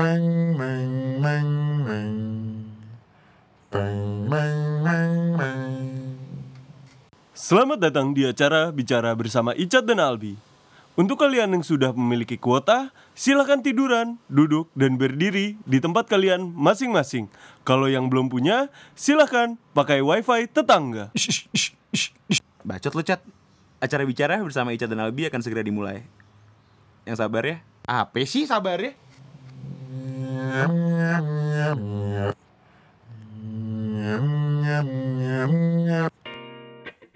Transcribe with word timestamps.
Bang, 0.00 0.56
bang, 0.56 1.20
bang, 1.20 1.50
bang. 1.84 2.14
Bang, 3.68 4.00
bang, 4.32 4.60
bang, 4.80 5.14
bang. 5.36 5.72
Selamat 7.36 7.84
datang 7.84 8.16
di 8.16 8.24
acara 8.24 8.72
Bicara 8.72 9.12
bersama 9.12 9.52
Icat 9.52 9.84
dan 9.84 10.00
Albi. 10.00 10.40
Untuk 10.96 11.20
kalian 11.20 11.52
yang 11.52 11.60
sudah 11.60 11.92
memiliki 11.92 12.40
kuota, 12.40 12.96
silakan 13.12 13.60
tiduran, 13.60 14.16
duduk, 14.32 14.72
dan 14.72 14.96
berdiri 14.96 15.60
di 15.68 15.78
tempat 15.84 16.08
kalian 16.08 16.48
masing-masing. 16.48 17.28
Kalau 17.68 17.84
yang 17.84 18.08
belum 18.08 18.32
punya, 18.32 18.72
silakan 18.96 19.60
pakai 19.76 20.00
wifi 20.00 20.48
tetangga. 20.48 21.12
Bacot 22.64 22.96
lu 22.96 23.04
Cat 23.04 23.20
Acara 23.84 24.08
bicara 24.08 24.40
bersama 24.40 24.72
Ica 24.72 24.88
dan 24.88 25.04
Albi 25.04 25.28
akan 25.28 25.40
segera 25.44 25.60
dimulai 25.60 26.04
Yang 27.08 27.16
sabar 27.24 27.42
ya 27.48 27.56
Apa 27.88 28.20
sih 28.28 28.44
sabar 28.44 28.76
ya? 28.76 28.92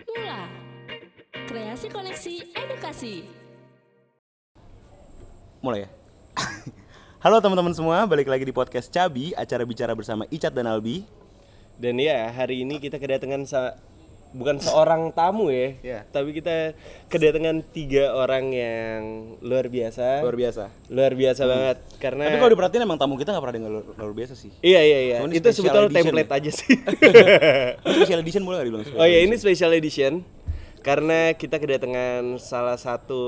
Mula 0.07 0.41
Kreasi 1.51 1.91
Koneksi 1.91 2.35
Edukasi. 2.55 3.27
Mulai 5.59 5.83
ya. 5.83 5.89
Halo 7.27 7.43
teman-teman 7.43 7.75
semua, 7.75 8.07
balik 8.07 8.31
lagi 8.31 8.47
di 8.47 8.55
podcast 8.55 8.87
Cabi 8.95 9.35
Acara 9.35 9.67
bicara 9.67 9.99
bersama 9.99 10.31
Icat 10.31 10.55
dan 10.55 10.71
Albi. 10.71 11.03
Dan 11.75 11.99
ya 11.99 12.31
hari 12.31 12.63
ini 12.63 12.79
kita 12.79 13.03
kedatangan 13.03 13.43
sa- 13.51 13.75
bukan 14.35 14.59
seorang 14.59 15.15
tamu 15.15 15.47
ya, 15.47 15.79
Iya. 15.79 16.01
tapi 16.11 16.35
kita 16.35 16.75
kedatangan 17.07 17.63
tiga 17.71 18.11
orang 18.11 18.51
yang 18.51 19.01
luar 19.39 19.71
biasa, 19.71 20.27
Luar 20.27 20.35
biasa 20.35 20.65
luar 20.91 21.15
biasa 21.15 21.43
banget 21.47 21.77
karena 21.97 22.27
Tapi 22.27 22.37
kalau 22.37 22.51
diperhatiin 22.51 22.83
emang 22.83 22.99
tamu 22.99 23.15
kita 23.15 23.31
gak 23.31 23.39
pernah 23.41 23.55
yang 23.57 23.71
luar, 23.71 23.85
luar 23.95 24.13
biasa 24.13 24.35
sih 24.35 24.51
iya 24.59 24.83
iya 24.83 24.99
iya 25.01 25.17
itu 25.25 25.47
sebetulnya 25.47 25.87
template 25.89 26.27
ya? 26.27 26.37
aja 26.37 26.51
sih. 26.51 26.75
Special 27.95 28.21
edition 28.21 28.43
boleh 28.43 28.57
gak 28.59 28.67
dibilang? 28.67 28.85
oh 28.93 29.07
iya 29.07 29.23
ini 29.23 29.35
special 29.35 29.71
edition 29.71 30.27
karena 30.83 31.33
kita 31.33 31.57
kedatangan 31.57 32.37
salah 32.37 32.75
satu 32.75 33.23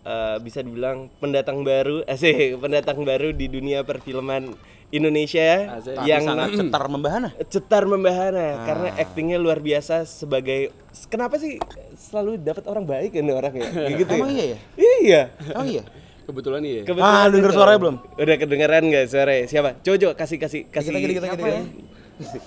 eh, 0.00 0.36
bisa 0.38 0.62
dibilang 0.62 1.10
pendatang 1.18 1.60
baru, 1.60 2.06
asik 2.08 2.56
pendatang 2.56 3.02
baru 3.02 3.34
di 3.34 3.50
dunia 3.50 3.82
perfilman 3.82 4.54
Indonesia 4.90 5.80
Tapi 5.80 6.04
yang 6.04 6.22
sangat 6.22 6.48
cetar 6.54 6.84
membahana 6.86 7.28
cetar 7.46 7.84
membahana 7.84 8.46
karena 8.62 8.88
aktingnya 8.96 9.36
luar 9.36 9.58
biasa 9.58 10.04
sebagai 10.04 10.72
kenapa 11.06 11.36
sih 11.36 11.56
selalu 11.94 12.36
dapat 12.38 12.64
orang 12.64 12.84
baik 12.84 13.12
ini 13.12 13.30
orang 13.30 13.54
ya 13.54 13.68
Kayak 13.80 13.96
gitu 13.98 14.12
Emang 14.14 14.30
iya 14.30 14.44
ya? 14.44 14.58
iya 14.76 15.22
Emang 15.46 15.68
iya? 15.68 15.82
Kebetulan 16.24 16.62
iya. 16.62 16.82
Kebetulan 16.82 17.12
Ah, 17.14 17.28
denger 17.28 17.50
suaranya 17.50 17.78
belum? 17.78 17.96
udah 18.14 18.36
kedengeran 18.38 18.82
nggak 18.84 19.04
suaranya 19.06 19.44
siapa 19.44 19.70
coba 19.78 19.96
coba 19.98 20.12
kasih 20.16 20.36
kasih 20.38 20.60
kasih 20.66 20.90
Kita 20.90 20.98
kita 20.98 21.12
kita 21.14 21.26
kita 21.36 21.60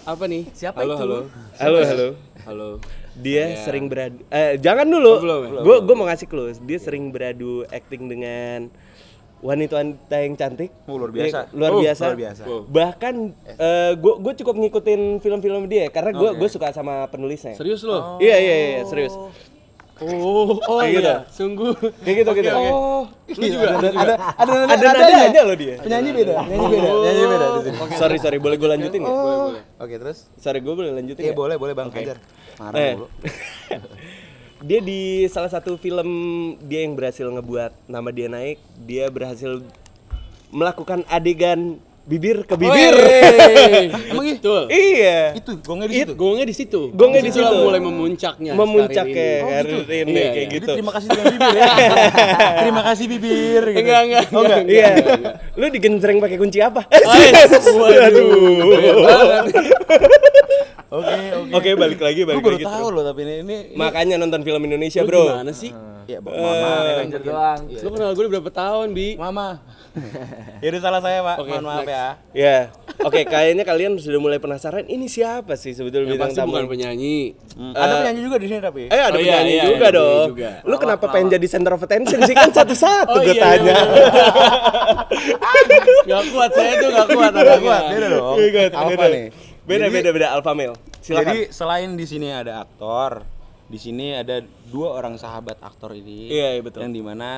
Apa 0.07 0.23
nih? 0.25 0.47
Siapa 0.49 0.79
halo, 0.79 0.93
itu? 0.93 0.99
Halo, 1.03 1.17
halo 1.59 1.79
halo 1.83 2.07
halo. 2.41 2.69
dia 3.13 3.59
sering 3.59 3.85
beradu 3.85 4.23
eh 4.29 4.55
jangan 4.57 4.87
dulu 4.87 5.09
Oh, 5.09 5.19
belum 5.19 5.39
ya? 5.43 5.61
gue 5.61 5.75
gue 5.83 5.95
mau 5.95 6.05
ngasih 6.05 6.25
clue 6.25 6.55
dia 6.57 6.79
sering 6.79 7.11
beradu 7.11 7.67
acting 7.67 8.07
dengan 8.07 8.71
wanita-wanita 9.39 10.15
yang 10.17 10.33
cantik 10.33 10.69
Oh, 10.83 10.95
luar 10.95 11.11
biasa. 11.11 11.39
Iya, 11.45 11.53
luar 11.53 11.71
Oh, 11.71 11.79
biasa 11.79 12.03
luar 12.03 12.19
biasa. 12.19 12.41
bahkan 12.67 13.13
gue 13.93 14.13
gue 14.17 14.33
cukup 14.35 14.55
ngikutin 14.57 15.01
film-film 15.17 15.63
dia 15.65 15.87
karena 15.87 16.11
gue 16.11 16.29
gue 16.33 16.49
suka 16.49 16.69
sama 16.69 17.05
penulisnya 17.05 17.53
Serius 17.53 17.81
lo? 17.81 18.17
Iya 18.17 18.35
iya 18.35 18.55
iya 18.57 18.81
serius. 18.83 19.13
Oh, 19.97 20.53
oh 20.61 20.77
Kayak 20.77 20.85
iya. 20.85 20.93
gitu. 20.93 21.13
Sungguh. 21.33 21.73
Kayak 22.05 22.15
gitu 22.21 22.31
gitu. 22.37 22.49
Oh, 22.53 23.09
lu 23.31 23.45
juga. 23.47 23.67
Ada 23.73 23.89
ada 23.89 24.13
ada 24.37 24.53
Ada 24.69 24.85
nadanya 24.93 25.41
loh 25.41 25.57
dia. 25.57 25.75
Penyanyi 25.81 26.09
beda, 26.13 26.33
penyanyi 26.39 26.65
beda, 26.69 26.87
penyanyi 26.93 27.23
beda. 27.25 27.47
Sorry 27.97 28.17
sorry 28.21 28.37
boleh 28.37 28.55
gue 28.55 28.69
lanjutin 28.69 29.01
ya? 29.01 29.09
Boleh, 29.09 29.37
boleh. 29.57 29.63
Oke, 29.81 29.95
terus? 29.97 30.29
Sorry 30.37 30.61
gue 30.61 30.69
boleh 30.69 30.93
lanjutin 30.93 31.23
Iya, 31.23 31.33
ya? 31.33 31.35
boleh, 31.35 31.55
boleh 31.57 31.73
Bang 31.73 31.89
Hajar. 31.89 32.21
Marah 32.57 32.77
Eh. 32.77 32.93
dulu. 32.93 33.07
dia 34.61 34.79
di 34.81 35.29
salah 35.29 35.49
satu 35.53 35.77
film 35.77 36.09
dia 36.65 36.81
yang 36.81 36.97
berhasil 36.97 37.29
ngebuat 37.29 37.89
nama 37.89 38.09
dia 38.09 38.25
naik, 38.25 38.57
dia 38.89 39.05
berhasil 39.13 39.61
melakukan 40.49 41.05
adegan 41.11 41.77
bibir 42.07 42.47
ke 42.47 42.55
bibir. 42.55 42.95
Emang 44.15 44.25
gitu? 44.25 44.71
iya. 44.71 45.35
Itu 45.35 45.59
gongnya 45.59 45.91
di 45.91 45.95
situ. 45.99 46.13
Gongnya 46.15 46.45
di 46.47 46.55
situ. 46.55 46.81
Gongnya 46.95 47.21
di 47.21 47.31
situ. 47.35 47.55
mulai 47.59 47.81
memuncaknya. 47.83 48.51
Memuncak 48.55 49.05
karir 49.05 49.11
ya 49.11 49.35
ini. 49.35 49.51
karir 49.51 49.83
ini 49.83 50.11
Iya, 50.15 50.23
kayak 50.31 50.33
iya. 50.33 50.55
gitu. 50.55 50.65
Jadi 50.65 50.77
terima 50.79 50.91
kasih 50.95 51.07
dengan 51.11 51.25
bibir 51.27 51.51
ya. 51.51 51.67
terima 52.63 52.81
kasih 52.87 53.05
bibir 53.11 53.63
gitu. 53.67 53.79
Enggak, 53.83 54.01
enggak. 54.07 54.25
Oh 54.31 54.41
enggak. 54.41 54.61
Iya. 54.65 54.87
Lu 55.59 55.65
digenjreng 55.67 56.17
pakai 56.23 56.37
kunci 56.39 56.59
apa? 56.63 56.81
Oke, 60.87 61.11
oke. 61.35 61.51
Oke, 61.51 61.69
balik 61.75 61.99
lagi 61.99 62.23
Gue 62.23 62.31
balik 62.31 62.43
baru 62.47 62.55
lagi. 62.55 62.65
tahu 62.65 62.87
loh 62.95 63.03
tapi 63.03 63.27
ini 63.27 63.33
ini 63.43 63.57
Makanya 63.75 64.15
nonton 64.15 64.39
film 64.39 64.63
Indonesia, 64.63 65.03
Lu 65.03 65.07
Bro. 65.11 65.23
Gimana 65.35 65.51
sih? 65.51 65.71
Iya, 66.07 66.19
Bang. 66.19 66.33
Mama. 66.33 66.71
doang 67.19 67.59
Lu 67.67 67.89
kenal 67.91 68.11
gue 68.11 68.21
udah 68.21 68.33
berapa 68.33 68.47
tahun, 68.49 68.87
Bi? 68.91 69.15
Mama. 69.15 69.59
Ya 70.57 70.69
udah 70.69 70.81
salah 70.81 71.01
saya, 71.01 71.19
Pak. 71.21 71.35
Oke, 71.37 71.49
Mohon 71.51 71.65
maaf 71.65 71.79
next. 71.79 71.91
ya. 71.91 72.05
Ya, 72.33 72.57
oke 72.99 73.21
kayaknya 73.23 73.61
kalian 73.61 73.91
sudah 73.95 74.17
mulai 74.17 74.37
penasaran 74.37 74.85
ini 74.85 75.05
siapa 75.05 75.53
sih 75.53 75.69
sebetulnya 75.71 76.07
Yang 76.07 76.17
bintang 76.17 76.33
tamu? 76.33 76.49
bukan 76.49 76.65
penyanyi. 76.67 77.17
Hmm, 77.51 77.73
Ada 77.73 77.93
penyanyi 77.99 78.21
juga 78.21 78.37
di 78.37 78.47
sini 78.47 78.59
tapi. 78.59 78.81
Eh 78.85 78.95
ada 78.95 79.11
Oh, 79.11 79.19
iya, 79.19 79.37
penyanyi 79.37 79.51
iya, 79.51 79.63
juga 79.67 79.77
iya, 79.83 79.89
dong. 79.93 80.27
juga. 80.31 80.51
Lu 80.63 80.75
kenapa 80.77 81.05
pengen 81.07 81.27
jadi 81.31 81.47
center 81.47 81.73
of 81.73 81.81
attention 81.83 82.19
sih 82.23 82.33
kan 82.33 82.49
satu-satu 82.57 83.09
Oh, 83.11 83.19
gue 83.19 83.33
iya, 83.33 83.43
tanya. 83.43 83.75
Gak 86.03 86.21
kuat, 86.31 86.51
saya 86.51 86.71
tuh 86.77 86.89
gak 86.89 87.07
kuat. 87.09 87.31
Gak 87.33 87.59
kuat, 87.59 87.83
beda 87.87 88.07
dong. 88.07 88.35
Apa 88.71 89.05
nih? 89.07 89.25
Beda 89.61 89.83
Jadi- 89.83 89.93
beda 89.93 90.09
beda 90.11 90.27
alpha 90.31 90.51
male. 90.53 90.75
Silakan. 90.97 91.25
Jadi 91.27 91.39
selain 91.49 91.89
di 91.93 92.05
sini 92.05 92.27
ada 92.29 92.63
aktor, 92.63 93.23
di 93.67 93.79
sini 93.79 94.15
ada 94.15 94.39
dua 94.71 94.95
orang 94.95 95.19
sahabat 95.19 95.59
aktor 95.59 95.91
ini. 95.91 96.31
Iya, 96.31 96.59
iya, 96.59 96.61
betul. 96.63 96.87
Yang 96.87 96.93
di 96.95 97.03
mana 97.03 97.29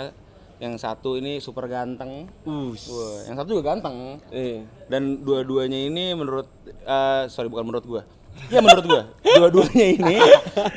yang 0.60 0.76
satu 0.78 1.16
ini 1.18 1.40
super 1.42 1.66
ganteng. 1.66 2.30
Wah, 2.46 3.20
yang 3.26 3.36
satu 3.40 3.50
juga 3.58 3.74
ganteng. 3.74 4.22
Iya. 4.30 4.68
Dan 4.92 5.26
dua-duanya 5.26 5.80
ini 5.90 6.14
menurut 6.14 6.48
eh, 6.68 7.24
sorry 7.32 7.50
bukan 7.50 7.66
menurut 7.66 7.86
gua. 7.88 8.04
Ya 8.54 8.60
menurut 8.62 8.86
gua. 8.86 9.02
Dua-duanya 9.40 9.86
ini 10.00 10.16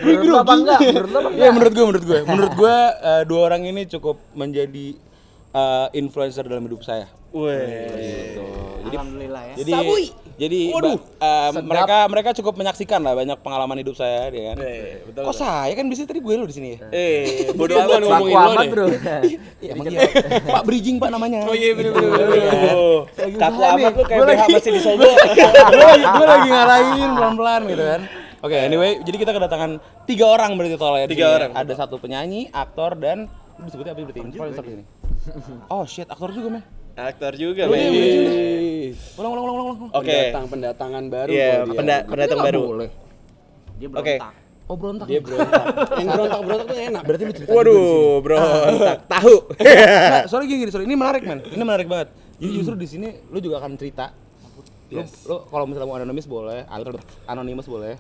menurut 0.03 0.23
lu 0.27 0.37
apa 0.39 0.53
enggak? 0.57 0.81
Menurut 0.83 1.11
lu 1.11 1.19
apa 1.19 1.29
enggak? 1.31 1.45
Ya 1.45 1.51
menurut 1.53 1.73
gua, 1.75 1.85
menurut 1.87 2.05
gua. 2.07 2.19
Menurut 2.27 2.53
gua 2.57 2.77
eh, 2.97 3.23
dua 3.29 3.41
orang 3.53 3.63
ini 3.69 3.83
cukup 3.87 4.17
menjadi 4.33 4.87
eh, 5.53 5.87
influencer 5.99 6.47
dalam 6.49 6.65
hidup 6.65 6.83
saya. 6.87 7.11
Weh. 7.33 7.89
Gitu. 7.93 8.45
Jadi 8.83 8.97
Alhamdulillah 8.99 9.43
ya 9.49 9.55
jadi 9.63 9.73
jadi 10.35 10.61
ba- 10.73 10.99
eh, 11.19 11.51
mereka 11.63 11.97
mereka 12.07 12.31
cukup 12.33 12.55
menyaksikan 12.55 12.99
lah 12.99 13.13
banyak 13.13 13.39
pengalaman 13.39 13.77
hidup 13.77 13.93
saya 13.93 14.29
ya 14.29 14.53
kan. 14.53 14.57
Eh, 14.59 15.05
betul. 15.05 15.23
Kok 15.25 15.35
saya 15.35 15.73
kan 15.73 15.87
bisa 15.87 16.03
tadi 16.03 16.19
gue 16.19 16.35
lo 16.35 16.45
di 16.45 16.53
sini 16.53 16.69
ya? 16.75 16.79
Eh, 16.89 17.51
bodoh 17.53 17.75
Dia 17.75 17.85
bukan 17.85 17.99
amat. 17.99 18.09
ngomongin 18.09 18.37
lo 18.37 18.53
deh. 18.53 18.69
bro 18.69 18.87
Iya, 19.59 19.71
emang 19.71 19.87
iya. 19.89 20.01
Pak 20.43 20.63
bridging 20.63 20.97
Pak 20.97 21.11
namanya. 21.11 21.41
Oh 21.45 21.53
iya, 21.53 21.71
bener. 21.73 21.93
Oh, 22.73 22.99
Kaku 23.15 23.61
amat 23.61 23.93
lu 23.93 24.03
kayak 24.03 24.21
BH 24.23 24.43
masih 24.49 24.71
gue 24.93 25.13
lagi, 25.83 26.05
gue 26.05 26.27
lagi 26.27 26.49
ngarahin 26.49 27.11
pelan-pelan 27.13 27.63
gitu 27.67 27.85
kan. 27.87 28.01
Oke, 28.43 28.57
anyway, 28.59 28.99
jadi 28.99 29.17
kita 29.17 29.31
kedatangan 29.31 29.71
tiga 30.03 30.27
orang 30.27 30.51
berarti 30.53 30.75
total 30.75 30.97
ya. 30.97 31.07
di 31.07 31.15
Tiga 31.15 31.29
orang. 31.33 31.51
Ada 31.55 31.73
satu 31.79 31.97
penyanyi, 31.97 32.51
aktor 32.51 32.95
dan 32.95 33.31
lu 33.55 33.63
disebutnya 33.63 33.93
apa 33.93 34.03
berarti? 34.03 34.21
Influencer 34.21 34.63
di 34.63 34.73
sini. 34.75 34.85
Oh 35.69 35.85
shit, 35.85 36.05
aktor 36.05 36.31
juga 36.31 36.49
men. 36.51 36.63
Aktor 36.93 37.33
juga, 37.35 37.67
men. 37.67 37.89
Ulang, 39.17 39.31
ulang, 39.33 39.45
ulang, 39.45 39.55
ulang. 39.57 39.67
ulang. 39.67 39.91
Oke. 39.97 40.13
Pendatang 40.13 40.45
pendatangan 40.49 41.05
baru. 41.09 41.31
Iya, 41.33 41.49
kalau 41.49 41.65
dia. 41.65 41.79
penda- 41.79 42.05
pendatang 42.05 42.41
baru. 42.41 42.61
Boleh. 42.69 42.91
Oke. 43.93 44.15
Oh 44.71 44.77
berontak. 44.79 45.07
Dia 45.11 45.21
berontak. 45.21 45.65
Yang 46.01 46.09
berontak 46.09 46.41
berontak 46.41 46.67
tuh 46.69 46.79
enak. 46.79 47.03
Berarti 47.03 47.23
lu 47.23 47.33
cerita 47.35 47.51
Waduh, 47.53 48.23
bro, 48.23 48.39
entak 48.71 49.01
tahu. 49.11 49.35
Nah, 50.13 50.25
soalnya 50.31 50.47
gini, 50.49 50.59
gini, 50.65 50.71
sorry, 50.71 50.85
ini 50.87 50.97
menarik 50.97 51.23
men, 51.27 51.41
ini 51.45 51.63
menarik 51.63 51.87
banget. 51.91 52.09
Jadi 52.39 52.51
justru 52.53 52.75
di 52.79 52.87
sini 52.87 53.09
lu 53.29 53.39
juga 53.43 53.59
akan 53.59 53.75
cerita. 53.75 54.15
Lu, 54.93 55.01
lu 55.03 55.37
kalau 55.47 55.65
misalnya 55.65 55.89
mau 55.89 55.97
anonimus 55.97 56.27
boleh, 56.27 56.69
anonimus 57.25 57.65
boleh. 57.65 57.95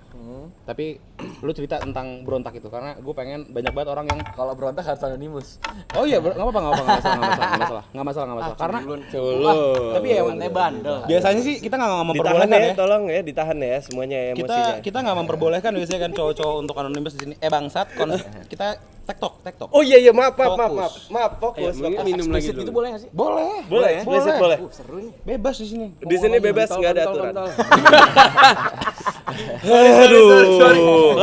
Tapi 0.62 1.00
lu 1.40 1.50
cerita 1.50 1.78
tentang 1.78 2.22
berontak 2.22 2.52
itu 2.54 2.66
karena 2.66 2.94
gue 2.94 3.14
pengen 3.14 3.48
banyak 3.48 3.70
banget 3.70 3.88
orang 3.90 4.06
yang 4.06 4.20
kalau 4.28 4.52
berontak 4.52 4.82
harus 4.82 5.00
anonimus 5.00 5.56
Oh 5.92 6.04
iya, 6.04 6.18
nggak 6.18 6.34
apa-apa, 6.34 6.58
nggak 6.58 6.72
apa-apa, 6.72 6.82
nggak 6.82 6.98
masalah, 6.98 7.16
nggak 7.16 7.30
masalah, 7.30 7.48
nggak 7.48 7.58
masalah, 7.58 7.84
nggak 7.84 8.04
masalah, 8.04 8.26
masalah. 8.28 8.56
Karena 8.56 8.78
Coba. 8.82 9.52
tapi 9.92 10.06
ya 10.08 10.20
Mantai 10.22 10.50
bandel 10.50 10.96
biasanya 11.04 11.40
sih 11.40 11.54
kita 11.58 11.74
nggak 11.74 11.88
Ditahan 11.88 12.08
memperbolehkan 12.08 12.48
ya, 12.52 12.62
ya. 12.62 12.74
tolong 12.74 13.02
ya, 13.06 13.20
ditahan 13.22 13.58
ya 13.58 13.76
semuanya 13.80 14.18
Kita 14.32 14.38
emosinya. 14.38 14.74
kita 14.80 14.98
nggak 15.00 15.16
memperbolehkan 15.18 15.70
biasanya 15.72 16.00
kan 16.00 16.12
cowok-cowok 16.12 16.56
untuk 16.58 16.76
anonimus 16.76 17.12
di 17.14 17.20
sini. 17.22 17.34
Eh 17.38 17.48
bangsat, 17.48 17.86
kon- 17.94 18.12
kita 18.52 18.66
tektok, 19.02 19.32
tektok. 19.43 19.69
Oh 19.70 19.81
iya 19.81 19.99
iya, 19.99 20.10
maaf 20.10 20.32
maaf 20.32 20.54
maaf 20.54 20.72
maaf. 20.72 20.93
Maaf, 21.08 21.32
fokus. 21.37 21.75
Ayo, 21.75 21.82
fokus. 21.93 22.04
minum 22.04 22.26
lagi 22.28 22.49
dulu. 22.49 22.60
gitu 22.60 22.72
boleh 22.72 22.88
gak 22.90 23.00
sih? 23.00 23.10
Boleh, 23.10 23.52
Boleh, 23.66 23.90
eksplisit 23.99 24.34
boleh. 24.37 24.58
seru 24.70 24.96
nih 24.99 25.12
Bebas 25.25 25.56
di 25.58 25.66
sini. 25.66 25.87
Di 25.99 26.16
sini 26.16 26.37
bebas 26.38 26.69
nggak 26.69 26.93
ada 26.93 27.02
aturan. 27.04 27.32
Aduh. 29.62 31.16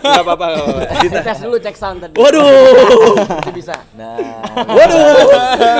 Enggak 0.00 0.22
apa-apa, 0.22 0.44
enggak 0.46 0.64
apa-apa. 0.64 1.22
Tes 1.26 1.38
dulu 1.40 1.56
cek 1.58 1.76
sound 1.76 1.98
tadi. 2.00 2.14
Waduh. 2.16 3.14
Masih 3.20 3.54
bisa. 3.54 3.74
Nah. 3.94 4.16
Waduh. 4.64 5.28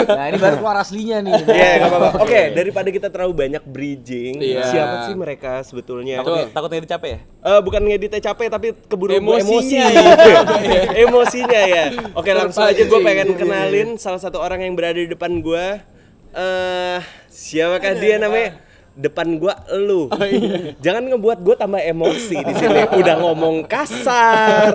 Nah, 0.06 0.24
ini 0.28 0.38
baru 0.38 0.56
keluar 0.58 0.76
aslinya 0.78 1.18
nih. 1.20 1.32
Iya, 1.46 1.70
enggak 1.78 1.90
apa-apa. 1.90 2.08
Oke, 2.22 2.40
daripada 2.52 2.88
kita 2.90 3.08
terlalu 3.08 3.32
banyak 3.36 3.62
bridging, 3.64 4.34
Iya. 4.40 4.62
siapa 4.66 4.94
sih 5.06 5.14
mereka 5.14 5.62
sebetulnya? 5.62 6.20
Takut 6.20 6.46
takut 6.52 6.68
ngedit 6.70 6.90
capek 6.90 7.10
ya? 7.10 7.18
Eh, 7.40 7.60
bukan 7.60 7.80
ngeditnya 7.82 8.20
capek 8.22 8.46
tapi 8.48 8.66
keburu 8.86 9.10
Emosinya. 9.16 9.86
emosi. 10.60 10.96
Emosinya 11.08 11.60
ya. 11.66 11.84
Oke, 12.14 12.30
langsung 12.36 12.64
aja 12.64 12.82
gue 12.82 13.00
pengen 13.00 13.34
kenalin 13.34 13.88
salah 13.96 14.20
satu 14.20 14.38
orang 14.38 14.62
yang 14.62 14.76
berada 14.76 15.00
di 15.00 15.08
depan 15.08 15.40
gue. 15.40 15.66
Eh, 16.30 16.98
siapakah 17.26 17.92
dia 17.98 18.22
namanya? 18.22 18.69
Depan 18.90 19.38
gua 19.38 19.54
elu. 19.66 20.10
Jangan 20.78 21.06
ngebuat 21.06 21.38
gue 21.40 21.54
tambah 21.54 21.78
emosi 21.78 22.36
di 22.36 22.52
sini. 22.52 22.80
Udah 22.90 23.16
ngomong 23.18 23.62
kasar. 23.64 24.74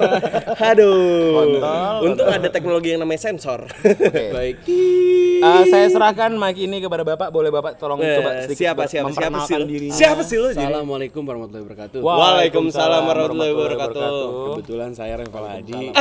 Aduh. 0.56 1.62
Untung 2.02 2.26
ada 2.26 2.48
teknologi 2.48 2.90
yang 2.90 3.04
namanya 3.04 3.22
sensor. 3.22 3.68
Baik. 4.36 4.64
Iya. 4.66 5.46
Eh, 5.46 5.64
saya 5.68 5.88
serahkan 5.88 6.32
mic 6.32 6.58
ini 6.58 6.80
kepada 6.80 7.04
Bapak. 7.04 7.30
Boleh 7.30 7.52
Bapak 7.52 7.76
tolong 7.76 8.00
Eh, 8.00 8.18
coba 8.18 8.30
sedikit 8.42 8.60
siapa 8.64 8.84
siapa 8.88 9.12
siapa 9.12 9.38
sih 9.44 9.56
lu? 9.56 9.66
dirinya. 9.68 9.94
Siapa 9.94 10.22
sih 10.24 10.38
lu? 10.38 10.48
Assalamualaikum 10.50 11.22
warahmatullahi 11.22 11.64
wabarakatuh. 11.64 12.00
Waalaikumsalam 12.02 13.02
warahmatullahi 13.04 13.52
wabarakatuh. 13.52 14.10
Kebetulan 14.58 14.92
saya 14.92 15.20
Reval 15.20 15.46
Hadi. 15.46 15.92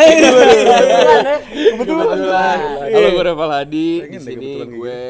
Kebetulan. 1.50 2.58
Halo 2.88 3.08
gue 3.10 3.24
Reval 3.26 3.50
Hadi. 3.52 3.88
Di 4.06 4.18
sini 4.18 4.50
gue 4.64 5.00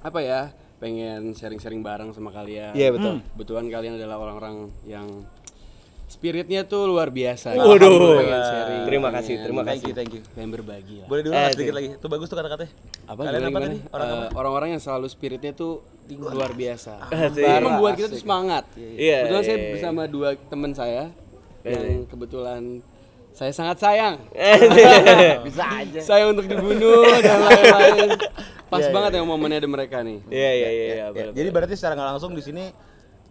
apa 0.00 0.18
ya? 0.18 0.42
Pengen 0.80 1.36
sharing-sharing 1.36 1.84
bareng 1.84 2.10
sama 2.10 2.32
kalian. 2.32 2.72
Iya, 2.72 2.88
betul. 2.90 3.20
Kebetulan 3.36 3.68
kalian 3.68 3.94
adalah 3.94 4.16
orang-orang 4.16 4.56
yang 4.82 5.28
spiritnya 6.08 6.64
tuh 6.64 6.88
luar 6.88 7.12
biasa. 7.12 7.54
Waduh. 7.54 8.18
Pengen 8.18 8.42
sharing. 8.42 8.80
Terima 8.82 9.08
kasih, 9.12 9.34
terima 9.38 9.60
Thank 9.62 9.84
kasih. 9.84 9.86
you, 9.86 9.94
thank 9.94 10.10
you. 10.10 10.22
Pengen 10.32 10.50
berbagi 10.50 10.96
lah. 10.98 11.06
Boleh 11.06 11.22
diulang 11.22 11.38
Eh, 11.38 11.52
sedikit 11.52 11.74
lagi. 11.76 11.88
Itu 11.94 12.06
bagus 12.08 12.26
tuh 12.26 12.36
kata-katanya. 12.36 12.72
Apa 13.04 13.20
Kalian 13.20 13.30
gimana, 13.30 13.46
apa 13.46 13.50
gimana? 13.52 13.66
tadi? 13.68 13.78
Orang 13.92 14.08
Eh, 14.08 14.28
orang-orang 14.34 14.68
yang 14.72 14.82
selalu 14.82 15.06
spiritnya 15.06 15.52
tuh 15.52 15.72
luar 16.10 16.50
biasa. 16.50 16.92
Asik. 17.06 17.44
Ini 17.44 17.60
membuat 17.62 17.92
kita 17.94 18.08
tuh 18.08 18.18
semangat. 18.18 18.64
Iya, 18.74 19.16
Kebetulan 19.22 19.42
saya 19.44 19.52
iya, 19.52 19.60
iya. 19.60 19.70
bersama 19.70 20.02
dua 20.06 20.28
teman 20.34 20.72
saya 20.72 21.02
yang 21.62 22.08
kebetulan 22.08 22.62
saya 23.30 23.52
sangat 23.52 23.76
sayang. 23.78 24.14
Bisa 25.46 25.62
aja. 25.62 26.00
saya 26.02 26.24
untuk 26.26 26.48
dibunuh 26.48 27.06
dan 27.20 27.38
lain-lain. 27.38 28.10
Pas 28.70 28.86
banget 28.86 29.10
ya 29.18 29.26
momennya 29.26 29.58
ada 29.58 29.68
mereka 29.68 29.96
nih. 30.06 30.22
Iya 30.30 30.50
iya 30.54 30.68
iya 30.70 30.70
iya. 30.70 30.94
Ya, 30.94 31.06
boleh, 31.10 31.34
jadi 31.34 31.48
berarti 31.50 31.74
secara 31.74 31.98
nggak 31.98 32.08
langsung 32.14 32.30
di 32.38 32.42
sini 32.46 32.70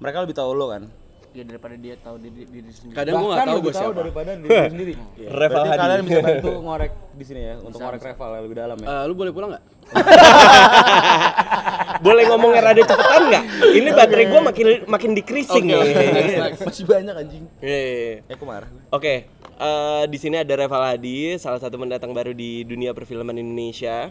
mereka 0.03 0.27
lebih 0.27 0.35
tahu 0.35 0.51
lo 0.51 0.67
kan? 0.67 0.83
Ya 1.29 1.45
daripada 1.45 1.77
dia 1.77 1.93
tahu 2.01 2.17
diri, 2.19 2.41
diri 2.49 2.71
sendiri. 2.73 2.97
Kadang 2.97 3.21
gua 3.21 3.27
nggak 3.31 3.47
tahu 3.47 3.59
gue 3.61 3.73
siapa. 3.73 3.93
daripada 4.01 4.31
diri 4.35 4.49
sendiri. 4.49 4.93
Reval 5.39 5.39
Berarti 5.39 5.69
Hadi. 5.69 5.79
kalian 5.79 6.01
bisa 6.03 6.19
bantu 6.25 6.49
ngorek 6.59 6.91
di 7.15 7.23
sini 7.23 7.41
ya 7.45 7.55
untuk 7.61 7.79
ngorek 7.79 8.01
Reval 8.01 8.29
lebih 8.43 8.57
dalam 8.57 8.77
ya. 8.81 8.87
Eh, 8.89 9.03
lu 9.07 9.13
boleh 9.15 9.31
pulang 9.31 9.49
nggak? 9.55 9.63
Boleh 11.99 12.23
ngomongnya 12.31 12.71
rada 12.71 12.79
cepetan 12.79 13.21
nggak? 13.27 13.43
Ini 13.75 13.89
baterai 13.91 14.25
gua 14.31 14.39
makin 14.39 14.67
makin 14.87 15.11
decreasing 15.15 15.67
nih. 15.67 15.79
Masih 16.63 16.83
banyak 16.87 17.15
anjing. 17.15 17.43
Iya, 17.59 17.79
iya, 17.79 17.91
iya. 17.91 18.15
Eh, 18.23 18.35
aku 18.35 18.43
marah. 18.47 18.69
Oke, 18.89 19.27
eh, 19.59 20.03
di 20.07 20.17
sini 20.17 20.39
ada 20.39 20.53
Reval 20.55 20.95
Hadi, 20.95 21.35
salah 21.35 21.59
satu 21.59 21.75
pendatang 21.75 22.15
baru 22.15 22.31
di 22.31 22.63
dunia 22.63 22.95
perfilman 22.95 23.35
Indonesia. 23.35 24.07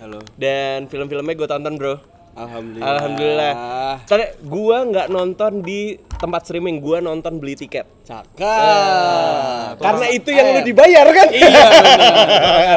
Halo. 0.00 0.24
Dan 0.32 0.88
film-filmnya 0.88 1.36
gue 1.36 1.44
tonton 1.44 1.76
bro. 1.76 2.00
Alhamdulillah. 2.32 2.88
Alhamdulillah. 2.88 3.52
Tadi 4.06 4.24
gua 4.46 4.86
nggak 4.86 5.06
nonton 5.10 5.66
di 5.66 5.98
tempat 5.98 6.46
streaming, 6.46 6.78
gua 6.78 7.02
nonton 7.02 7.42
beli 7.42 7.58
tiket. 7.58 7.84
Cakep. 8.06 9.76
Karena 9.82 10.06
itu 10.08 10.30
yang 10.30 10.56
lu 10.56 10.60
dibayar 10.62 11.06
kan? 11.10 11.28
Iya. 11.34 11.66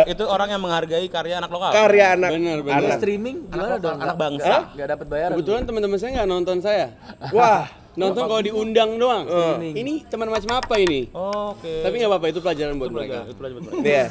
Itu 0.14 0.26
orang 0.26 0.52
yang 0.52 0.62
menghargai 0.62 1.06
karya 1.06 1.38
anak 1.38 1.54
lokal. 1.54 1.70
Karya 1.70 2.18
anak. 2.18 2.30
Bener 2.34 2.58
bener. 2.66 2.82
anak. 2.82 3.00
streaming 3.00 3.38
gimana 3.48 3.76
dong? 3.78 3.98
anak 4.02 4.18
bangsa. 4.18 4.56
Gak 4.74 4.88
dapat 4.98 5.06
bayaran. 5.08 5.34
Kebetulan 5.38 5.62
teman-teman 5.70 5.98
saya 6.02 6.12
nggak 6.18 6.30
nonton 6.30 6.58
saya. 6.60 6.86
Wah. 7.30 7.83
Nonton 7.94 8.24
kalau 8.26 8.42
diundang 8.42 8.98
doang. 8.98 9.26
Ini 9.62 10.06
teman 10.08 10.28
macam 10.28 10.50
apa 10.56 10.76
ini? 10.78 11.10
Oh, 11.14 11.54
Oke. 11.54 11.82
Tapi 11.82 11.94
nggak 11.96 12.10
apa-apa 12.10 12.28
itu 12.28 12.40
pelajaran 12.40 12.74
buat 12.76 12.90
mereka. 12.90 13.18
Itu 13.26 13.38
pelajaran 13.38 13.60
buat 13.60 13.74
mereka. 13.74 13.86
Iya. 13.86 14.06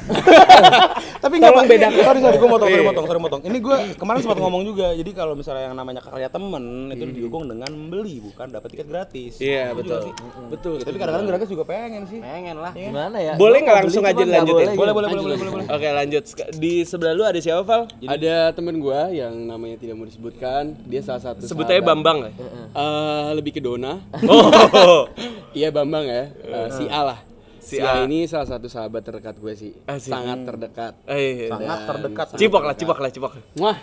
Tapi 1.23 1.35
nggak 1.39 1.51
apa 1.51 1.63
bedakan. 1.65 2.03
Sorry 2.03 2.21
sorry, 2.21 2.37
gue 2.37 2.49
motong, 2.49 2.69
sorry 2.69 2.79
Iya. 2.79 2.89
motong, 2.89 3.07
sorry 3.07 3.21
motong. 3.21 3.41
Ini 3.43 3.59
gue 3.59 3.77
kemarin 3.95 4.21
sempat 4.21 4.39
ngomong 4.39 4.63
juga. 4.63 4.89
Jadi 4.93 5.11
kalau 5.13 5.35
misalnya 5.35 5.65
yang 5.67 5.77
namanya 5.77 6.01
karya 6.03 6.29
temen 6.29 6.65
itu 6.91 7.05
didukung 7.09 7.45
dengan 7.47 7.71
membeli, 7.71 8.19
bukan 8.21 8.47
dapat 8.51 8.69
tiket 8.71 8.87
gratis. 8.87 9.33
Iya, 9.39 9.73
Itu 9.73 9.83
juga 9.83 9.83
betul. 9.83 10.01
sih. 10.03 10.13
Betul. 10.51 10.75
Tapi 10.83 10.97
kadang-kadang 10.97 11.29
gratis 11.29 11.49
juga 11.49 11.65
pengen 11.65 12.03
sih. 12.07 12.19
Pengen 12.19 12.57
lah. 12.59 12.73
Gimana 12.73 13.17
ya? 13.19 13.35
Boleh 13.35 13.59
nggak 13.61 13.77
langsung 13.83 14.03
beli, 14.03 14.13
aja 14.13 14.23
lanjutin? 14.25 14.67
boleh. 14.73 14.93
Boleh 14.95 15.09
boleh 15.11 15.37
boleh. 15.39 15.67
Oke 15.69 15.89
lanjut. 15.89 16.23
Di 16.55 16.73
sebelah 16.83 17.13
lu 17.13 17.23
ada 17.23 17.39
siapa 17.39 17.63
Val? 17.63 17.83
Ada 18.01 18.51
temen 18.53 18.79
gua 18.79 19.11
yang 19.11 19.35
namanya 19.35 19.79
tidak 19.79 19.95
mau 19.95 20.07
disebutkan. 20.07 20.75
Dia 20.85 21.03
salah 21.03 21.23
satu. 21.23 21.43
Sebut 21.43 21.67
aja. 21.67 21.81
Bambang 21.83 22.23
nggak? 22.23 22.33
Eh, 22.73 23.29
lebih 23.35 23.53
ke 23.53 23.61
Dona. 23.73 23.93
Oh. 24.29 25.09
Iya 25.53 25.69
Bambang 25.69 26.05
ya, 26.05 26.33
Eh, 26.33 26.69
si 26.73 26.85
A 26.89 27.05
lah. 27.05 27.19
Si 27.61 27.77
Si, 27.77 27.81
A. 27.81 28.01
A. 28.01 28.05
ini 28.05 28.25
salah 28.25 28.49
satu 28.49 28.67
sahabat 28.67 29.01
terdekat 29.01 29.37
gue 29.37 29.53
sih, 29.53 29.73
Asik. 29.85 30.09
sangat 30.09 30.45
terdekat. 30.45 30.93
Eh, 31.05 31.45
Sangat 31.47 31.79
terdekat. 31.87 32.27
Cipok 32.35 32.63
lah, 32.65 32.75
cipok 32.75 32.99
lah, 32.99 33.11
cipok. 33.13 33.33
Wah. 33.57 33.77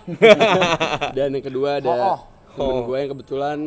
Dan 1.17 1.29
yang 1.31 1.45
kedua 1.45 1.77
ada 1.77 2.17
temen 2.51 2.77
gue 2.83 2.97
yang 2.97 3.11
kebetulan 3.13 3.57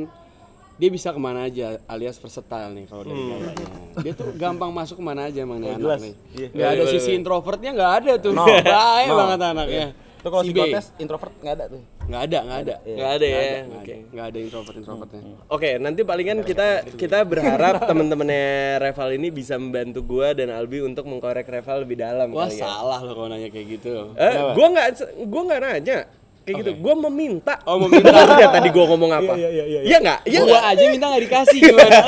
dia 0.74 0.90
bisa 0.90 1.14
ke 1.14 1.20
mana 1.22 1.46
aja, 1.46 1.78
alias 1.86 2.18
versatile 2.18 2.74
nih 2.74 2.90
kalau 2.90 3.06
dari 3.06 3.22
gayanya. 3.22 3.54
Dia 4.02 4.12
tuh 4.12 4.34
gampang 4.34 4.74
masuk 4.74 4.98
ke 4.98 5.04
mana 5.04 5.30
aja 5.30 5.38
emang 5.38 5.62
nih 5.62 5.78
anak 5.78 6.02
nih. 6.02 6.14
Gak 6.50 6.68
ada 6.74 6.84
sisi 6.88 7.10
introvertnya 7.14 7.70
nggak 7.70 7.92
ada 8.02 8.12
tuh, 8.18 8.34
baik 8.34 9.08
banget 9.08 9.38
anaknya. 9.40 9.86
Itu 10.22 10.30
kalau 10.30 10.46
Si 10.46 10.54
psikotes 10.54 10.86
introvert 10.96 11.34
nggak 11.34 11.54
ada 11.58 11.64
tuh. 11.66 11.82
Nggak 12.02 12.22
ada, 12.22 12.38
nggak 12.40 12.58
ada. 12.62 12.74
Nggak 12.84 13.10
ada 13.10 13.26
ya. 13.26 13.40
Nggak 13.42 13.58
Oke. 13.74 13.90
ada, 13.90 13.94
nggak 14.06 14.26
ada 14.30 14.38
introvert 14.38 14.76
introvertnya. 14.78 15.20
Oke, 15.50 15.70
nanti 15.76 16.00
palingan 16.02 16.38
kita 16.40 16.68
kita 16.94 17.18
berharap 17.22 17.74
teman-temannya 17.90 18.46
Reval 18.78 19.08
ini 19.12 19.28
bisa 19.28 19.58
membantu 19.58 20.00
gua 20.06 20.30
dan 20.30 20.54
Albi 20.54 20.78
untuk 20.78 21.04
mengkorek 21.04 21.42
Reval 21.44 21.82
lebih 21.82 21.98
dalam 21.98 22.30
Wah 22.30 22.46
kali 22.46 22.54
ya. 22.54 22.62
salah 22.62 23.02
lo 23.02 23.10
kalau 23.12 23.28
nanya 23.28 23.50
kayak 23.50 23.66
gitu. 23.68 24.14
Eh, 24.14 24.34
gua 24.54 24.66
nggak 24.70 24.86
gua 25.26 25.42
nggak 25.42 25.60
nanya. 25.60 25.98
Kayak 26.42 26.56
gitu, 26.58 26.72
gua 26.78 26.94
meminta. 27.00 27.54
Oh, 27.62 27.78
meminta. 27.78 28.10
Nggak 28.34 28.50
tadi 28.50 28.68
gua 28.70 28.84
ngomong 28.90 29.10
apa? 29.14 29.32
Iya, 29.38 29.46
iya, 29.48 29.64
iya. 29.64 29.80
Iya 29.86 29.96
nggak? 30.02 30.18
Iya 30.26 30.40
Gua 30.40 30.50
nggak? 30.50 30.72
aja 30.74 30.84
minta 30.86 31.06
nggak 31.06 31.22
dikasih 31.22 31.58
gimana? 31.66 31.98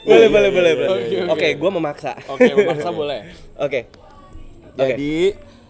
Boleh, 0.00 0.28
boleh, 0.28 0.50
boleh, 0.50 0.72
boleh. 0.72 0.96
Oke, 1.28 1.48
gua 1.56 1.70
memaksa. 1.72 2.12
Oke, 2.28 2.48
memaksa 2.50 2.88
boleh. 2.90 3.20
Oke. 3.56 3.80
Oke. 4.72 4.88
Jadi 4.88 5.12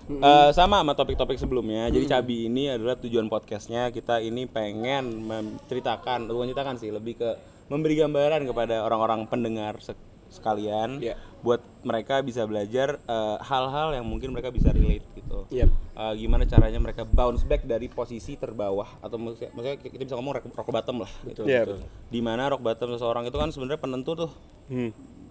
eh, 0.08 0.50
sama 0.52 0.78
sama 0.78 0.92
topik-topik 0.92 1.36
sebelumnya. 1.36 1.88
Jadi 1.88 2.06
Cabi 2.06 2.36
ini 2.46 2.68
adalah 2.68 2.94
tujuan 2.96 3.26
podcastnya 3.26 3.90
kita 3.90 4.18
ini 4.18 4.46
pengen 4.46 5.22
menceritakan, 5.22 6.26
bukan 6.26 6.48
ceritakan 6.48 6.76
sih, 6.76 6.90
lebih 6.90 7.16
ke 7.16 7.30
memberi 7.66 7.96
gambaran 7.96 8.46
kepada 8.46 8.82
orang-orang 8.82 9.26
pendengar 9.26 9.78
sek- 9.78 9.98
sekalian, 10.26 10.98
Iya. 10.98 11.14
buat 11.38 11.62
mereka 11.82 12.18
bisa 12.18 12.42
belajar 12.42 12.98
eh, 13.00 13.36
hal-hal 13.40 13.94
yang 13.94 14.02
mungkin 14.02 14.30
mereka 14.30 14.50
bisa 14.50 14.70
relate 14.70 15.06
gitu. 15.14 15.46
Yep. 15.50 15.70
Eh, 15.70 16.14
gimana 16.16 16.42
caranya 16.44 16.78
mereka 16.78 17.02
bounce 17.02 17.42
back 17.42 17.62
dari 17.62 17.86
posisi 17.86 18.34
terbawah 18.34 18.86
atau 18.98 19.16
maksudnya, 19.16 19.54
maksudnya 19.54 19.76
kita 19.80 20.02
bisa 20.02 20.14
ngomong 20.14 20.34
rock, 20.34 20.46
rock 20.50 20.68
bottom 20.68 21.06
lah 21.06 21.12
gitu. 21.24 21.46
Iya, 21.46 21.62
Gitu. 21.62 21.74
Di 22.10 22.20
mana 22.20 22.46
rock 22.46 22.58
bottom 22.60 22.90
seseorang 22.92 23.22
itu 23.24 23.34
kan 23.34 23.50
sebenarnya 23.50 23.80
penentu 23.80 24.12
tuh 24.16 24.30
Hmm. 24.66 24.90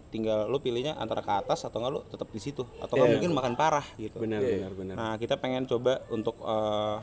Tinggal 0.09 0.47
lu 0.47 0.57
pilihnya 0.57 0.95
antara 0.95 1.19
ke 1.19 1.31
atas 1.31 1.65
atau 1.65 1.81
enggak 1.81 1.93
lu 1.93 2.01
tetap 2.07 2.27
di 2.29 2.39
situ 2.39 2.63
atau 2.79 2.93
nggak 2.95 3.11
mungkin 3.19 3.31
makan 3.35 3.53
parah 3.53 3.85
gitu. 3.95 4.17
Benar, 4.17 4.39
benar, 4.39 4.71
benar. 4.71 4.95
Nah, 4.95 5.13
kita 5.17 5.35
pengen 5.35 5.65
coba 5.65 6.01
untuk 6.07 6.39
eh, 6.39 6.97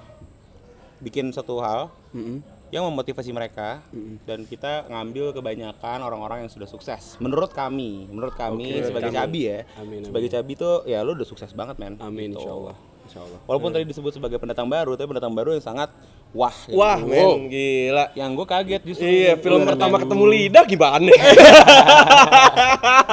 bikin 1.03 1.35
satu 1.35 1.59
hal 1.59 1.91
yang 2.73 2.89
memotivasi 2.89 3.35
mereka 3.37 3.85
dan 4.25 4.49
kita 4.49 4.89
ngambil 4.89 5.37
kebanyakan 5.37 5.99
orang-orang 6.01 6.47
yang 6.47 6.51
sudah 6.51 6.65
sukses. 6.65 7.21
Menurut 7.21 7.53
kami, 7.53 8.09
menurut 8.09 8.33
kami 8.33 8.81
sebagai 8.81 9.13
cabi 9.13 9.41
ya. 9.45 9.69
Amin, 9.77 10.01
amin. 10.01 10.09
Sebagai 10.09 10.29
cabi 10.33 10.53
tuh 10.57 10.81
ya 10.89 11.05
lu 11.05 11.13
udah 11.13 11.29
sukses 11.29 11.53
banget, 11.53 11.77
men. 11.77 12.01
Amin 12.01 12.33
Gitu. 12.33 12.41
insyaallah. 12.41 12.73
Insyaallah. 13.03 13.41
Walaupun 13.45 13.77
tadi 13.77 13.85
disebut 13.85 14.17
sebagai 14.17 14.41
pendatang 14.41 14.71
baru, 14.71 14.97
tapi 14.97 15.05
pendatang 15.11 15.35
baru 15.37 15.53
yang 15.53 15.61
sangat 15.61 15.93
wah. 16.33 16.57
Wah, 16.73 16.99
men, 17.01 17.49
gila. 17.49 18.05
Yang 18.17 18.31
gue 18.37 18.47
kaget 18.49 18.83
justru. 18.85 19.05
Iya, 19.07 19.33
film 19.41 19.65
pertama 19.69 19.97
ketemu 20.01 20.25
lidah 20.29 20.65
gimana? 20.67 21.13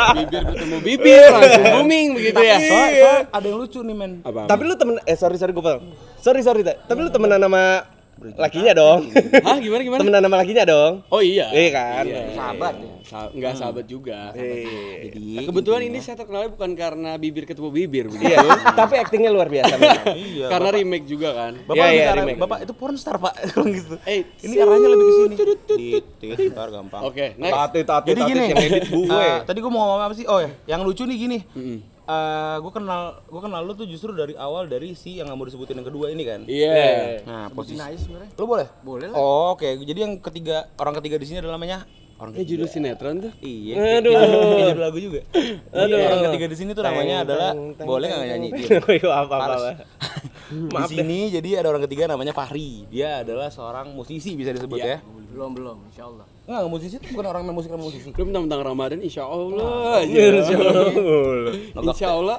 Bibir 0.09 0.41
bertemu 0.41 0.77
bibir 0.81 1.29
langsung 1.29 1.65
booming 1.79 2.07
begitu 2.17 2.39
ya. 2.41 2.57
Soalnya, 2.57 2.97
soalnya 2.97 3.11
ada 3.29 3.45
yang 3.45 3.57
lucu 3.59 3.79
nih, 3.83 3.95
men. 3.95 4.11
Apa? 4.25 4.47
Tapi 4.49 4.61
lu 4.65 4.73
temen 4.79 4.95
eh 5.03 5.17
sorry 5.19 5.38
sorry 5.38 5.53
gue. 5.53 5.75
Sorry 6.19 6.41
sorry 6.41 6.61
Ta. 6.65 6.73
Tapi 6.75 6.99
lu 7.05 7.09
temenan 7.11 7.39
sama 7.43 7.85
Lakinya 8.35 8.73
dong. 8.73 8.99
Hah 9.47 9.57
gimana 9.57 9.81
gimana? 9.81 9.99
Temenan 9.99 10.21
sama 10.21 10.38
lakinya 10.38 10.63
dong. 10.63 10.93
Oh 11.07 11.19
iya. 11.19 11.47
Iya 11.49 11.69
kan? 11.69 12.03
Sahabat. 12.31 12.73
Sa- 13.01 13.31
enggak 13.31 13.53
sahabat 13.55 13.85
juga. 13.85 14.31
Iya. 14.33 15.07
Jadi 15.07 15.25
kebetulan 15.43 15.81
ini 15.83 15.97
saya 15.99 16.15
terkenalnya 16.15 16.51
bukan 16.51 16.71
karena 16.73 17.11
bibir 17.15 17.43
ketemu 17.43 17.69
bibir 17.69 18.05
begitu. 18.07 18.29
Iya, 18.29 18.43
tapi 18.75 18.95
aktingnya 18.95 19.29
luar 19.29 19.47
biasa. 19.47 19.73
memang. 19.73 20.05
karena 20.53 20.69
remake 20.71 21.05
juga 21.05 21.29
kan. 21.31 21.53
Bapak 21.61 21.75
Iya, 21.75 21.85
lebih 21.85 21.97
iya, 21.97 22.11
remake. 22.13 22.39
Bapak 22.39 22.57
itu 22.61 22.73
porn 22.73 22.95
star, 22.95 23.17
Pak. 23.17 23.33
Kalau 23.49 23.67
gitu. 23.67 23.95
Eh, 24.03 24.27
Ini 24.41 24.55
arahnya 24.59 24.88
lebih 24.88 25.05
ke 25.05 25.13
sini. 25.13 25.35
Tit, 25.69 26.05
tit, 26.19 26.38
ntar 26.51 26.69
gampang. 26.69 27.01
Oke, 27.01 27.33
next. 27.35 27.55
Tati, 27.55 27.79
tati, 27.83 28.07
Jadi 28.09 28.21
tati 28.21 28.29
gini, 28.29 28.41
yang 28.43 28.59
edit 28.59 28.83
gue. 28.88 29.07
eh, 29.09 29.38
tadi 29.41 29.57
gue 29.57 29.71
mau 29.71 29.81
ngomong 29.81 30.01
apa 30.01 30.13
sih? 30.13 30.25
Oh 30.25 30.38
ya, 30.38 30.49
yang 30.65 30.81
lucu 30.81 31.03
nih 31.03 31.17
gini. 31.17 31.38
Eh, 32.09 32.55
gue 32.65 32.71
kenal, 32.73 33.21
gue 33.21 33.37
kenal 33.37 33.61
lu 33.61 33.77
tuh 33.77 33.85
justru 33.85 34.09
dari 34.17 34.33
awal 34.33 34.65
dari 34.65 34.97
si 34.97 35.21
yang 35.21 35.29
nggak 35.29 35.37
mau 35.37 35.45
disebutin 35.45 35.77
yang 35.77 35.87
kedua 35.93 36.09
ini 36.09 36.23
kan. 36.25 36.41
Iya. 36.49 37.21
Nah, 37.21 37.53
posisi. 37.53 37.77
Nice 37.77 38.09
sebenarnya. 38.09 38.33
Lu 38.33 38.49
boleh? 38.49 38.67
Boleh 38.81 39.07
lah. 39.13 39.17
Oh, 39.21 39.53
oke. 39.53 39.69
Jadi 39.85 39.99
yang 40.01 40.17
ketiga, 40.17 40.65
orang 40.81 40.97
ketiga 40.97 41.21
di 41.21 41.29
sini 41.29 41.37
adalah 41.37 41.61
namanya 41.61 41.85
orang 42.17 42.33
Ini 42.33 42.45
judul 42.49 42.65
sinetron 42.65 43.29
tuh. 43.29 43.33
Iya. 43.45 44.01
Aduh. 44.01 44.13
Kayak 44.17 44.69
judul 44.73 44.81
lagu 44.81 44.97
juga. 44.97 45.21
Aduh. 45.69 45.97
Orang 46.01 46.21
ketiga 46.33 46.45
di 46.49 46.57
sini 46.57 46.71
tuh 46.73 46.81
namanya 46.81 47.15
Teng, 47.21 47.25
adalah 47.29 47.51
teng, 47.53 47.65
teng, 47.77 47.85
boleh 47.85 48.07
nggak 48.09 48.27
nyanyi? 48.33 48.49
Iya, 48.57 49.09
apa 49.21 49.35
apa. 49.37 49.55
Di 50.49 50.73
Maaf 50.73 50.89
sini 50.89 51.29
jadi 51.29 51.61
ada 51.61 51.69
orang 51.69 51.85
ketiga 51.85 52.09
namanya 52.09 52.33
Fahri. 52.33 52.89
Dia 52.89 53.21
adalah 53.21 53.53
seorang 53.53 53.93
musisi 53.93 54.33
bisa 54.33 54.49
disebut 54.49 54.81
ya. 54.81 54.97
Belum 55.29 55.53
belum, 55.53 55.77
insya 55.93 56.09
Allah. 56.09 56.25
Enggak, 56.49 56.65
musisi 56.65 56.97
itu 56.97 57.13
bukan 57.13 57.29
orang 57.29 57.45
main 57.45 57.53
musik 57.53 57.69
sama 57.69 57.85
musisi. 57.85 58.09
Lu 58.09 58.25
tentang 58.25 58.61
Ramadan 58.65 58.97
insya 59.05 59.21
Allah 59.21 60.01
aja. 60.01 60.17
Insya 60.33 60.57
Allah. 60.57 60.89
Insya 61.77 62.07
Allah. 62.09 62.37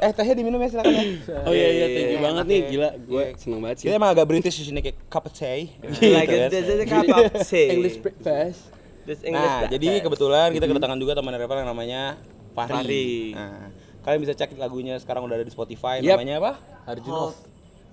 Eh, 0.00 0.12
tehnya 0.16 0.32
diminum 0.32 0.56
ya 0.56 0.72
silakan 0.72 0.92
ya. 0.96 1.04
Oh 1.44 1.52
iya 1.52 1.68
iya, 1.68 1.86
thank 1.92 2.08
you 2.08 2.16
Iya, 2.16 2.24
banget 2.24 2.44
nih, 2.48 2.60
gila. 2.72 2.88
Gue 3.04 3.22
Iya. 3.28 3.36
seneng 3.36 3.60
banget 3.60 3.76
sih. 3.76 3.84
Kita 3.84 3.96
emang 4.00 4.10
agak 4.16 4.24
British 4.24 4.56
di 4.56 4.64
sini 4.64 4.80
kayak 4.80 4.96
cup 5.12 5.28
of 5.28 5.36
tea. 5.36 5.68
Like 5.84 6.00
Gitu 6.00 6.08
a 6.32 6.40
kan. 6.40 6.48
desert 6.48 6.80
cup 6.88 7.04
of 7.04 7.44
tea. 7.44 7.68
English 7.68 7.96
breakfast. 8.00 8.60
This 9.04 9.20
English 9.20 9.44
Nah, 9.44 9.68
jadi 9.68 9.88
kebetulan 10.00 10.48
kita 10.56 10.64
kedatangan 10.64 10.96
juga 10.96 11.12
teman 11.12 11.36
rapper 11.36 11.60
yang 11.60 11.68
namanya 11.68 12.16
Fahri. 12.56 12.72
Fahri. 12.72 13.08
Nah, 13.36 13.68
kalian 14.00 14.20
bisa 14.24 14.32
cek 14.32 14.56
lagunya 14.56 14.96
sekarang 14.96 15.28
udah 15.28 15.36
ada 15.36 15.44
di 15.44 15.52
Spotify. 15.52 16.00
Namanya 16.00 16.40
apa? 16.40 16.52
Harjuno. 16.88 17.36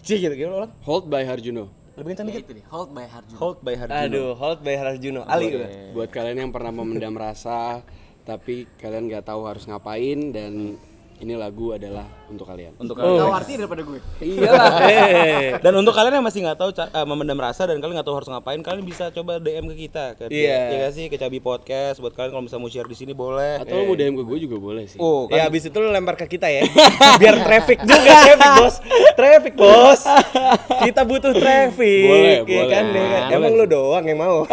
Cih 0.07 0.23
gitu 0.23 0.31
gimana 0.31 0.55
orang? 0.65 0.71
Hold 0.87 1.11
by 1.11 1.27
Harjuno. 1.27 1.67
Lebih 2.01 2.17
kencang 2.17 2.27
Ya 2.27 2.33
dikit. 2.33 2.45
itu 2.49 2.53
nih, 2.57 2.65
Hold 2.73 2.89
by 2.97 3.05
Harjuno. 3.05 3.37
Hold 3.37 3.57
by 3.61 3.73
Harjuno. 3.77 4.01
Aduh, 4.09 4.29
hold 4.33 4.59
by 4.65 4.75
Harjuno. 4.75 5.21
Ali 5.29 5.45
gue. 5.53 5.67
Buat 5.93 6.09
kalian 6.09 6.37
yang 6.41 6.51
pernah 6.51 6.73
memendam 6.73 7.13
rasa 7.13 7.85
tapi 8.21 8.65
kalian 8.77 9.05
nggak 9.09 9.25
tahu 9.29 9.45
harus 9.45 9.65
ngapain 9.69 10.33
dan 10.33 10.81
ini 11.21 11.37
lagu 11.37 11.69
adalah 11.71 12.01
untuk 12.27 12.43
kalian. 12.43 12.73
Untuk 12.75 12.97
Tahu 12.97 13.05
kalian. 13.13 13.37
arti 13.37 13.53
daripada 13.53 13.81
gue. 13.81 13.99
Iyalah. 14.17 14.73
Dan 15.63 15.73
untuk 15.75 15.93
kalian 15.93 16.17
yang 16.17 16.25
masih 16.25 16.41
nggak 16.41 16.57
tahu 16.57 16.69
eh, 16.73 17.05
memendam 17.05 17.37
rasa 17.37 17.63
dan 17.63 17.77
kalian 17.77 17.95
nggak 17.95 18.07
tahu 18.07 18.17
harus 18.17 18.27
ngapain, 18.27 18.57
kalian 18.59 18.81
bisa 18.81 19.09
coba 19.11 19.37
DM 19.37 19.69
ke 19.69 19.75
kita 19.79 20.05
ke 20.15 20.23
Iya. 20.27 20.49
ya 20.49 20.77
nggak 20.79 20.91
sih 20.91 21.05
ke 21.07 21.15
Cabi 21.15 21.37
Podcast 21.37 22.01
buat 22.01 22.11
kalian 22.11 22.31
kalau 22.31 22.43
bisa 22.43 22.57
mau 22.57 22.67
share 22.67 22.85
di 22.85 22.97
sini 22.97 23.13
boleh. 23.13 23.61
Atau 23.61 23.77
lo 23.77 23.83
mau 23.85 23.95
DM 23.95 24.17
ke 24.17 24.23
gue 24.23 24.37
juga 24.41 24.57
boleh 24.57 24.83
sih. 24.87 24.97
Oh, 24.97 25.29
Ya 25.29 25.45
kan 25.45 25.53
habis 25.53 25.61
itu 25.63 25.77
lu 25.77 25.87
lempar 25.87 26.17
ke 26.17 26.25
kita 26.27 26.49
ya. 26.49 26.65
Biar 27.21 27.37
traffic 27.39 27.77
juga 27.79 28.01
traffic, 28.01 28.39
Bos. 28.57 28.75
Traffic, 29.13 29.53
Bos. 29.53 30.01
Kita 30.81 31.01
butuh 31.03 31.33
traffic. 31.33 32.01
Boleh, 32.03 32.37
ya 32.39 32.41
boleh. 32.41 32.65
kan, 32.67 32.83
ya 32.87 33.05
kan? 33.05 33.21
Boleh 33.21 33.35
Emang 33.37 33.51
lu 33.53 33.65
doang 33.67 34.03
yang 34.03 34.17
mau. 34.17 34.37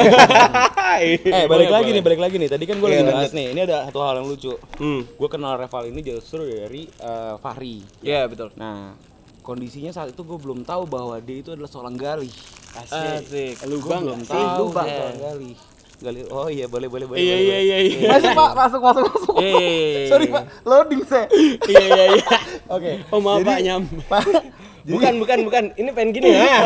Eh 0.99 1.47
balik 1.47 1.71
lagi 1.71 1.95
nih, 1.95 2.03
balik 2.03 2.19
lagi 2.19 2.37
nih. 2.37 2.51
Tadi 2.51 2.65
kan 2.65 2.77
gue 2.77 2.89
lagi 2.89 2.99
Iya, 2.99 3.13
bahas 3.13 3.31
nih. 3.31 3.47
Ini 3.55 3.61
ada 3.65 3.87
satu 3.87 4.03
hal 4.03 4.19
yang 4.19 4.27
lucu. 4.27 4.53
Hmm. 4.77 5.07
Gue 5.07 5.29
kenal 5.31 5.55
Reval 5.55 5.87
ini 5.87 6.01
justru 6.03 6.43
dari 6.59 6.83
eh, 6.91 7.35
Fahri. 7.39 7.87
Iya, 8.03 8.27
betul. 8.27 8.51
Nah, 8.59 8.99
kondisinya 9.41 9.95
saat 9.95 10.11
itu 10.11 10.21
gue 10.21 10.39
belum 10.39 10.67
tahu 10.67 10.85
bahwa 10.85 11.15
dia 11.23 11.39
itu 11.39 11.55
adalah 11.55 11.71
seorang 11.71 11.95
gali. 11.95 12.31
Asik. 12.75 13.63
Lu 13.71 13.79
Lubang 13.79 14.03
belum 14.05 14.23
tahu 14.27 14.69
Lubang. 14.69 14.87
seorang 14.87 15.19
gali. 15.19 15.53
Gali. 15.99 16.21
Oh 16.31 16.47
iya, 16.47 16.71
boleh 16.71 16.87
boleh 16.87 17.11
boleh. 17.11 17.19
Iya 17.19 17.35
boleh, 17.35 17.43
iya 17.43 17.59
iya 17.59 17.79
iya. 17.83 18.09
Masuk 18.13 18.31
Pak, 18.31 18.51
masuk 18.55 18.81
masuk 18.87 19.03
masuk. 19.11 19.35
Eh. 19.43 20.07
Sorry 20.07 20.27
Pak, 20.31 20.45
loading 20.63 21.03
saya. 21.03 21.27
Iya 21.71 21.85
iya 21.91 22.05
iya. 22.15 22.27
Oke. 22.71 22.93
Oh 23.11 23.19
maaf 23.19 23.43
Pak 23.43 23.59
nyam. 23.67 23.83
Pak, 24.07 24.23
Bukan, 24.89 25.21
bukan, 25.21 25.39
bukan. 25.45 25.65
Ini 25.77 25.91
pengen 25.93 26.11
gini 26.17 26.29
ya. 26.39 26.65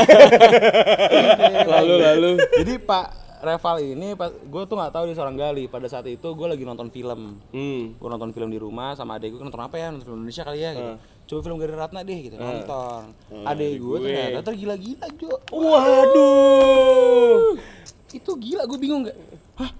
Lalu 1.67 1.95
lalu. 1.99 2.31
jadi 2.61 2.75
Pak 2.79 3.07
Reval 3.43 3.77
ini 3.83 4.15
pas 4.15 4.31
gue 4.31 4.63
tuh 4.71 4.79
nggak 4.79 4.95
tahu 4.95 5.11
dia 5.11 5.19
seorang 5.19 5.35
gali. 5.35 5.67
Pada 5.67 5.91
saat 5.91 6.07
itu 6.07 6.29
gue 6.31 6.47
lagi 6.47 6.63
nonton 6.63 6.95
film. 6.95 7.43
Hmm. 7.51 7.83
Gue 7.99 8.09
nonton 8.09 8.31
film 8.31 8.55
di 8.55 8.59
rumah 8.63 8.95
sama 8.95 9.19
adek 9.19 9.35
gue 9.35 9.43
nonton 9.43 9.59
apa 9.59 9.83
ya? 9.83 9.91
Nonton 9.91 10.07
film 10.07 10.23
Indonesia 10.23 10.47
kali 10.47 10.63
ya 10.63 10.71
gitu. 10.79 10.95
Coba 11.23 11.41
film 11.43 11.59
Gari 11.59 11.75
Ratna 11.75 12.07
deh 12.07 12.19
gitu 12.23 12.39
nonton. 12.39 13.03
adek 13.43 13.83
gue 13.83 13.97
ternyata 13.99 14.41
tergila-gila 14.47 15.07
Jo. 15.19 15.43
Waduh. 15.51 17.59
Itu 18.15 18.31
gila 18.39 18.63
gue 18.63 18.79
bingung 18.79 19.11
nggak? 19.11 19.19
Hah? 19.59 19.71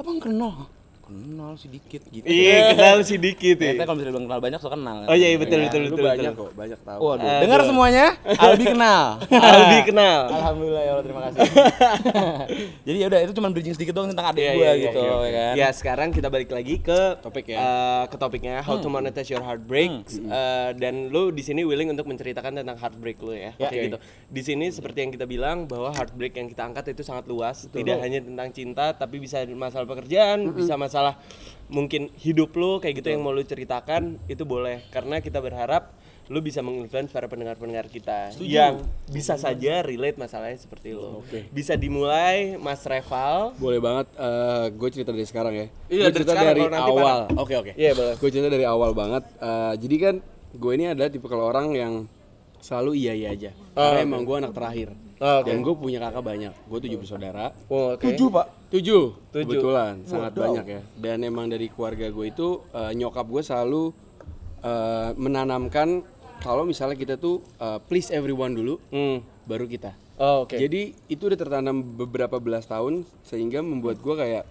Abang 0.00 0.16
kenal? 0.16 0.72
Kenal 1.12 1.52
sedikit 1.54 2.02
gitu. 2.08 2.24
Iya, 2.24 2.72
kenal 2.72 2.98
sedikit 3.04 3.56
ya. 3.56 3.76
Ternyata 3.76 3.84
kalau 3.84 3.96
misalnya 3.96 4.14
bilang 4.14 4.26
kenal 4.26 4.40
banyak 4.40 4.58
so 4.58 4.68
kenal. 4.68 4.96
Oh 5.04 5.12
iya, 5.12 5.28
betul, 5.36 5.58
betul, 5.60 5.80
Lu 5.82 5.88
betul, 5.92 6.04
banyak 6.04 6.32
betul. 6.32 6.40
kok, 6.40 6.50
banyak 6.56 6.80
tahu. 6.80 6.98
Waduh, 7.02 7.20
Aduh. 7.20 7.40
dengar 7.44 7.60
semuanya? 7.62 8.06
Albi 8.38 8.64
kenal. 8.66 9.04
Albi 9.52 9.78
kenal. 9.84 10.20
Alhamdulillah 10.30 10.82
ya 10.82 10.90
Allah 10.90 11.04
terima 11.04 11.20
kasih. 11.22 11.40
Jadi 12.86 12.96
ya 12.96 13.06
udah 13.08 13.20
itu 13.20 13.32
cuma 13.32 13.48
bridging 13.50 13.74
sedikit 13.74 13.92
doang 13.92 14.08
tentang 14.08 14.30
adik 14.30 14.40
Iya, 14.40 14.52
gue 14.52 14.62
iya, 14.62 14.72
gitu 14.80 15.00
iya, 15.00 15.12
ya 15.12 15.30
kan. 15.32 15.54
Ya 15.54 15.68
sekarang 15.70 16.08
kita 16.10 16.28
balik 16.28 16.48
lagi 16.48 16.74
ke 16.78 17.00
Topik 17.20 17.46
ya. 17.46 17.58
eh, 17.58 18.04
ke 18.08 18.16
topiknya 18.16 18.62
how 18.62 18.78
to 18.78 18.88
monetize 18.88 19.28
your 19.28 19.42
heartbreak 19.42 19.82
Eh, 20.08 20.70
dan 20.78 21.10
lu 21.10 21.28
di 21.28 21.42
sini 21.42 21.66
willing 21.66 21.90
untuk 21.90 22.06
menceritakan 22.06 22.54
tentang 22.54 22.78
heartbreak 22.78 23.18
lu 23.18 23.34
ya. 23.34 23.50
Ya. 23.58 23.68
Kayak 23.68 23.82
gitu. 23.84 23.98
Di 24.30 24.42
sini 24.42 24.70
seperti 24.70 25.02
yang 25.02 25.10
kita 25.10 25.26
bilang 25.26 25.66
bahwa 25.66 25.90
heartbreak 25.90 26.32
yang 26.32 26.46
kita 26.46 26.62
angkat 26.62 26.94
itu 26.94 27.02
sangat 27.02 27.26
luas, 27.26 27.66
tidak 27.66 27.98
hanya 27.98 28.22
tentang 28.22 28.48
cinta 28.54 28.94
tapi 28.94 29.18
bisa 29.18 29.42
masalah 29.50 29.84
pekerjaan, 29.84 30.54
bisa 30.54 30.78
masalah 30.78 31.01
mungkin 31.72 32.12
hidup 32.20 32.52
lu 32.52 32.78
kayak 32.84 33.00
gitu 33.00 33.08
yang 33.16 33.24
mau 33.24 33.32
lu 33.32 33.40
ceritakan 33.40 34.20
itu 34.28 34.44
boleh 34.44 34.84
karena 34.92 35.24
kita 35.24 35.40
berharap 35.40 35.96
lu 36.30 36.38
bisa 36.38 36.62
menginfluence 36.64 37.12
para 37.12 37.26
pendengar-pendengar 37.28 37.92
kita 37.92 38.32
yang 38.40 38.80
bisa 39.10 39.36
saja 39.36 39.82
relate 39.84 40.16
masalahnya 40.16 40.56
seperti 40.56 40.94
lu. 40.96 41.20
Bisa 41.50 41.76
dimulai 41.76 42.56
Mas 42.56 42.80
Reval. 42.88 43.52
Boleh 43.58 43.80
banget 43.82 44.06
gue 44.72 44.88
cerita 44.94 45.10
dari 45.12 45.26
sekarang 45.28 45.52
ya. 45.52 45.66
Iya, 45.92 46.04
dari 46.08 46.14
cerita 46.22 46.32
sekarang, 46.32 46.56
dari 46.56 46.78
awal. 46.78 47.18
Oke 47.36 47.54
oke. 47.58 47.72
Iya, 47.76 47.92
boleh. 47.92 48.14
Gue 48.16 48.28
cerita 48.32 48.48
dari 48.48 48.64
awal 48.64 48.96
banget. 48.96 49.24
Eh, 49.42 49.74
jadi 49.82 49.96
kan 49.98 50.14
gue 50.56 50.72
ini 50.72 50.84
adalah 50.94 51.10
tipe 51.10 51.26
kalau 51.26 51.44
orang 51.48 51.66
yang 51.76 51.92
selalu 52.62 52.90
iya 52.94 53.12
iya 53.12 53.28
aja. 53.34 53.50
Karena 53.74 54.00
emang 54.06 54.22
gue 54.22 54.36
anak 54.38 54.54
terakhir. 54.54 54.94
Oh, 55.22 55.42
oke. 55.42 55.46
Dan 55.50 55.62
gue 55.62 55.74
punya 55.74 55.98
kakak 55.98 56.22
banyak. 56.22 56.54
Gue 56.66 56.78
tujuh 56.82 56.98
bersaudara. 56.98 57.50
Oh, 57.66 57.94
oke. 57.94 58.06
Pak. 58.06 58.46
Tujuh, 58.72 59.02
Tujuh. 59.30 59.44
kebetulan 59.44 60.00
sangat 60.08 60.32
banyak 60.32 60.64
ya. 60.64 60.80
Dan 60.96 61.22
emang 61.22 61.46
dari 61.46 61.68
keluarga 61.68 62.08
gue 62.08 62.26
itu 62.26 62.64
eh, 62.72 62.90
nyokap 62.96 63.26
gue 63.28 63.42
selalu 63.44 63.92
eh, 64.64 65.10
menanamkan 65.14 66.00
kalau 66.40 66.64
misalnya 66.64 66.96
kita 66.96 67.14
tuh 67.18 67.38
eh, 67.60 67.78
please 67.86 68.08
everyone 68.10 68.56
dulu, 68.56 68.80
Hmm. 68.88 69.20
baru 69.44 69.68
kita. 69.68 69.92
Oh, 70.22 70.46
oke. 70.46 70.54
Jadi 70.54 70.94
itu 71.06 71.22
udah 71.26 71.38
tertanam 71.38 71.82
beberapa 71.82 72.38
belas 72.38 72.64
tahun 72.64 73.02
sehingga 73.22 73.60
membuat 73.60 73.98
gue 73.98 74.14
kayak 74.14 74.44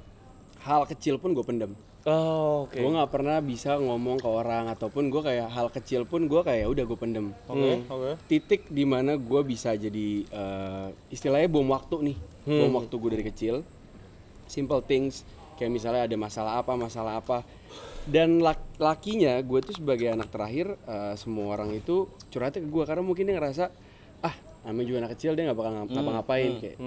hal 0.62 0.86
kecil 0.86 1.18
pun 1.18 1.34
gue 1.34 1.44
pendam. 1.44 1.74
Oh, 2.04 2.66
oke. 2.66 2.74
Gue 2.76 2.90
nggak 2.90 3.10
pernah 3.10 3.38
bisa 3.40 3.78
ngomong 3.78 4.18
ke 4.18 4.26
orang 4.26 4.66
ataupun 4.68 5.08
gue 5.08 5.22
kayak 5.22 5.48
hal 5.48 5.70
kecil 5.70 6.04
pun 6.04 6.26
gue 6.26 6.42
kayak 6.42 6.66
udah 6.66 6.84
gue 6.84 6.98
pendem. 6.98 7.30
Oke, 7.46 7.62
oke. 7.88 8.12
Titik 8.26 8.66
di 8.68 8.82
mana 8.84 9.16
gue 9.16 9.42
bisa 9.44 9.70
jadi 9.72 10.08
eh, 10.24 10.88
istilahnya 11.08 11.46
bom 11.48 11.68
waktu 11.68 11.96
nih, 12.04 12.18
bom 12.60 12.74
waktu 12.76 12.94
gue 12.96 13.10
dari 13.12 13.26
kecil. 13.28 13.56
Simple 14.46 14.82
things 14.82 15.22
kayak 15.56 15.70
misalnya 15.70 16.04
ada 16.04 16.18
masalah 16.18 16.58
apa, 16.58 16.74
masalah 16.76 17.14
apa. 17.16 17.46
Dan 18.02 18.42
lak- 18.42 18.82
lakinya 18.82 19.38
gue 19.38 19.62
tuh 19.62 19.78
sebagai 19.78 20.10
anak 20.10 20.28
terakhir 20.28 20.74
eh, 20.82 21.14
semua 21.14 21.54
orang 21.54 21.70
itu 21.72 22.10
curhatnya 22.28 22.66
ke 22.66 22.70
gue 22.72 22.84
karena 22.84 23.02
mungkin 23.02 23.24
dia 23.24 23.38
ngerasa 23.38 23.70
ah 24.20 24.34
namanya 24.62 24.86
juga 24.88 24.98
anak 25.00 25.12
kecil 25.16 25.34
dia 25.34 25.46
nggak 25.46 25.54
bakal 25.56 25.72
ngap- 25.76 25.92
ngapa-ngapain 25.92 26.52
kayak 26.60 26.78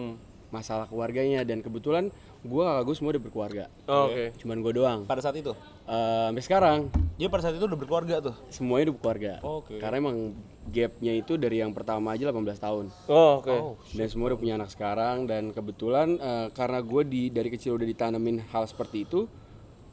masalah 0.50 0.86
keluarganya 0.86 1.42
dan 1.42 1.58
kebetulan 1.58 2.10
gue 2.44 2.60
kakak 2.62 2.84
gue 2.84 2.94
semua 2.94 3.10
udah 3.10 3.22
berkeluarga. 3.22 3.64
Oh, 3.88 4.06
oke. 4.06 4.24
Cuman 4.36 4.56
gue 4.60 4.72
doang. 4.74 5.00
Pada 5.04 5.18
saat 5.18 5.34
itu. 5.34 5.56
Eh, 5.84 6.24
sampai 6.28 6.44
sekarang 6.44 6.78
Dia 7.14 7.26
pada 7.26 7.40
saat 7.40 7.54
itu 7.54 7.64
udah 7.64 7.74
berkeluarga 7.74 8.20
tuh. 8.20 8.34
semuanya 8.48 8.90
udah 8.90 8.94
berkeluarga. 8.94 9.32
Oke. 9.40 9.78
Karena 9.78 9.96
emang 9.98 10.16
gapnya 10.66 11.12
itu 11.14 11.34
dari 11.34 11.58
yang 11.58 11.70
pertama 11.70 12.10
aja 12.10 12.26
18 12.26 12.36
tahun. 12.58 12.84
Oh, 13.06 13.40
oke. 13.40 13.56
Dan 13.92 14.06
semua 14.06 14.28
udah 14.28 14.38
punya 14.38 14.54
anak 14.54 14.68
sekarang 14.68 15.24
dan 15.24 15.48
kebetulan 15.50 16.14
eh, 16.14 16.48
karena 16.50 16.78
gue 16.78 17.02
di 17.02 17.22
dari 17.28 17.48
kecil 17.48 17.74
udah 17.74 17.86
ditanamin 17.86 18.42
hal 18.50 18.64
seperti 18.64 19.04
itu, 19.04 19.24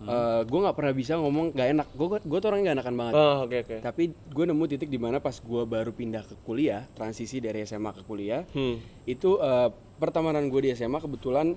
eh, 0.02 0.42
gue 0.42 0.60
nggak 0.60 0.74
pernah 0.74 0.92
bisa 0.92 1.14
ngomong 1.16 1.54
gak 1.54 1.70
enak. 1.72 1.88
Gue 1.94 2.20
gue 2.20 2.40
tuh 2.42 2.48
orang 2.50 2.66
gak 2.66 2.76
enakan 2.76 2.96
banget. 2.98 3.14
Oh, 3.16 3.36
oke, 3.46 3.58
oke. 3.62 3.76
Tapi 3.80 4.04
gue 4.12 4.46
nemu 4.46 4.64
titik 4.66 4.90
di 4.90 4.98
mana 4.98 5.20
pas 5.20 5.36
gue 5.36 5.64
baru 5.64 5.92
pindah 5.92 6.26
ke 6.26 6.36
kuliah, 6.42 6.84
transisi 6.92 7.38
dari 7.38 7.62
SMA 7.62 7.94
ke 7.94 8.02
kuliah, 8.02 8.44
Hmm. 8.52 8.82
itu 9.06 9.38
eh, 9.38 9.70
pertemanan 9.96 10.50
gue 10.50 10.62
di 10.66 10.70
SMA 10.72 10.98
kebetulan 10.98 11.54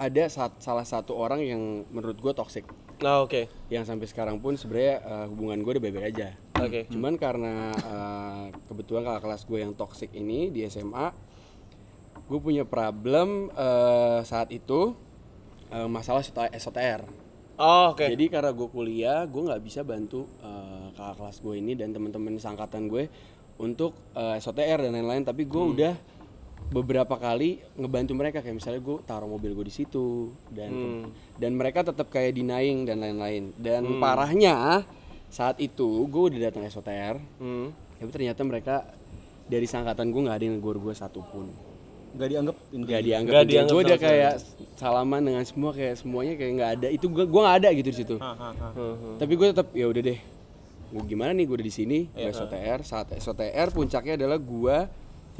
ada 0.00 0.24
saat, 0.26 0.56
salah 0.58 0.82
satu 0.82 1.12
orang 1.12 1.40
yang 1.40 1.60
menurut 1.88 2.16
gue 2.16 2.32
toxic 2.32 2.64
Nah, 2.98 3.20
oke. 3.20 3.48
yang 3.68 3.80
sampai 3.82 4.04
sekarang 4.04 4.36
pun 4.38 4.52
sebenarnya 4.54 4.96
eh, 4.98 5.26
hubungan 5.26 5.56
gue 5.58 5.72
udah 5.72 5.82
baik-baik 5.82 6.08
aja 6.10 6.28
Oke. 6.58 6.84
cuman 6.86 7.16
karena 7.16 7.54
eh, 7.70 8.44
kebetulan 8.66 9.02
kakak 9.02 9.22
kelas 9.22 9.42
gue 9.42 9.58
yang 9.58 9.72
toxic 9.72 10.10
ini 10.12 10.48
di 10.48 10.64
SMA 10.66 11.08
gue 12.22 12.38
punya 12.38 12.62
problem 12.62 13.48
eh, 13.50 14.20
saat 14.22 14.48
itu 14.50 14.92
eh, 15.68 15.84
masalah 15.86 16.20
SOTR 16.50 17.04
Oh, 17.56 17.92
oke. 17.92 18.04
jadi 18.06 18.24
karena 18.30 18.50
gue 18.50 18.68
kuliah 18.68 19.24
gue 19.24 19.42
nggak 19.42 19.60
bisa 19.60 19.80
bantu 19.80 20.24
eh, 20.38 20.86
kakak 20.92 21.16
kelas 21.18 21.36
gue 21.38 21.54
ini 21.56 21.72
dan 21.74 21.90
teman-teman 21.90 22.36
sangkatan 22.36 22.84
gue 22.84 23.08
untuk 23.56 23.96
eh, 24.12 24.36
SOTR 24.36 24.80
dan 24.82 24.92
lain-lain 24.92 25.20
tapi 25.22 25.44
gue 25.44 25.56
Hmm. 25.58 25.72
udah 25.74 25.94
beberapa 26.70 27.14
kali 27.14 27.58
ngebantu 27.74 28.12
mereka 28.12 28.38
kayak 28.38 28.56
misalnya 28.56 28.78
gue 28.78 28.96
taruh 29.00 29.26
mobil 29.26 29.52
gue 29.52 29.66
di 29.66 29.74
situ 29.74 30.30
dan 30.48 30.70
Hmm. 30.70 31.04
dan 31.34 31.52
mereka 31.52 31.82
tetap 31.82 32.06
kayak 32.08 32.32
denying 32.32 32.84
dan 32.84 32.98
lain-lain. 32.98 33.50
Dan 33.54 33.98
parahnya 33.98 34.86
saat 35.26 35.58
itu 35.58 36.06
gue 36.06 36.22
udah 36.30 36.40
datang 36.40 36.62
SOTR 36.62 37.18
Hmm. 37.36 37.74
tapi 37.96 38.10
ternyata 38.10 38.40
mereka 38.40 38.74
dari 39.44 39.66
sangkatan 39.66 40.08
gue 40.08 40.20
nggak 40.20 40.36
ada 40.36 40.44
yang 40.44 40.56
negor 40.56 40.78
gue 40.78 40.92
satupun. 40.92 41.50
Gak 42.12 42.26
dianggap 42.28 42.56
nggak 42.72 43.02
dianggap. 43.04 43.30
Nggak 43.30 43.42
inti. 43.42 43.52
dianggap 43.52 43.70
gue 43.72 43.82
udah 43.84 43.98
kayak 44.00 44.32
salaman 44.74 45.20
dengan 45.22 45.44
semua 45.44 45.70
kayak 45.70 45.94
semuanya 45.96 46.34
kayak 46.34 46.52
nggak 46.56 46.70
ada. 46.76 46.86
Itu 46.88 47.06
gue 47.06 47.24
gue 47.24 47.40
nggak 47.40 47.58
ada 47.60 47.68
gitu 47.72 47.88
di 47.88 47.98
situ. 47.98 48.16
Tapi 49.16 49.32
gue 49.32 49.46
tetap 49.48 49.68
ya 49.72 49.86
udah 49.86 50.02
deh. 50.04 50.18
Gue 50.88 51.02
gimana 51.04 51.30
nih 51.30 51.46
gue 51.46 51.54
udah 51.54 51.66
di 51.66 51.74
sini 51.74 51.98
gue 52.08 52.30
SOTR 52.30 52.78
saat 52.80 53.10
SOTR 53.12 53.70
puncaknya 53.70 54.14
adalah 54.16 54.38
gue 54.38 54.76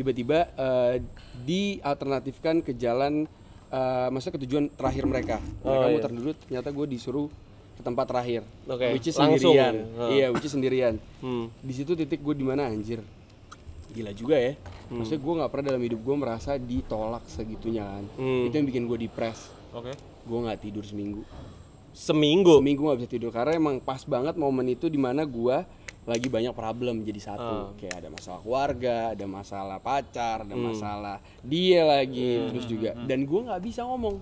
tiba-tiba 0.00 0.48
eh, 0.56 1.04
dialternatifkan 1.44 2.64
ke 2.64 2.72
jalan 2.72 3.28
eh, 3.68 4.08
maksudnya 4.08 4.40
ke 4.40 4.42
tujuan 4.48 4.64
terakhir 4.72 5.04
mereka. 5.04 5.36
Mereka 5.60 5.84
Oh, 5.84 5.90
muter 5.92 6.12
dulu 6.16 6.30
ternyata 6.32 6.68
gue 6.72 6.86
disuruh 6.88 7.28
ke 7.76 7.82
tempat 7.84 8.08
terakhir. 8.08 8.42
Oke, 8.64 8.96
which 8.96 9.08
is 9.08 9.16
langsung. 9.16 9.52
sendirian. 9.52 9.74
Ya? 9.76 10.06
iya 10.08 10.26
which 10.32 10.46
is 10.48 10.52
sendirian. 10.52 10.94
Hmm. 11.20 11.52
di 11.60 11.72
situ 11.76 11.92
titik 11.92 12.20
gue 12.20 12.32
di 12.32 12.44
mana 12.44 12.68
anjir? 12.68 13.04
Gila 13.90 14.12
juga 14.16 14.40
ya. 14.40 14.56
Maksudnya 14.88 15.20
gue 15.20 15.34
nggak 15.40 15.50
pernah 15.50 15.66
dalam 15.74 15.82
hidup 15.84 16.00
gue 16.00 16.16
merasa 16.16 16.56
ditolak 16.56 17.24
segitunya 17.28 17.84
kan. 17.84 18.04
Hmm. 18.16 18.48
itu 18.48 18.54
yang 18.56 18.66
bikin 18.66 18.84
gue 18.88 18.98
depres 19.00 19.52
Oke. 19.70 19.92
gue 20.24 20.38
nggak 20.40 20.58
tidur 20.60 20.82
seminggu. 20.82 21.22
Seminggu. 21.90 22.62
seminggu 22.62 22.86
nggak 22.86 22.98
bisa 23.02 23.10
tidur 23.10 23.30
karena 23.34 23.58
emang 23.58 23.82
pas 23.82 23.98
banget 24.06 24.38
momen 24.38 24.62
itu 24.70 24.86
di 24.86 24.94
mana 24.94 25.26
gue 25.26 25.56
lagi 26.08 26.32
banyak 26.32 26.56
problem 26.56 27.04
jadi 27.04 27.20
satu. 27.20 27.76
Kayak 27.76 28.06
ada 28.06 28.08
masalah 28.08 28.40
keluarga 28.40 28.96
ada 29.12 29.26
masalah 29.28 29.78
pacar 29.82 30.36
ada 30.48 30.56
masalah 30.56 31.16
dia 31.44 31.84
lagi 31.84 32.48
terus 32.52 32.64
juga 32.64 32.96
dan 33.04 33.24
gue 33.28 33.40
nggak 33.44 33.62
bisa 33.62 33.84
ngomong. 33.84 34.16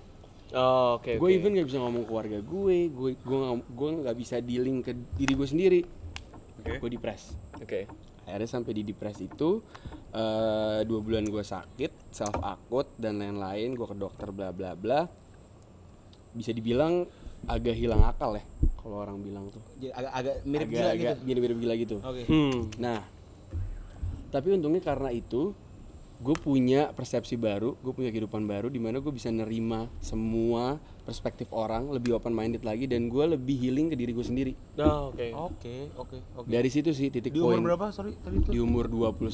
Oh, 0.49 0.97
oke. 0.97 1.20
gue 1.20 1.28
oke. 1.28 1.37
even 1.37 1.52
nggak 1.52 1.68
bisa 1.68 1.76
ngomong 1.76 2.02
ke 2.04 2.08
keluarga 2.08 2.38
gue 2.40 2.78
gue 2.88 3.11
gue 3.20 3.38
nggak 3.38 3.56
gue 3.68 3.88
nggak 4.00 4.16
bisa 4.16 4.37
dealing 4.40 4.80
ke 4.80 4.92
diri 5.14 5.32
gue 5.37 5.49
sendiri. 5.49 5.80
Gue 6.58 6.90
depres 6.90 7.32
Oke. 7.62 7.87
akhirnya 8.28 8.50
sampai 8.50 8.76
di 8.76 8.82
depres 8.85 9.25
itu 9.25 9.64
eh, 10.12 10.80
dua 10.85 11.00
bulan 11.00 11.25
gue 11.25 11.40
sakit 11.40 12.12
self 12.12 12.37
akut 12.44 12.92
dan 13.00 13.25
lain-lain 13.25 13.73
gue 13.73 13.87
ke 13.88 13.97
dokter 13.97 14.28
bla 14.35 14.50
bla 14.52 14.75
bla. 14.75 15.06
Bisa 16.35 16.52
dibilang 16.52 17.08
agak 17.47 17.75
hilang 17.76 18.02
akal 18.02 18.35
ya 18.35 18.42
kalau 18.78 19.04
orang 19.04 19.21
bilang 19.21 19.47
tuh 19.52 19.62
Jadi 19.78 19.92
agak 19.92 20.12
agak 20.12 20.35
mirip 20.42 20.66
agak 20.66 20.75
gila 20.75 20.88
agak 20.88 20.99
gitu. 20.99 21.25
mirip-mirip 21.28 21.59
gila 21.61 21.75
gitu 21.76 21.97
Oke. 22.02 22.23
Hmm. 22.26 22.59
nah 22.76 23.00
tapi 24.28 24.52
untungnya 24.52 24.83
karena 24.83 25.09
itu 25.09 25.52
gue 26.18 26.35
punya 26.35 26.90
persepsi 26.90 27.38
baru 27.38 27.78
gue 27.78 27.92
punya 27.95 28.11
kehidupan 28.11 28.42
baru 28.45 28.66
di 28.66 28.83
mana 28.83 28.99
gue 28.99 29.12
bisa 29.14 29.30
nerima 29.30 29.87
semua 30.02 30.83
perspektif 31.08 31.48
orang 31.50 31.88
lebih 31.88 32.12
open 32.12 32.30
minded 32.30 32.60
lagi 32.60 32.84
dan 32.84 33.08
gue 33.08 33.24
lebih 33.26 33.56
healing 33.56 33.88
ke 33.88 33.96
diri 33.96 34.12
gue 34.12 34.20
sendiri 34.20 34.52
Oh, 34.76 35.08
oke. 35.08 35.24
Oke, 35.48 35.76
oke, 35.96 36.16
oke. 36.36 36.44
dari 36.46 36.68
situ 36.68 36.92
sih 36.92 37.08
titik 37.08 37.32
Di 37.32 37.40
umur 37.40 37.56
poin 37.56 37.64
berapa? 37.64 37.88
Sorry, 37.88 38.12
tadi 38.14 38.38
itu. 38.38 38.50
di 38.50 38.60
umur 38.60 38.84
21 38.84 39.24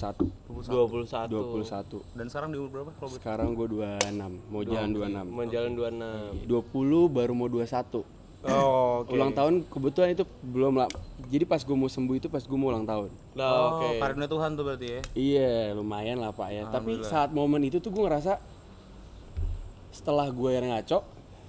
21. 0.46 1.26
21 1.26 2.14
Dan 2.14 2.26
sekarang 2.26 2.48
di 2.48 2.62
umur 2.62 2.70
berapa? 2.70 2.90
Kalau 2.94 3.10
sekarang 3.10 3.48
gue 3.52 3.66
26 3.66 4.06
mau 4.46 4.62
jalan 4.62 4.88
26 4.88 5.34
Menjalan 5.34 5.72
26. 5.74 6.46
20 6.46 7.10
baru 7.10 7.32
mau 7.34 7.48
21 7.48 8.06
Oh, 8.44 9.00
oke. 9.00 9.10
ulang 9.10 9.32
tahun 9.32 9.64
kebetulan 9.66 10.12
itu 10.12 10.22
belum 10.44 10.76
lah 10.76 10.86
jadi 11.26 11.42
pas 11.42 11.58
gue 11.58 11.72
mau 11.72 11.88
sembuh 11.88 12.12
itu 12.14 12.28
pas 12.28 12.38
gue 12.38 12.54
mau 12.54 12.68
ulang 12.68 12.84
tahun 12.84 13.08
Nah, 13.32 13.50
oke. 13.72 13.86
Oh, 13.88 13.92
karunia 13.98 14.28
Tuhan 14.28 14.50
tuh 14.52 14.62
berarti 14.62 14.86
ya. 14.86 15.00
iya 15.16 15.52
lumayan 15.72 16.20
lah 16.20 16.30
pak 16.30 16.48
ya 16.48 16.68
tapi 16.68 17.02
saat 17.02 17.32
momen 17.32 17.64
itu 17.64 17.80
tuh 17.80 17.88
gue 17.88 18.04
ngerasa 18.04 18.36
setelah 19.90 20.28
gue 20.28 20.50
yang 20.50 20.68
ngaco 20.68 21.00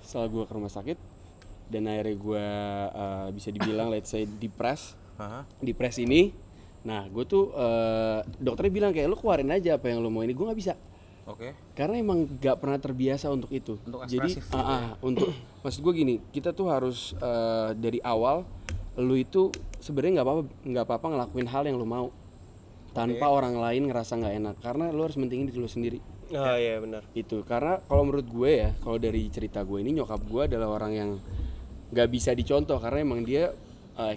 setelah 0.06 0.30
gue 0.30 0.44
ke 0.46 0.54
rumah 0.54 0.70
sakit 0.70 0.98
dan 1.66 1.90
akhirnya 1.90 2.16
gue 2.16 2.48
uh, 2.94 3.28
bisa 3.34 3.50
dibilang 3.50 3.90
let's 3.90 4.14
say 4.14 4.30
depres. 4.30 4.94
Depres 5.60 5.98
ini 5.98 6.32
nah 6.86 7.02
gue 7.10 7.26
tuh 7.26 7.50
uh, 7.58 8.22
dokternya 8.38 8.70
bilang 8.70 8.92
kayak 8.94 9.10
lu 9.10 9.18
keluarin 9.18 9.50
aja 9.50 9.82
apa 9.82 9.90
yang 9.90 10.06
lu 10.06 10.14
mau 10.14 10.22
ini. 10.22 10.38
Gue 10.38 10.46
nggak 10.46 10.60
bisa. 10.62 10.74
Oke. 11.26 11.58
karena 11.74 11.98
emang 11.98 12.30
gak 12.38 12.62
pernah 12.62 12.78
terbiasa 12.78 13.34
untuk 13.34 13.50
itu. 13.50 13.82
Untuk 13.82 14.06
jadi 14.06 14.30
ah, 14.54 14.62
ah, 14.62 14.86
untuk 15.02 15.34
maksud 15.65 15.82
gue 15.82 15.94
gini 15.98 16.15
kita 16.30 16.54
tuh 16.54 16.70
harus 16.70 17.18
eh, 17.18 17.74
dari 17.74 17.98
awal 18.06 18.46
lu 18.96 19.18
itu 19.18 19.50
sebenarnya 19.82 20.22
nggak 20.22 20.28
apa-apa 20.30 20.44
nggak 20.70 20.86
apa-apa 20.86 21.08
ngelakuin 21.18 21.48
hal 21.50 21.63
yang 21.65 21.82
lu 21.82 21.89
mau. 21.89 22.13
Tanpa 22.94 23.28
orang 23.28 23.60
lain 23.60 23.91
ngerasa 23.91 24.22
nggak 24.22 24.34
enak. 24.39 24.56
Karena 24.62 24.88
lu 24.94 25.02
harus 25.04 25.18
mentingin 25.18 25.50
diri 25.50 25.60
lu 25.60 25.68
sendiri 25.68 26.00
Oh, 26.28 26.56
iya 26.56 26.78
benar. 26.78 27.06
itu 27.12 27.42
karena 27.42 27.78
kalau 27.82 28.02
menurut 28.04 28.26
gue 28.26 28.52
ya 28.58 28.70
kalau 28.80 28.98
dari 28.98 29.30
cerita 29.30 29.62
gue 29.62 29.78
ini 29.78 29.94
nyokap 29.94 30.22
gue 30.22 30.42
adalah 30.46 30.70
orang 30.72 30.92
yang 30.92 31.10
nggak 31.88 32.08
bisa 32.08 32.32
dicontoh 32.32 32.78
karena 32.78 33.00
emang 33.00 33.22
dia 33.22 33.54
uh, 33.94 34.14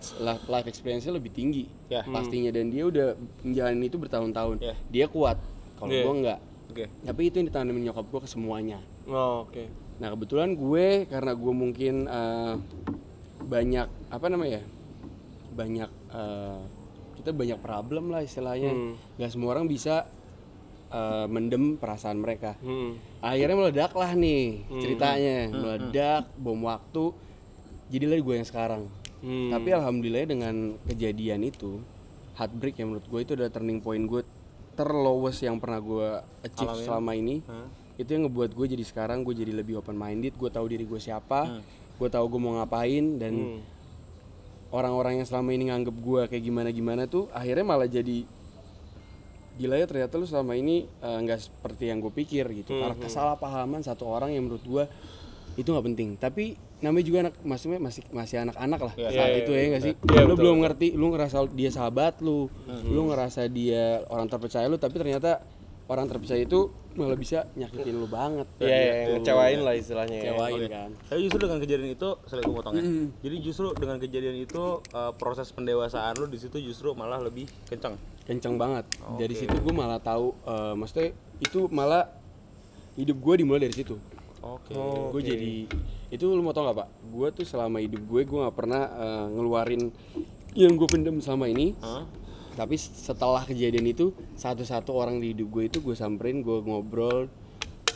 life 0.46 0.66
experience-nya 0.66 1.12
lebih 1.12 1.30
tinggi 1.30 1.68
Ya. 1.86 2.00
pastinya 2.02 2.48
dan 2.48 2.68
dia 2.68 2.84
udah 2.84 3.12
menjalani 3.42 3.84
itu 3.84 3.96
bertahun-tahun 3.96 4.56
Ya. 4.58 4.74
dia 4.88 5.06
kuat 5.06 5.36
kalau 5.76 5.90
Iya. 5.90 6.02
gue 6.02 6.14
nggak 6.18 6.38
Oke. 6.68 6.84
tapi 7.02 7.20
itu 7.24 7.34
yang 7.36 7.48
ditanamin 7.48 7.82
nyokap 7.84 8.06
gue 8.06 8.20
ke 8.20 8.28
semuanya 8.28 8.80
Oh, 9.04 9.44
oke. 9.44 9.64
nah 9.98 10.08
kebetulan 10.10 10.52
gue 10.52 10.86
karena 11.04 11.32
gue 11.32 11.52
mungkin 11.54 11.94
eh, 12.04 12.54
banyak 13.40 13.86
apa 14.08 14.26
namanya 14.26 14.60
ya 14.60 14.64
banyak 15.50 15.90
eh, 16.12 16.60
kita 17.16 17.30
banyak 17.32 17.58
problem 17.58 18.08
lah 18.08 18.20
istilahnya 18.20 18.72
nggak 19.16 19.30
semua 19.30 19.52
orang 19.52 19.66
bisa 19.66 20.06
eh, 20.92 21.26
mendem 21.28 21.76
perasaan 21.76 22.18
mereka. 22.20 22.56
Hmm. 22.60 22.96
akhirnya 23.18 23.56
meledak 23.56 23.92
lah 23.94 24.12
nih 24.14 24.64
ceritanya. 24.80 25.38
Meledak 25.50 26.24
bom 26.38 26.60
waktu. 26.64 27.12
Jadilah 27.88 28.20
gue 28.20 28.34
yang 28.40 28.48
sekarang. 28.48 28.84
Hmm. 29.18 29.50
tapi 29.50 29.74
alhamdulillah 29.74 30.30
dengan 30.30 30.78
kejadian 30.86 31.42
itu 31.42 31.82
heartbreak 32.38 32.78
yang 32.78 32.94
menurut 32.94 33.06
gue 33.10 33.20
itu 33.26 33.32
adalah 33.34 33.50
turning 33.50 33.82
point 33.82 34.06
gue 34.06 34.22
terlowest 34.78 35.42
yang 35.42 35.58
pernah 35.58 35.82
gue 35.82 36.22
achieve 36.46 36.86
selama 36.86 37.18
ini. 37.18 37.42
Itu 37.98 38.14
yang 38.14 38.30
ngebuat 38.30 38.54
gue 38.54 38.78
jadi 38.78 38.84
sekarang 38.86 39.26
gue 39.26 39.34
jadi 39.34 39.50
lebih 39.50 39.82
open 39.82 39.98
minded 39.98 40.38
gue 40.38 40.46
tahu 40.46 40.70
diri 40.70 40.86
gue 40.86 41.02
siapa 41.02 41.58
gue 41.98 42.08
tahu 42.08 42.24
gue 42.30 42.40
mau 42.40 42.54
ngapain 42.62 43.18
dan 43.18 43.58
orang-orang 44.70 45.20
yang 45.20 45.26
selama 45.26 45.50
ini 45.50 45.74
nganggep 45.74 45.96
gue 45.98 46.22
kayak 46.30 46.44
gimana 46.44 46.68
gimana 46.70 47.02
tuh 47.10 47.26
akhirnya 47.34 47.66
malah 47.66 47.90
jadi 47.90 48.22
gila 49.58 49.76
ya 49.76 49.86
ternyata 49.90 50.14
lu 50.16 50.24
selama 50.24 50.54
ini 50.54 50.86
eh, 50.86 51.18
nggak 51.26 51.38
seperti 51.42 51.90
yang 51.90 51.98
gue 51.98 52.12
pikir 52.14 52.46
gitu. 52.54 52.78
Karena 52.78 52.94
kesalahpahaman 52.94 53.82
satu 53.82 54.06
orang 54.06 54.30
yang 54.30 54.46
menurut 54.46 54.62
gue 54.62 54.84
itu 55.58 55.68
nggak 55.68 55.86
penting. 55.90 56.08
Tapi 56.16 56.54
namanya 56.78 57.04
juga 57.04 57.18
anak 57.26 57.34
maksudnya 57.42 57.82
masih 57.82 58.06
masih 58.14 58.36
anak-anak 58.46 58.80
lah 58.86 58.94
saat 58.94 59.34
itu 59.34 59.50
ya 59.50 59.62
nggak 59.74 59.82
sih? 59.82 59.94
lu 59.98 60.34
belum 60.38 60.62
ngerti 60.62 60.94
lu 60.94 61.10
ngerasa 61.10 61.50
dia 61.50 61.74
sahabat 61.74 62.22
lu 62.22 62.46
lu 62.86 63.10
ngerasa 63.10 63.50
dia 63.50 64.06
orang 64.06 64.30
terpercaya 64.30 64.70
lu 64.70 64.78
tapi 64.78 64.94
ternyata 64.94 65.42
orang 65.88 66.06
terpercaya 66.06 66.44
itu 66.44 66.70
malah 66.98 67.16
bisa 67.16 67.46
nyakitin 67.54 67.94
lu 67.96 68.10
banget. 68.10 68.44
Iya, 68.58 68.76
iya, 68.76 68.92
ngecewain 69.16 69.60
lah 69.62 69.74
istilahnya 69.78 70.16
ya. 70.18 70.22
kecewain 70.34 70.60
kan. 70.66 70.90
Tapi 71.08 71.20
justru 71.24 71.38
dengan 71.46 71.58
kejadian 71.62 71.90
itu, 71.94 72.08
sorry 72.26 72.42
gue 72.42 72.54
potongnya. 72.54 72.82
Jadi 73.24 73.36
justru 73.40 73.66
dengan 73.78 73.96
kejadian 74.02 74.36
itu 74.36 74.64
uh, 74.92 75.12
proses 75.14 75.48
pendewasaan 75.54 76.18
lu 76.18 76.26
di 76.26 76.38
situ 76.42 76.58
justru 76.58 76.92
malah 76.98 77.22
lebih 77.22 77.46
kencang. 77.70 77.94
Kenceng 78.28 78.60
banget. 78.60 78.84
Dari 79.16 79.32
situ 79.32 79.56
gue 79.56 79.74
malah 79.74 79.96
tahu 79.98 80.36
eh, 80.44 80.74
maksudnya 80.76 81.16
itu 81.40 81.64
malah 81.72 82.12
hidup 83.00 83.16
gue 83.16 83.34
dimulai 83.40 83.64
dari 83.64 83.72
situ. 83.74 83.96
Oke. 84.38 84.70
gue 85.16 85.22
jadi 85.34 85.66
itu 86.14 86.24
lu 86.30 86.44
mau 86.44 86.54
tau 86.54 86.68
gak 86.70 86.78
pak? 86.84 86.88
Gue 87.10 87.28
tuh 87.34 87.42
selama 87.48 87.82
hidup 87.82 88.04
gue 88.06 88.22
gue 88.22 88.38
nggak 88.38 88.56
pernah 88.56 88.82
eh, 88.84 89.26
ngeluarin 89.32 89.82
yang 90.52 90.76
gue 90.76 90.88
pendem 90.90 91.16
selama 91.24 91.48
ini. 91.48 91.72
Tapi 92.58 92.74
setelah 92.76 93.46
kejadian 93.46 93.86
itu 93.86 94.10
satu-satu 94.34 94.90
orang 94.90 95.22
di 95.22 95.30
hidup 95.32 95.48
gue 95.48 95.64
itu 95.72 95.78
gue 95.80 95.94
samperin 95.96 96.44
gue 96.44 96.58
ngobrol 96.58 97.32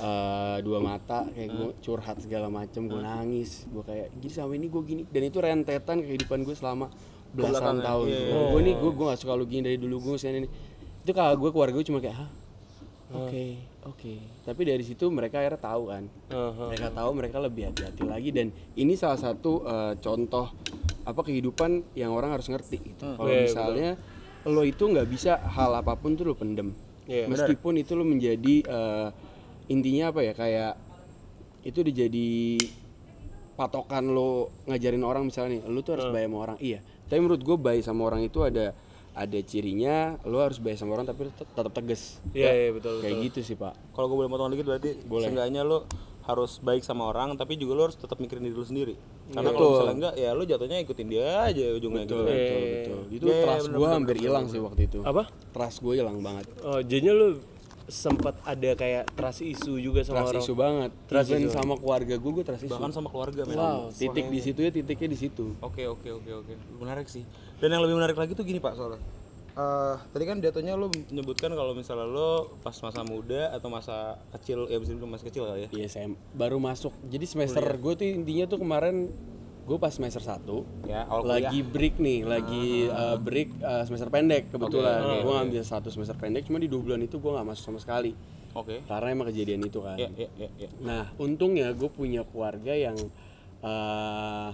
eh, 0.00 0.58
dua 0.64 0.78
mata 0.80 1.28
kayak 1.28 1.50
gue 1.52 1.70
curhat 1.84 2.24
segala 2.24 2.48
macem 2.48 2.88
gue 2.88 3.02
nangis 3.04 3.68
gue 3.68 3.82
kayak 3.84 4.08
gini 4.16 4.32
sama 4.32 4.56
ini 4.56 4.66
gue 4.72 4.82
gini. 4.82 5.02
Dan 5.12 5.28
itu 5.28 5.38
rentetan 5.44 6.00
kehidupan 6.00 6.42
gue 6.48 6.56
selama 6.56 6.88
belasan 7.32 7.80
tahun. 7.80 8.06
Gue 8.52 8.60
nih 8.60 8.74
gue 8.76 8.90
gue 8.92 9.06
gak 9.08 9.20
suka 9.20 9.32
lu 9.34 9.44
gini 9.48 9.62
dari 9.64 9.78
dulu 9.80 10.12
gue 10.12 10.16
ini 10.28 10.48
itu 11.02 11.10
kakak 11.10 11.34
gue 11.40 11.50
keluarga 11.50 11.74
gue 11.74 11.86
cuma 11.88 11.98
kayak 11.98 12.16
hah? 12.20 12.30
Oke 13.12 13.60
oke. 13.84 14.14
Tapi 14.44 14.62
dari 14.64 14.84
situ 14.84 15.08
mereka 15.12 15.40
akhirnya 15.40 15.60
tahu 15.60 15.82
kan. 15.90 16.04
Mereka 16.72 16.88
tahu 16.92 17.10
mereka 17.12 17.36
lebih 17.40 17.72
hati-hati 17.72 18.02
lagi 18.06 18.30
dan 18.32 18.52
ini 18.76 18.94
salah 18.96 19.20
satu 19.20 19.64
eh, 19.64 19.94
contoh 20.00 20.52
apa 21.02 21.20
kehidupan 21.26 21.98
yang 21.98 22.14
orang 22.14 22.32
harus 22.32 22.46
ngerti 22.48 22.78
gitu. 22.80 23.04
Kalau 23.16 23.28
misalnya 23.28 23.98
lo 24.46 24.62
itu 24.66 24.84
nggak 24.86 25.08
bisa 25.08 25.38
hal 25.38 25.76
apa 25.76 25.96
pun 25.98 26.14
tuh 26.14 26.32
lo 26.32 26.34
pendem. 26.36 26.72
Meskipun 27.08 27.80
itu 27.80 27.92
lo 27.98 28.04
menjadi 28.06 28.54
eh, 28.64 29.08
intinya 29.68 30.12
apa 30.14 30.20
ya 30.24 30.32
kayak 30.36 30.74
itu 31.62 31.78
udah 31.82 31.94
jadi 31.94 32.30
patokan 33.54 34.10
lo 34.10 34.50
ngajarin 34.66 35.04
orang 35.04 35.28
misalnya 35.28 35.60
nih, 35.60 35.62
lo 35.68 35.78
tuh 35.84 35.98
harus 35.98 36.08
baik 36.10 36.26
sama 36.30 36.38
orang. 36.38 36.58
Iya 36.62 36.80
tapi 37.12 37.20
menurut 37.20 37.44
gue 37.44 37.56
baik 37.60 37.84
sama 37.84 38.08
orang 38.08 38.24
itu 38.24 38.40
ada 38.40 38.72
ada 39.12 39.38
cirinya 39.44 40.16
lo 40.24 40.40
harus 40.40 40.56
baik 40.56 40.80
sama 40.80 40.96
orang 40.96 41.04
tapi 41.04 41.28
tet- 41.28 41.44
tetap 41.44 41.68
tegas 41.68 42.16
Iya, 42.32 42.48
iya, 42.48 42.70
betul, 42.72 43.04
kayak 43.04 43.16
gitu 43.28 43.40
sih 43.44 43.52
pak 43.52 43.76
Kalau 43.92 44.08
gue 44.08 44.16
boleh 44.16 44.32
potong 44.32 44.48
dikit 44.48 44.64
berarti 44.64 44.96
seenggaknya 44.96 45.60
lo 45.60 45.84
harus 46.22 46.56
baik 46.56 46.80
sama 46.80 47.04
orang 47.04 47.36
tapi 47.36 47.60
juga 47.60 47.76
lo 47.76 47.82
harus 47.84 47.98
tetap 47.98 48.16
mikirin 48.16 48.46
diri 48.46 48.54
lo 48.54 48.62
sendiri. 48.62 48.94
Karena 49.28 49.50
kalau 49.50 49.58
Betul. 49.58 49.74
misalnya 49.74 49.94
enggak 49.98 50.14
ya 50.16 50.30
lo 50.32 50.42
jatuhnya 50.46 50.78
ikutin 50.80 51.08
dia 51.10 51.26
aja 51.42 51.64
ujungnya 51.74 52.02
gitu. 52.02 52.14
betul 52.14 52.22
kan. 52.22 52.32
betul 52.32 52.60
betul 52.64 53.00
itu 53.10 53.24
Iya, 53.26 53.34
iya, 53.34 53.44
trust 53.44 53.66
gue 53.68 53.88
hampir 53.90 54.16
hilang 54.16 54.44
sih 54.48 54.60
waktu 54.62 54.80
itu 54.86 54.98
Apa? 55.04 55.22
trust 55.52 55.78
gue 55.84 55.94
hilang 55.94 56.16
banget 56.24 56.46
Oh, 56.62 56.80
jadinya 56.80 57.12
lu 57.12 57.28
sempat 57.92 58.40
ada 58.42 58.72
kayak 58.72 59.12
trust 59.12 59.44
issue 59.44 59.76
juga 59.76 60.00
sama 60.00 60.18
trust 60.18 60.32
orang. 60.32 60.42
isu 60.42 60.54
banget 60.54 60.90
Trust 61.04 61.28
even 61.28 61.40
issue. 61.42 61.52
sama 61.52 61.74
keluarga 61.76 62.14
gue 62.16 62.30
gue 62.32 62.42
trust 62.42 62.64
isu 62.64 62.72
Bahkan 62.72 62.90
sama 62.90 63.08
keluarga 63.08 63.42
men. 63.44 63.56
titik 63.92 64.26
di 64.26 64.40
situ 64.40 64.58
ya 64.58 64.72
titiknya 64.72 65.08
di 65.08 65.18
situ 65.18 65.52
Oke 65.60 65.84
oke 65.84 66.08
oke 66.10 66.30
oke 66.34 66.52
menarik 66.78 67.06
sih. 67.06 67.22
Dan 67.56 67.70
yang 67.70 67.84
lebih 67.84 67.94
menarik 67.94 68.16
lagi 68.16 68.32
tuh 68.32 68.42
gini 68.42 68.58
pak 68.58 68.72
soalnya. 68.72 68.98
Eh, 69.52 69.94
tadi 70.08 70.24
kan 70.24 70.40
jatuhnya 70.40 70.72
lo 70.72 70.88
menyebutkan 70.88 71.52
kalau 71.52 71.72
misalnya 71.72 72.02
lo 72.02 72.30
pas 72.58 72.72
masa 72.74 73.04
muda 73.04 73.52
atau 73.52 73.68
masa 73.68 73.96
kecil 74.32 74.64
ya 74.64 74.80
bisa 74.80 74.90
dibilang 74.90 75.12
masih 75.12 75.28
kecil 75.28 75.44
kali 75.44 75.60
ya. 75.62 75.68
Iya 75.70 75.84
SM 75.86 76.10
baru 76.32 76.56
masuk 76.56 76.88
jadi 77.04 77.22
semester 77.22 77.60
gue 77.60 77.92
tuh 77.92 78.06
intinya 78.08 78.48
tuh 78.48 78.58
kemarin 78.58 79.12
gue 79.62 79.78
pas 79.78 79.94
semester 79.94 80.18
1 80.18 80.42
Ya, 80.90 81.06
lagi 81.06 81.62
break 81.62 82.02
nih 82.02 82.26
lagi 82.26 82.90
uh, 82.90 83.14
break 83.16 83.62
uh, 83.62 83.82
semester 83.86 84.10
pendek 84.10 84.50
kebetulan 84.50 85.22
gue 85.22 85.32
ngambil 85.32 85.62
satu 85.62 85.88
semester 85.88 86.18
pendek 86.18 86.50
cuma 86.50 86.58
di 86.58 86.66
dua 86.66 86.82
bulan 86.82 87.00
itu 87.00 87.22
gue 87.22 87.30
nggak 87.30 87.46
masuk 87.46 87.64
sama 87.70 87.78
sekali 87.78 88.12
Oke. 88.52 88.82
karena 88.84 89.08
emang 89.08 89.26
kejadian 89.30 89.62
itu 89.64 89.80
kan 89.80 89.96
Ya 89.96 90.10
ya 90.12 90.28
ya. 90.36 90.48
ya. 90.58 90.68
nah 90.82 91.04
untungnya 91.16 91.70
gue 91.72 91.88
punya 91.88 92.26
keluarga 92.26 92.74
yang 92.74 92.98
uh, 93.62 94.50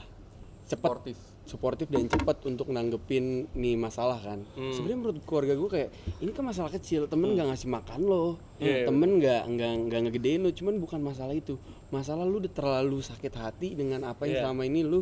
cepet 0.68 1.16
suportif 1.48 1.88
dan 1.88 2.04
cepat 2.04 2.44
untuk 2.44 2.68
nanggepin 2.68 3.48
nih 3.56 3.74
masalah 3.80 4.20
kan. 4.20 4.44
Sebenarnya 4.54 4.98
menurut 5.00 5.16
keluarga 5.24 5.56
gue 5.56 5.70
kayak 5.72 5.88
ini 6.20 6.30
kan 6.36 6.44
masalah 6.44 6.70
kecil 6.70 7.08
temen 7.08 7.32
nggak 7.32 7.48
ngasih 7.48 7.68
makan 7.72 8.00
lo. 8.04 8.36
Temen 8.60 9.16
nggak 9.16 9.42
nggak 9.48 9.72
nggak 9.88 10.00
ngegedein 10.04 10.40
lo 10.44 10.50
cuman 10.52 10.74
bukan 10.76 11.00
masalah 11.00 11.32
itu. 11.32 11.56
Masalah 11.88 12.28
lu 12.28 12.44
udah 12.44 12.52
terlalu 12.52 13.00
sakit 13.00 13.32
hati 13.32 13.72
dengan 13.72 14.04
apa 14.04 14.28
yang 14.28 14.44
selama 14.44 14.68
ini 14.68 14.84
lu 14.84 15.00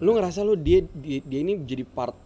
lu 0.00 0.10
ngerasa 0.16 0.40
lu 0.40 0.56
dia 0.56 0.80
dia, 0.96 1.20
dia 1.20 1.40
ini 1.44 1.60
jadi 1.68 1.84
part 1.84 2.16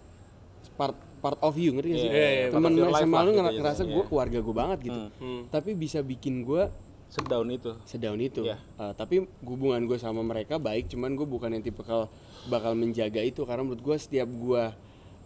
part 0.79 0.95
part 1.19 1.39
of 1.43 1.59
you 1.59 1.75
ngerti 1.75 1.89
gak 1.91 2.01
sih? 2.01 2.11
Temen 2.55 2.71
of 2.71 2.79
your 2.79 2.91
life 2.95 3.03
SMA 3.03 3.17
lah 3.19 3.23
lu 3.27 3.31
gitu 3.35 3.43
ya, 3.43 3.53
ngerasa 3.59 3.83
iya. 3.83 3.93
gue 3.99 4.05
keluarga 4.07 4.39
gue 4.39 4.55
banget 4.55 4.79
gitu. 4.87 5.03
Tapi 5.51 5.71
bisa 5.75 5.99
bikin 6.07 6.47
gue 6.47 6.86
Sedown 7.07 7.49
itu. 7.55 7.73
sedaun 7.87 8.21
itu. 8.21 8.43
Iya. 8.45 8.59
Uh, 8.77 8.93
tapi 8.93 9.25
hubungan 9.47 9.87
gue 9.87 9.97
sama 9.97 10.21
mereka 10.27 10.59
baik, 10.59 10.91
cuman 10.91 11.15
gue 11.15 11.25
bukan 11.25 11.55
yang 11.55 11.63
tipe 11.63 11.79
bakal 11.81 12.11
bakal 12.51 12.75
menjaga 12.75 13.23
itu 13.23 13.47
karena 13.47 13.63
menurut 13.63 13.83
gue 13.83 13.97
setiap 13.97 14.27
gue 14.27 14.65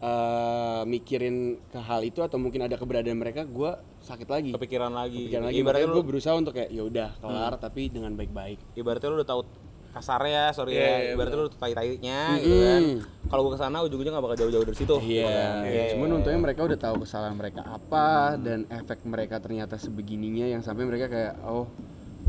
uh, 0.04 0.82
mikirin 0.84 1.56
ke 1.72 1.80
hal 1.80 2.04
itu 2.04 2.20
atau 2.20 2.36
mungkin 2.36 2.68
ada 2.68 2.76
keberadaan 2.76 3.16
mereka, 3.16 3.48
gue 3.48 3.70
sakit 4.04 4.28
lagi. 4.28 4.50
Kepikiran 4.52 4.92
lagi. 4.92 5.28
Kepikiran 5.28 5.44
lagi. 5.48 5.56
Ibaratnya 5.60 5.88
lo 5.88 5.94
gue 6.00 6.06
berusaha 6.06 6.34
untuk 6.36 6.52
kayak 6.56 6.70
ya 6.72 6.82
udah 6.84 7.08
kelar 7.20 7.54
tapi 7.56 7.88
dengan 7.88 8.12
baik-baik. 8.16 8.58
ibaratnya 8.76 9.08
lu 9.12 9.16
udah 9.24 9.28
tahu 9.28 9.40
kasarnya 9.90 10.55
sorry 10.55 10.79
ya 10.79 11.12
ibaratnya 11.12 11.38
lu 11.38 11.50
tai 11.50 11.74
tainya 11.74 12.38
gitu 12.38 12.57
kan 12.57 12.83
kalau 13.26 13.40
gua 13.42 13.53
ke 13.55 13.61
sana 13.61 13.83
ujung-ujungnya 13.83 14.14
nggak 14.14 14.26
bakal 14.26 14.38
jauh-jauh 14.38 14.66
dari 14.66 14.79
situ 14.79 14.96
Iya. 15.03 15.66
Iya, 15.66 15.85
Cuman 15.94 16.18
untungnya 16.18 16.40
mereka 16.40 16.62
udah 16.62 16.79
tahu 16.79 17.03
kesalahan 17.03 17.35
mereka 17.35 17.66
apa 17.66 18.38
dan 18.38 18.66
efek 18.70 19.03
mereka 19.03 19.42
ternyata 19.42 19.74
sebegininya 19.76 20.46
yang 20.46 20.62
sampai 20.62 20.87
mereka 20.87 21.11
kayak 21.11 21.35
oh 21.42 21.66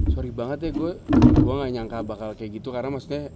sorry 0.09 0.33
banget 0.33 0.69
ya 0.69 0.71
gue 0.73 0.91
gue 1.37 1.53
nggak 1.53 1.71
nyangka 1.71 1.97
bakal 2.01 2.33
kayak 2.33 2.57
gitu 2.57 2.73
karena 2.73 2.89
maksudnya 2.89 3.29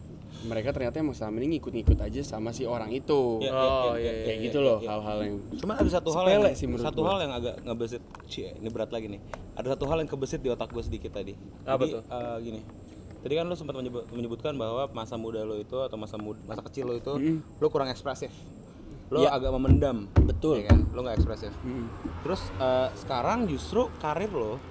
mereka 0.45 0.75
ternyata 0.75 0.99
emang 0.99 1.15
selama 1.15 1.39
ini 1.39 1.57
ngikut-ngikut 1.57 1.95
aja 1.95 2.21
sama 2.21 2.51
si 2.51 2.67
orang 2.67 2.91
itu. 2.91 3.39
Oh 3.39 3.95
iya. 3.95 4.27
kayak 4.27 4.51
gitu 4.51 4.59
loh 4.59 4.77
hal-hal 4.83 5.17
yang 5.23 5.35
Cuma 5.55 5.79
ada 5.79 5.87
satu 5.87 6.11
hal 6.11 6.25
yang 6.27 6.41
sih 6.53 6.67
menurut 6.67 6.85
satu 6.85 7.01
gua. 7.01 7.09
hal 7.15 7.17
yang 7.23 7.33
agak 7.33 7.55
ngebesit. 7.63 8.03
Cie, 8.27 8.51
ini 8.51 8.67
berat 8.67 8.91
lagi 8.91 9.07
nih. 9.09 9.21
Ada 9.55 9.73
satu 9.73 9.85
hal 9.87 10.03
yang 10.03 10.09
kebesit 10.11 10.43
di 10.43 10.51
otak 10.51 10.69
gue 10.69 10.83
sedikit 10.83 11.15
tadi. 11.15 11.33
Apa 11.63 11.87
Jadi, 11.87 11.93
tuh? 11.95 12.01
eh, 12.03 12.37
gini. 12.43 12.61
Tadi 13.25 13.33
kan 13.33 13.49
lo 13.49 13.57
sempat 13.57 13.73
menyebut- 13.73 14.05
menyebutkan 14.11 14.53
bahwa 14.53 14.85
masa 14.93 15.17
muda 15.17 15.41
lo 15.41 15.57
itu 15.57 15.73
atau 15.75 15.97
masa 15.97 16.13
mud- 16.15 16.37
masa 16.45 16.61
kecil 16.61 16.85
lo 16.85 16.93
itu 16.93 17.09
lo 17.57 17.67
kurang 17.67 17.89
ekspresif. 17.89 18.29
Lo 19.07 19.21
Iya. 19.21 19.33
agak 19.33 19.49
memendam. 19.51 20.05
Betul. 20.19 20.61
ya 20.61 20.69
kan? 20.69 20.85
Lo 20.87 21.01
nggak 21.01 21.15
ekspresif. 21.15 21.49
Terus 22.21 22.41
eh, 22.55 22.87
sekarang 22.95 23.45
justru 23.45 23.89
karir 23.97 24.29
lo 24.29 24.61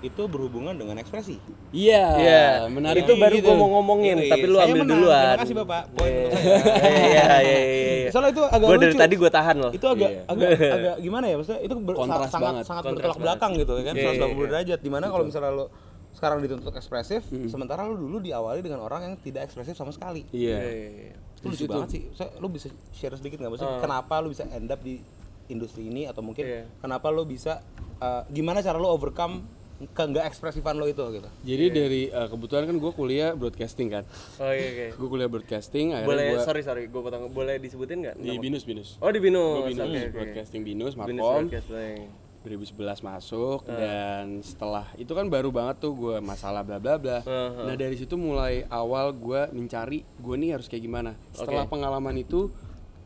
itu 0.00 0.22
berhubungan 0.24 0.70
dengan 0.72 0.94
ekspresi. 0.96 1.38
Iya, 1.70 2.04
Iya, 2.16 2.42
menarik 2.68 3.02
Itu 3.02 3.14
baru 3.16 3.34
gitu. 3.34 3.46
gua 3.48 3.56
mau 3.56 3.70
ngomongin, 3.76 4.16
Yoi, 4.16 4.26
tapi 4.28 4.44
lu 4.44 4.54
saya 4.54 4.66
ambil 4.68 4.80
menang. 4.80 4.90
duluan. 4.92 5.22
Terima 5.24 5.42
kasih 5.42 5.54
Bapak. 5.56 5.82
Poin 5.92 6.12
untuk 6.16 6.30
saya. 6.30 6.58
Iya, 7.10 7.24
iya, 7.42 7.58
iya, 7.58 7.58
iya. 7.96 8.10
Soalnya 8.14 8.30
itu 8.32 8.42
agak 8.44 8.58
Gua 8.60 8.70
lucu. 8.72 8.84
dari 8.84 8.94
tadi 8.96 9.14
gua 9.16 9.30
tahan 9.32 9.56
loh. 9.56 9.72
Itu 9.72 9.86
agak 9.88 10.10
Iya. 10.12 10.22
agak 10.24 10.48
agak 10.78 10.94
gimana 11.00 11.24
ya 11.24 11.34
maksudnya 11.36 11.60
itu 11.60 11.74
ber- 11.76 11.96
Kontras 11.96 12.26
sangat 12.28 12.46
banget. 12.54 12.64
sangat 12.64 12.82
Kontras 12.84 13.02
bertolak 13.02 13.18
belakang 13.20 13.52
gitu 13.56 13.72
ya 13.72 13.84
kan 13.84 13.94
Iya, 13.94 14.02
iya, 14.04 14.10
180 14.14 14.30
iya. 14.36 14.46
derajat 14.48 14.78
di 14.80 14.90
mana 14.92 15.06
kalau 15.08 15.24
misalnya 15.24 15.50
lo 15.52 15.66
sekarang 16.16 16.40
dituntut 16.40 16.72
ekspresif 16.72 17.20
sementara 17.46 17.84
lo 17.84 17.92
dulu 17.92 18.18
diawali 18.18 18.64
dengan 18.64 18.80
orang 18.80 19.04
yang 19.04 19.14
tidak 19.16 19.44
ekspresif 19.44 19.76
sama 19.76 19.92
sekali 19.92 20.24
Iya. 20.32 20.56
itu 21.36 21.46
lucu 21.46 21.64
banget 21.68 21.88
sih 21.92 22.02
saya, 22.10 22.32
lo 22.40 22.48
bisa 22.48 22.66
share 22.90 23.12
sedikit 23.14 23.36
nggak 23.38 23.52
maksudnya 23.52 23.78
kenapa 23.78 24.18
lo 24.18 24.32
bisa 24.32 24.48
end 24.48 24.66
up 24.66 24.80
di 24.80 24.96
industri 25.46 25.86
ini 25.86 26.08
atau 26.08 26.24
mungkin 26.24 26.42
Iya. 26.42 26.62
kenapa 26.80 27.12
lo 27.12 27.22
bisa 27.22 27.60
eh, 27.96 28.22
gimana 28.32 28.64
cara 28.64 28.76
lo 28.76 28.88
overcome 28.88 29.44
ke 29.76 30.02
nggak 30.02 30.24
ekspresifan 30.24 30.72
lo 30.72 30.88
itu 30.88 31.04
gitu 31.12 31.28
Jadi 31.44 31.64
dari 31.68 32.02
uh, 32.08 32.32
kebetulan 32.32 32.64
kan 32.64 32.80
gue 32.80 32.92
kuliah 32.96 33.36
broadcasting 33.36 33.92
kan. 33.92 34.08
Oh 34.40 34.48
iya, 34.48 34.88
oke. 34.88 34.96
Gue 34.96 35.08
kuliah 35.12 35.28
broadcasting 35.28 35.92
akhirnya 35.92 36.08
Boleh, 36.08 36.24
gua 36.32 36.40
sorry 36.40 36.62
sorry, 36.64 36.88
gue 36.88 36.96
potong. 36.96 37.28
Boleh 37.28 37.60
disebutin 37.60 38.00
nggak? 38.00 38.16
di? 38.16 38.40
Binus 38.40 38.64
Binus. 38.64 38.96
Oh 39.04 39.12
di 39.12 39.20
Binus. 39.20 39.68
Binus 39.68 39.84
Oke, 39.84 40.00
oke. 40.00 40.12
broadcasting 40.16 40.64
Binus 40.64 40.96
Binus 40.96 41.20
Markom. 41.20 41.52
Broadcasting. 41.52 42.08
2011 42.46 43.02
masuk 43.02 43.66
dan 43.66 44.38
setelah 44.40 44.86
itu 44.94 45.10
kan 45.10 45.26
baru 45.26 45.50
banget 45.50 45.82
tuh 45.82 45.92
gue 45.98 46.16
masalah 46.22 46.62
bla 46.62 46.78
bla 46.78 46.96
bla. 46.96 47.18
Nah 47.66 47.74
dari 47.74 47.98
situ 47.98 48.14
mulai 48.14 48.62
awal 48.70 49.10
gue 49.10 49.50
mencari 49.50 50.06
gue 50.06 50.34
nih 50.38 50.54
harus 50.54 50.70
kayak 50.70 50.86
gimana. 50.86 51.18
Setelah 51.34 51.66
pengalaman 51.66 52.14
itu 52.22 52.48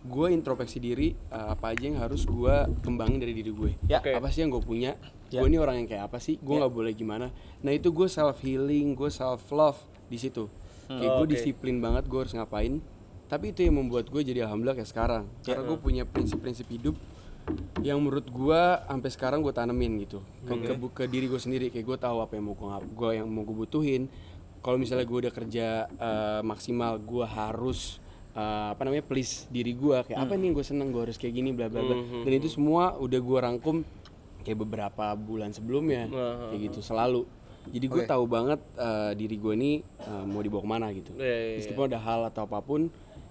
gue 0.00 0.32
introspeksi 0.32 0.80
diri 0.80 1.12
uh, 1.28 1.52
apa 1.52 1.76
aja 1.76 1.84
yang 1.84 2.00
harus 2.00 2.24
gue 2.24 2.54
kembangin 2.80 3.20
dari 3.20 3.36
diri 3.36 3.52
gue. 3.52 3.72
Ya. 3.84 4.00
Oke. 4.00 4.16
Apa 4.16 4.32
sih 4.32 4.40
yang 4.40 4.52
gue 4.52 4.64
punya? 4.64 4.96
Gue 5.28 5.46
ini 5.46 5.60
orang 5.60 5.84
yang 5.84 5.88
kayak 5.88 6.08
apa 6.08 6.18
sih? 6.18 6.40
Gue 6.40 6.56
nggak 6.56 6.72
boleh 6.72 6.92
gimana? 6.96 7.28
Nah 7.60 7.72
itu 7.72 7.92
gue 7.92 8.08
self 8.08 8.40
healing, 8.40 8.96
gue 8.96 9.10
self 9.12 9.44
love 9.52 9.76
di 10.08 10.16
situ. 10.16 10.48
Kayak 10.88 11.22
gue 11.22 11.26
disiplin 11.36 11.78
banget 11.78 12.08
gue 12.08 12.18
harus 12.18 12.32
ngapain. 12.32 12.80
Tapi 13.30 13.54
itu 13.54 13.62
yang 13.62 13.78
membuat 13.78 14.10
gue 14.10 14.26
jadi 14.26 14.42
alhamdulillah 14.48 14.74
kayak 14.80 14.90
sekarang. 14.90 15.24
Karena 15.44 15.62
gue 15.68 15.78
punya 15.78 16.02
prinsip-prinsip 16.08 16.66
hidup 16.66 16.96
yang 17.80 17.98
menurut 18.00 18.28
gua 18.28 18.84
sampai 18.86 19.10
sekarang 19.10 19.38
gue 19.40 19.52
tanemin 19.54 20.04
gitu. 20.04 20.20
Ke, 20.44 20.54
ke, 20.54 20.74
ke 20.76 21.04
diri 21.08 21.26
gue 21.26 21.40
sendiri 21.40 21.66
kayak 21.72 21.86
gue 21.86 21.98
tahu 21.98 22.20
apa 22.20 22.36
yang 22.36 22.52
mau 22.52 22.56
gue 22.56 22.68
gua 22.92 23.10
yang 23.16 23.26
mau 23.28 23.42
gue 23.42 23.56
butuhin. 23.56 24.06
Kalau 24.60 24.76
misalnya 24.76 25.08
gue 25.08 25.18
udah 25.26 25.32
kerja 25.32 25.88
eh, 25.88 26.40
maksimal 26.44 27.00
gue 27.00 27.24
harus 27.24 27.96
eh, 28.36 28.66
apa 28.76 28.82
namanya 28.84 29.04
please 29.08 29.48
diri 29.48 29.72
gue 29.72 29.96
kayak 30.04 30.20
apa 30.20 30.36
nih 30.36 30.52
gue 30.52 30.64
seneng 30.64 30.92
gue 30.92 31.02
harus 31.08 31.16
kayak 31.16 31.32
gini 31.32 31.50
bla 31.56 31.72
bla 31.72 31.80
bla. 31.80 31.96
Dan 32.22 32.32
itu 32.36 32.52
semua 32.52 32.94
udah 33.00 33.20
gue 33.20 33.38
rangkum 33.40 33.76
kayak 34.44 34.58
beberapa 34.60 35.16
bulan 35.16 35.52
sebelumnya 35.52 36.08
kayak 36.52 36.60
gitu 36.70 36.80
selalu. 36.84 37.24
Jadi 37.70 37.86
gue 37.92 38.02
tahu 38.08 38.24
banget 38.24 38.60
eh, 38.76 39.12
diri 39.16 39.36
gue 39.36 39.52
ini 39.56 39.72
eh, 39.84 40.24
mau 40.28 40.40
dibawa 40.44 40.64
ke 40.64 40.68
mana 40.68 40.86
gitu. 40.92 41.12
Iya, 41.16 41.24
iya, 41.24 41.36
iya. 41.40 41.56
meskipun 41.60 41.84
ada 41.92 41.98
hal 42.00 42.20
atau 42.28 42.44
apa 42.48 42.60
pun 42.64 42.88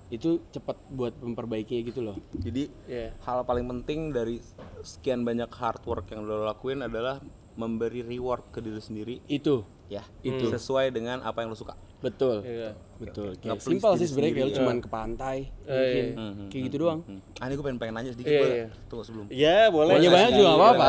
itu 0.10 0.42
cepat 0.50 0.78
buat 0.90 1.14
memperbaikinya 1.16 1.82
gitu 1.84 2.02
loh 2.02 2.18
Jadi 2.34 2.66
Iya. 2.86 3.14
hal 3.22 3.42
paling 3.44 3.66
penting 3.68 4.10
dari 4.10 4.42
sekian 4.82 5.22
banyak 5.22 5.48
hard 5.48 5.82
work 5.84 6.10
yang 6.10 6.26
lo 6.26 6.44
lakuin 6.44 6.82
adalah 6.82 7.22
memberi 7.54 8.02
reward 8.02 8.50
ke 8.50 8.60
diri 8.60 8.80
sendiri 8.80 9.16
itu 9.26 9.62
ya 9.86 10.02
itu 10.22 10.46
sesuai 10.48 10.90
dengan 10.90 11.20
apa 11.20 11.42
yang 11.42 11.50
lo 11.50 11.58
suka. 11.58 11.74
Betul. 12.00 12.40
Iya. 12.42 12.72
Betul. 12.96 13.36
Kayak 13.36 13.58
please 13.58 13.68
simpel 13.76 13.92
sih 13.98 14.08
sebenarnya 14.08 14.34
kayak 14.34 14.48
lu 14.48 14.54
cuman 14.56 14.76
ke 14.78 14.88
pantai, 14.88 15.38
mungkin 15.60 16.06
kayak 16.48 16.64
gitu 16.70 16.78
doang. 16.80 17.00
Ah 17.36 17.50
ini 17.50 17.54
gue 17.54 17.66
pengen 17.66 17.80
pengen 17.82 17.94
nanya 17.98 18.12
sedikit 18.14 18.32
Iya, 18.32 18.40
boleh? 18.40 18.56
iya. 18.56 18.68
Tunggu 18.88 19.04
sebelum. 19.04 19.26
Ya 19.28 19.60
boleh. 19.68 19.94
Banyak 19.98 20.12
banyak 20.14 20.32
juga 20.32 20.50
apa-apa. 20.56 20.88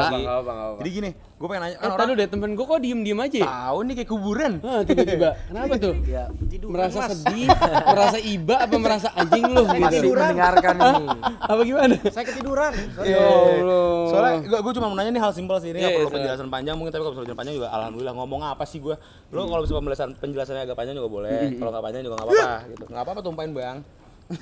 Jadi 0.79 0.91
gini, 0.93 1.11
gue 1.41 1.49
pengen 1.49 1.63
nanya 1.65 1.73
Eh, 1.73 1.81
kan 1.81 1.89
tadi 1.89 1.97
orang 1.97 2.11
udah 2.13 2.29
temen 2.29 2.51
gue 2.53 2.67
kok 2.67 2.79
diem-diem 2.79 3.17
aja 3.19 3.39
ya? 3.39 3.49
tahu 3.49 3.79
nih 3.81 3.95
kayak 3.97 4.11
kuburan. 4.13 4.53
Ah, 4.61 4.81
tiba-tiba. 4.85 5.29
Kenapa 5.41 5.75
tuh? 5.75 5.95
Ya, 6.11 6.25
merasa 6.69 6.99
sedih, 7.09 7.49
merasa 7.87 8.19
iba 8.21 8.55
apa 8.61 8.77
merasa 8.77 9.09
anjing 9.11 9.45
lu 9.47 9.65
masih 9.65 10.05
gitu? 10.05 10.13
mendengarkan 10.13 10.75
ini. 10.85 11.07
apa 11.41 11.61
gimana? 11.65 11.95
Saya 12.07 12.25
ketiduran. 12.29 12.73
Iya. 13.01 13.25
Allah. 13.25 14.05
Soalnya 14.07 14.33
gue 14.53 14.73
cuma 14.75 14.87
mau 14.87 14.97
nanya 14.97 15.11
nih 15.11 15.23
hal 15.23 15.33
simpel 15.33 15.57
sih 15.57 15.73
ini 15.73 15.81
nggak 15.81 15.89
Iya, 15.89 15.97
perlu 15.97 16.07
iya, 16.07 16.17
penjelasan 16.21 16.49
panjang 16.51 16.75
mungkin 16.77 16.93
tapi 16.93 17.03
kalau 17.03 17.15
penjelasan 17.17 17.39
panjang 17.39 17.55
juga 17.57 17.69
alhamdulillah 17.73 18.15
ngomong 18.15 18.41
apa 18.45 18.65
sih 18.65 18.79
gue. 18.79 18.95
Lo 19.33 19.41
kalau 19.47 19.63
bisa 19.65 19.73
penjelasan 19.75 20.09
penjelasannya 20.15 20.63
agak 20.63 20.77
panjang 20.77 20.95
juga 20.95 21.09
boleh. 21.09 21.57
Kalau 21.57 21.71
nggak 21.73 21.83
panjang 21.83 22.03
juga 22.05 22.15
nggak 22.15 22.29
apa-apa 22.29 22.53
gitu. 22.69 22.85
Nggak 22.85 23.03
apa-apa 23.03 23.21
tumpahin 23.25 23.51
bang. 23.51 23.79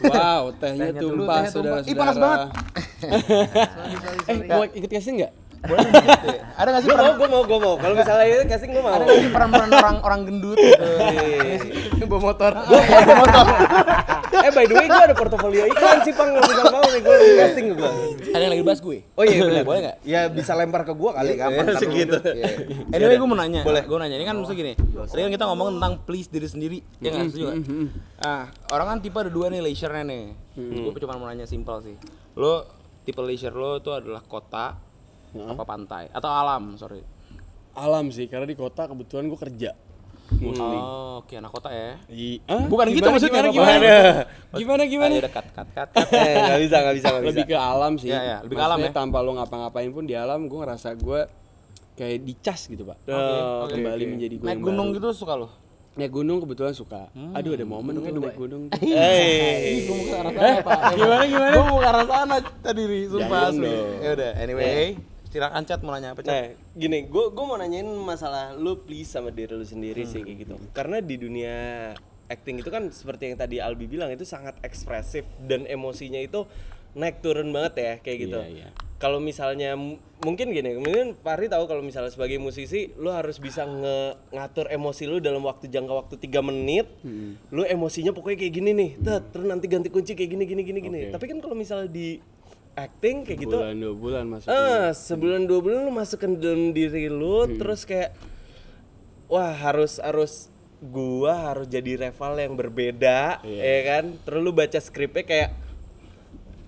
Wow, 0.04 0.42
tehnya 0.52 0.90
Tehnya 0.90 1.00
tumpah 1.00 1.16
tumpah. 1.16 1.42
saudara 1.48 1.80
Ih, 1.80 1.94
panas 1.94 2.16
banget. 2.18 2.40
eh, 4.28 4.36
mau 4.46 4.64
ikut 4.66 4.90
casting 4.90 5.16
nggak? 5.16 5.32
Boleh 5.64 5.82
nggak? 5.90 6.04
Ada 6.54 6.68
nggak 6.70 6.82
sih 6.82 6.88
Gue 6.88 6.98
mau, 6.98 7.12
gue 7.18 7.28
mau, 7.28 7.42
gue 7.42 7.58
mau. 7.58 7.74
Kalau 7.82 7.94
misalnya 7.98 8.26
itu 8.30 8.44
casting 8.46 8.70
gue 8.70 8.82
mau. 8.82 8.94
ada 8.94 9.02
nggak 9.04 9.18
sih 9.18 9.30
peran-peran 9.34 9.70
orang 9.74 9.96
orang 10.06 10.20
gendut 10.26 10.58
gitu? 10.58 10.84
Iya 11.42 11.56
sih. 11.58 11.70
Bawa 12.06 12.20
motor. 12.32 12.52
eh 14.48 14.52
by 14.54 14.64
the 14.64 14.74
way 14.78 14.86
gue 14.86 15.04
ada 15.10 15.16
portofolio 15.18 15.64
iklan 15.66 15.98
sih 16.06 16.14
pang. 16.14 16.30
Kalau 16.30 16.46
misalnya 16.46 16.72
mau 16.72 16.86
nih 16.86 17.00
gue 17.02 17.16
casting 17.42 17.66
gue. 17.74 17.90
Ada 18.32 18.42
yang 18.46 18.52
lagi 18.54 18.64
bahas 18.64 18.80
gue. 18.80 18.98
Oh 19.18 19.24
iya 19.26 19.38
benar. 19.42 19.64
Boleh 19.66 19.80
nggak? 19.82 19.96
Ya 20.06 20.20
bisa 20.30 20.52
lempar 20.54 20.82
ke 20.86 20.92
gue 20.94 21.10
kali 21.10 21.32
gampang. 21.34 21.66
Iya, 21.68 21.76
segitu. 21.80 22.18
Anyway, 22.94 23.20
gue 23.20 23.28
mau 23.28 23.36
nanya. 23.38 23.62
Boleh. 23.66 23.82
Gue 23.84 23.98
nanya. 23.98 24.16
Ini 24.16 24.24
kan 24.24 24.34
maksudnya 24.38 24.58
gini. 24.62 24.72
Tadi 24.78 25.20
kan 25.26 25.32
kita 25.34 25.44
ngomong 25.50 25.76
tentang 25.76 25.92
please 26.06 26.28
diri 26.30 26.48
sendiri. 26.48 26.78
Ya 27.02 27.12
nggak 27.12 27.34
setuju 27.34 27.44
nggak? 27.50 27.58
Ah, 28.22 28.48
orang 28.72 28.86
kan 28.94 28.98
tipe 29.02 29.18
ada 29.18 29.30
dua 29.30 29.50
nih 29.50 29.60
leisure-nya 29.60 30.04
nih. 30.06 30.24
Gue 30.56 31.00
cuma 31.02 31.18
mau 31.18 31.26
nanya 31.28 31.44
simpel 31.44 31.82
sih. 31.82 31.96
Lo 32.38 32.64
tipe 33.02 33.20
leisure 33.20 33.54
lo 33.56 33.80
itu 33.80 33.90
adalah 33.92 34.20
kota 34.24 34.87
apa 35.34 35.62
pantai 35.62 36.08
atau 36.08 36.28
alam 36.28 36.74
sorry. 36.74 37.02
Alam 37.72 38.10
sih, 38.10 38.26
karena 38.26 38.42
di 38.42 38.54
kota 38.54 38.84
kebetulan 38.84 39.26
gue 39.26 39.38
kerja. 39.38 39.70
Mostly. 40.28 40.76
Oh, 40.76 41.22
oke 41.22 41.30
anak 41.32 41.48
kota 41.48 41.70
ya. 41.70 41.96
I- 42.10 42.42
Hah? 42.44 42.66
Bukan 42.66 42.84
gitu 42.90 43.00
Gimana, 43.00 43.14
maksudnya, 43.14 43.40
Gimana? 43.48 43.78
Gimana? 43.78 43.92
Gimana? 44.52 44.82
Gimana? 44.84 45.12
Ah, 45.14 45.20
udah 45.22 45.32
cut 45.32 45.46
cut 45.54 45.68
cut. 45.72 45.88
cut. 45.88 46.06
Eh 46.10 46.34
nggak 46.36 46.60
bisa, 46.60 46.76
nggak 46.76 46.96
bisa, 46.98 47.06
nggak 47.08 47.22
bisa. 47.22 47.30
Lebih 47.32 47.44
ke 47.46 47.56
alam 47.56 47.92
sih. 47.96 48.08
Iya, 48.10 48.20
iya, 48.20 48.36
lebih 48.42 48.56
ke 48.56 48.64
alam 48.64 48.78
ya. 48.78 48.90
Tanpa 48.90 49.18
lo 49.22 49.32
ngapa-ngapain 49.32 49.88
pun 49.88 50.04
di 50.04 50.12
alam, 50.12 50.44
gue 50.44 50.58
ngerasa 50.58 50.88
gue 50.94 51.20
kayak 51.94 52.18
dicas 52.20 52.60
gitu 52.66 52.82
pak. 52.82 52.98
Oh, 53.06 53.64
oke, 53.64 53.72
Kembali 53.72 54.04
oke. 54.04 54.10
menjadi 54.12 54.34
gue 54.36 54.46
Naik 54.46 54.60
gunung 54.60 54.86
baru. 54.90 54.96
gitu 54.98 55.08
suka 55.14 55.32
lo? 55.34 55.48
Naik 55.94 56.12
gunung 56.12 56.38
kebetulan 56.38 56.74
suka. 56.74 57.08
Aduh 57.32 57.54
ada 57.54 57.64
momen 57.64 57.90
tuh 57.94 58.02
naik 58.02 58.36
gunung. 58.36 58.62
tuh. 58.68 58.78
Eh, 58.84 59.86
gimana 60.92 61.24
gimana? 61.24 61.52
Gue 61.54 61.64
mau 61.64 61.78
ke 61.78 61.88
arah 61.88 62.04
sana 62.04 62.36
tadi 62.60 62.82
sumpah 63.06 63.40
asli. 63.48 63.70
Ya 63.98 64.10
udah, 64.12 64.32
anyway. 64.36 64.98
Silakan 65.38 65.62
chat 65.62 65.78
mau 65.86 65.94
nanya 65.94 66.18
apa 66.18 66.20
chat? 66.20 66.34
Nah, 66.34 66.46
gini, 66.74 67.06
gue 67.06 67.24
gue 67.30 67.44
mau 67.46 67.54
nanyain 67.54 67.86
masalah 67.94 68.58
lu 68.58 68.74
please 68.82 69.06
sama 69.06 69.30
diri 69.30 69.54
lu 69.54 69.62
sendiri 69.62 70.02
sih 70.02 70.26
kayak 70.26 70.38
gitu. 70.42 70.54
Karena 70.74 70.98
di 70.98 71.14
dunia 71.14 71.56
acting 72.26 72.58
itu 72.58 72.66
kan 72.68 72.90
seperti 72.90 73.30
yang 73.30 73.38
tadi 73.38 73.62
Albi 73.62 73.86
bilang 73.86 74.10
itu 74.10 74.26
sangat 74.26 74.58
ekspresif 74.60 75.22
dan 75.46 75.62
emosinya 75.64 76.18
itu 76.18 76.42
naik 76.98 77.22
turun 77.22 77.54
banget 77.54 77.74
ya 77.78 77.92
kayak 78.02 78.18
gitu. 78.18 78.38
Iya, 78.42 78.50
iya. 78.50 78.68
Kalau 78.98 79.22
misalnya 79.22 79.78
mungkin 80.18 80.50
gini, 80.50 80.74
mungkin 80.74 81.14
Fahri 81.22 81.46
tahu 81.46 81.70
kalau 81.70 81.86
misalnya 81.86 82.10
sebagai 82.10 82.42
musisi 82.42 82.90
lu 82.98 83.14
harus 83.14 83.38
bisa 83.38 83.62
nge- 83.62 84.34
ngatur 84.34 84.66
emosi 84.66 85.06
lu 85.06 85.22
dalam 85.22 85.46
waktu 85.46 85.70
jangka 85.70 85.94
waktu 85.94 86.14
3 86.18 86.42
menit. 86.42 86.90
Lu 87.54 87.62
emosinya 87.62 88.10
pokoknya 88.10 88.42
kayak 88.42 88.54
gini 88.58 88.70
nih. 88.74 88.90
Tet, 88.98 89.22
terus 89.30 89.46
nanti 89.46 89.70
ganti 89.70 89.86
kunci 89.86 90.18
kayak 90.18 90.30
gini 90.34 90.44
gini 90.50 90.62
gini 90.66 90.80
gini. 90.82 91.00
Oke. 91.06 91.14
Tapi 91.14 91.24
kan 91.30 91.38
kalau 91.38 91.54
misalnya 91.54 91.86
di 91.86 92.18
acting 92.78 93.26
kayak 93.26 93.38
gitu 93.42 93.56
Bulan 93.58 93.74
dua 93.74 93.94
bulan 93.98 94.24
masuk. 94.30 94.46
Ah, 94.46 94.94
sebulan 94.94 95.42
dua 95.50 95.58
bulan 95.58 95.78
lu 95.84 95.92
masukkan 95.92 96.30
dalam 96.38 96.70
diri 96.70 97.10
lu, 97.10 97.50
terus 97.58 97.82
kayak 97.82 98.14
wah 99.26 99.50
harus 99.50 99.98
harus 99.98 100.46
gua 100.78 101.50
harus 101.50 101.66
jadi 101.66 102.08
rival 102.08 102.38
yang 102.38 102.54
berbeda, 102.54 103.42
ya 103.42 103.78
kan? 103.82 104.14
Terus 104.22 104.38
lu 104.38 104.54
baca 104.54 104.78
skripnya 104.78 105.26
kayak 105.26 105.50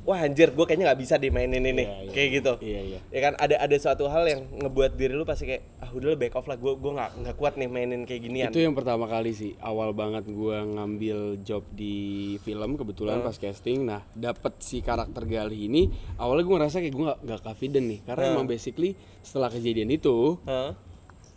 wah 0.03 0.19
anjir 0.19 0.51
gua 0.51 0.65
kayaknya 0.65 0.91
nggak 0.91 1.01
bisa 1.01 1.15
dimainin 1.17 1.61
ini, 1.61 1.85
Iya, 1.85 1.97
iya. 2.03 2.13
kayak 2.13 2.29
gitu. 2.33 2.53
Iya, 2.61 2.81
iya. 2.83 2.99
Ya 3.09 3.21
kan 3.21 3.33
ada 3.37 3.57
ada 3.57 3.77
suatu 3.77 4.07
hal 4.07 4.25
yang 4.25 4.41
ngebuat 4.57 4.95
diri 4.95 5.13
lu 5.13 5.23
pasti 5.23 5.45
kayak 5.45 5.63
ah 5.79 5.91
udah 5.91 6.15
back 6.15 6.35
off 6.35 6.45
lah, 6.45 6.57
gua 6.57 6.75
gua 6.75 6.93
nggak 6.97 7.11
nggak 7.21 7.37
kuat 7.37 7.55
nih 7.55 7.67
mainin 7.67 8.03
kayak 8.05 8.21
ginian. 8.23 8.49
Itu 8.49 8.59
yang 8.59 8.73
pertama 8.73 9.05
kali 9.05 9.31
sih, 9.31 9.53
awal 9.59 9.93
banget 9.93 10.25
gua 10.27 10.63
ngambil 10.63 11.41
job 11.41 11.63
di 11.71 11.95
film 12.41 12.75
kebetulan 12.75 13.21
pas 13.21 13.35
casting. 13.35 13.83
Nah, 13.83 14.01
dapet 14.13 14.57
si 14.59 14.81
karakter 14.81 15.25
Galih 15.25 15.69
ini, 15.69 15.89
awalnya 16.17 16.45
gua 16.45 16.57
ngerasa 16.61 16.79
kayak 16.79 16.93
gua 16.93 17.05
nggak 17.13 17.21
nggak 17.25 17.41
confident 17.43 17.87
nih, 17.87 18.01
karena 18.03 18.25
emang 18.31 18.47
basically 18.47 18.93
setelah 19.21 19.49
kejadian 19.49 19.89
itu 19.89 20.41
Hah? 20.45 20.73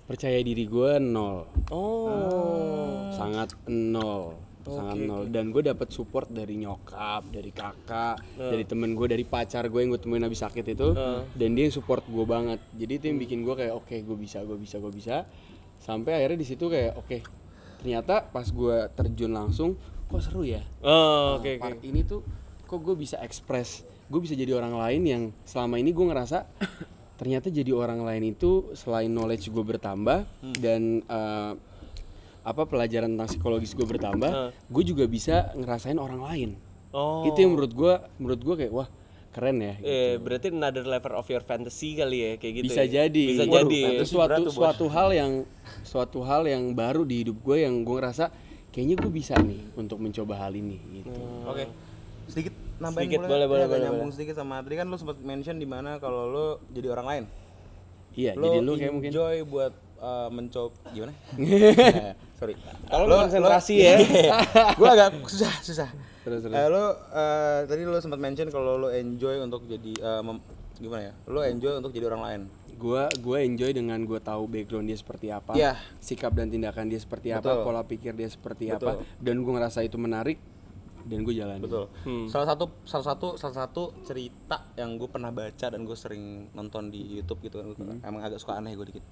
percaya 0.04 0.40
diri 0.40 0.68
gua 0.68 1.00
nol, 1.00 1.48
Oh. 1.72 3.08
sangat 3.14 3.56
nol, 3.66 4.36
sangat 4.66 4.96
nol. 4.98 5.24
Dan 5.28 5.50
gue 5.50 5.60
dapet 5.62 5.90
support 5.90 6.28
dari 6.28 6.56
nyokap, 6.56 7.28
dari 7.28 7.50
kakak, 7.50 8.22
dari 8.38 8.64
temen 8.64 8.94
gue, 8.94 9.08
dari 9.08 9.24
pacar 9.24 9.66
gue 9.66 9.80
yang 9.80 9.90
gue 9.90 10.00
temuin 10.00 10.22
habis 10.22 10.40
sakit 10.40 10.66
itu, 10.70 10.96
dan 11.30 11.50
dia 11.52 11.64
yang 11.66 11.74
support 11.74 12.06
gue 12.06 12.24
banget. 12.24 12.64
Jadi 12.72 12.94
itu 12.94 13.06
yang 13.08 13.18
bikin 13.18 13.40
gue 13.42 13.54
kayak 13.54 13.74
oke, 13.74 13.96
gue 13.98 14.18
bisa, 14.18 14.40
gue 14.42 14.56
bisa, 14.56 14.78
gue 14.78 14.90
bisa. 14.90 15.16
Sampai 15.78 16.16
akhirnya 16.16 16.38
di 16.38 16.48
situ 16.48 16.66
kayak 16.66 16.96
oke, 16.96 17.18
ternyata 17.78 18.24
pas 18.24 18.46
gue 18.46 18.78
terjun 18.94 19.32
langsung, 19.32 19.76
kok 20.08 20.22
seru 20.22 20.44
ya. 20.44 20.64
Oh, 20.80 21.36
Nah, 21.36 21.42
oke 21.42 21.50
oke. 21.50 21.60
part 21.60 21.80
ini 21.82 22.02
tuh 22.02 22.24
kok 22.64 22.80
gue 22.80 22.96
bisa 22.96 23.20
ekspres 23.20 23.82
gue 24.04 24.20
bisa 24.20 24.34
jadi 24.34 24.54
orang 24.54 24.74
lain 24.74 25.02
yang 25.04 25.24
selama 25.44 25.78
ini 25.78 25.90
gue 25.90 26.06
ngerasa 26.06 26.46
ternyata 27.16 27.48
jadi 27.48 27.72
orang 27.72 28.02
lain 28.02 28.34
itu 28.34 28.74
selain 28.74 29.08
knowledge 29.08 29.48
gue 29.48 29.64
bertambah 29.64 30.26
dan 30.58 31.02
eh, 31.02 31.52
apa 32.44 32.64
pelajaran 32.64 33.08
tentang 33.10 33.30
psikologis 33.30 33.72
gue 33.72 33.84
bertambah 33.84 34.32
gue 34.52 34.84
juga 34.84 35.04
bisa 35.06 35.52
ngerasain 35.54 35.96
orang 35.96 36.22
lain 36.22 36.52
Oh. 36.92 37.26
itu 37.26 37.42
yang 37.42 37.58
menurut 37.58 37.74
gue 37.74 37.94
menurut 38.16 38.38
gue 38.40 38.56
kayak 38.56 38.70
wah 38.72 38.86
keren 39.32 39.58
ya 39.58 39.74
Eh, 39.82 40.14
berarti 40.16 40.54
another 40.54 40.86
level 40.86 41.14
of 41.16 41.26
your 41.26 41.42
fantasy 41.42 41.98
kali 41.98 42.22
ya 42.22 42.32
kayak 42.38 42.54
gitu. 42.54 42.66
bisa 42.70 42.86
ya? 42.86 43.02
jadi 43.02 43.26
Bisa 43.26 43.44
Waduh, 43.44 43.66
jadi. 43.66 43.82
itu 43.98 44.06
suatu 44.06 44.42
suatu 44.48 44.86
hal 44.88 45.10
yang 45.10 45.32
suatu 45.82 46.22
hal 46.22 46.46
yang 46.46 46.70
baru 46.72 47.02
di 47.02 47.26
hidup 47.26 47.42
gue 47.42 47.66
yang 47.66 47.82
gue 47.82 47.98
ngerasa 47.98 48.30
kayaknya 48.70 48.96
gue 48.96 49.10
bisa 49.10 49.34
nih 49.36 49.74
untuk 49.74 49.98
mencoba 49.98 50.38
hal 50.38 50.54
ini 50.54 50.78
gitu 50.94 51.18
Oke. 51.44 51.66
Sedikit 52.24 52.54
nambahin 52.78 53.10
Sedikit, 53.10 53.26
boleh, 53.26 53.48
boleh, 53.48 53.64
agak 53.64 53.74
boleh, 53.74 53.86
nyambung 53.90 54.12
sedikit 54.12 54.36
sama 54.36 54.62
tadi 54.62 54.76
kan 54.76 54.86
lu 54.86 54.96
sempat 54.96 55.18
mention 55.20 55.58
di 55.58 55.66
mana 55.66 55.98
kalau 55.98 56.22
lu 56.26 56.46
jadi 56.70 56.88
orang 56.92 57.08
lain. 57.08 57.24
iya 58.14 58.38
Lo 58.38 58.46
jadi 58.48 58.58
lu 58.60 58.74
kayak 58.76 58.94
mungkin 58.94 59.10
enjoy 59.10 59.36
buat 59.44 59.74
uh, 60.04 60.28
mencoba 60.28 60.76
gimana? 60.92 61.16
Nah, 61.34 62.14
sorry. 62.38 62.60
Kalau 62.86 63.08
lu 63.08 63.16
konsentrasi 63.18 63.76
ya. 63.80 63.96
gue 64.80 64.90
agak 64.90 65.24
susah 65.26 65.54
susah. 65.64 65.90
Terus, 66.22 66.40
terus. 66.42 66.52
Eh, 66.52 66.68
lo 66.68 66.84
eh, 67.10 67.60
tadi 67.64 67.84
lo 67.84 67.96
sempat 67.98 68.16
mention 68.18 68.48
kalau 68.48 68.76
lo 68.78 68.88
enjoy 68.88 69.40
untuk 69.40 69.64
jadi 69.64 69.92
eh, 69.94 70.22
mem- 70.22 70.44
gimana 70.76 71.02
ya? 71.06 71.14
Lo 71.26 71.40
enjoy 71.40 71.72
untuk 71.74 71.90
jadi 71.90 72.08
orang 72.08 72.22
lain. 72.22 72.42
gua 72.74 73.08
gua 73.18 73.40
enjoy 73.40 73.72
dengan 73.72 73.96
gua 74.04 74.20
tahu 74.20 74.44
background 74.46 74.84
dia 74.84 74.98
seperti 74.98 75.30
apa 75.30 75.54
Iya. 75.54 75.78
sikap 75.98 76.34
dan 76.34 76.50
tindakan 76.50 76.90
dia 76.90 76.98
seperti 76.98 77.32
apa 77.32 77.46
Betul. 77.46 77.64
pola 77.64 77.80
pikir 77.82 78.12
dia 78.12 78.28
seperti 78.28 78.68
Betul. 78.68 78.98
apa 78.98 79.08
dan 79.18 79.40
gua 79.40 79.54
ngerasa 79.56 79.86
itu 79.86 79.96
menarik 79.96 80.36
dan 81.04 81.20
gue 81.22 81.32
jalan 81.32 81.60
Betul. 81.60 81.88
Salah 82.28 82.48
satu 82.50 82.66
salah 82.84 83.06
satu 83.06 83.28
salah 83.36 83.56
satu 83.58 83.84
cerita 84.02 84.68
yang 84.74 84.96
gue 84.96 85.06
pernah 85.06 85.30
baca 85.30 85.68
dan 85.68 85.84
gue 85.84 85.96
sering 85.96 86.48
nonton 86.52 86.88
di 86.88 87.20
YouTube 87.20 87.44
gitu 87.44 87.60
kan. 87.60 87.72
Gua 87.72 88.00
Emang 88.02 88.20
agak 88.20 88.40
suka 88.40 88.56
aneh 88.56 88.72
gue 88.74 88.88
dikit. 88.90 89.04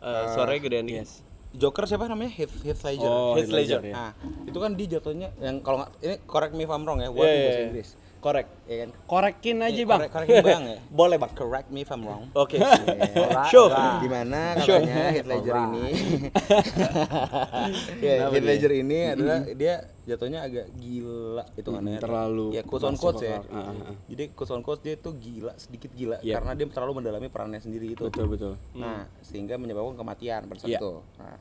Eh, 0.00 0.26
suaranya 0.32 0.60
gedean 0.64 0.86
dikit. 0.88 1.04
yes 1.04 1.12
Joker 1.50 1.82
siapa 1.82 2.06
namanya? 2.06 2.30
Heath 2.30 2.62
Heath 2.62 2.82
Ledger. 2.86 3.10
Oh, 3.10 3.34
Heath 3.34 3.50
Ledger, 3.50 3.82
ya. 3.82 3.94
Nah, 3.94 4.12
itu 4.46 4.54
kan 4.54 4.70
dia 4.78 4.86
jatuhnya 4.86 5.34
yang 5.42 5.58
kalau 5.66 5.82
ini 5.98 6.22
correct 6.22 6.54
me 6.54 6.62
if 6.62 6.70
I'm 6.70 6.86
wrong 6.86 7.02
ya, 7.02 7.10
word 7.10 7.26
di 7.26 7.34
iya, 7.34 7.42
bahasa. 7.42 7.62
Inggris. 7.66 7.88
Correct. 8.20 8.48
Ya 8.64 8.76
kan? 8.78 8.90
korekin 9.04 9.56
aja 9.58 9.74
Eh, 9.74 9.82
bang 9.82 9.98
Correct, 9.98 10.12
correct 10.12 10.28
me 10.30 10.40
bang 10.42 10.64
ya. 10.66 10.78
Boleh, 11.00 11.16
Bang. 11.16 11.32
Correct 11.32 11.68
me 11.68 11.80
if 11.80 11.90
I'm 11.90 12.02
wrong. 12.02 12.28
Oke. 12.34 12.60
Show. 13.48 13.72
Di 13.98 14.06
mana 14.06 14.54
katanya 14.54 14.96
Heath 15.10 15.24
Ledger 15.26 15.56
ini 15.64 15.84
ya, 18.00 18.28
Heath 18.28 18.44
Ledger 18.44 18.72
ini 18.74 18.98
adalah 19.08 19.38
dia 19.50 19.74
jatuhnya 20.02 20.42
agak 20.42 20.66
gila 20.74 21.44
itu 21.54 21.68
kan 21.70 21.82
ya. 21.82 21.98
terlalu 21.98 22.46
ya 22.52 22.62
quote 22.62 22.84
on 22.84 22.96
quote 22.96 23.22
ya. 23.22 23.40
ah. 23.46 23.72
Jadi 24.04 24.24
quote 24.32 24.52
on 24.52 24.60
quote 24.60 24.82
dia 24.82 24.94
tuh 24.96 25.14
gila, 25.14 25.54
sedikit 25.56 25.90
gila 25.90 26.18
Iya. 26.20 26.36
karena 26.36 26.52
dia 26.54 26.66
terlalu 26.68 26.92
mendalami 26.98 27.28
perannya 27.28 27.58
sendiri 27.58 27.94
itu. 27.94 28.02
betul 28.02 28.26
betul 28.26 28.52
Nah, 28.74 29.06
sehingga 29.22 29.54
menyebabkan 29.54 29.96
kematian 29.96 30.44
pada 30.44 30.58
saat 30.58 30.70
Iya. 30.70 30.78
itu. 30.78 30.92
Nah, 31.16 31.36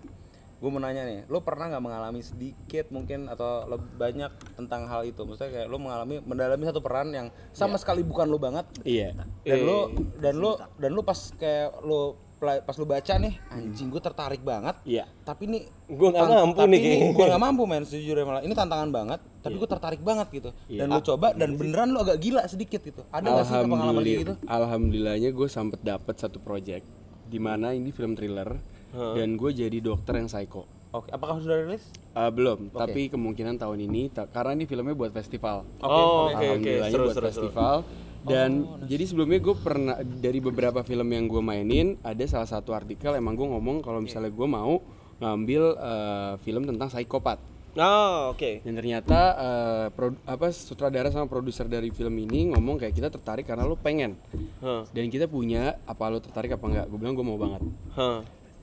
gue 0.59 0.69
mau 0.69 0.83
nanya 0.83 1.07
nih, 1.07 1.19
lo 1.31 1.39
pernah 1.39 1.71
nggak 1.71 1.83
mengalami 1.83 2.19
sedikit 2.19 2.91
mungkin 2.91 3.31
atau 3.31 3.63
lebih 3.63 3.95
banyak 3.95 4.31
tentang 4.59 4.91
hal 4.91 5.07
itu? 5.07 5.23
Maksudnya 5.23 5.51
kayak 5.55 5.67
lo 5.71 5.79
mengalami 5.79 6.19
mendalami 6.19 6.63
satu 6.67 6.83
peran 6.83 7.15
yang 7.15 7.27
sama 7.55 7.79
sekali 7.79 8.03
bukan 8.03 8.27
lo 8.27 8.35
banget. 8.35 8.67
Iya. 8.83 9.15
Dan 9.47 9.59
lo 9.63 9.79
dan 10.19 10.35
lo 10.35 10.59
dan 10.75 10.91
lo 10.91 11.01
pas 11.07 11.15
kayak 11.39 11.79
lo 11.79 12.19
pas 12.39 12.71
lu 12.79 12.87
baca 12.87 13.19
nih 13.19 13.35
anjing 13.51 13.91
gue 13.91 13.99
tertarik 13.99 14.39
banget. 14.39 14.79
Iya. 14.87 15.11
tapi 15.27 15.51
ini 15.51 15.59
Gua 15.91 16.15
nggak 16.15 16.27
mampu 16.27 16.55
tapi 16.63 16.71
nih 16.71 17.11
gua 17.11 17.25
nggak 17.35 17.43
mampu 17.43 17.63
men 17.67 17.83
sejujurnya 17.83 18.23
malah. 18.23 18.43
Ini 18.43 18.55
tantangan 18.55 18.89
banget 18.91 19.19
tapi 19.39 19.55
gue 19.59 19.67
tertarik 19.67 20.01
banget 20.03 20.27
gitu. 20.31 20.49
Dan 20.71 20.87
lu 20.91 21.03
coba 21.03 21.35
dan 21.35 21.59
beneran 21.59 21.91
lu 21.91 21.99
agak 21.99 22.19
gila 22.19 22.47
sedikit 22.47 22.79
gitu. 22.79 23.03
Ada 23.11 23.27
nggak 23.27 23.43
sih 23.47 23.55
pengalaman 23.63 24.03
gitu 24.03 24.33
Alhamdulillah, 24.43 24.47
alhamdulillahnya 24.47 25.29
gue 25.35 25.47
sempet 25.51 25.79
dapet 25.83 26.15
satu 26.15 26.39
project 26.39 26.87
di 27.29 27.37
mana 27.37 27.75
ini 27.75 27.91
film 27.91 28.15
thriller 28.15 28.78
dan 28.91 29.33
gue 29.33 29.51
jadi 29.51 29.77
dokter 29.79 30.13
yang 30.15 30.27
psycho. 30.27 30.65
oke 30.89 31.07
apakah 31.07 31.37
sudah 31.37 31.57
rilis 31.59 31.85
Uh, 32.09 32.27
belum, 32.27 32.73
tapi 32.73 33.07
kemungkinan 33.07 33.55
tahun 33.55 33.79
ini 33.81 34.09
ta- 34.09 34.25
karena 34.25 34.51
ini 34.51 34.65
filmnya 34.65 34.91
buat 34.91 35.09
festival. 35.09 35.61
Oh, 35.79 36.27
oke 36.27 36.35
oke. 36.35 36.35
Alhamdulillahnya 36.35 36.91
Seru 36.91 37.05
buat 37.05 37.13
seru 37.13 37.21
seru. 37.21 37.29
festival. 37.29 37.75
Dan 38.19 38.49
jadi 38.83 39.03
sebelumnya 39.05 39.39
gue 39.39 39.55
pernah 39.55 39.95
dari 39.95 40.39
beberapa 40.39 40.81
film 40.81 41.07
yang 41.07 41.25
gue 41.25 41.39
mainin 41.39 41.95
ada 42.01 42.19
salah 42.25 42.45
satu 42.45 42.73
artikel 42.73 43.13
emang 43.13 43.31
gue 43.33 43.47
ngomong 43.47 43.79
kalau 43.79 44.01
misalnya 44.01 44.27
gue 44.27 44.43
mau 44.43 44.81
ngambil 45.15 45.63
uh, 45.73 46.33
film 46.39 46.65
tentang 46.65 46.89
psikopat. 46.89 47.39
Oh, 47.77 48.33
oke. 48.33 48.59
Dan 48.59 48.73
ternyata 48.73 49.19
uh, 49.31 49.85
pro- 49.89 50.19
apa 50.25 50.49
sutradara 50.49 51.07
sama 51.07 51.29
produser 51.29 51.63
dari 51.63 51.87
film 51.89 52.17
ini 52.17 52.51
ngomong 52.51 52.75
kayak 52.75 52.91
kita 52.91 53.07
tertarik 53.07 53.45
karena 53.45 53.63
lo 53.63 53.77
pengen. 53.77 54.17
Hah. 54.59 54.83
Dan 54.89 55.07
kita 55.07 55.29
punya 55.29 55.77
apa 55.85 56.09
lo 56.09 56.17
tertarik 56.17 56.51
apa 56.51 56.65
enggak? 56.65 56.85
Gue 56.89 56.97
bilang 56.97 57.13
gue 57.13 57.23
mau 57.23 57.37
banget. 57.37 57.61
Hah. 57.93 58.19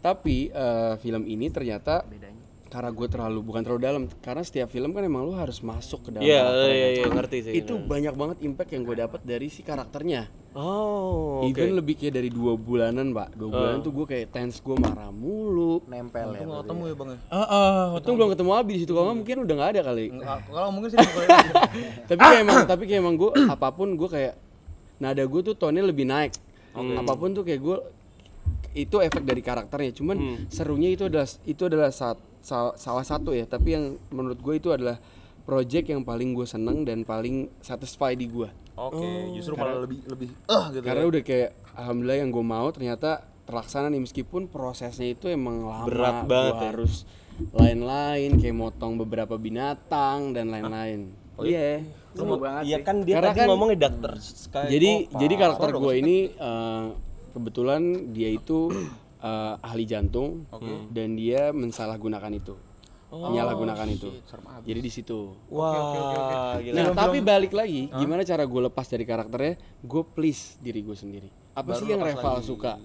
Tapi 0.07 0.37
eh, 0.49 0.95
film 0.97 1.27
ini 1.27 1.51
ternyata 1.51 2.07
karena 2.67 2.91
gue 2.91 3.09
terlalu 3.09 3.41
bukan 3.41 3.63
terlalu 3.63 3.81
dalam 3.81 4.03
karena 4.21 4.43
setiap 4.43 4.69
film 4.69 4.91
kan 4.91 5.01
emang 5.01 5.23
lo 5.23 5.33
harus 5.33 5.63
masuk 5.63 6.03
ke 6.03 6.11
dalam 6.11 6.27
Iya, 6.27 6.43
karakternya. 6.43 6.75
iya, 6.77 6.89
iya, 6.93 7.07
ngerti 7.09 7.39
sih. 7.41 7.53
itu 7.57 7.75
banyak 7.81 8.13
banget 8.13 8.37
impact 8.43 8.71
yang 8.71 8.83
gue 8.83 8.97
dapat 8.99 9.21
dari 9.23 9.47
si 9.49 9.63
karakternya. 9.63 10.27
Oh, 10.51 11.41
oke. 11.43 11.53
even 11.53 11.75
lebih 11.75 11.95
kayak 11.95 12.17
dari 12.17 12.27
dua 12.29 12.57
bulanan 12.57 13.13
pak 13.13 13.33
dua 13.35 13.49
bulanan 13.51 13.79
tuh 13.81 13.93
gue 13.93 14.07
kayak 14.09 14.27
tense 14.31 14.59
gue 14.59 14.77
marah 14.77 15.11
mulu. 15.11 15.79
Nempel 15.87 16.33
ya. 16.33 16.43
nggak 16.43 16.63
ketemu 16.65 16.83
ya? 16.83 16.95
bang 16.95 17.09
ya? 17.09 17.19
Ah 17.29 17.39
ah 17.41 17.83
untung 17.95 18.15
belum 18.19 18.29
ketemu 18.35 18.51
Abi 18.53 18.71
di 18.73 18.81
situ 18.83 18.93
kalau 18.93 19.07
nggak 19.07 19.19
mungkin 19.21 19.37
udah 19.43 19.55
nggak 19.55 19.71
ada 19.71 19.81
kali. 19.87 20.05
Kalau 20.47 20.71
mungkin 20.71 20.89
sih 20.91 20.99
tapi 22.09 22.21
kayak 22.21 22.41
emang 22.43 22.59
tapi 22.67 22.83
kayak 22.85 23.01
emang 23.01 23.15
gue 23.15 23.31
apa 23.47 23.69
pun 23.71 23.89
gue 23.95 24.09
kayak 24.11 24.35
nada 24.97 25.23
gue 25.23 25.41
tuh 25.41 25.55
tone 25.55 25.79
lebih 25.79 26.05
naik. 26.05 26.35
Apa 26.75 27.15
pun 27.15 27.31
tuh 27.31 27.47
kayak 27.47 27.61
gue 27.63 27.77
itu 28.77 29.01
efek 29.01 29.25
dari 29.25 29.41
karakternya. 29.41 29.91
Cuman 29.91 30.17
serunya 30.47 30.89
itu 30.89 31.09
adalah 31.09 31.25
itu 31.43 31.63
adalah 31.65 31.89
saat, 31.91 32.21
sal- 32.39 32.77
salah 32.77 33.03
satu 33.03 33.33
ya. 33.33 33.45
Tapi 33.45 33.69
yang 33.71 33.85
menurut 34.11 34.37
gue 34.37 34.55
itu 34.55 34.69
adalah 34.69 35.01
project 35.43 35.89
yang 35.89 36.03
paling 36.03 36.31
gue 36.31 36.45
seneng 36.45 36.83
dan 36.83 37.03
paling 37.03 37.49
satisfy 37.61 38.13
di 38.13 38.27
gue 38.27 38.51
oke 38.75 38.99
justru 39.33 39.55
malah 39.55 39.79
lebih 39.81 40.03
lebih 40.05 40.29
eh 40.29 40.65
gitu 40.69 40.83
karena 40.83 41.07
udah 41.07 41.23
kayak 41.23 41.51
alhamdulillah 41.73 42.19
yang 42.19 42.29
gue 42.29 42.45
mau 42.45 42.67
ternyata 42.69 43.11
terlaksana 43.43 43.87
nih. 43.89 44.03
Meskipun 44.03 44.47
prosesnya 44.47 45.07
itu 45.07 45.31
emang 45.31 45.63
lama 45.63 45.87
Berat 45.87 46.27
banget 46.27 46.53
Gua 46.53 46.61
ya. 46.61 46.69
harus 46.75 46.95
lain-lain 47.53 48.31
kayak 48.37 48.53
motong 48.55 48.99
beberapa 48.99 49.37
binatang 49.37 50.33
dan 50.33 50.51
lain-lain. 50.51 51.15
Iya. 51.39 51.85
Iya. 52.65 52.79
Kan 52.81 53.05
dia 53.05 53.15
Karena 53.17 53.31
tadi 53.31 53.39
kan- 53.39 53.49
ngomongnya 53.49 53.79
dokter 53.87 54.13
Sky. 54.19 54.67
jadi 54.67 54.91
jadi 55.15 55.35
karakter 55.37 55.69
gue 55.73 55.95
ini 55.95 56.17
eh, 56.33 56.85
kebetulan 57.37 58.13
dia 58.17 58.33
itu 58.33 58.73
eh, 59.21 59.55
ahli 59.61 59.85
jantung 59.85 60.49
dan 60.89 61.13
dia 61.13 61.53
mensalahgunakan 61.53 62.33
itu. 62.33 62.57
Menyalahgunakan 63.07 63.87
itu. 63.87 64.11
jadi 64.67 64.81
di 64.83 64.91
situ. 64.91 65.39
Wah, 65.47 66.59
gila. 66.59 66.75
nah 66.75 66.87
tapi 66.91 67.23
balik 67.23 67.55
lagi 67.55 67.87
gimana 67.87 68.27
cara 68.27 68.43
gue 68.43 68.61
lepas 68.67 68.87
dari 68.91 69.07
karakternya? 69.07 69.55
Gue 69.79 70.03
please 70.03 70.59
diri 70.59 70.83
gue 70.83 70.97
sendiri. 70.99 71.31
Apa 71.57 71.79
sih 71.79 71.87
yang 71.89 72.03
Reval 72.03 72.43
suka? 72.43 72.77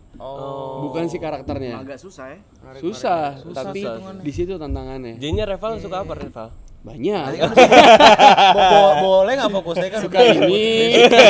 Bukan 0.86 1.10
si 1.10 1.18
karakternya. 1.18 1.84
Agak 1.84 2.00
susah 2.00 2.38
ya. 2.38 2.40
susah, 2.80 3.42
tapi 3.52 3.82
di 4.22 4.32
situ 4.32 4.56
tantangannya. 4.56 5.18
Jadinya 5.18 5.58
Reval 5.58 5.82
suka 5.82 6.06
apa 6.06 6.14
Reval? 6.16 6.50
Banyak 6.82 7.26
Bo- 8.56 8.68
bo- 8.68 8.96
boleh 9.00 9.34
nggak 9.36 9.52
fokusnya 9.52 9.88
kan 9.90 10.02
suka 10.02 10.18
ini 10.24 10.66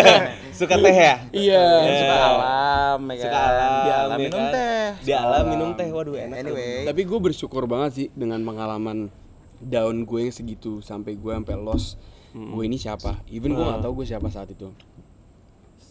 Suka 0.54 0.76
teh 0.78 0.94
ya? 0.94 1.16
iya 1.32 1.64
suka 1.98 2.16
alam 2.18 3.00
ya 3.10 3.20
Suka 3.20 3.34
kan? 3.34 3.50
alam, 3.50 3.72
di 3.78 3.90
alam 3.92 4.10
ya 4.12 4.22
minum 4.22 4.40
kan? 4.40 4.52
teh 4.52 4.86
Di 5.02 5.14
alam 5.14 5.44
minum 5.46 5.70
teh. 5.74 5.88
Waduh, 5.90 6.16
enak. 6.18 6.38
anyway 6.38 6.84
tapi 6.84 7.02
gue 7.02 7.20
bersyukur 7.22 7.64
banget 7.66 7.92
sih 7.94 8.08
dengan 8.12 8.40
pengalaman 8.40 9.12
down 9.60 9.96
gue 10.02 10.20
yang 10.22 10.32
segitu 10.32 10.80
sampai 10.80 11.14
gue 11.14 11.32
sampai 11.32 11.56
lost 11.56 12.00
gue 12.32 12.64
ini 12.64 12.76
siapa 12.76 13.20
even 13.28 13.52
gue 13.52 13.62
nggak 13.62 13.82
tahu 13.82 13.94
gue 13.98 14.08
siapa 14.08 14.28
saat 14.28 14.48
itu 14.50 14.72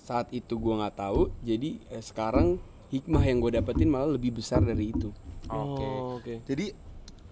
saat 0.00 0.26
itu 0.30 0.54
gue 0.54 0.74
nggak 0.74 0.96
tahu 0.96 1.28
jadi 1.40 1.78
eh, 1.86 2.00
sekarang 2.00 2.56
hikmah 2.88 3.22
yang 3.22 3.38
gue 3.38 3.52
dapetin 3.52 3.86
malah 3.86 4.08
lebih 4.08 4.34
besar 4.34 4.60
dari 4.60 4.88
itu 4.88 5.12
Oke. 5.42 5.82
Oh, 5.82 6.16
oke. 6.16 6.34
Jadi 6.44 6.70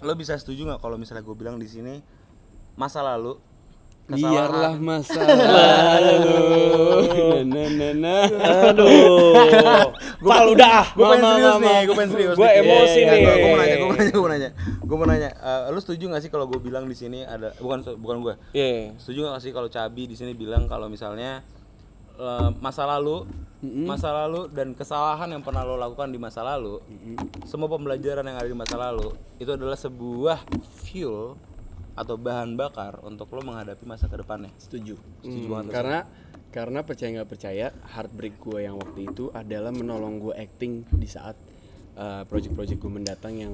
lo 0.01 0.13
bisa 0.13 0.35
setuju 0.35 0.63
nggak 0.65 0.81
kalau 0.81 0.95
misalnya 0.95 1.23
gue 1.23 1.33
bilang 1.33 1.55
di 1.55 1.67
sini 1.67 2.03
masa 2.79 3.03
lalu 3.03 3.35
biarlah 4.07 4.79
masa 4.79 5.21
lalu 5.21 6.39
na 7.53 7.65
na 7.69 7.89
na 7.93 8.17
Aduh. 8.73 9.37
Pal 10.25 10.47
udah 10.57 10.71
ah. 10.81 10.87
gue 10.97 11.05
pengen 11.05 11.25
serius 11.29 11.57
nih, 11.61 11.79
gue 11.85 11.95
pengen 11.95 12.11
serius. 12.11 12.37
Gua 12.37 12.49
dikit. 12.49 12.63
emosi 12.65 12.99
Iya, 12.99 13.13
nih. 13.13 13.23
Gue 13.23 13.49
mau 13.49 13.59
nanya, 13.59 13.77
gue 13.77 13.87
mau 13.87 13.97
nanya, 13.97 14.11
gue 14.11 14.21
mau 14.21 14.31
nanya. 14.31 14.51
Gue 14.83 14.97
mau 14.97 15.07
nanya, 15.07 15.31
eh, 15.31 15.61
lo 15.71 15.79
setuju 15.79 16.05
nggak 16.11 16.23
sih 16.25 16.31
kalau 16.33 16.47
gue 16.51 16.61
bilang 16.61 16.85
di 16.89 16.97
sini 16.97 17.23
ada 17.23 17.55
bukan 17.61 17.79
bukan 18.01 18.17
gue. 18.25 18.35
Iya. 18.57 18.97
Setuju 18.99 19.29
nggak 19.29 19.43
sih 19.45 19.53
kalau 19.55 19.69
Cabi 19.71 20.03
di 20.11 20.17
sini 20.17 20.33
bilang 20.35 20.67
kalau 20.67 20.91
misalnya 20.91 21.45
eh, 22.19 22.51
masa 22.59 22.89
lalu, 22.89 23.29
masa 23.63 24.11
lalu 24.11 24.51
dan 24.51 24.75
kesalahan 24.75 25.29
yang 25.31 25.43
pernah 25.45 25.63
lo 25.67 25.79
lakukan 25.79 26.11
di 26.11 26.19
masa 26.19 26.43
lalu, 26.43 26.83
semua 27.47 27.69
pembelajaran 27.71 28.25
yang 28.27 28.39
ada 28.39 28.49
di 28.49 28.57
masa 28.59 28.77
lalu 28.79 29.15
itu 29.39 29.51
adalah 29.55 29.79
sebuah 29.79 30.43
fuel 30.83 31.39
atau 31.99 32.15
bahan 32.17 32.55
bakar 32.55 33.03
untuk 33.03 33.29
lo 33.31 33.43
menghadapi 33.43 33.83
masa 33.83 34.07
ke 34.07 34.17
depannya. 34.17 34.55
setuju 34.57 34.95
Setuju 35.21 35.37
Hmm, 35.41 35.53
banget 35.53 35.73
karena 35.73 36.01
karena 36.49 36.81
percaya 36.81 37.11
nggak 37.13 37.29
percaya 37.29 37.67
heartbreak 37.89 38.39
gue 38.39 38.59
yang 38.63 38.77
waktu 38.77 39.05
itu 39.05 39.29
adalah 39.33 39.69
menolong 39.71 40.17
gue 40.19 40.35
acting 40.35 40.87
di 40.89 41.05
saat 41.05 41.37
uh, 41.95 42.23
project-project 42.25 42.79
gue 42.79 42.93
mendatang 42.93 43.35
yang 43.35 43.53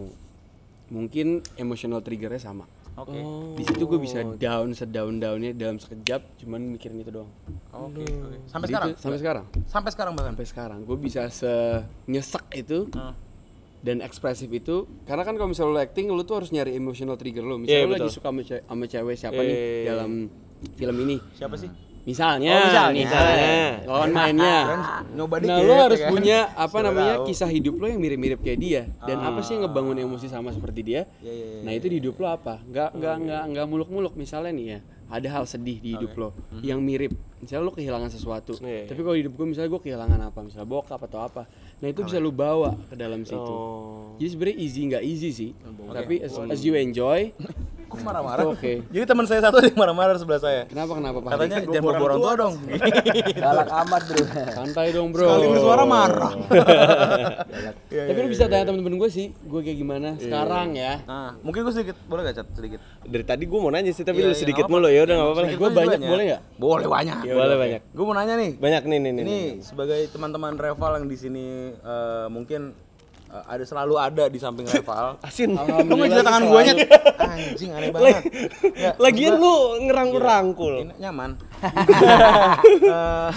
mungkin 0.86 1.26
emotional 1.56 1.98
triggernya 1.98 2.38
sama 2.38 2.68
Oke. 2.94 3.18
di 3.56 3.64
situ 3.64 3.82
gue 3.82 3.98
bisa 3.98 4.22
down 4.36 4.70
sedown 4.70 5.16
downnya 5.16 5.50
dalam 5.50 5.76
sekejap 5.76 6.38
cuman 6.38 6.70
mikirin 6.70 7.00
itu 7.00 7.10
doang 7.10 7.30
Oke. 7.72 8.04
oke. 8.04 8.36
Sampai 8.46 8.68
Jadi 8.68 8.70
sekarang. 8.70 8.88
itu- 8.88 9.00
sampai 9.02 9.18
sekarang 9.18 9.44
Sampai 9.66 9.90
sekarang 9.90 10.12
bahkan. 10.14 10.30
sampai 10.30 10.46
sekarang 10.46 10.78
gue 10.84 10.98
bisa 11.00 11.22
senyesek 11.26 12.44
itu 12.54 12.86
Ah. 12.94 13.10
Dan 13.84 14.00
ekspresif 14.00 14.48
itu 14.48 14.88
karena 15.04 15.22
kan 15.22 15.36
kalau 15.36 15.46
misalnya 15.46 15.70
lo 15.70 15.78
acting 15.78 16.08
lo 16.08 16.22
tuh 16.22 16.40
harus 16.40 16.48
nyari 16.48 16.72
emotional 16.72 17.14
trigger 17.14 17.44
lo 17.44 17.60
misalnya 17.60 17.76
Iya, 17.78 17.86
lo 17.86 17.94
lagi 17.94 18.08
suka 18.10 18.28
sama, 18.30 18.40
ce- 18.40 18.64
sama 18.64 18.84
cewek 18.86 19.14
siapa 19.14 19.36
nih 19.38 19.52
Iya. 19.54 19.84
dalam 19.86 20.10
film 20.72 20.96
ini? 20.98 21.16
Siapa 21.32 21.54
sih? 21.54 21.68
misalnya, 22.04 22.52
Oh, 22.52 22.64
misalnya. 22.68 23.00
misalnya, 23.00 23.52
lawan 23.88 24.10
mainnya. 24.10 24.58
Nyoba 25.10 25.36
nah 25.36 25.56
dikit, 25.56 25.62
lo 25.62 25.72
ya 25.72 25.80
harus 25.82 26.00
kan? 26.02 26.10
punya 26.10 26.38
apa 26.50 26.68
Siapa 26.68 26.78
namanya 26.82 27.14
tahu. 27.16 27.26
kisah 27.26 27.48
hidup 27.48 27.74
lo 27.74 27.86
yang 27.86 27.96
mirip-mirip 27.96 28.40
kayak 28.40 28.58
dia. 28.58 28.82
Dan 29.00 29.20
apa 29.20 29.40
sih 29.40 29.56
yang 29.56 29.64
ngebangun 29.64 29.96
emosi 29.98 30.28
sama 30.28 30.52
seperti 30.52 30.80
dia? 30.82 31.08
Iya, 31.18 31.32
iya, 31.32 31.46
iya, 31.46 31.60
nah 31.62 31.72
itu 31.72 31.88
di 31.88 31.96
hidup 31.98 32.16
lo 32.18 32.28
apa? 32.30 32.60
Nggak 32.62 32.88
nggak 32.94 33.14
nggak 33.18 33.42
nggak 33.50 33.66
muluk-muluk 33.66 34.12
misalnya 34.14 34.52
nih 34.52 34.66
ya. 34.66 34.78
Ada 35.06 35.28
hal 35.30 35.44
sedih 35.46 35.78
di 35.78 35.96
hidup 35.96 36.12
lo 36.14 36.28
yang 36.60 36.80
mirip. 36.80 37.12
Misalnya 37.38 37.62
lo 37.62 37.72
kehilangan 37.72 38.08
sesuatu. 38.10 38.52
Iya, 38.58 38.68
iya. 38.68 38.84
tapi 38.84 39.00
kalau 39.00 39.14
di 39.14 39.20
hidup 39.20 39.32
gue 39.34 39.46
misalnya 39.46 39.70
gue 39.70 39.82
kehilangan 39.82 40.20
apa? 40.22 40.38
Misalnya 40.40 40.64
bokap 40.66 41.00
atau 41.02 41.20
apa 41.22 41.42
nah 41.84 41.92
itu 41.92 42.00
bisa 42.00 42.16
lo 42.16 42.32
bawa 42.32 42.72
ke 42.88 42.96
dalam 42.96 43.28
situ. 43.28 43.36
Oh. 43.44 44.16
jadi 44.16 44.28
sebenarnya 44.32 44.56
easy 44.56 44.80
nggak 44.88 45.04
easy 45.04 45.28
sih. 45.36 45.50
Tapi 45.84 46.24
as, 46.24 46.32
as 46.48 46.64
you 46.64 46.72
enjoy 46.80 47.28
Kok 47.94 48.02
marah-marah? 48.02 48.44
Oke. 48.50 48.82
Jadi 48.90 49.04
teman 49.06 49.24
saya 49.24 49.40
satu 49.46 49.62
ada 49.62 49.68
yang 49.70 49.78
marah-marah 49.78 50.18
sebelah 50.18 50.40
saya. 50.42 50.62
kenapa 50.66 50.92
kenapa 50.98 51.18
Pak 51.22 51.30
Katanya 51.30 51.56
Hari? 51.56 51.66
jangan 51.70 51.84
bawa 51.86 52.02
orang 52.02 52.18
tua 52.18 52.32
dong. 52.34 52.54
Galak 53.38 53.68
amat 53.86 54.02
bro. 54.10 54.24
santai 54.50 54.86
dong 54.90 55.08
bro 55.14 55.26
Sekali 55.30 55.46
bersuara 55.46 55.82
marah. 55.86 56.32
Tapi 58.10 58.18
lu 58.18 58.28
bisa 58.28 58.44
tanya 58.50 58.64
temen-temen 58.66 58.98
gue 58.98 59.10
sih, 59.10 59.26
gue 59.30 59.60
kayak 59.62 59.78
gimana 59.78 60.08
sekarang 60.18 60.74
ya. 60.74 61.00
Nah, 61.06 61.38
mungkin 61.40 61.62
gue 61.62 61.72
sedikit 61.72 61.96
boleh 62.04 62.26
gak 62.26 62.42
cat 62.42 62.48
sedikit? 62.52 62.80
Dari 63.06 63.24
tadi 63.24 63.44
gue 63.46 63.58
mau 63.62 63.70
nanya 63.70 63.94
sih, 63.94 64.02
tapi 64.02 64.20
Iya, 64.20 64.26
lu 64.26 64.34
iya, 64.34 64.40
sedikit 64.42 64.66
mulu 64.66 64.88
ya 64.90 65.06
udah 65.06 65.14
nggak 65.14 65.28
apa-apa. 65.30 65.42
Aja 65.46 65.70
banyak, 65.70 66.00
boleh 66.02 66.24
nggak? 66.26 66.42
Boleh 66.58 66.88
banyak. 66.90 67.16
Boleh 67.24 67.56
banyak. 67.56 67.80
Gue 67.94 68.04
mau 68.04 68.14
nanya 68.16 68.34
nih. 68.34 68.52
Banyak 68.58 68.82
nih 68.84 68.98
nih 68.98 69.12
nih. 69.14 69.22
Ini 69.22 69.38
sebagai 69.62 70.00
teman-teman 70.10 70.58
Reval 70.58 70.98
yang 70.98 71.06
di 71.06 71.16
sini 71.16 71.44
eh, 71.72 72.26
mungkin 72.26 72.74
ada 73.44 73.64
selalu 73.64 73.94
ada 73.96 74.24
di 74.26 74.38
samping 74.38 74.66
Reval. 74.70 75.18
Asin. 75.20 75.50
Lu 75.56 75.94
nggak 75.96 76.22
tangan 76.22 76.42
gue 76.44 76.60
nyet. 76.64 76.78
Anjing 77.16 77.70
aneh 77.72 77.90
banget. 77.90 78.22
Ya, 78.72 78.90
Lagian 78.96 79.36
lu 79.36 79.54
ngerangkul-rangkul. 79.82 80.74
ini 80.82 80.94
nyaman. 80.98 81.30
Eh, 82.84 83.30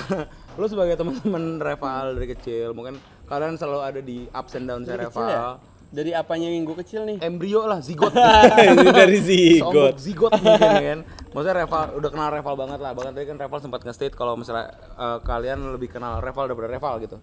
lu 0.56 0.66
sebagai 0.66 0.96
teman-teman 0.96 1.44
Reval 1.58 2.14
dari 2.14 2.28
kecil, 2.30 2.74
mungkin 2.74 2.98
kalian 3.26 3.56
selalu 3.56 3.80
ada 3.80 4.00
di 4.00 4.26
ups 4.28 4.54
and 4.54 4.66
downs 4.66 4.86
Dari 4.86 5.04
kecil 5.04 5.22
Reval. 5.22 5.30
ya? 5.30 5.46
Dari 5.88 6.12
apanya 6.12 6.48
yang 6.48 6.64
gue 6.64 6.78
kecil 6.78 7.06
nih? 7.06 7.18
Embrio 7.22 7.64
lah, 7.64 7.80
zigot. 7.80 8.12
Ini 8.60 8.88
dari 8.92 9.20
zigot. 9.20 9.96
zigot 9.98 10.34
mungkin 10.36 10.60
kan. 10.60 11.00
Maksudnya 11.32 11.56
Reval 11.58 11.84
udah 11.96 12.10
kenal 12.10 12.30
Reval 12.30 12.56
banget 12.58 12.80
lah. 12.80 12.92
Bahkan 12.92 13.12
tadi 13.14 13.26
kan 13.26 13.38
Reval 13.38 13.60
sempat 13.62 13.82
nge-state 13.82 14.12
kalau 14.12 14.36
misalnya 14.36 14.68
eh, 14.76 15.18
kalian 15.22 15.72
lebih 15.72 15.88
kenal 15.88 16.20
Reval 16.20 16.46
daripada 16.46 16.68
Reval 16.70 16.94
gitu. 17.00 17.18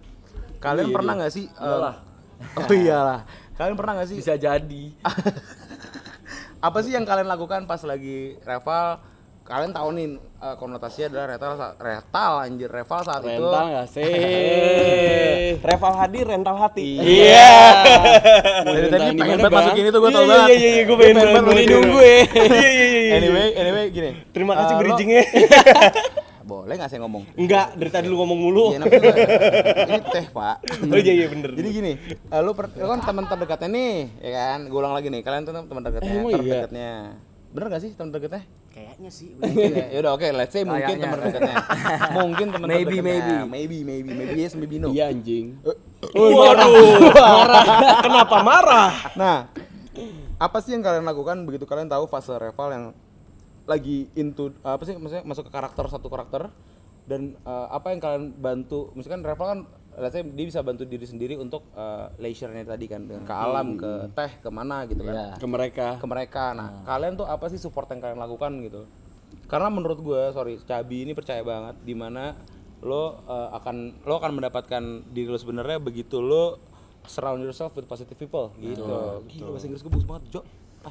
Kalian 0.57 0.89
pernah 0.91 1.13
nggak 1.15 1.29
sih 1.31 1.45
eh, 1.45 1.93
Oh 2.61 2.71
iyalah. 2.71 3.21
Kalian 3.55 3.75
pernah 3.75 3.93
gak 3.97 4.09
sih? 4.09 4.17
Bisa 4.17 4.35
jadi. 4.35 4.85
Apa 6.61 6.81
sih 6.81 6.91
yang 6.91 7.05
kalian 7.05 7.27
lakukan 7.27 7.65
pas 7.65 7.81
lagi 7.81 8.35
reval? 8.41 8.99
Kalian 9.45 9.71
tahu 9.71 9.89
nih 9.93 10.09
eh, 10.17 10.57
konotasinya 10.57 11.07
adalah 11.07 11.27
retal 11.29 11.53
sa- 11.55 11.77
retal 11.77 12.33
anjir 12.41 12.65
reval 12.67 13.01
saat 13.01 13.21
itu. 13.23 13.37
Rental 13.37 13.65
nggak 13.69 13.89
sih? 13.91 14.13
Reval 15.65 15.93
hadir, 15.95 16.25
rental 16.25 16.57
hati. 16.57 16.97
Iya. 16.97 17.53
Mau 18.65 18.73
Dari 18.73 18.89
tadi 18.89 19.05
rental 19.05 19.05
di 19.07 19.15
pengen 19.15 19.37
banget 19.37 19.45
Bang? 19.45 19.55
masukin 19.61 19.85
itu 19.85 19.99
gue 19.99 20.09
Iya, 20.09 20.11
tau 20.11 20.25
iya, 20.25 20.31
banget. 20.31 20.49
iya, 20.51 20.69
iya, 20.71 20.83
gue 20.83 20.97
pengen 20.97 21.15
banget 21.15 21.43
nunggu 21.69 21.99
ya. 22.01 22.17
Iya, 22.25 22.25
iya, 22.67 22.87
iya. 22.89 23.15
Anyway, 23.15 23.49
anyway 23.55 23.85
gini. 23.91 24.11
Terima 24.33 24.53
kasih 24.57 24.73
lo- 24.73 24.81
bridgingnya. 24.81 25.25
Boleh 26.45 26.77
gak 26.77 26.93
saya 26.93 27.01
ngomong? 27.09 27.25
Enggak, 27.41 27.73
dari 27.73 27.89
tadi 27.89 28.07
lu 28.07 28.21
ngomong 28.21 28.37
mulu. 28.39 28.77
Iya, 28.77 28.85
ini 29.89 30.01
teh 30.13 30.27
pak. 30.29 30.57
Oh 30.85 30.99
iya 31.01 31.13
iya 31.25 31.27
bener. 31.33 31.57
Jadi 31.57 31.69
gini, 31.73 31.93
eh, 32.13 32.41
lu, 32.45 32.53
per, 32.53 32.69
lu 32.77 32.85
kan 32.85 33.01
teman 33.01 33.25
terdekatnya 33.25 33.69
nih, 33.73 33.95
ya 34.21 34.31
kan? 34.37 34.59
Gue 34.69 34.77
ulang 34.77 34.93
lagi 34.93 35.09
nih, 35.09 35.25
kalian 35.25 35.49
tuh 35.49 35.57
teman 35.57 35.81
terdekatnya, 35.81 36.13
Eh, 36.13 36.21
emang 36.21 36.29
iya? 36.29 36.37
terdekatnya. 36.37 36.93
Bener 37.49 37.67
gak 37.73 37.81
sih 37.81 37.91
teman 37.97 38.11
terdekatnya? 38.13 38.45
Kayaknya 38.69 39.09
sih. 39.09 39.29
Iya, 39.57 39.85
ya 39.89 39.99
udah 40.05 40.13
oke, 40.21 40.27
let's 40.37 40.53
say 40.53 40.63
mungkin 40.69 40.95
teman 41.01 41.17
terdekatnya. 41.17 41.57
mungkin 42.21 42.47
teman 42.53 42.67
Maybe, 42.69 42.97
terdekatnya. 43.01 43.41
maybe. 43.49 43.77
maybe, 43.81 44.05
maybe, 44.05 44.11
maybe 44.13 44.37
yes, 44.37 44.53
maybe 44.53 44.77
no. 44.77 44.93
Iya 44.93 45.09
anjing. 45.09 45.57
Waduh, 46.13 47.09
marah. 47.09 47.65
Kenapa 48.05 48.37
marah? 48.45 48.91
Nah, 49.17 49.37
apa 50.37 50.59
sih 50.61 50.77
yang 50.77 50.85
kalian 50.85 51.09
lakukan 51.09 51.41
begitu 51.49 51.65
kalian 51.65 51.89
tahu 51.89 52.05
fase 52.05 52.37
reval 52.37 52.69
yang 52.69 52.85
lagi 53.65 54.13
into 54.13 54.53
apa 54.61 54.83
sih 54.85 54.95
maksudnya 54.97 55.25
masuk 55.25 55.49
ke 55.49 55.53
karakter 55.53 55.85
satu 55.89 56.09
karakter 56.13 56.53
dan 57.05 57.37
eh, 57.37 57.69
apa 57.69 57.93
yang 57.93 58.01
kalian 58.01 58.25
bantu 58.37 58.93
misalkan 58.97 59.25
reval 59.25 59.47
kan 59.49 59.61
say 60.11 60.27
dia 60.27 60.47
bisa 60.51 60.61
bantu 60.65 60.83
diri 60.89 61.07
sendiri 61.07 61.35
untuk 61.39 61.63
eh, 61.77 62.07
leisure-nya 62.19 62.67
tadi 62.67 62.87
kan 62.91 63.07
dengan 63.07 63.25
ke 63.25 63.35
alam 63.35 63.79
ke 63.79 64.11
teh 64.13 64.33
ke 64.43 64.49
mana 64.51 64.89
gitu 64.91 65.07
kan. 65.07 65.15
Iya. 65.15 65.29
Ke 65.39 65.47
mereka. 65.47 65.89
ke 66.01 66.07
mereka. 66.09 66.45
Nah 66.57 66.83
kalian 66.83 67.15
tuh 67.15 67.29
apa 67.29 67.47
sih 67.53 67.61
support 67.61 67.87
yang 67.93 68.03
kalian 68.03 68.19
lakukan 68.19 68.53
gitu? 68.65 68.89
Karena 69.47 69.69
menurut 69.71 70.01
gue 70.01 70.23
sorry 70.35 70.59
cabi 70.65 71.05
ini 71.07 71.13
percaya 71.13 71.45
banget 71.45 71.77
di 71.85 71.95
mana 71.95 72.35
lo 72.83 73.23
eh, 73.29 73.49
akan 73.55 74.05
lo 74.05 74.15
akan 74.19 74.33
mendapatkan 74.41 74.83
diri 75.13 75.29
lo 75.31 75.39
sebenarnya 75.39 75.79
begitu 75.79 76.19
lo 76.19 76.59
surround 77.05 77.45
yourself 77.45 77.77
with 77.77 77.87
positive 77.87 78.17
people. 78.17 78.51
Gitu. 78.59 78.83
Gila 79.29 79.49
bahasa 79.55 79.69
Inggris 79.69 79.85
gue 79.85 79.93
bagus 79.93 80.09
banget 80.09 80.25
Jo 80.33 80.41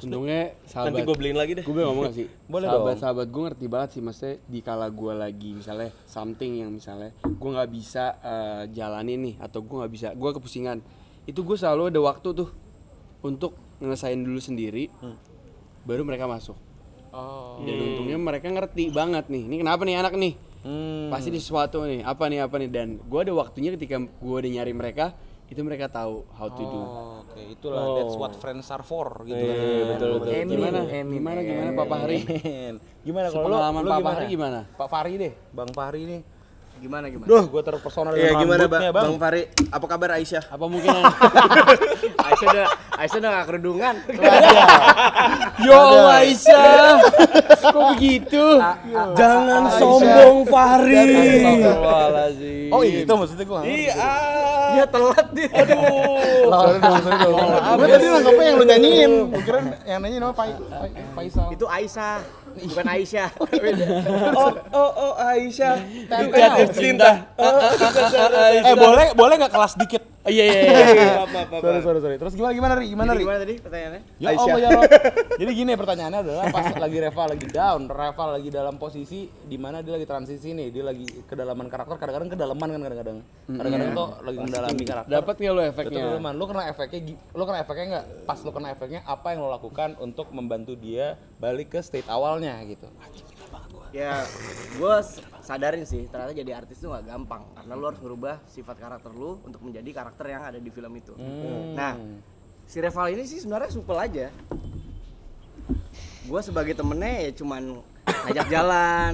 Untungnya 0.02 0.58
sahabat. 0.66 0.90
Nanti 0.90 1.00
gue 1.06 1.16
beliin 1.16 1.38
lagi 1.38 1.52
deh. 1.54 1.64
Gue 1.64 1.74
boleh 1.74 1.86
ngomong 1.86 2.04
gak 2.10 2.16
sih? 2.18 2.26
Boleh 2.50 2.66
sahabat, 2.66 2.94
dong. 2.94 3.00
Sahabat 3.00 3.26
gue 3.30 3.42
ngerti 3.46 3.66
banget 3.70 3.88
sih 3.94 4.00
maksudnya 4.02 4.34
di 4.48 4.60
kala 4.64 4.86
gue 4.90 5.12
lagi 5.14 5.50
misalnya 5.54 5.90
something 6.08 6.52
yang 6.64 6.70
misalnya 6.74 7.10
gue 7.22 7.50
nggak 7.54 7.70
bisa 7.70 8.04
eh, 8.18 8.62
jalanin 8.74 9.20
nih 9.22 9.34
atau 9.38 9.62
gue 9.62 9.76
nggak 9.78 9.92
bisa 9.92 10.08
gue 10.16 10.30
kepusingan 10.34 10.78
itu 11.24 11.40
gue 11.40 11.56
selalu 11.56 11.94
ada 11.94 12.00
waktu 12.02 12.28
tuh 12.34 12.48
untuk 13.24 13.54
ngelesain 13.80 14.20
dulu 14.20 14.36
sendiri 14.36 14.92
baru 15.84 16.04
mereka 16.04 16.28
masuk 16.28 16.56
oh 17.12 17.64
dan 17.64 17.74
untungnya 17.80 18.18
mereka 18.20 18.52
ngerti 18.52 18.92
banget 18.92 19.32
nih 19.32 19.42
ini 19.48 19.56
kenapa 19.60 19.82
nih 19.88 19.96
anak 20.00 20.14
nih 20.16 20.34
Hmm. 20.64 21.12
pasti 21.12 21.28
di 21.28 21.36
sesuatu 21.36 21.84
nih 21.84 22.00
apa 22.08 22.24
nih 22.24 22.40
apa 22.40 22.56
nih 22.56 22.72
dan 22.72 22.96
gue 22.96 23.20
ada 23.20 23.36
waktunya 23.36 23.76
ketika 23.76 24.00
gue 24.00 24.36
udah 24.40 24.48
nyari 24.48 24.72
mereka 24.72 25.12
itu 25.44 25.60
mereka 25.60 25.92
tahu 25.92 26.24
how 26.34 26.48
to 26.48 26.64
do. 26.64 26.80
Oh, 26.80 27.20
oke. 27.20 27.36
Itulah 27.36 27.84
that's 28.00 28.16
what 28.16 28.32
friends 28.36 28.66
are 28.72 28.80
for 28.80 29.12
gitu 29.28 29.44
kan. 29.44 29.56
betul, 29.96 30.10
betul. 30.18 30.32
Emin, 30.32 30.56
gimana? 30.56 30.80
Emin, 30.88 31.14
gimana 31.20 31.40
gimana 31.44 31.70
Papa 31.76 31.96
Hari 32.00 32.18
gimana 33.04 33.26
kalau 33.28 33.44
lo, 33.44 33.56
Sepengalaman 33.56 33.82
lo 33.84 33.90
Pak? 33.92 34.00
Fahri 34.04 34.26
gimana? 34.32 34.60
Pak 34.72 34.88
Fahri 34.88 35.12
deh. 35.20 35.32
Bang 35.52 35.70
Fahri 35.76 36.02
nih 36.08 36.20
Gimana 36.74 37.06
gimana? 37.08 37.28
Duh, 37.30 37.44
gue 37.48 37.62
terpesona 37.64 38.08
Iya 38.12 38.34
dengan 38.34 38.40
gimana 38.44 38.62
rambutnya, 38.66 38.90
Bang? 38.92 39.04
Bang 39.08 39.16
Fari, 39.16 39.42
apa 39.72 39.86
kabar 39.88 40.10
Aisyah? 40.18 40.44
apa 40.52 40.64
mungkin 40.68 40.90
Aisyah 42.28 42.46
udah 42.50 42.66
Aisyah 42.94 43.18
udah 43.18 43.30
gak 43.32 43.46
kerudungan. 43.48 43.94
Yo 45.64 45.80
Aisyah. 46.12 46.98
Kok 47.64 47.82
begitu? 47.96 48.44
Jangan 49.16 49.62
sombong 49.74 50.36
Fari. 50.44 51.06
Oh 52.68 52.82
itu 52.82 53.08
maksudnya 53.08 53.44
gue 53.44 53.60
Iya. 53.64 53.94
Dia 54.74 54.86
telat 54.90 55.26
dia. 55.32 55.48
Sorry 55.54 55.70
dong, 56.82 56.98
sorry 57.00 57.18
dong 57.22 57.48
Gue 57.78 57.86
tadi 57.88 58.04
nangkepnya 58.04 58.44
yang 58.44 58.56
lu 58.58 58.64
nyanyiin. 58.66 59.12
Gue 59.30 59.42
kira 59.42 59.58
yang 59.86 60.00
nyanyiin 60.02 60.22
apa 60.22 60.34
Fai, 60.34 60.50
Fai, 60.52 60.90
Faisal. 61.16 61.48
Itu 61.48 61.64
Aisyah, 61.64 62.18
bukan 62.62 62.86
Aisyah. 62.86 63.28
Oh 64.38 64.50
oh 64.70 64.90
oh 64.94 65.12
Aisyah. 65.18 65.74
Tempel. 66.06 66.66
cinta. 66.70 67.10
Eh 68.62 68.74
boleh, 68.78 69.06
boleh 69.14 69.34
gak 69.42 69.52
kelas 69.52 69.74
dikit? 69.78 70.13
Iya 70.30 70.44
iya 70.44 70.60
iya 70.64 71.12
Apa 71.24 71.38
apa 71.44 71.56
Sorry, 71.60 71.80
sorry, 71.84 72.00
sorry 72.00 72.16
Terus 72.16 72.34
gimana, 72.36 72.52
gimana 72.56 72.74
Ri? 72.80 72.86
Gimana 72.88 73.10
Ri? 73.12 73.22
gimana 73.24 73.38
tadi 73.44 73.54
pertanyaannya? 73.60 74.00
Ya 74.22 74.28
Allah 74.32 74.58
ya 74.58 74.68
Rob. 74.72 74.82
Jadi 75.40 75.50
gini 75.52 75.72
pertanyaannya 75.74 76.20
adalah 76.24 76.44
pas 76.48 76.66
lagi 76.84 76.96
Reva 77.00 77.22
lagi 77.28 77.46
down, 77.50 77.82
Reva 77.90 78.24
lagi 78.38 78.48
dalam 78.48 78.74
posisi 78.78 79.28
di 79.28 79.56
mana 79.58 79.82
dia 79.82 79.98
lagi 79.98 80.06
transisi 80.06 80.54
nih, 80.54 80.68
dia 80.70 80.84
lagi 80.86 81.06
kedalaman 81.26 81.66
karakter, 81.68 81.96
kadang-kadang 81.98 82.30
kedalaman 82.32 82.68
kan 82.70 82.80
kadang-kadang. 82.86 83.18
Kadang-kadang 83.44 83.90
tuh 83.92 84.08
lagi 84.24 84.38
mendalami 84.40 84.82
karakter. 84.84 85.10
dapat 85.10 85.34
nggak 85.34 85.52
lo 85.52 85.60
Betul 85.60 85.72
efeknya 85.72 86.00
kedalaman. 86.00 86.32
Lu 86.38 86.44
kena 86.48 86.62
efeknya, 86.70 87.00
lu 87.34 87.42
kena 87.44 87.58
efeknya 87.60 87.84
nggak? 87.90 88.04
Pas 88.24 88.38
lu 88.40 88.50
kena 88.54 88.68
efeknya, 88.72 89.00
apa 89.04 89.26
yang 89.34 89.40
lo 89.44 89.48
lakukan 89.52 89.90
untuk 90.00 90.26
membantu 90.30 90.72
dia 90.78 91.18
balik 91.42 91.74
ke 91.74 91.80
state 91.82 92.08
awalnya 92.08 92.56
gitu? 92.64 92.86
Ya, 93.94 94.26
gue 94.74 94.94
sadarin 95.46 95.86
sih 95.86 96.10
ternyata 96.10 96.34
jadi 96.34 96.58
artis 96.58 96.82
itu 96.82 96.90
nggak 96.90 97.14
gampang 97.14 97.46
karena 97.54 97.72
lu 97.78 97.86
harus 97.86 98.02
merubah 98.02 98.42
sifat 98.50 98.74
karakter 98.82 99.14
lu 99.14 99.38
untuk 99.46 99.62
menjadi 99.62 99.86
karakter 100.02 100.34
yang 100.34 100.42
ada 100.42 100.58
di 100.58 100.66
film 100.66 100.90
itu. 100.98 101.14
Nah, 101.78 101.94
si 102.66 102.82
Reval 102.82 103.14
ini 103.14 103.22
sih 103.22 103.38
sebenarnya 103.38 103.70
supel 103.70 103.94
aja. 104.02 104.34
Gue 106.26 106.40
sebagai 106.42 106.74
temennya 106.74 107.30
ya 107.30 107.38
cuman 107.38 107.86
ngajak 108.26 108.46
jalan, 108.50 109.12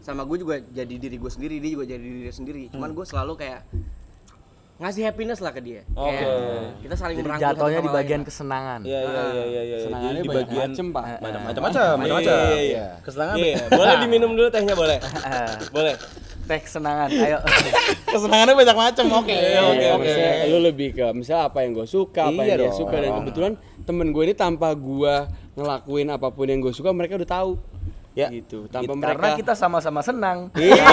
sama 0.00 0.24
gue 0.24 0.40
juga 0.40 0.64
jadi 0.64 0.94
diri 0.96 1.20
gue 1.20 1.28
sendiri, 1.28 1.60
dia 1.60 1.70
juga 1.76 1.84
jadi 1.92 2.00
diri 2.00 2.20
dia 2.24 2.32
sendiri. 2.32 2.62
Cuman 2.72 2.96
gue 2.96 3.04
selalu 3.04 3.36
kayak 3.36 3.68
ngasih 4.82 5.02
happiness 5.06 5.38
lah 5.38 5.54
ke 5.54 5.62
dia. 5.62 5.86
Kayak 5.94 6.26
kita 6.82 6.94
saling 6.98 7.16
Jadi 7.22 7.30
jatuhnya 7.38 7.80
di 7.80 7.86
lain 7.86 7.96
bagian 8.02 8.20
lah. 8.20 8.26
kesenangan. 8.26 8.80
Iya 8.82 9.00
iya 9.00 9.22
iya 9.22 9.44
iya 9.46 9.62
iya. 9.62 9.76
senangannya 9.86 10.18
Jadi 10.18 10.26
di 10.26 10.36
bagian 10.42 10.70
macem 10.74 10.86
pak 10.90 11.04
macam-macam, 11.22 11.94
macam-macam. 12.02 12.34
Iya, 12.34 12.42
iya, 12.42 12.58
iya. 12.66 12.86
Kesenangan 13.06 13.36
Iya, 13.38 13.56
boleh 13.70 13.94
diminum 14.02 14.30
dulu 14.34 14.48
tehnya 14.50 14.74
boleh. 14.74 14.98
Boleh. 15.70 15.94
Teh 16.42 16.58
kesenangan, 16.58 17.06
ayo. 17.14 17.38
kesenangannya 18.18 18.54
banyak 18.58 18.76
macam. 18.76 19.04
Oke. 19.22 19.30
Iya, 19.30 19.60
Oke 19.62 19.86
oke. 19.94 20.14
lu 20.50 20.58
lebih 20.58 20.88
ke 20.98 21.06
misalnya 21.14 21.46
apa 21.46 21.62
yang 21.62 21.78
gue 21.78 21.86
suka, 21.86 22.34
apa 22.34 22.42
Iya 22.42 22.58
yang 22.58 22.60
dia 22.66 22.72
suka 22.74 22.96
dan 22.98 23.10
kebetulan 23.22 23.52
temen 23.86 24.10
gue 24.10 24.22
ini 24.26 24.34
tanpa 24.34 24.74
gue 24.74 25.14
ngelakuin 25.54 26.10
apa 26.10 26.34
pun 26.34 26.50
yang 26.50 26.58
gue 26.58 26.74
suka 26.74 26.90
mereka 26.90 27.14
udah 27.14 27.30
tahu. 27.30 27.50
Ya. 28.12 28.28
Gitu. 28.28 28.68
Tanpa 28.68 28.92
Karena 28.92 29.08
mereka 29.08 29.28
kita 29.40 29.54
sama-sama 29.56 30.04
senang. 30.04 30.52
Iya. 30.52 30.84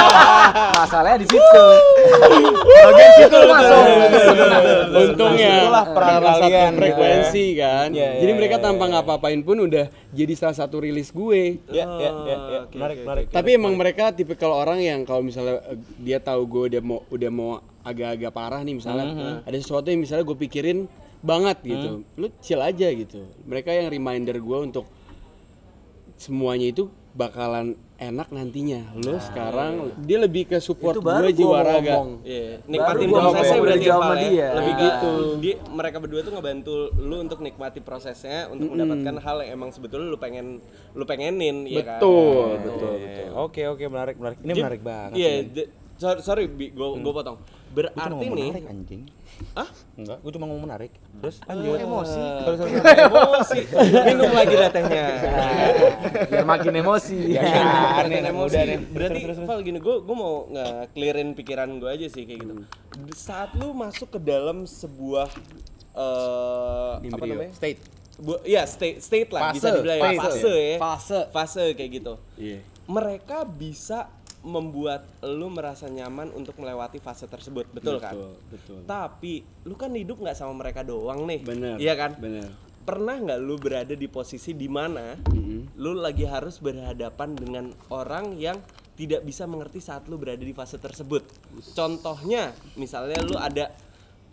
Masalahnya 0.78 1.18
di 1.22 1.26
situ. 1.26 1.64
Bagian 2.62 3.10
situ 3.18 3.38
masuk. 3.50 3.82
untungnya 4.92 5.52
Itulah 5.66 5.86
peran 5.90 6.06
karena 6.06 6.32
satu 6.38 6.46
kalian. 6.46 6.72
frekuensi 6.78 7.44
kan. 7.58 7.88
Iya, 7.90 8.08
iya, 8.14 8.20
Jadi 8.22 8.32
mereka 8.38 8.56
iya, 8.58 8.64
tanpa 8.64 8.84
ngapa-ngapain 8.94 9.40
pun 9.42 9.56
udah 9.66 9.86
jadi 10.14 10.32
salah 10.38 10.56
satu 10.56 10.86
rilis 10.86 11.10
gue. 11.10 11.58
Ya 11.74 11.86
ya 11.98 12.10
ya 12.30 12.36
ya. 12.38 12.60
Menarik 12.70 12.96
menarik. 13.02 13.24
Tapi 13.34 13.50
emang 13.58 13.74
mereka 13.74 14.14
tipe 14.14 14.38
kalau 14.38 14.54
orang 14.62 14.78
yang 14.78 15.02
kalau 15.02 15.26
misalnya 15.26 15.58
eh, 15.66 15.78
dia 15.98 16.22
tahu 16.22 16.46
gue 16.46 16.62
udah 16.78 16.82
mau 16.82 17.02
udah 17.10 17.30
mau 17.34 17.50
agak-agak 17.82 18.30
parah 18.30 18.62
nih 18.62 18.78
misalnya 18.78 19.42
ada 19.42 19.56
sesuatu 19.58 19.90
yang 19.90 19.98
misalnya 19.98 20.22
gue 20.22 20.38
pikirin 20.38 20.86
banget 21.22 21.58
gitu, 21.62 22.02
lu 22.18 22.26
chill 22.42 22.58
aja 22.58 22.86
gitu. 22.90 23.26
Mereka 23.46 23.70
yang 23.70 23.90
reminder 23.90 24.38
gue 24.38 24.58
untuk 24.58 24.86
semuanya 26.22 26.70
itu 26.70 26.86
bakalan 27.12 27.74
enak 27.98 28.30
nantinya. 28.30 28.94
Lu 28.96 29.18
sekarang 29.20 29.72
dia 30.00 30.16
lebih 30.16 30.46
ke 30.46 30.58
support 30.58 30.96
Itu 30.96 31.02
baru 31.02 31.26
gue 31.26 31.34
jiwa 31.34 31.58
raga. 31.60 31.78
ngomong. 31.92 32.10
Iya, 32.22 32.46
nikmatin 32.64 33.06
gua 33.06 33.20
prosesnya 33.20 33.42
ngomong 33.44 33.62
berarti 33.62 33.84
jawab 33.84 34.00
Val, 34.00 34.08
sama 34.08 34.16
ya. 34.16 34.22
dia. 34.24 34.48
Lebih 34.52 34.72
Nah. 34.72 34.80
gitu. 34.80 35.12
Dia 35.36 35.54
mereka 35.68 35.96
berdua 35.98 36.20
tuh 36.20 36.32
ngebantu 36.32 36.74
lu 36.96 37.16
untuk 37.18 37.38
nikmati 37.38 37.78
prosesnya 37.78 38.38
untuk 38.48 38.68
mendapatkan 38.68 39.14
hal 39.18 39.36
yang 39.40 39.50
emang 39.52 39.70
sebetulnya 39.70 40.06
lu 40.08 40.16
pengen 40.16 40.46
lu 40.92 41.04
pengenin 41.04 41.56
ya 41.64 41.82
kan. 41.82 41.98
Betul, 41.98 42.46
betul, 42.56 42.92
betul. 42.96 43.28
Oke 43.36 43.62
oke 43.66 43.84
menarik 43.84 44.16
menarik. 44.16 44.38
Ini 44.38 44.48
Jadi- 44.48 44.62
menarik 44.62 44.82
banget. 44.82 45.10
Iya, 45.14 45.30
sorry, 45.96 46.20
sorry 46.22 46.42
gua 46.70 46.96
gua 46.96 47.12
potong. 47.12 47.38
Berarti 47.72 48.08
nih, 48.10 48.30
menarik 48.52 48.66
anjing. 48.68 49.02
Hah? 49.52 49.68
Enggak, 49.94 50.18
gua 50.18 50.30
cuma 50.30 50.44
ngomong 50.46 50.64
menarik. 50.64 50.92
Terus 51.18 51.36
Oh, 51.44 51.54
emosi. 51.54 52.20
Sorry. 52.42 52.72
emosi. 53.06 53.60
Minum 54.04 54.30
lagi 54.30 54.54
dah 54.54 54.70
tehnya. 54.70 55.04
Biar 56.26 56.44
makin 56.44 56.72
emosi. 56.74 57.18
Ya, 57.30 57.42
Aneh 57.98 58.18
aneh 58.18 58.30
emosi. 58.30 58.50
udah 58.50 58.62
nih. 58.64 58.78
Berarti 58.86 59.18
Val 59.42 59.60
gini, 59.60 59.78
gue 59.78 59.96
gue 60.00 60.16
mau 60.16 60.34
nge-clearin 60.48 61.28
pikiran 61.32 61.68
gue 61.76 61.88
aja 61.88 62.06
sih 62.06 62.22
kayak 62.22 62.38
gitu. 62.40 62.52
Di 63.00 63.14
Saat 63.14 63.54
lu 63.54 63.70
masuk 63.72 64.08
ke 64.10 64.18
dalam 64.18 64.64
sebuah 64.64 65.28
eh 65.92 66.92
apa 67.02 67.24
namanya? 67.24 67.52
State. 67.52 67.80
Bu, 68.14 68.36
ya 68.44 68.62
state 68.64 69.00
state 69.00 69.30
lah 69.32 69.50
bisa 69.50 69.66
Fase, 69.66 69.76
dibilang 69.78 69.98
ya. 69.98 70.04
fase. 70.04 70.20
fase 70.20 70.52
ya. 70.52 70.76
Fase. 70.78 71.18
Fase 71.28 71.64
kayak 71.72 71.90
gitu. 71.92 72.14
Iya. 72.36 72.58
Mereka 72.84 73.38
bisa 73.48 74.10
membuat 74.42 75.06
lu 75.22 75.46
merasa 75.48 75.86
nyaman 75.86 76.34
untuk 76.34 76.58
melewati 76.58 76.98
fase 76.98 77.30
tersebut, 77.30 77.70
betul, 77.70 78.02
kan? 78.02 78.14
Betul, 78.14 78.32
betul. 78.50 78.78
Tapi 78.90 79.32
lu 79.66 79.74
kan 79.78 79.94
hidup 79.94 80.18
nggak 80.18 80.34
sama 80.34 80.54
mereka 80.58 80.82
doang 80.82 81.24
nih, 81.26 81.40
Bener. 81.46 81.76
Iya 81.78 81.94
kan? 81.94 82.18
Bener. 82.18 82.50
Pernah 82.82 83.22
nggak 83.22 83.38
lu 83.38 83.54
berada 83.62 83.94
di 83.94 84.10
posisi 84.10 84.50
di 84.58 84.66
mana 84.66 85.14
lu 85.78 85.94
lagi 85.94 86.26
harus 86.26 86.58
berhadapan 86.58 87.38
dengan 87.38 87.70
orang 87.94 88.34
yang 88.34 88.58
tidak 88.98 89.22
bisa 89.22 89.46
mengerti 89.46 89.78
saat 89.78 90.10
lu 90.10 90.18
berada 90.18 90.42
di 90.42 90.52
fase 90.52 90.76
tersebut. 90.76 91.22
Contohnya, 91.72 92.50
misalnya 92.74 93.22
lu 93.22 93.38
ada 93.38 93.70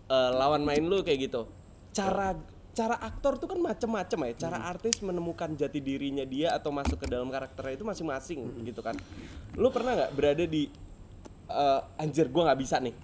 eh, 0.09 0.31
lawan 0.33 0.65
main 0.65 0.81
lu 0.81 1.05
kayak 1.05 1.29
gitu. 1.29 1.45
Cara 1.93 2.33
cara 2.73 2.95
aktor 3.01 3.35
tuh 3.41 3.49
kan 3.51 3.59
macem-macem 3.59 4.19
ya. 4.29 4.33
Cara 4.47 4.57
artis 4.65 5.01
menemukan 5.03 5.51
jati 5.57 5.83
dirinya 5.83 6.23
dia 6.23 6.55
atau 6.55 6.71
masuk 6.71 7.01
ke 7.01 7.07
dalam 7.09 7.27
karakternya 7.27 7.75
itu 7.75 7.85
masing-masing 7.85 8.63
gitu 8.63 8.79
kan. 8.79 8.95
Lu 9.57 9.73
pernah 9.73 9.95
nggak 9.97 10.11
berada 10.15 10.43
di 10.45 10.69
eh, 11.49 11.81
anjir 12.01 12.29
gua 12.31 12.51
nggak 12.51 12.59
bisa 12.61 12.77
nih. 12.79 12.95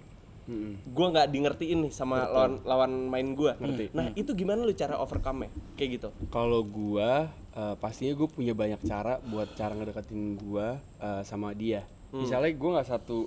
Gua 0.94 1.10
nggak 1.10 1.26
di 1.34 1.38
ngertiin 1.42 1.78
nih 1.82 1.92
sama 1.92 2.22
lawan 2.30 2.62
lawan 2.62 2.92
main 3.10 3.34
gua. 3.34 3.58
Nah, 3.58 4.14
itu 4.14 4.30
gimana 4.30 4.62
lu 4.62 4.70
cara 4.70 4.94
overcome-nya? 5.02 5.50
Kayak 5.74 5.90
gitu. 5.98 6.08
Kalau 6.30 6.62
gua 6.62 7.28
eh, 7.56 7.74
pastinya 7.82 8.14
gue 8.14 8.28
punya 8.30 8.54
banyak 8.54 8.78
cara 8.86 9.18
buat 9.26 9.50
cara 9.58 9.74
ngedeketin 9.74 10.38
gua 10.38 10.78
eh, 11.02 11.22
sama 11.26 11.50
dia. 11.52 11.82
Misalnya 12.14 12.54
gua 12.54 12.70
nggak 12.80 12.88
satu 12.88 13.26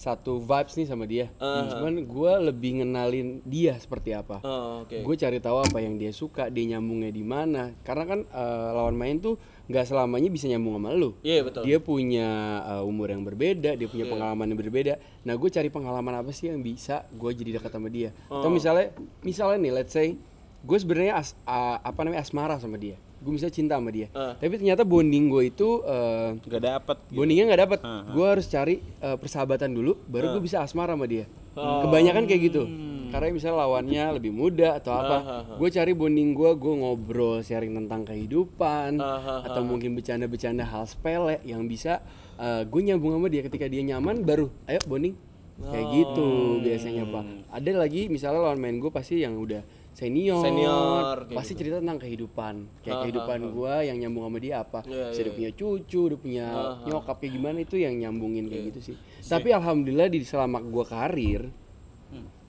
satu 0.00 0.40
vibes 0.40 0.80
nih 0.80 0.88
sama 0.88 1.04
dia. 1.04 1.28
Cuman 1.68 2.08
gua 2.08 2.40
lebih 2.40 2.80
ngenalin 2.80 3.44
dia 3.44 3.76
seperti 3.76 4.16
apa. 4.16 4.40
Oh, 4.40 4.88
oke. 4.88 4.96
Gue 4.96 5.12
cari 5.14 5.36
tahu 5.36 5.60
apa 5.60 5.76
yang 5.76 6.00
dia 6.00 6.08
suka, 6.08 6.48
dia 6.48 6.64
nyambungnya 6.72 7.12
di 7.12 7.20
mana. 7.20 7.76
Karena 7.84 8.08
kan 8.08 8.20
eh, 8.24 8.68
lawan 8.72 8.96
main 8.96 9.20
tuh 9.20 9.36
nggak 9.68 9.84
selamanya 9.84 10.32
bisa 10.32 10.48
nyambung 10.48 10.80
sama 10.80 10.96
lu. 10.96 11.12
Iya, 11.20 11.44
betul. 11.44 11.62
Dia 11.62 11.78
punya 11.78 12.26
uh, 12.64 12.82
umur 12.82 13.12
yang 13.12 13.22
berbeda, 13.22 13.76
dia 13.76 13.86
punya 13.86 14.02
pengalaman 14.08 14.48
yang 14.48 14.58
berbeda. 14.58 14.94
Nah, 15.22 15.36
gue 15.36 15.46
cari 15.46 15.68
pengalaman 15.68 16.16
apa 16.16 16.32
sih 16.32 16.48
yang 16.48 16.58
bisa 16.58 17.06
gue 17.12 17.30
jadi 17.30 17.60
dekat 17.60 17.70
sama 17.70 17.86
dia? 17.86 18.10
Atau 18.26 18.50
misalnya, 18.50 18.90
misalnya 19.20 19.62
nih, 19.62 19.72
let's 19.76 19.94
say, 19.94 20.18
gue 20.60 20.74
sebenarnya 20.74 21.22
as- 21.22 21.38
uh, 21.44 21.78
apa 21.78 22.02
namanya 22.02 22.24
asmara 22.24 22.58
sama 22.58 22.80
dia. 22.80 22.98
Gue 23.20 23.36
bisa 23.36 23.52
cinta 23.52 23.76
sama 23.76 23.92
dia. 23.92 24.08
Tapi 24.12 24.56
ternyata 24.56 24.80
bonding 24.80 25.28
gue 25.28 25.52
itu 25.52 25.84
uh, 25.84 26.32
Gak 26.40 26.64
dapet. 26.64 26.96
bondingnya 27.12 27.52
nggak 27.52 27.62
dapet. 27.68 27.78
Gue 28.10 28.26
harus 28.26 28.48
cari 28.48 28.80
uh, 29.04 29.20
persahabatan 29.20 29.68
dulu, 29.70 30.00
baru 30.08 30.36
gue 30.36 30.42
bisa 30.42 30.64
asmara 30.64 30.96
sama 30.96 31.04
dia. 31.04 31.28
Kebanyakan 31.52 32.24
kayak 32.24 32.42
gitu. 32.48 32.64
Karena 33.10 33.34
misalnya 33.34 33.66
lawannya 33.66 34.04
lebih 34.22 34.30
muda 34.30 34.78
atau 34.78 34.94
apa, 34.94 35.16
gue 35.58 35.68
cari 35.68 35.92
bonding 35.92 36.30
gue, 36.30 36.50
gue 36.54 36.74
ngobrol, 36.78 37.42
sharing 37.42 37.74
tentang 37.74 38.06
kehidupan, 38.06 39.02
atau 39.44 39.60
mungkin 39.66 39.98
bercanda-bercanda 39.98 40.62
hal 40.62 40.86
sepele 40.86 41.42
yang 41.42 41.66
bisa 41.66 42.00
uh, 42.38 42.62
gue 42.62 42.80
nyambung 42.80 43.18
sama 43.18 43.26
dia. 43.26 43.42
Ketika 43.42 43.66
dia 43.66 43.82
nyaman, 43.82 44.22
baru 44.22 44.48
ayo 44.64 44.80
bonding. 44.86 45.12
Kayak 45.60 45.86
gitu 45.92 46.28
biasanya 46.64 47.04
pak. 47.04 47.24
Ada 47.52 47.70
lagi 47.76 48.08
misalnya 48.08 48.40
lawan 48.48 48.56
main 48.56 48.80
gue 48.80 48.88
pasti 48.88 49.20
yang 49.20 49.36
udah 49.36 49.60
senior, 50.00 50.40
Senior, 50.40 51.14
pasti 51.36 51.52
cerita 51.52 51.76
tentang 51.76 52.00
kehidupan, 52.00 52.80
kayak 52.80 52.98
kehidupan 53.04 53.38
gue 53.52 53.74
yang 53.84 53.96
nyambung 54.00 54.24
sama 54.32 54.38
dia 54.40 54.54
apa. 54.64 54.80
Iya, 54.88 55.12
Bisa 55.12 55.20
dia 55.28 55.34
punya 55.36 55.50
cucu, 55.52 56.02
dia 56.08 56.18
punya 56.18 56.46
nyokap 56.88 57.16
kayak 57.20 57.32
gimana 57.36 57.58
itu 57.60 57.76
yang 57.76 57.94
nyambungin 58.00 58.48
kayak 58.48 58.72
gitu 58.72 58.80
sih. 58.92 58.96
Tapi 59.28 59.52
alhamdulillah 59.52 60.08
di 60.08 60.24
selama 60.24 60.64
gua 60.64 60.88
karir 60.88 61.52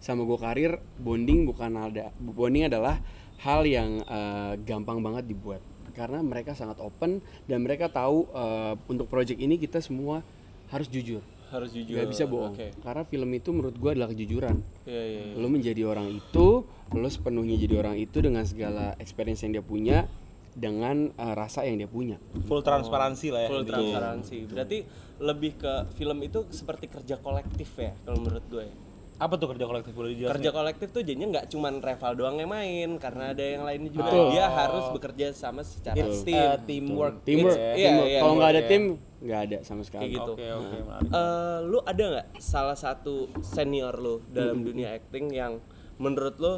sama 0.02 0.26
gua 0.26 0.40
karir 0.42 0.82
bonding 0.98 1.46
bukan 1.46 1.78
ada 1.78 2.10
bonding 2.18 2.72
adalah 2.72 2.98
hal 3.44 3.68
yang 3.68 4.00
eh, 4.00 4.54
gampang 4.64 5.04
banget 5.04 5.28
dibuat. 5.28 5.62
Karena 5.92 6.24
mereka 6.24 6.56
sangat 6.56 6.80
open 6.80 7.20
dan 7.52 7.60
mereka 7.68 7.92
tahu 7.92 8.32
eh, 8.32 8.74
untuk 8.88 9.12
project 9.12 9.38
ini 9.44 9.60
kita 9.60 9.84
semua 9.84 10.24
harus 10.72 10.88
jujur. 10.88 11.20
Harus 11.52 11.70
jujur. 11.76 12.00
Gak 12.00 12.08
bisa 12.08 12.24
bohong. 12.26 12.56
Oke. 12.56 12.72
Karena 12.80 13.04
film 13.04 13.30
itu 13.36 13.50
menurut 13.52 13.76
gua 13.76 13.92
adalah 13.92 14.10
kejujuran. 14.16 14.56
Iya, 14.88 15.04
iya. 15.04 15.22
Lo 15.36 15.52
menjadi 15.52 15.84
orang 15.84 16.08
itu, 16.08 16.64
lo 16.96 17.10
sepenuhnya 17.12 17.60
jadi 17.60 17.84
orang 17.84 18.00
itu 18.00 18.24
dengan 18.24 18.48
segala 18.48 18.96
experience 19.04 19.44
yang 19.44 19.60
dia 19.60 19.66
punya, 19.66 20.08
dengan 20.56 21.12
eh, 21.12 21.34
rasa 21.36 21.68
yang 21.68 21.80
dia 21.80 21.92
punya. 21.92 22.18
Full 22.48 22.64
transparansi 22.64 23.28
lah 23.32 23.42
ya. 23.46 23.50
Full 23.52 23.64
intinya. 23.68 23.76
transparansi. 23.78 24.36
Berarti 24.48 24.78
lebih 25.22 25.52
ke 25.60 25.74
film 25.96 26.18
itu 26.26 26.48
seperti 26.50 26.90
kerja 26.90 27.20
kolektif 27.20 27.70
ya 27.78 27.94
kalau 28.08 28.18
menurut 28.24 28.46
gue. 28.50 28.91
Apa 29.22 29.38
tuh 29.38 29.54
kerja 29.54 29.70
kolektif 29.70 29.94
boleh 29.94 30.18
dijelasin? 30.18 30.34
Kerja 30.34 30.50
kolektif 30.50 30.88
tuh 30.90 31.06
jadinya 31.06 31.28
nggak 31.38 31.46
cuman 31.54 31.78
Reval 31.78 32.14
doang 32.18 32.36
yang 32.42 32.50
main 32.50 32.90
karena 32.98 33.38
ada 33.38 33.44
yang 33.46 33.62
lainnya 33.62 33.94
juga. 33.94 34.10
Betul. 34.10 34.26
Dia 34.34 34.46
harus 34.50 34.86
bekerja 34.90 35.26
sama 35.38 35.62
secara 35.62 35.94
It's 35.94 36.26
tim. 36.26 36.42
uh, 36.42 36.58
teamwork. 36.66 37.16
Teamwork. 37.22 37.54
Iya, 37.54 37.74
teamwork. 37.78 38.10
iya, 38.10 38.20
Kalau 38.26 38.34
nggak 38.34 38.50
ada 38.50 38.62
teamwork, 38.66 38.98
tim, 38.98 39.22
nggak 39.22 39.40
ada 39.46 39.58
sama 39.62 39.82
sekali. 39.86 40.02
Kayak 40.02 40.14
gitu. 40.18 40.34
Oke 40.34 40.48
oke 40.58 40.78
menarik. 40.82 41.10
Eh, 41.14 41.60
lu 41.70 41.80
ada 41.86 42.04
nggak 42.10 42.28
salah 42.42 42.78
satu 42.78 43.16
senior 43.46 43.94
lu 44.02 44.26
dalam 44.34 44.66
dunia 44.66 44.98
acting 44.98 45.30
yang 45.30 45.62
menurut 46.02 46.36
lu 46.42 46.54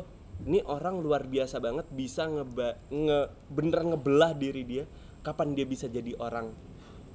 ini 0.47 0.63
orang 0.63 1.03
luar 1.03 1.27
biasa 1.27 1.59
banget 1.59 1.91
bisa 1.91 2.31
ngeba 2.31 2.79
nge 2.87 3.19
bener 3.51 3.79
ngebelah 3.91 4.31
diri 4.39 4.63
dia 4.63 4.83
kapan 5.19 5.51
dia 5.51 5.67
bisa 5.67 5.91
jadi 5.91 6.15
orang 6.15 6.51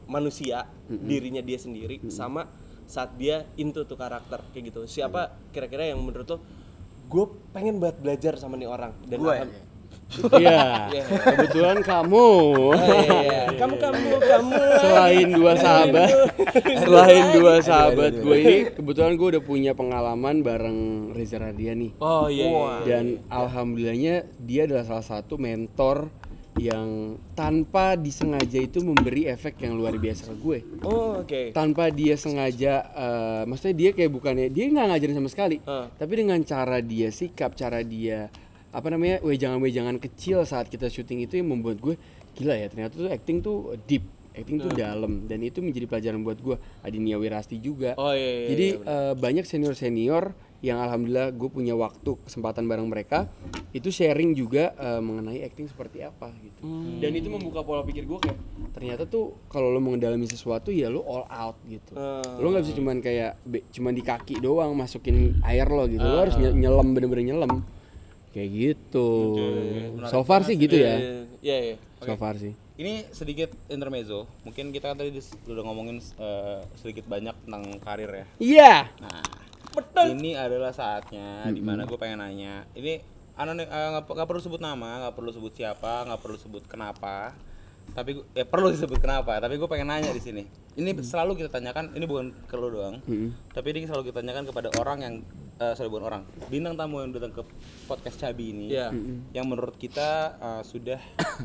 manusia 0.08 0.64
dirinya 0.88 1.40
dia 1.44 1.56
sendiri 1.60 2.00
sama 2.08 2.48
saat 2.88 3.12
dia 3.20 3.44
into 3.60 3.84
tuh 3.84 4.00
karakter 4.00 4.40
kayak 4.50 4.72
gitu 4.72 4.88
siapa 4.88 5.36
kira-kira 5.52 5.92
yang 5.92 6.00
menurut 6.00 6.24
lo 6.24 6.38
gue 7.08 7.24
pengen 7.52 7.76
banget 7.80 8.00
belajar 8.00 8.32
sama 8.40 8.56
nih 8.56 8.68
orang 8.68 8.92
dan 9.08 9.18
Gue 9.20 9.34
ya? 9.36 9.44
Iya. 10.40 10.88
Iya. 10.88 11.04
Kebetulan 11.36 11.84
kamu 11.84 12.28
Oh, 12.72 12.72
iya, 12.72 13.12
iya. 13.28 13.42
kamu 13.60 13.74
kamu 13.76 14.08
kamu 14.24 14.52
selain 14.80 15.28
dua 15.36 15.52
sahabat, 15.52 16.10
selain 16.80 17.24
dua 17.36 17.54
sahabat 17.60 18.12
gue 18.16 18.36
ini, 18.40 18.56
kebetulan 18.72 19.20
gue 19.20 19.28
udah 19.36 19.42
punya 19.44 19.72
pengalaman 19.76 20.40
bareng 20.40 21.12
Reza 21.12 21.36
Radian 21.36 21.84
nih. 21.84 21.92
oh 22.00 22.24
iya, 22.32 22.48
iya. 22.48 22.76
Dan 22.88 23.04
alhamdulillahnya 23.28 24.24
dia 24.40 24.64
adalah 24.64 24.88
salah 24.88 25.04
satu 25.04 25.36
mentor 25.36 26.08
yang 26.58 27.16
tanpa 27.38 27.94
disengaja 27.94 28.58
itu 28.58 28.82
memberi 28.82 29.30
efek 29.30 29.62
yang 29.62 29.78
luar 29.78 29.94
biasa 29.96 30.30
ke 30.30 30.34
gue. 30.36 30.58
oh 30.84 31.22
oke. 31.22 31.54
Tanpa 31.54 31.88
dia 31.94 32.18
sengaja 32.18 32.82
eh, 32.82 33.42
maksudnya 33.46 33.76
dia 33.78 33.90
kayak 33.94 34.10
bukannya 34.10 34.46
dia 34.50 34.66
nggak 34.68 34.86
ngajarin 34.92 35.16
sama 35.22 35.30
sekali. 35.30 35.56
Heeh. 35.62 35.86
tapi 35.94 36.12
dengan 36.18 36.38
cara 36.42 36.78
dia 36.82 37.08
sikap 37.14 37.54
cara 37.54 37.80
dia 37.86 38.28
apa 38.68 38.86
namanya 38.92 39.24
wejangan-wejangan 39.24 39.96
kecil 39.96 40.44
saat 40.44 40.68
kita 40.68 40.92
syuting 40.92 41.24
itu 41.24 41.40
yang 41.40 41.48
membuat 41.48 41.80
gue 41.80 41.94
gila 42.36 42.52
ya 42.52 42.68
ternyata 42.68 43.00
tuh 43.00 43.08
acting 43.08 43.40
tuh 43.40 43.74
deep 43.88 44.04
acting 44.38 44.62
tuh 44.62 44.70
dalam. 44.70 45.26
Dan 45.26 45.42
itu 45.42 45.58
menjadi 45.58 45.90
pelajaran 45.90 46.22
buat 46.22 46.38
gue. 46.38 46.56
Adinia 46.86 47.18
Wirasti 47.18 47.58
juga. 47.58 47.98
Oh 47.98 48.14
iya, 48.14 48.46
iya, 48.46 48.48
jadi 48.54 48.66
iya, 48.78 48.86
eh, 48.86 49.14
banyak 49.18 49.44
senior 49.44 49.74
senior 49.74 50.30
yang 50.58 50.76
alhamdulillah 50.76 51.30
gue 51.30 51.48
punya 51.48 51.70
waktu 51.72 52.18
kesempatan 52.20 52.66
bareng 52.66 52.84
mereka 52.84 53.30
itu 53.70 53.88
sharing 53.88 54.32
juga 54.32 54.74
eh, 54.74 54.98
mengenai 54.98 55.42
acting 55.42 55.64
seperti 55.64 56.02
apa 56.02 56.34
gitu. 56.36 56.60
Hmm. 56.60 56.98
dan 56.98 57.12
itu 57.12 57.28
membuka 57.28 57.62
pola 57.62 57.80
pikir 57.80 58.02
gue 58.02 58.18
kayak 58.18 58.38
ternyata 58.72 59.02
tuh 59.04 59.38
kalau 59.46 59.68
lo 59.68 59.78
mengendalami 59.78 60.24
sesuatu 60.24 60.68
ya 60.68 60.86
lo 60.86 61.02
all 61.02 61.24
out 61.24 61.56
gitu. 61.64 61.94
Hmm. 61.94 62.38
lo 62.38 62.46
nggak 62.48 62.62
bisa 62.62 62.74
cuman 62.74 62.96
kayak 62.98 63.38
be- 63.40 63.66
cuman 63.68 63.92
di 63.92 64.02
kaki 64.02 64.34
doang 64.38 64.74
masukin 64.74 65.38
air 65.42 65.64
lo 65.64 65.86
gitu. 65.86 66.00
Lo 66.00 66.16
Ah. 66.16 66.22
harus 66.24 66.34
nye- 66.34 66.54
nyelam 66.56 66.90
bener-bener 66.90 67.22
nyelam. 67.28 67.62
Kayak 68.28 68.50
gitu. 68.52 69.08
So 70.04 70.20
far 70.22 70.42
sih 70.42 70.54
gitu 70.54 70.74
ya. 70.74 70.98
Iya 71.38 71.56
iya 71.64 71.76
so 71.98 72.14
far 72.14 72.34
sih. 72.34 72.50
Ini 72.74 73.10
sedikit 73.10 73.50
intermezzo. 73.66 74.26
Mungkin 74.42 74.70
kita 74.70 74.90
kan 74.90 74.96
tadi 74.96 75.14
udah 75.44 75.62
ngomongin 75.64 75.98
eh, 75.98 76.60
sedikit 76.74 77.06
banyak 77.06 77.34
tentang 77.42 77.62
karir 77.78 78.10
ya. 78.12 78.26
iya. 78.38 78.74
Nah, 78.98 79.22
ini 80.10 80.32
adalah 80.34 80.70
saatnya 80.70 81.44
di 81.48 81.60
mana 81.60 81.84
gue 81.84 81.94
pengen 81.94 82.18
nanya. 82.18 82.66
Ini 82.72 82.98
anonim, 83.34 83.64
eh, 83.64 83.88
nggak 83.94 84.26
perlu 84.26 84.40
sebut 84.40 84.58
nama, 84.58 85.06
nggak 85.06 85.14
perlu 85.14 85.30
sebut 85.30 85.52
siapa, 85.52 86.04
nggak 86.04 86.18
perlu 86.18 86.36
sebut 86.36 86.64
kenapa. 86.64 87.32
Tapi 87.88 88.14
gua- 88.14 88.28
ya 88.32 88.44
perlu 88.44 88.68
disebut 88.68 88.98
kenapa. 88.98 89.38
Tapi 89.38 89.56
gue 89.56 89.64
pengen 89.64 89.88
nanya 89.88 90.10
di 90.10 90.20
sini. 90.20 90.44
Ini 90.74 90.92
selalu 90.98 91.34
kita 91.36 91.50
tanyakan. 91.50 91.92
Ini 91.92 92.04
bukan 92.04 92.36
ke 92.44 92.54
lu 92.54 92.68
doang. 92.70 93.00
Tapi 93.48 93.66
ini 93.72 93.84
selalu 93.84 94.08
kita 94.08 94.20
tanyakan 94.20 94.44
kepada 94.44 94.68
orang 94.76 94.98
yang 95.00 95.14
eh, 95.56 95.72
sorry 95.72 95.88
bukan 95.88 96.04
orang 96.06 96.22
bintang 96.46 96.76
tamu 96.76 97.00
yang 97.00 97.10
datang 97.10 97.32
ke 97.32 97.42
podcast 97.84 98.14
Cabi 98.16 98.52
ini 98.52 98.66
Iya. 98.70 98.94
yang 99.32 99.46
menurut 99.46 99.74
kita 99.74 100.08
eh, 100.38 100.62
sudah 100.62 101.00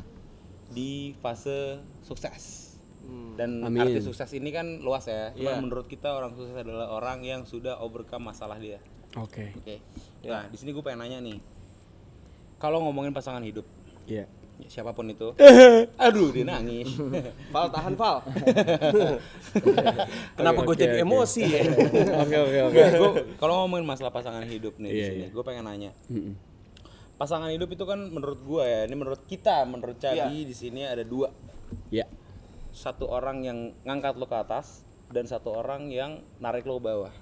di 0.69 1.17
fase 1.17 1.82
sukses 2.01 2.72
dan 3.34 3.62
Amin. 3.62 3.82
arti 3.82 3.99
sukses 3.99 4.30
ini 4.32 4.49
kan 4.49 4.80
luas 4.80 5.04
ya. 5.06 5.30
Cuman 5.32 5.49
Iya. 5.49 5.60
menurut 5.60 5.86
kita 5.86 6.10
orang 6.10 6.32
sukses 6.32 6.54
adalah 6.54 6.88
orang 6.88 7.22
yang 7.22 7.43
sudah 7.43 7.78
overcome 7.78 8.26
masalah 8.26 8.58
dia. 8.58 8.80
oke 9.14 9.54
Oke. 9.56 9.78
Nah, 10.24 10.45
di 10.45 10.56
sini 10.56 10.70
gue 10.70 10.80
pengen 10.80 10.99
nanya 10.99 11.18
nih. 11.20 11.36
Kalau 12.56 12.80
ngomongin 12.80 13.12
pasangan 13.12 13.41
hidup, 13.41 13.66
iya 14.06 14.24
ya, 14.56 14.66
siapa 14.72 14.89
pun 14.89 15.06
itu. 15.06 15.32
Aduh, 15.99 16.30
dia 16.30 16.43
nangis. 16.43 16.95
Val 17.51 17.68
tahan 17.68 17.93
Val 17.93 18.24
kenapa 20.34 20.60
gue 20.64 20.76
jadi 20.78 20.95
emosi 21.01 21.41
ya 21.43 21.62
oke 22.18 22.36
oke 22.39 22.58
oke 22.64 22.80
kalau 23.36 23.54
ngomongin 23.62 23.84
masalah 23.84 24.10
pasangan 24.10 24.41
hidup 24.43 24.72
nih 24.78 24.88
di 24.88 24.95
Iya, 24.95 25.06
sini, 25.08 25.20
iya. 25.20 25.28
gue 25.30 25.43
pengen 25.43 25.64
nanya. 25.64 25.91
Pasangan 27.14 27.47
hidup 27.47 27.70
itu 27.70 27.84
kan 27.84 27.99
menurut 28.01 28.39
gue 28.39 28.64
ya, 28.64 28.80
ini 28.84 28.93
menurut 28.93 29.22
kita, 29.24 29.64
menurut 29.64 29.95
Cabi 29.95 30.43
di 30.43 30.54
sini 30.54 30.84
ada 30.84 31.01
dua. 31.01 31.32
ya 31.89 32.06
Satu 32.74 33.05
orang 33.05 33.45
yang 33.45 33.57
ngangkat 33.86 34.17
lo 34.17 34.26
ke 34.26 34.34
atas, 34.34 34.82
dan 35.13 35.30
satu 35.30 35.53
orang 35.53 35.93
yang 35.93 36.26
narik 36.41 36.65
lo 36.65 36.82
ke 36.82 36.89
bawah. 36.89 37.13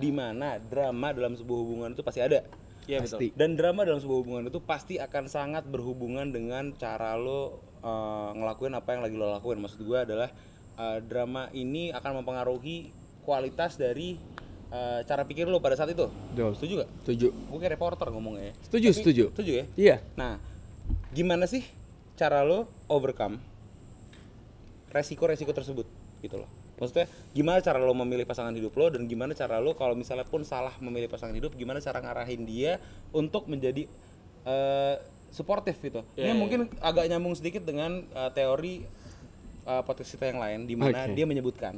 Di 0.00 0.08
mana 0.08 0.56
drama 0.56 1.12
dalam 1.12 1.36
sebuah 1.36 1.58
hubungan 1.60 1.90
itu 1.92 2.00
pasti 2.00 2.24
ada. 2.24 2.40
Iya 2.88 3.04
betul. 3.04 3.28
Dan 3.36 3.60
drama 3.60 3.84
dalam 3.84 4.00
sebuah 4.00 4.18
hubungan 4.24 4.44
itu 4.48 4.58
pasti 4.62 4.96
akan 4.96 5.28
sangat 5.28 5.68
berhubungan 5.68 6.32
dengan 6.32 6.72
cara 6.74 7.12
lo 7.18 7.60
eh, 7.84 8.30
ngelakuin 8.34 8.72
apa 8.72 8.88
yang 8.96 9.02
lagi 9.04 9.14
lo 9.20 9.28
lakuin. 9.28 9.60
Maksud 9.60 9.84
gue 9.84 9.98
adalah 10.00 10.32
eh, 10.80 10.98
drama 11.04 11.52
ini 11.52 11.92
akan 11.92 12.22
mempengaruhi 12.24 12.88
kualitas 13.20 13.76
dari 13.76 14.16
eh, 14.72 15.00
cara 15.04 15.26
pikir 15.28 15.44
lo 15.44 15.60
pada 15.60 15.76
saat 15.76 15.92
itu. 15.92 16.08
Betul. 16.32 16.56
Setuju 16.56 16.72
gak? 16.86 16.90
Setuju. 17.04 17.28
Gue 17.52 17.58
kayak 17.60 17.74
reporter 17.76 18.08
ngomongnya. 18.08 18.50
ya. 18.50 18.54
Setuju, 18.64 18.88
Tapi- 18.88 18.98
setuju. 19.02 19.24
Setuju 19.36 19.52
ya? 19.52 19.64
Iya. 19.76 19.96
Nah, 20.16 20.34
gimana 21.12 21.44
sih 21.44 21.66
cara 22.16 22.46
lo 22.46 22.70
overcome 22.88 23.36
resiko-resiko 24.96 25.52
tersebut 25.52 25.86
gitu 26.24 26.40
loh. 26.40 26.48
Maksudnya 26.80 27.06
gimana 27.36 27.60
cara 27.60 27.76
lo 27.80 27.92
memilih 27.92 28.24
pasangan 28.24 28.52
hidup 28.52 28.72
lo 28.76 28.88
dan 28.92 29.04
gimana 29.04 29.36
cara 29.36 29.60
lo 29.60 29.76
kalau 29.76 29.92
misalnya 29.92 30.24
pun 30.24 30.44
salah 30.44 30.72
memilih 30.80 31.08
pasangan 31.12 31.36
hidup 31.36 31.52
gimana 31.56 31.80
cara 31.84 32.00
ngarahin 32.00 32.42
dia 32.48 32.80
untuk 33.12 33.48
menjadi 33.48 33.84
eh 34.46 34.96
suportif 35.36 35.76
gitu. 35.84 36.00
Ini 36.16 36.32
mungkin 36.32 36.72
agak 36.80 37.12
nyambung 37.12 37.36
sedikit 37.36 37.60
dengan 37.68 38.00
eh, 38.00 38.30
teori 38.32 38.80
eh, 39.68 39.82
podcast 39.84 40.16
kita 40.16 40.32
yang 40.32 40.40
lain 40.40 40.60
di 40.64 40.74
mana 40.78 41.04
Oke. 41.04 41.12
dia 41.12 41.28
menyebutkan 41.28 41.76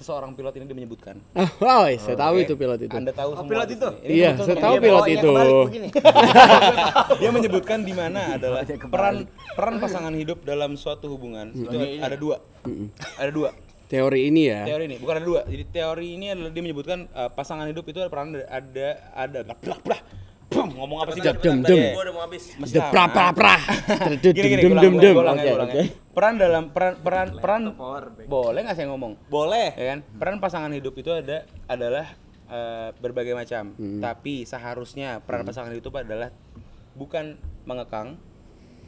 seseorang 0.00 0.32
pilot 0.32 0.56
ini 0.56 0.64
dia 0.64 0.76
menyebutkan. 0.76 1.20
Ah, 1.36 1.46
wow, 1.62 1.84
saya 2.00 2.16
tahu 2.16 2.34
Oke. 2.40 2.44
itu 2.48 2.54
pilot 2.56 2.80
itu. 2.88 2.96
Anda 2.96 3.12
tahu 3.12 3.30
semua 3.36 3.50
pilot 3.52 3.68
itu? 3.68 3.88
sini. 3.92 4.00
Ini 4.00 4.10
Iya, 4.16 4.30
kebetulan 4.32 4.48
saya 4.48 4.56
tahu 4.56 4.74
dia 4.74 4.84
pilot 4.88 5.06
itu. 5.12 5.30
dia 7.20 7.30
menyebutkan 7.30 7.78
di 7.84 7.92
mana 7.92 8.20
adalah 8.40 8.60
peran 8.64 9.16
peran 9.54 9.74
pasangan 9.76 10.14
hidup 10.16 10.40
dalam 10.42 10.74
suatu 10.80 11.12
hubungan 11.12 11.52
itu 11.52 11.76
ada 12.00 12.16
dua 12.16 12.40
ada 13.20 13.30
dua 13.30 13.50
Teori 13.90 14.30
ini 14.30 14.46
ya. 14.46 14.62
teori 14.70 14.86
ini 14.86 14.96
bukan 15.02 15.14
ada 15.18 15.26
dua 15.26 15.40
jadi 15.50 15.64
teori 15.66 16.14
ini 16.14 16.30
adalah 16.30 16.54
dia 16.54 16.62
menyebutkan 16.62 17.10
uh, 17.10 17.26
pasangan 17.26 17.66
hidup 17.66 17.82
itu 17.90 17.98
ada 17.98 18.06
peran 18.06 18.30
ada 18.38 18.46
ada 18.46 18.94
ada 19.18 19.54
blah 19.58 19.80
blah 19.82 19.98
Bum, 19.98 20.19
ngomong 20.80 20.98
apa 20.98 21.10
sih 21.12 21.20
Dem, 21.20 21.36
dem, 21.36 21.56
dem. 21.60 21.92
Gua 21.92 22.02
udah 22.02 22.14
mau 22.14 22.22
habis. 22.24 22.56
Mas 22.56 22.70
The 22.70 22.80
pra 22.80 23.04
pra 23.06 23.26
pra. 23.30 23.54
gini 24.16 24.32
gini 24.48 24.62
Dem, 24.62 24.74
dem, 24.74 24.94
dem. 24.96 25.14
Oke, 25.14 25.50
oke. 25.54 25.82
peran 26.10 26.34
dalam 26.36 26.64
peran 26.70 26.94
peran 26.98 27.28
peran 27.36 27.62
boleh 28.26 28.60
nggak 28.62 28.74
saya 28.74 28.88
ngomong 28.88 29.14
Boleh. 29.26 29.70
ya 29.74 29.84
kan 29.90 29.98
peran 30.16 30.36
pasangan 30.38 30.72
hidup 30.72 30.94
itu 30.94 31.10
ada 31.10 31.44
adalah 31.66 32.06
eh, 32.46 32.88
berbagai 32.96 33.32
macam 33.32 33.76
tapi 34.00 34.42
seharusnya 34.42 35.20
peran 35.20 35.44
pasangan 35.44 35.70
hidup 35.70 35.92
adalah 35.94 36.32
bukan 36.92 37.36
mengekang 37.62 38.18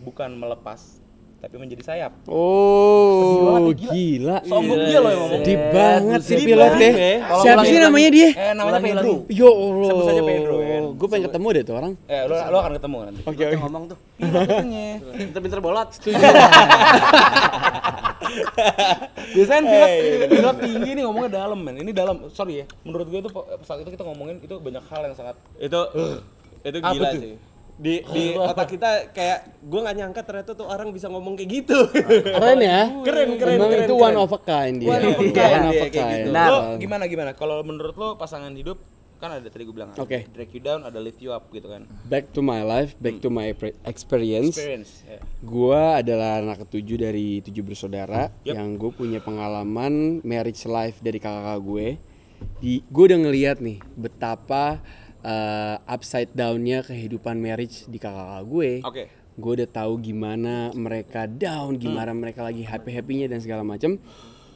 bukan 0.00 0.34
melepas 0.34 0.98
tapi 1.42 1.58
menjadi 1.58 1.82
sayap 1.82 2.12
Oh, 2.24 3.66
gila. 3.68 4.38
sombong 4.42 4.78
dia 4.80 4.98
loh 4.98 5.10
ngomong 5.12 5.42
Sedih 5.42 5.58
banget 5.68 6.20
sih 6.22 6.36
pilot 6.38 6.72
deh. 6.78 6.94
ya. 6.94 7.14
Siapa 7.36 7.62
sih 7.64 7.76
namanya 7.76 8.08
dia? 8.08 8.28
eh 8.30 8.52
namanya 8.54 8.78
Pedro 8.78 9.26
Ya 9.26 9.50
Allah. 9.50 9.88
Sebut 9.90 10.04
saja 10.06 10.22
Pedro, 10.22 10.54
ya 10.56 10.68
kan? 10.70 10.82
Gue 10.94 11.08
pengen 11.10 11.24
ketemu 11.26 11.46
deh 11.50 11.62
tuh 11.62 11.74
orang. 11.74 11.92
eh 12.06 12.22
lo, 12.24 12.34
lo 12.38 12.56
akan 12.56 12.72
ketemu 12.72 12.96
nanti 13.02 13.20
Oke, 13.24 13.42
oke. 13.44 13.56
ngomong 13.58 13.82
tuh. 13.90 13.98
Katanya. 14.16 14.86
Pinter-pinter 15.12 15.58
bolot. 15.58 15.88
biasanya 19.32 19.50
kan 19.52 19.64
pilot 19.66 19.90
pilot 20.30 20.56
tinggi 20.58 20.90
nih 20.94 21.02
ngomongnya 21.02 21.30
dalam 21.36 21.58
men 21.58 21.76
ini 21.76 21.90
dalam 21.90 22.30
sorry 22.30 22.62
ya 22.62 22.66
menurut 22.80 23.06
gue 23.06 23.18
itu 23.18 23.30
saat 23.62 23.82
itu 23.82 23.90
kita 23.90 24.04
ngomongin 24.04 24.38
itu 24.38 24.54
banyak 24.56 24.80
hal 24.84 25.02
yang 25.04 25.12
sangat 25.12 25.36
Itu 25.58 25.80
itu 26.62 26.78
gila 26.78 27.08
sih. 27.12 27.34
Di 27.82 27.98
di 28.06 28.24
otak 28.32 28.70
kita 28.70 29.10
kayak 29.10 29.58
gua 29.60 29.82
nggak 29.82 29.96
nyangka 29.96 30.20
ternyata 30.22 30.54
tuh 30.54 30.64
orang 30.64 30.88
bisa 30.88 31.10
ngomong 31.10 31.34
kayak 31.34 31.50
gitu. 31.52 31.78
Keren 32.38 32.60
ya? 32.62 32.80
Keren, 33.02 33.30
keren, 33.34 33.56
Emang 33.58 33.68
keren, 33.68 33.84
itu 33.84 33.94
keren. 33.96 34.06
one 34.06 34.16
of 34.16 34.30
a 34.30 34.40
kind 34.40 34.74
dia. 34.78 34.88
One 34.88 35.04
of 35.04 35.18
a 35.18 35.26
kind 35.28 35.50
One 35.52 35.66
of 35.66 35.74
a 35.74 35.78
kayak 35.82 35.92
kind. 35.92 36.22
gitu. 36.24 36.30
lo 36.30 36.58
gimana 36.78 37.04
gimana 37.04 37.30
kalau 37.32 37.58
menurut 37.60 37.94
lo 37.94 38.14
pasangan 38.14 38.54
hidup 38.54 38.78
kan 39.18 39.30
ada 39.32 39.46
tadi 39.46 39.62
gue 39.62 39.70
bilang 39.72 39.90
ada 39.90 39.98
Oke. 39.98 40.26
drag 40.26 40.50
you 40.50 40.58
down 40.58 40.82
ada 40.82 40.98
lift 40.98 41.18
you 41.18 41.30
up 41.30 41.46
gitu 41.48 41.66
kan 41.66 41.86
Back 42.04 42.30
to 42.30 42.40
my 42.40 42.58
life, 42.60 42.94
back 42.96 43.18
to 43.18 43.28
my 43.28 43.54
experience. 43.84 44.54
experience 44.54 45.02
ya. 45.04 45.22
Gua 45.40 45.96
adalah 45.96 46.38
anak 46.38 46.62
ketujuh 46.62 46.98
dari 47.00 47.38
tujuh 47.40 47.62
bersaudara 47.62 48.34
Yep. 48.42 48.50
yang 48.52 48.68
gue 48.74 48.90
punya 48.90 49.18
pengalaman 49.18 49.92
marriage 50.22 50.62
life 50.64 50.98
dari 50.98 51.18
kakak 51.18 51.58
gue. 51.60 51.98
Di 52.58 52.82
gue 52.84 53.04
udah 53.04 53.18
ngeliat 53.20 53.58
nih 53.58 53.78
betapa 53.92 54.82
uh, 55.22 55.76
upside 55.86 56.30
downnya 56.34 56.82
kehidupan 56.86 57.38
marriage 57.38 57.86
di 57.88 57.98
kakak 57.98 58.42
gue. 58.46 58.70
oke. 58.84 59.04
Gue 59.32 59.52
udah 59.56 59.70
tahu 59.70 59.96
gimana 60.04 60.76
mereka 60.76 61.24
down, 61.24 61.80
gimana 61.80 62.12
mereka 62.12 62.44
lagi 62.44 62.68
happy 62.68 62.92
happynya 62.92 63.32
dan 63.32 63.40
segala 63.40 63.64
macam. 63.64 63.96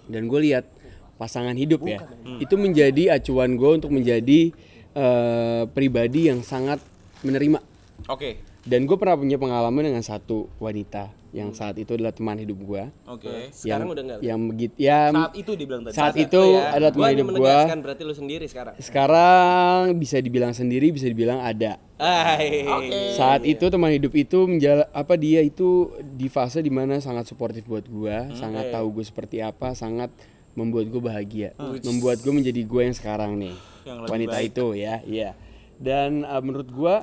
Dan 0.04 0.28
gue 0.28 0.40
lihat 0.52 0.68
pasangan 1.16 1.56
hidup 1.56 1.80
ya, 1.88 2.04
itu 2.36 2.60
menjadi 2.60 3.16
acuan 3.16 3.56
gue 3.56 3.70
untuk 3.72 3.88
menjadi 3.88 4.52
uh, 4.92 5.64
pribadi 5.72 6.28
yang 6.28 6.44
sangat 6.44 6.76
menerima. 7.24 7.64
Oke 8.12 8.55
dan 8.66 8.82
gue 8.82 8.96
pernah 8.98 9.14
punya 9.14 9.38
pengalaman 9.38 9.82
dengan 9.86 10.02
satu 10.02 10.50
wanita 10.58 11.14
yang 11.30 11.52
saat 11.52 11.76
itu 11.76 11.92
adalah 11.92 12.10
teman 12.16 12.40
hidup 12.40 12.56
gue. 12.56 12.82
oke 13.06 13.52
Sekarang 13.52 13.86
yang, 13.86 13.94
udah 13.94 14.02
enggak. 14.02 14.18
Yang 14.24 14.40
begitu, 14.50 14.74
ya 14.80 14.98
saat 15.12 15.34
itu 15.36 15.52
dibilang 15.54 15.82
tadi 15.84 15.94
saat 15.94 16.14
Masa? 16.16 16.24
itu 16.24 16.40
Oh 16.40 16.48
ya, 16.48 16.62
adalah 16.72 16.90
gua 16.90 16.96
teman 16.96 17.06
hanya 17.06 17.16
hidup 17.16 17.28
gue. 17.28 17.44
menegaskan 17.44 17.78
berarti 17.84 18.02
lu 18.02 18.14
sendiri 18.16 18.44
sekarang. 18.48 18.74
Sekarang 18.80 19.80
bisa 20.00 20.16
dibilang 20.18 20.52
sendiri, 20.56 20.86
bisa 20.90 21.06
dibilang 21.06 21.38
ada. 21.44 21.78
Hai. 22.00 22.66
Saat 23.14 23.46
itu 23.46 23.64
teman 23.68 23.92
hidup 23.92 24.12
itu 24.16 24.38
menjala, 24.48 24.88
apa 24.90 25.14
dia 25.14 25.44
itu 25.44 25.92
di 26.02 26.26
fase 26.26 26.58
di 26.64 26.72
mana 26.72 26.98
sangat 26.98 27.28
suportif 27.28 27.68
buat 27.68 27.84
gue, 27.86 28.16
sangat 28.34 28.72
tahu 28.72 28.98
gue 28.98 29.04
seperti 29.06 29.44
apa, 29.44 29.76
sangat 29.78 30.10
membuat 30.56 30.88
gue 30.88 31.02
bahagia, 31.04 31.52
membuat 31.60 32.24
gue 32.24 32.32
menjadi 32.32 32.64
gue 32.64 32.82
yang 32.82 32.96
sekarang 32.96 33.36
nih. 33.36 33.54
Yang 33.86 33.96
lebih 34.02 34.10
wanita 34.10 34.38
baik. 34.40 34.48
itu 34.50 34.66
ya, 34.74 34.94
iya. 35.04 35.30
Dan 35.76 36.24
uh, 36.24 36.40
menurut 36.40 36.68
gue, 36.72 36.94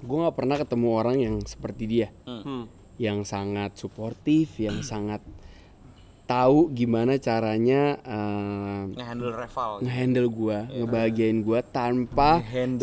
gue 0.00 0.16
nggak 0.18 0.34
pernah 0.34 0.56
ketemu 0.56 0.88
orang 0.90 1.16
yang 1.16 1.36
seperti 1.42 1.84
dia, 1.84 2.08
Hmm. 2.24 2.64
yang 2.96 3.22
sangat 3.22 3.74
suportif, 3.74 4.56
yang 4.56 4.80
sangat 4.82 5.20
tahu 6.24 6.70
gimana 6.70 7.18
caranya 7.18 7.98
uh, 8.00 8.86
ngehandle 8.88 9.34
rival 9.34 9.82
ngehandle 9.82 10.28
gua, 10.30 10.58
ngebahagiain 10.70 11.42
gua 11.42 11.58
tanpa 11.60 12.38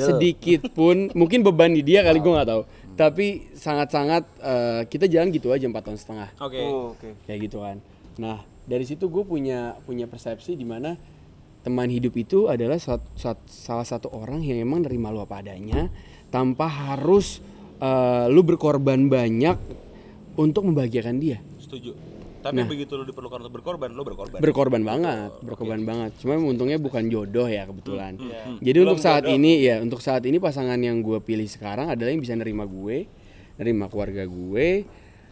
sedikit 0.06 0.68
pun 0.70 1.08
mungkin 1.20 1.42
beban 1.42 1.72
di 1.72 1.80
dia 1.82 2.04
kali 2.04 2.20
gua 2.20 2.34
nggak 2.38 2.50
tahu. 2.50 2.64
Tapi 2.98 3.54
sangat-sangat 3.54 4.24
eh, 4.42 4.82
kita 4.86 5.06
jalan 5.06 5.30
gitu 5.30 5.54
aja 5.54 5.64
empat 5.64 5.86
tahun 5.86 5.96
setengah. 5.96 6.30
oke 6.36 6.58
Kayak 7.24 7.40
gitu 7.46 7.58
kan. 7.62 7.78
Nah, 8.18 8.38
dari 8.66 8.84
situ 8.84 9.06
gue 9.06 9.22
punya 9.22 9.78
punya 9.80 10.10
persepsi 10.10 10.52
di 10.52 10.66
mana 10.66 10.98
teman 11.62 11.88
hidup 11.88 12.18
itu 12.18 12.50
adalah 12.50 12.76
suat- 12.76 13.06
suat- 13.14 13.46
salah 13.46 13.86
satu 13.86 14.10
orang 14.10 14.42
yang 14.42 14.58
emang 14.58 14.82
nerima 14.82 15.08
lu 15.08 15.22
apa 15.22 15.40
adanya 15.40 15.94
tanpa 16.28 16.68
harus 16.68 17.40
eh, 17.78 18.26
lu 18.28 18.42
berkorban 18.42 19.08
banyak 19.08 19.58
untuk 20.36 20.64
membahagiakan 20.64 21.18
dia. 21.18 21.40
setuju. 21.58 21.94
Tapi 22.38 22.64
begitu 22.64 22.96
lo 22.96 23.04
diperlukan 23.04 23.44
untuk 23.44 23.60
berkorban 23.60 23.92
lo 23.92 24.08
berkorban. 24.08 24.40
Berkorban 24.40 24.80
banget 24.80 25.32
berkorban 25.44 25.82
banget. 25.84 26.16
Cuma 26.22 26.40
untungnya 26.40 26.80
bukan 26.80 27.12
jodoh 27.12 27.44
ya 27.44 27.68
kebetulan. 27.68 28.16
Hmm, 28.16 28.62
jadi 28.64 28.88
untuk 28.88 29.04
saat 29.04 29.28
ini 29.28 29.60
ya 29.60 29.84
untuk 29.84 30.00
saat 30.00 30.24
ini 30.24 30.40
pasangan 30.40 30.80
yang 30.80 31.04
gue 31.04 31.20
pilih 31.20 31.44
sekarang 31.44 31.92
adalah 31.92 32.08
yang 32.08 32.24
bisa 32.24 32.38
nerima 32.40 32.64
gue 32.64 33.04
nerima 33.58 33.92
keluarga 33.92 34.24
gue 34.24 34.88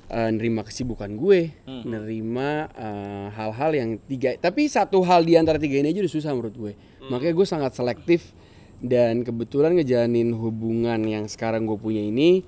eh, 0.06 0.30
nerima 0.34 0.68
kesibukan 0.68 1.08
gue 1.16 1.56
Hmm. 1.64 1.88
nerima 1.88 2.68
eh, 2.74 3.28
hal-hal 3.32 3.72
yang 3.72 3.90
tiga. 4.02 4.36
Tapi 4.36 4.68
satu 4.68 5.00
hal 5.00 5.24
di 5.24 5.40
antara 5.40 5.56
tiga 5.56 5.80
ini 5.80 5.96
aja 5.96 6.04
udah 6.04 6.12
susah 6.12 6.32
menurut 6.36 6.56
gue. 6.58 6.74
Hmm. 6.76 7.16
makanya 7.16 7.32
gue 7.32 7.48
sangat 7.48 7.72
selektif 7.78 8.34
dan 8.78 9.22
kebetulan 9.22 9.74
ngejalanin 9.74 10.32
hubungan 10.32 11.00
yang 11.02 11.26
sekarang 11.26 11.64
gue 11.64 11.76
punya 11.76 12.02
ini 12.02 12.44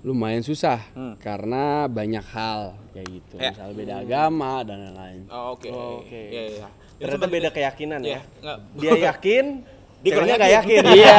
lumayan 0.00 0.40
susah 0.40 0.78
karena 1.18 1.86
banyak 1.86 2.22
hal 2.24 2.78
kayak 2.92 3.08
gitu 3.10 3.34
Ya. 3.36 3.50
misal 3.50 3.70
beda 3.72 3.94
agama 4.00 4.62
dan 4.62 4.78
lain-lain 4.84 5.20
Oh, 5.26 5.52
oke 5.52 5.66
oke 5.68 6.14
iya 6.28 6.42
iya 6.54 6.68
Ternyata 6.98 7.26
beda 7.26 7.48
keyakinan 7.50 8.00
Iya, 8.00 8.10
ya. 8.10 8.20
nggak. 8.42 8.58
Dia 8.74 8.92
yakin, 9.06 9.44
Dia 10.02 10.10
kurang 10.14 10.30
nggak 10.30 10.54
yakin. 10.56 10.82
Iya. 10.88 11.16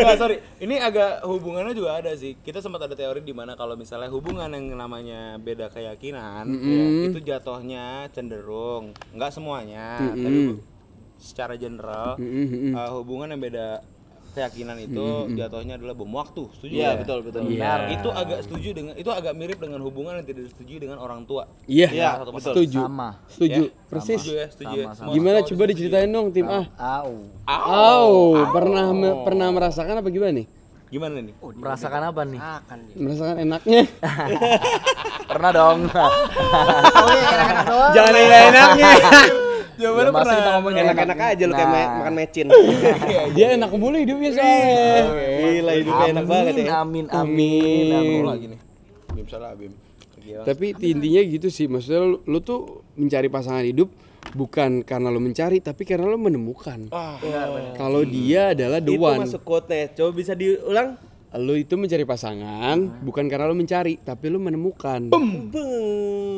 Nggak, 0.00 0.16
sorry. 0.16 0.36
Ini 0.58 0.74
agak 0.76 1.24
hubungannya 1.24 1.72
juga 1.72 1.96
ada 1.96 2.12
sih. 2.12 2.36
Kita 2.36 2.58
sempat 2.58 2.80
ada 2.82 2.92
teori 2.92 3.20
di 3.20 3.32
mana 3.32 3.54
kalau 3.54 3.74
misalnya 3.74 4.08
hubungan 4.08 4.48
yang 4.48 4.66
namanya 4.74 5.36
beda 5.36 5.68
keyakinan, 5.68 6.44
ya, 6.52 6.84
itu 7.06 7.18
jatuhnya 7.18 7.84
cenderung 8.10 8.92
nggak 9.10 9.30
semuanya, 9.30 10.00
tapi 10.10 10.60
secara 11.20 11.54
general 11.54 12.16
uh, 12.16 12.90
hubungan 12.96 13.30
yang 13.30 13.42
beda 13.42 13.84
keyakinan 14.30 14.78
itu 14.78 15.02
jatuhnya 15.34 15.74
adalah 15.74 15.90
bom 15.90 16.06
waktu. 16.12 16.46
Setuju? 16.54 16.70
Iya, 16.70 16.86
nggak? 16.88 17.00
betul, 17.02 17.18
betul. 17.26 17.40
Iya. 17.50 17.72
Itu 17.90 18.08
agak 18.08 18.38
setuju 18.40 18.68
dengan 18.72 18.94
itu 18.94 19.10
agak 19.10 19.34
mirip 19.34 19.58
dengan 19.58 19.82
hubungan 19.82 20.16
yang 20.16 20.24
tidak 20.24 20.46
disetujui 20.46 20.78
dengan 20.78 20.98
orang 20.98 21.26
tua. 21.26 21.50
Iya, 21.66 21.90
Iya, 21.90 22.10
satu 22.16 22.30
betul. 22.30 22.52
setuju. 22.54 22.78
Sama. 22.80 23.10
Setuju. 23.26 23.62
Ya, 23.66 23.88
Persis. 23.90 24.16
Setuju 24.16 24.32
ya, 24.32 24.46
setuju 24.48 24.76
ya. 24.76 24.86
Semua 24.94 25.12
Gimana 25.12 25.36
cowok 25.36 25.48
coba 25.48 25.58
setuju. 25.60 25.70
diceritain 25.74 26.10
dong 26.10 26.26
tim 26.30 26.46
A? 26.46 26.62
Au. 26.78 27.10
Oh, 27.66 28.30
pernah 28.48 28.86
me- 28.92 29.18
pernah 29.20 29.48
merasakan 29.50 29.98
apa 29.98 30.08
gimana 30.08 30.32
nih? 30.32 30.46
Gimana 30.88 31.16
nih? 31.18 31.34
Merasakan 31.52 32.02
apa 32.04 32.22
nih? 32.24 32.38
Akan. 32.38 32.78
Merasakan 32.94 33.36
enaknya. 33.36 33.82
Pernah 35.30 35.50
dong. 35.52 35.78
Oh 35.86 37.10
iya, 37.12 37.28
enak-enak 37.28 37.66
doang. 37.66 37.92
Jangan 37.94 38.14
enak-enaknya. 38.16 38.92
Jawabannya 39.80 40.12
pernah. 40.12 40.36
Kita 40.36 40.50
ngomongin 40.54 40.82
Enak-enak 40.84 41.18
aja 41.18 41.44
lu 41.44 41.54
kayak 41.54 41.70
Nah. 41.70 41.88
makan 41.98 42.14
mecin. 42.14 42.46
Dia 43.36 43.46
enak 43.56 43.70
mulu 43.72 43.96
hidupnya 43.96 44.30
soalnya. 44.36 45.02
Gila 45.40 45.72
hidupnya 45.74 46.06
enak 46.12 46.26
banget 46.26 46.54
ya. 46.60 46.66
Amin, 46.80 47.04
amin, 47.08 47.92
amin. 47.92 48.22
lagi 48.24 48.46
nih. 48.52 48.60
Bim 49.16 49.26
salah 49.26 49.56
Bim. 49.56 49.72
Tapi 50.20 50.78
intinya 50.78 51.20
gitu 51.26 51.48
sih, 51.50 51.66
maksudnya 51.66 52.06
lu, 52.06 52.22
lu 52.22 52.38
tuh 52.38 52.86
mencari 52.94 53.26
pasangan 53.26 53.66
hidup 53.66 53.90
bukan 54.30 54.86
karena 54.86 55.10
lu 55.10 55.18
mencari, 55.18 55.58
tapi 55.58 55.82
karena 55.82 56.06
lu 56.06 56.20
menemukan. 56.20 56.86
Kalau 57.74 58.06
dia 58.06 58.54
adalah 58.54 58.78
the 58.78 58.94
Itu 58.94 59.02
one. 59.02 59.26
masuk 59.26 59.42
quote-nya. 59.42 59.90
Coba 59.90 60.10
bisa 60.14 60.38
diulang? 60.38 60.94
Lu 61.38 61.54
itu 61.54 61.78
mencari 61.78 62.02
pasangan 62.02 62.74
bukan 63.06 63.30
karena 63.30 63.46
lu 63.46 63.54
mencari, 63.54 64.02
tapi 64.02 64.26
lu 64.26 64.42
menemukan. 64.42 65.14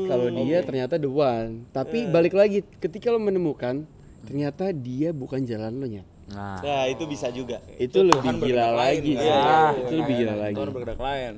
Kalau 0.04 0.28
dia 0.44 0.60
ternyata 0.60 1.00
the 1.00 1.08
one. 1.08 1.64
Tapi 1.72 2.12
balik 2.12 2.36
lagi, 2.36 2.60
ketika 2.76 3.08
lu 3.08 3.16
menemukan, 3.16 3.88
ternyata 4.28 4.68
dia 4.68 5.16
bukan 5.16 5.40
jalan 5.48 5.72
lu 5.80 5.88
nya. 5.88 6.04
Nah, 6.28 6.60
Nah, 6.60 6.84
itu 6.92 7.08
bisa 7.08 7.32
juga. 7.32 7.64
Itu 7.80 8.04
lebih 8.04 8.36
gila 8.40 8.68
lagi 8.72 9.16
sih. 9.16 9.28
Ah, 9.32 9.72
itu 9.72 9.94
lebih 9.96 10.14
gila 10.22 10.34
lagi. 10.36 10.56
Tuhan 10.60 10.70
bergerak 10.76 11.00
lain. 11.00 11.32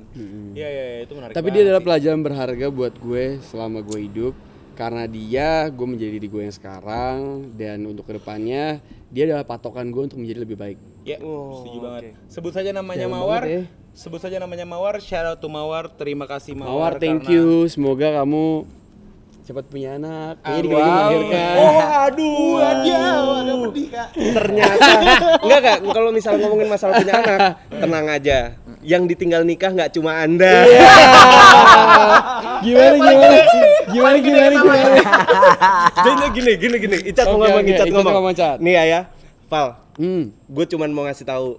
Iya 0.51 0.67
iya 0.67 0.83
iya, 0.83 0.99
itu 1.07 1.13
menarik. 1.15 1.33
Tapi 1.35 1.47
dia 1.51 1.61
adalah 1.63 1.83
pelajaran 1.83 2.21
berharga 2.21 2.67
buat 2.67 2.93
gue 2.99 3.39
selama 3.39 3.79
gue 3.83 3.99
hidup 4.03 4.33
karena 4.75 5.07
dia 5.07 5.71
gue 5.71 5.87
menjadi 5.87 6.19
diri 6.19 6.27
gue 6.27 6.41
yang 6.51 6.55
sekarang 6.55 7.47
dan 7.55 7.87
untuk 7.87 8.03
ke 8.11 8.19
depannya 8.19 8.83
dia 9.15 9.23
adalah 9.23 9.47
patokan 9.47 9.87
gue 9.87 10.11
untuk 10.11 10.19
menjadi 10.19 10.43
lebih 10.43 10.59
baik. 10.59 10.75
Ya, 11.07 11.23
setuju 11.23 11.79
banget. 11.79 12.19
Sebut 12.27 12.51
saja 12.51 12.75
namanya 12.75 13.07
Dalam 13.07 13.15
Mawar. 13.15 13.41
banget 13.41 13.55
ya. 13.55 13.63
Sebut 13.95 14.19
saja 14.19 14.37
namanya 14.43 14.67
Mawar. 14.67 14.99
Shout 14.99 15.23
out 15.23 15.39
to 15.39 15.47
Mawar. 15.47 15.87
Terima 15.87 16.27
kasih 16.27 16.51
Mawar. 16.51 16.67
Mawar, 16.67 16.93
thank 16.99 17.23
karena- 17.23 17.31
you. 17.31 17.63
Semoga 17.65 18.11
kamu 18.19 18.67
cepat 19.41 19.71
punya 19.71 19.95
anak. 19.95 20.43
Kayaknya 20.43 20.51
lagi 20.51 20.67
Wow. 20.67 20.83
melahirkan. 20.83 21.55
Oh, 21.55 21.79
aduh. 21.79 22.55
Ternyata 24.11 24.89
enggak 25.47 25.61
kak. 25.63 25.77
Kalau 25.87 26.09
misalnya 26.11 26.39
ngomongin 26.43 26.67
masalah 26.67 26.93
punya 26.99 27.13
anak, 27.15 27.39
tenang 27.71 28.05
aja. 28.11 28.39
Yang 28.83 29.03
ditinggal 29.15 29.47
nikah 29.47 29.71
nggak 29.71 29.95
cuma 29.95 30.11
anda. 30.19 30.67
gimana 32.65 32.95
gimana? 32.99 33.39
Gimana 33.95 34.17
gimana 34.19 34.47
gimana? 34.51 34.85
Jadi 36.05 36.25
gini, 36.33 36.51
gini, 36.57 36.75
gini. 36.77 36.97
Icat 37.07 37.25
mau 37.25 37.37
Oke, 37.37 37.47
ngomong, 37.47 37.61
oke, 37.61 37.71
Icat 37.71 37.87
ngomong. 37.87 38.13
ngomong, 38.13 38.33
Cat. 38.33 38.57
Nih 38.59 38.73
ya, 38.73 38.83
ya. 38.85 39.01
Val, 39.45 39.67
Hmm. 39.95 40.35
gue 40.45 40.65
cuman 40.67 40.89
mau 40.91 41.03
ngasih 41.03 41.23
tahu 41.23 41.55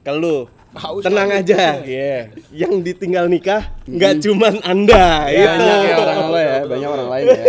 ke 0.00 0.10
lu. 0.10 0.50
Tenang 0.98 1.28
aja. 1.30 1.78
Iya. 1.78 2.32
Yang 2.50 2.72
ditinggal 2.82 3.28
nikah 3.28 3.70
nggak 3.84 4.24
cuman 4.24 4.56
anda. 4.62 5.28
itu. 5.28 5.44
Banyak 5.44 5.78
ya 5.84 5.94
orang 5.94 6.18
lo 6.24 6.38
ya, 6.40 6.56
banyak 6.70 6.88
orang 6.90 7.08
lain 7.08 7.24
ya. 7.28 7.44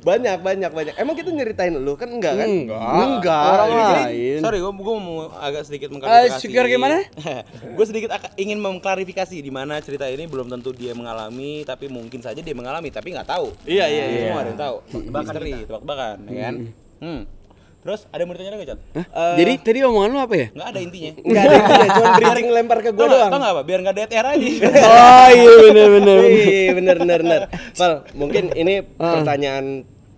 Banyak, 0.00 0.38
banyak, 0.40 0.70
banyak. 0.72 0.94
Emang 0.96 1.14
kita 1.14 1.28
nyeritain 1.28 1.76
lu 1.76 1.92
kan 1.94 2.08
enggak 2.08 2.34
kan? 2.40 2.48
Enggak. 2.48 2.94
Enggak. 3.04 3.44
Orang 3.52 3.70
lain. 4.00 4.38
Sorry, 4.40 4.58
gue 4.58 4.72
gue 4.72 4.96
mau 4.96 5.16
agak 5.36 5.62
sedikit 5.68 5.88
Eh, 5.88 5.92
mengklarifikasi. 5.96 6.40
Sugar 6.40 6.64
gimana? 6.66 6.96
gue 7.76 7.86
sedikit 7.86 8.10
ingin 8.36 8.58
mengklarifikasi 8.58 9.36
di 9.36 9.52
mana 9.52 9.76
cerita 9.84 10.08
ini 10.08 10.24
belum 10.24 10.48
tentu 10.48 10.72
dia 10.72 10.96
mengalami, 10.96 11.62
tapi 11.68 11.92
mungkin 11.92 12.24
saja 12.24 12.40
dia 12.40 12.56
mengalami, 12.56 12.88
tapi 12.88 13.12
nggak 13.12 13.28
tahu. 13.28 13.52
Iya, 13.68 13.86
iya, 13.88 14.04
iya. 14.08 14.20
Semua 14.28 14.40
ada 14.40 14.50
yang 14.50 14.60
tahu. 14.60 14.76
Misteri, 15.10 15.52
tebak-tebakan, 15.68 16.16
ya 16.28 16.40
kan? 16.40 16.54
Hmm. 17.00 17.22
Terus 17.80 18.04
ada 18.06 18.22
ditanya 18.22 18.50
nggak, 18.52 18.68
Chat? 18.68 18.80
Hah? 18.92 19.06
Jadi 19.34 19.52
tadi 19.58 19.78
omongan 19.80 20.10
lu 20.10 20.20
apa 20.20 20.34
ya? 20.34 20.46
Nggak 20.52 20.68
ada 20.68 20.80
intinya. 20.80 21.10
Enggak 21.24 21.42
ada 21.42 21.54
intinya, 21.56 21.88
cuma 21.88 22.08
bridging 22.20 22.48
lempar 22.50 22.78
ke 22.78 22.90
gue 22.90 22.92
Tau 22.92 23.06
nggak- 23.06 23.16
doang. 23.16 23.30
Tau 23.30 23.38
nggak 23.40 23.52
apa? 23.52 23.62
Biar 23.64 23.78
nggak 23.80 23.96
DTR 23.96 24.26
aja. 24.28 24.46
Oh 24.90 25.28
iya 25.30 25.52
bener 25.62 25.88
bener. 25.90 26.18
Iya, 26.20 26.70
bener, 26.74 26.96
bener, 26.98 27.18
bener. 27.20 27.40
Val, 27.72 27.92
mungkin 28.12 28.44
ini 28.52 28.74
pertanyaan 28.92 29.64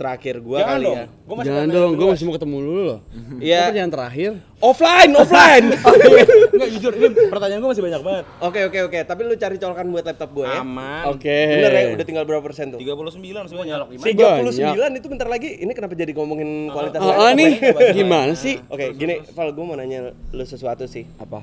terakhir 0.03 0.35
gua 0.39 0.59
Jangan 0.59 0.75
kali 0.75 0.83
dong. 0.85 0.99
ya. 0.99 1.07
Gue 1.23 1.35
masih 1.39 1.49
Jangan 1.49 1.67
dong, 1.71 1.91
berdua. 1.95 2.11
masih 2.11 2.25
mau 2.27 2.35
ketemu 2.35 2.57
dulu 2.61 2.81
loh. 2.83 3.01
Iya. 3.39 3.55
Itu 3.55 3.63
Pertanyaan 3.63 3.91
terakhir. 3.91 4.31
Offline, 4.59 5.13
offline. 5.17 5.67
Enggak 6.55 6.69
jujur, 6.71 6.93
ini 6.95 7.07
pertanyaan 7.27 7.59
gue 7.59 7.71
masih 7.71 7.85
banyak 7.85 8.03
banget. 8.03 8.25
Oke, 8.39 8.61
oke, 8.63 8.79
oke. 8.85 8.99
Tapi 9.01 9.21
lu 9.23 9.35
cari 9.35 9.57
colokan 9.57 9.87
buat 9.89 10.05
laptop 10.05 10.31
gue 10.33 10.47
ya. 10.47 10.61
Aman. 10.61 11.03
Oke. 11.09 11.39
Bener 11.57 11.71
ya, 11.73 11.83
udah 11.95 12.07
tinggal 12.07 12.25
berapa 12.27 12.43
persen 12.43 12.71
tuh? 12.71 12.79
39 12.79 13.19
semuanya. 13.47 13.87
39 13.87 14.99
itu 14.99 15.07
bentar 15.07 15.27
lagi. 15.27 15.49
Ini 15.57 15.73
kenapa 15.73 15.95
jadi 15.95 16.13
ngomongin 16.13 16.51
kualitas 16.69 16.99
Ah, 16.99 17.07
ah, 17.07 17.11
laptop 17.31 17.39
nih, 17.39 17.53
ya? 17.59 17.93
gimana 17.95 18.33
sih? 18.35 18.59
Oke, 18.67 18.93
gini, 18.93 19.23
Val, 19.31 19.51
gue 19.51 19.65
mau 19.65 19.75
nanya 19.75 20.11
lu 20.31 20.43
sesuatu 20.43 20.85
sih. 20.85 21.07
Apa? 21.17 21.43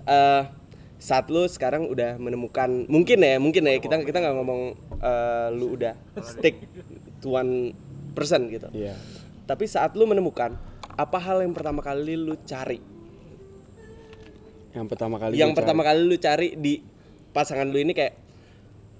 eh 0.00 0.42
saat 0.96 1.28
lu 1.28 1.44
sekarang 1.44 1.86
udah 1.86 2.16
menemukan 2.16 2.84
mungkin 2.84 3.20
ya 3.20 3.36
mungkin 3.36 3.64
ya 3.64 3.76
kita 3.78 4.00
kita 4.00 4.20
nggak 4.20 4.36
ngomong 4.36 4.60
eh, 4.96 5.48
lu 5.50 5.72
udah 5.72 5.96
stick 6.20 6.60
to 7.20 7.32
one 7.32 7.72
person 8.10 8.46
gitu 8.46 8.68
Iya. 8.70 8.94
tapi 9.44 9.64
saat 9.64 9.94
lu 9.94 10.04
menemukan 10.04 10.54
apa 10.90 11.18
hal 11.18 11.40
yang 11.40 11.50
pertama 11.50 11.80
kali 11.80 12.14
lu 12.14 12.36
cari 12.40 12.78
Yang 14.70 14.86
pertama 14.86 15.16
kali. 15.16 15.34
yang 15.34 15.50
pertama 15.50 15.82
cari. 15.82 15.88
kali 15.88 16.00
lu 16.04 16.16
cari 16.16 16.48
di 16.54 16.74
pasangan 17.30 17.66
lu 17.66 17.78
ini 17.78 17.90
kayak 17.90 18.14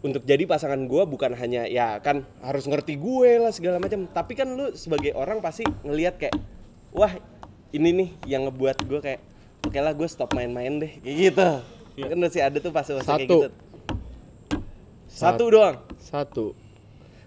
untuk 0.00 0.24
jadi 0.24 0.42
pasangan 0.44 0.80
gua 0.84 1.04
bukan 1.04 1.30
hanya 1.32 1.68
ya 1.68 2.00
kan 2.00 2.24
harus 2.40 2.64
ngerti 2.64 2.96
gue 2.96 3.36
lah 3.38 3.52
segala 3.52 3.76
macam 3.76 4.08
tapi 4.08 4.32
kan 4.32 4.48
lu 4.48 4.72
sebagai 4.72 5.12
orang 5.12 5.38
pasti 5.38 5.62
ngelihat 5.84 6.16
kayak 6.16 6.34
wah 6.90 7.12
ini 7.70 7.90
nih 7.92 8.08
yang 8.26 8.48
ngebuat 8.48 8.82
gue 8.82 8.98
kayak 8.98 9.20
oke 9.61 9.76
lah 9.76 9.92
gue 9.92 10.08
stop 10.08 10.32
main-main 10.32 10.80
deh 10.80 10.92
kayak 10.98 11.16
gitu 11.28 11.48
kan 12.00 12.16
masih 12.18 12.40
ada 12.40 12.56
tuh 12.56 12.72
fase-fase 12.72 13.04
kayak 13.04 13.20
Satu. 13.20 13.36
gitu 13.36 13.48
satu 15.06 15.44
doang 15.46 15.76
Satu. 16.00 16.46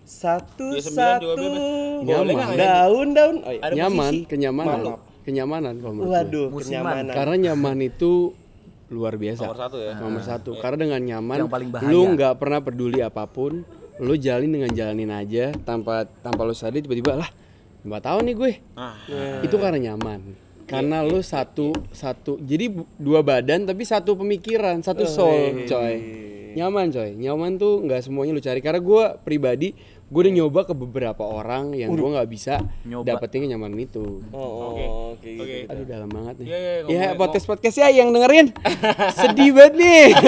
Satu 0.04 0.76
Ya, 0.76 0.84
satu 0.84 1.32
nggak? 2.04 2.60
daun 2.60 3.08
daun 3.16 3.36
oh, 3.41 3.51
iya. 3.51 3.72
Nyaman, 3.72 4.12
posisi. 4.12 4.30
kenyamanan. 4.30 4.80
Mantap. 4.84 4.99
Kenyamanan 5.24 5.74
kalau 5.80 5.93
menurut 5.95 6.10
gue. 6.12 6.16
waduh 6.20 6.47
Musiman. 6.51 6.64
kenyamanan 6.68 7.14
Karena 7.16 7.36
nyaman 7.49 7.78
itu 7.80 8.12
luar 8.91 9.16
biasa. 9.16 9.43
Nomor 9.47 9.58
satu 9.58 9.78
ya. 9.80 9.93
Nomor 9.97 10.22
satu. 10.22 10.51
Karena 10.60 10.78
dengan 10.86 11.01
nyaman, 11.01 11.38
Yang 11.47 11.51
paling 11.56 11.70
bahaya. 11.72 11.89
lu 11.89 12.01
nggak 12.14 12.34
pernah 12.38 12.60
peduli 12.60 12.99
apa 12.99 13.24
pun, 13.26 13.64
lu 13.97 14.14
jalin 14.20 14.51
dengan 14.51 14.70
jalanin 14.70 15.10
aja 15.10 15.56
tanpa 15.64 16.04
tanpa 16.22 16.43
lu 16.43 16.51
sadar 16.54 16.84
tiba-tiba 16.84 17.16
lah 17.18 17.30
lima 17.84 17.99
tahun 18.04 18.22
nih 18.28 18.36
gue. 18.36 18.51
Ah. 18.76 18.95
Itu 19.41 19.56
karena 19.56 19.91
nyaman. 19.91 20.20
Karena 20.64 21.04
lu 21.04 21.20
satu 21.20 21.72
satu 21.91 22.39
jadi 22.39 22.72
dua 22.95 23.20
badan 23.24 23.64
tapi 23.64 23.84
satu 23.84 24.16
pemikiran, 24.16 24.80
satu 24.84 25.04
soul, 25.08 25.64
coy. 25.68 25.95
Nyaman 26.56 26.86
coy. 26.89 27.10
Nyaman 27.14 27.51
tuh 27.56 27.74
nggak 27.82 28.01
semuanya 28.01 28.32
lu 28.32 28.39
cari. 28.39 28.60
Karena 28.60 28.80
gue 28.80 29.04
pribadi 29.20 29.70
gue 30.06 30.22
udah 30.22 30.36
nyoba 30.36 30.62
ke 30.62 30.74
beberapa 30.74 31.24
orang 31.24 31.74
yang 31.74 31.89
gue 31.89 32.06
nggak 32.06 32.30
bisa 32.30 32.62
Nyoba. 32.84 33.18
dapetin 33.18 33.41
kenyamanan 33.43 33.74
itu. 33.76 34.22
oh 34.30 34.70
oke 34.70 34.86
oke 35.18 35.32
Oke. 35.36 35.58
Aduh 35.66 35.86
dalam 35.88 36.06
banget 36.08 36.36
nih. 36.38 36.45
Iya, 36.45 36.58
iya, 36.60 36.70
ya 36.70 36.84
ngomongin- 36.86 37.18
podcast 37.18 37.45
podcast 37.47 37.76
ya 37.76 37.88
yang 37.89 38.10
dengerin 38.10 38.54
sedih 39.20 39.49
banget 39.51 39.74
nih. 39.74 40.06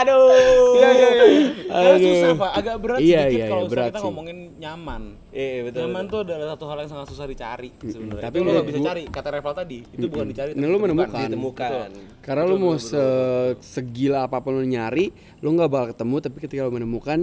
Aduh. 0.00 0.76
Iya 0.76 0.88
iya 0.90 1.08
iya. 1.10 1.28
Karena 1.66 1.90
Aduh. 1.90 2.04
susah 2.04 2.30
Pak, 2.36 2.50
agak 2.54 2.76
berat 2.78 2.98
Iya, 3.00 3.20
sedikit 3.20 3.32
iya, 3.32 3.46
kalau 3.46 3.56
iya, 3.56 3.64
misalnya 3.64 3.70
berat 3.70 3.88
kita 3.88 3.96
sih. 3.96 4.04
ngomongin 4.04 4.38
nyaman. 4.58 5.02
Iya 5.30 5.48
iya, 5.52 5.60
betul 5.62 5.80
nyaman 5.86 6.04
betul. 6.04 6.20
tuh 6.20 6.20
adalah 6.26 6.48
satu 6.52 6.64
hal 6.66 6.78
yang 6.82 6.90
sangat 6.90 7.06
susah 7.08 7.26
dicari 7.26 7.70
sebenarnya. 7.78 8.22
tapi 8.26 8.36
lu 8.36 8.48
nggak 8.50 8.66
bisa 8.66 8.80
cari. 8.82 9.02
Kata 9.06 9.28
Reval 9.30 9.54
tadi, 9.54 9.78
itu 9.86 10.06
bukan 10.06 10.26
dicari. 10.26 10.50
Nah, 10.52 10.58
tapi 10.58 10.66
lu 10.66 10.76
ditemukan. 10.76 10.86
menemukan. 10.86 11.28
ditemukan 11.30 11.88
Karena 12.20 12.42
lu 12.44 12.56
mau 12.56 12.74
se 12.76 13.04
segila 13.60 14.26
apa 14.26 14.38
pun 14.38 14.58
lu 14.58 14.64
nyari, 14.64 15.14
lu 15.38 15.48
nggak 15.50 15.70
bakal 15.70 15.86
ketemu. 15.94 16.14
Tapi 16.18 16.36
ketika 16.38 16.60
lu 16.66 16.72
menemukan, 16.74 17.18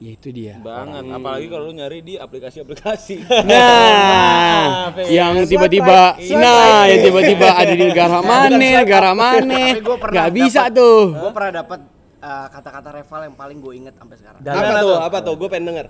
ya 0.00 0.10
itu 0.10 0.28
dia. 0.32 0.56
Banget, 0.58 1.04
apalagi 1.06 1.46
kalau 1.46 1.64
lu 1.68 1.74
nyari 1.76 1.98
di 2.00 2.14
aplikasi-aplikasi. 2.16 3.16
Nah, 3.50 4.92
ya. 5.04 5.28
yang 5.28 5.44
tiba-tiba, 5.44 6.16
nah, 6.36 6.88
yang 6.88 7.00
tiba-tiba 7.04 7.48
ada 7.60 7.72
di 7.72 7.84
negara 7.84 8.18
mana, 8.20 8.56
negara 8.56 9.12
mana, 9.22 9.76
nggak 9.84 10.30
bisa 10.32 10.66
dapet- 10.68 10.76
tuh. 10.80 11.00
Gue 11.12 11.32
pernah 11.32 11.52
dapat 11.60 11.80
uh, 12.20 12.46
kata-kata 12.48 12.88
Reval 12.96 13.20
yang 13.28 13.36
paling 13.36 13.58
gue 13.60 13.72
inget 13.76 13.94
sampai 13.96 14.16
sekarang. 14.16 14.40
Dan- 14.40 14.56
apa 14.56 14.80
tuh 14.80 14.96
apa 14.96 15.18
tuh 15.20 15.34
gue 15.36 15.48
pengen 15.48 15.66
denger 15.68 15.86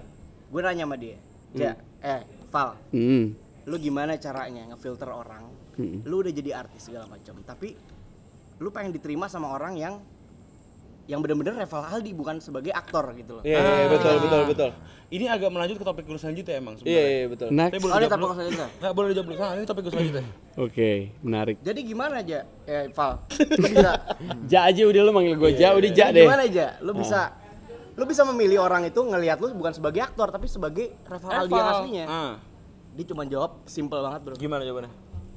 Gue 0.51 0.61
nanya 0.67 0.83
sama 0.83 0.99
dia, 0.99 1.15
ja, 1.53 1.73
eh 2.01 2.23
Val, 2.47 2.75
Hmm. 2.91 3.35
lu 3.63 3.77
gimana 3.77 4.15
caranya 4.17 4.67
ngefilter 4.67 5.09
orang? 5.09 5.47
Lu 6.03 6.21
udah 6.21 6.31
jadi 6.31 6.51
artis 6.57 6.85
segala 6.85 7.07
macam, 7.07 7.41
tapi 7.41 7.73
lu 8.57 8.69
pengen 8.69 8.91
diterima 8.91 9.25
sama 9.25 9.49
orang 9.49 9.75
yang 9.75 9.95
yang 11.07 11.19
bener-bener 11.19 11.57
Reval 11.57 11.83
Aldi 11.83 12.13
bukan 12.13 12.39
sebagai 12.39 12.71
aktor 12.71 13.03
gitu 13.13 13.35
loh. 13.35 13.43
iya 13.43 13.59
iya, 13.59 13.75
iya, 13.77 13.87
betul 13.89 14.15
betul 14.21 14.43
betul 14.47 14.71
Ini 15.11 15.27
agak 15.27 15.51
melanjut 15.51 15.75
ke 15.75 15.83
topik 15.83 16.07
gue 16.07 16.15
selanjutnya 16.15 16.55
emang 16.55 16.75
iya 16.77 16.79
sebenarnya. 16.79 17.11
iya 17.11 17.27
betul 17.27 17.47
Next. 17.51 17.67
Tapi 17.69 17.79
boleh 17.81 17.91
Oh, 17.91 17.99
dulu. 17.99 18.31
selanjutnya. 18.31 18.69
Nggak 18.79 18.93
boleh 18.95 19.09
dijawab 19.11 19.27
dulu. 19.27 19.37
Nah, 19.37 19.51
ini 19.51 19.65
topik 19.65 19.83
gue 19.83 19.93
selanjutnya. 19.93 20.25
Oke, 20.57 20.91
menarik. 21.19 21.57
Jadi 21.59 21.81
gimana 21.83 22.15
aja, 22.17 22.39
eh 22.63 22.85
Val? 22.89 23.13
Bisa, 23.65 23.93
Ja 24.47 24.61
aja 24.65 24.83
udah 24.85 25.01
lu 25.01 25.11
manggil 25.11 25.35
gue 25.35 25.51
Ja, 25.53 25.75
udah 25.75 25.91
Ja 25.91 26.07
Jadi 26.07 26.15
deh. 26.15 26.25
gimana 26.25 26.43
aja? 26.45 26.67
Lu 26.79 26.93
bisa, 26.95 27.21
lu 28.01 28.09
bisa 28.09 28.25
memilih 28.25 28.65
orang 28.65 28.83
itu 28.83 28.97
ngelihat 28.97 29.37
lu 29.37 29.53
bukan 29.53 29.71
sebagai 29.71 30.01
aktor 30.01 30.33
tapi 30.33 30.49
sebagai 30.49 30.89
yang 30.89 31.21
Reval. 31.45 31.69
aslinya. 31.77 32.05
Ah, 32.09 32.35
Dia 32.91 33.05
cuma 33.05 33.23
jawab 33.23 33.61
simple 33.65 34.01
banget 34.01 34.21
bro. 34.25 34.35
gimana 34.35 34.65
jawabannya? 34.65 34.89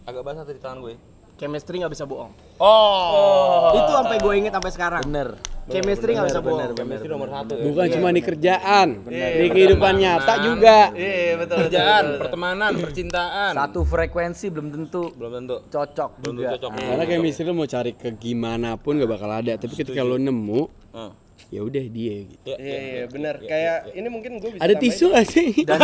Agak 0.04 0.24
basah 0.24 0.44
tadi 0.44 0.58
tangan 0.58 0.80
gue. 0.82 0.96
chemistry 1.34 1.76
nggak 1.76 1.92
bisa 1.92 2.06
bohong. 2.06 2.32
Oh. 2.58 3.74
Itu 3.74 3.92
sampai 3.92 4.16
gue 4.16 4.34
inget 4.38 4.54
sampai 4.54 4.72
sekarang. 4.72 5.02
Bener. 5.04 5.36
Chemistry 5.66 6.14
nggak 6.14 6.30
bisa 6.30 6.40
bohong. 6.40 6.72
Chemistry 6.72 7.10
nomor 7.10 7.28
satu 7.28 7.54
ya. 7.54 7.64
Bukan 7.66 7.86
cuma 7.90 8.08
di 8.10 8.22
kerjaan, 8.22 8.88
di 9.10 9.48
kehidupan 9.50 9.94
nyata 9.98 10.34
juga. 10.40 10.78
Iya 10.94 11.36
betul. 11.36 11.58
Kerjaan, 11.64 12.04
pertemanan, 12.18 12.72
percintaan. 12.78 13.52
Satu 13.52 13.82
frekuensi 13.82 14.46
belum 14.48 14.68
tentu 14.70 15.10
belum 15.12 15.32
tentu. 15.36 15.58
cocok 15.68 16.10
Belum 16.22 16.36
juga. 16.38 16.48
tentu 16.50 16.58
cocok. 16.64 16.72
Karena 16.80 17.04
chemistry 17.04 17.44
lo 17.44 17.54
mau 17.54 17.68
cari 17.68 17.92
ke 17.92 18.10
gimana 18.14 18.70
pun 18.78 18.94
gak 18.96 19.10
bakal 19.10 19.30
ada. 19.30 19.52
Tapi 19.58 19.74
ketika 19.74 20.00
lo 20.00 20.16
nemu, 20.16 20.62
Ah. 20.94 21.10
Ya 21.50 21.62
udah 21.62 21.84
dia 21.84 22.16
gitu. 22.24 22.46
Iya 22.50 22.78
iya 22.80 23.04
benar. 23.06 23.36
Kayak 23.40 23.92
ini 23.92 24.08
mungkin 24.08 24.32
gue 24.38 24.50
bisa 24.52 24.62
Ada 24.62 24.74
tisu 24.76 25.06
gak 25.10 25.26
sih? 25.26 25.48
Dan, 25.64 25.80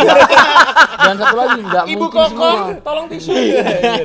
dan 1.06 1.14
satu 1.16 1.36
lagi 1.36 1.60
nggak 1.60 1.84
mungkin 1.90 2.20
semua. 2.26 2.50
tolong 2.80 3.06
tisu. 3.08 3.30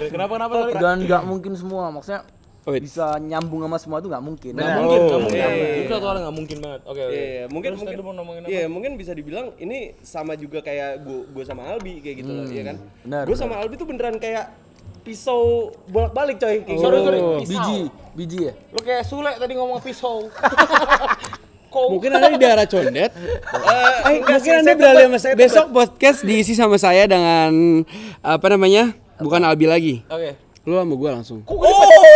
kenapa 0.09 0.31
kenapa 0.33 0.53
tadi? 0.59 0.73
Dan 0.75 0.97
nggak 1.03 1.23
mungkin 1.23 1.51
semua. 1.53 1.83
Maksudnya 1.89 2.21
Wait. 2.65 2.81
bisa 2.81 3.05
nyambung 3.17 3.61
sama 3.61 3.77
semua 3.77 3.97
itu 3.99 4.07
nggak 4.07 4.23
mungkin. 4.23 4.51
Nggak 4.53 4.73
mungkin, 4.75 4.99
nggak 4.99 5.13
Oh. 5.13 5.21
mungkin. 5.21 5.37
Iya, 5.37 5.47
iya, 5.47 5.67
Itu 5.79 5.91
satu 5.91 6.05
hal 6.07 6.17
nggak 6.19 6.35
mungkin 6.35 6.57
banget. 6.59 6.81
Oke, 6.83 6.97
oke. 6.99 7.13
Iya, 7.13 7.25
iya. 7.25 7.43
mungkin 7.45 7.69
Terus 7.69 7.79
mungkin 7.79 7.97
mau 7.99 8.13
ngomongin 8.15 8.41
apa? 8.41 8.49
Iya, 8.49 8.63
mungkin 8.65 8.91
bisa 8.95 9.11
dibilang 9.11 9.47
ini 9.55 9.77
sama 10.01 10.33
juga 10.33 10.59
kayak 10.59 10.91
gue 10.99 11.19
gue 11.29 11.43
sama 11.43 11.61
Albi 11.67 12.01
kayak 12.01 12.15
gitu 12.19 12.31
loh, 12.31 12.45
ya 12.45 12.63
kan? 12.65 12.77
benar, 13.01 13.23
Gue 13.23 13.37
sama 13.37 13.53
Albi 13.55 13.73
tuh 13.75 13.85
beneran 13.85 14.17
kayak 14.17 14.49
pisau 15.01 15.69
bolak-balik 15.85 16.37
coy 16.37 16.61
kayak 16.61 16.81
Sorry, 16.81 16.97
sorry. 16.99 17.19
Oh, 17.19 17.37
Pisau. 17.37 17.53
biji, 17.53 17.77
biji 18.15 18.39
ya. 18.43 18.53
Lu 18.69 18.81
kayak 18.81 19.05
Sule 19.05 19.29
tadi 19.31 19.53
ngomong 19.53 19.77
pisau. 19.79 20.25
Mungkin 21.75 22.09
ada 22.15 22.27
di 22.31 22.39
daerah 22.39 22.65
condet. 22.65 23.11
Eh, 24.05 24.21
Eh, 24.21 24.21
mungkin 24.21 24.53
anda 24.61 24.73
beralih 24.77 25.05
sama 25.09 25.17
saya. 25.17 25.33
Besok 25.33 25.67
podcast 25.73 26.19
diisi 26.21 26.53
sama 26.53 26.77
saya 26.77 27.09
dengan 27.09 27.83
apa 28.21 28.45
namanya? 28.53 28.93
Bukan 29.17 29.41
Albi 29.41 29.65
lagi. 29.65 29.95
Oke. 30.07 30.44
Lu 30.65 30.81
sama 30.81 30.97
gua 30.97 31.21
langsung. 31.21 31.45
Oh, 31.45 31.61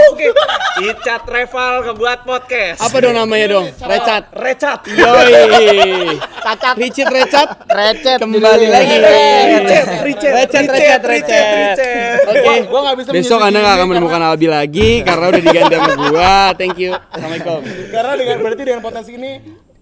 oke. 0.09 0.25
Icat 0.89 1.21
Reval 1.29 1.85
kebuat 1.85 2.25
podcast. 2.25 2.81
Apa 2.81 2.97
dong 2.97 3.13
namanya 3.13 3.45
dong? 3.45 3.69
Recat. 3.77 4.33
Recat. 4.33 4.79
Yoi. 4.89 6.17
Cacat. 6.17 6.75
Ricit 6.81 7.07
Recat. 7.13 7.49
Recet. 7.69 8.17
Kembali 8.17 8.65
lagi. 8.65 8.95
Ricet, 8.97 9.85
Ricet, 10.01 10.33
Recet, 10.33 10.65
recet, 11.05 11.45
recet. 11.45 12.17
Oke. 12.25 12.53
Gua 12.65 12.79
nggak 12.89 12.95
bisa 12.97 13.09
Besok 13.13 13.37
anda 13.37 13.61
nggak 13.61 13.75
akan 13.77 13.87
menemukan 13.93 14.21
Albi 14.33 14.47
lagi 14.49 15.05
karena 15.05 15.25
udah 15.29 15.41
diganti 15.45 15.73
sama 15.77 15.93
gua. 16.09 16.33
Thank 16.57 16.81
you. 16.81 16.97
Assalamualaikum. 16.97 17.61
Karena 17.93 18.13
dengan 18.17 18.37
berarti 18.41 18.63
dengan 18.65 18.81
potensi 18.81 19.11
ini 19.13 19.31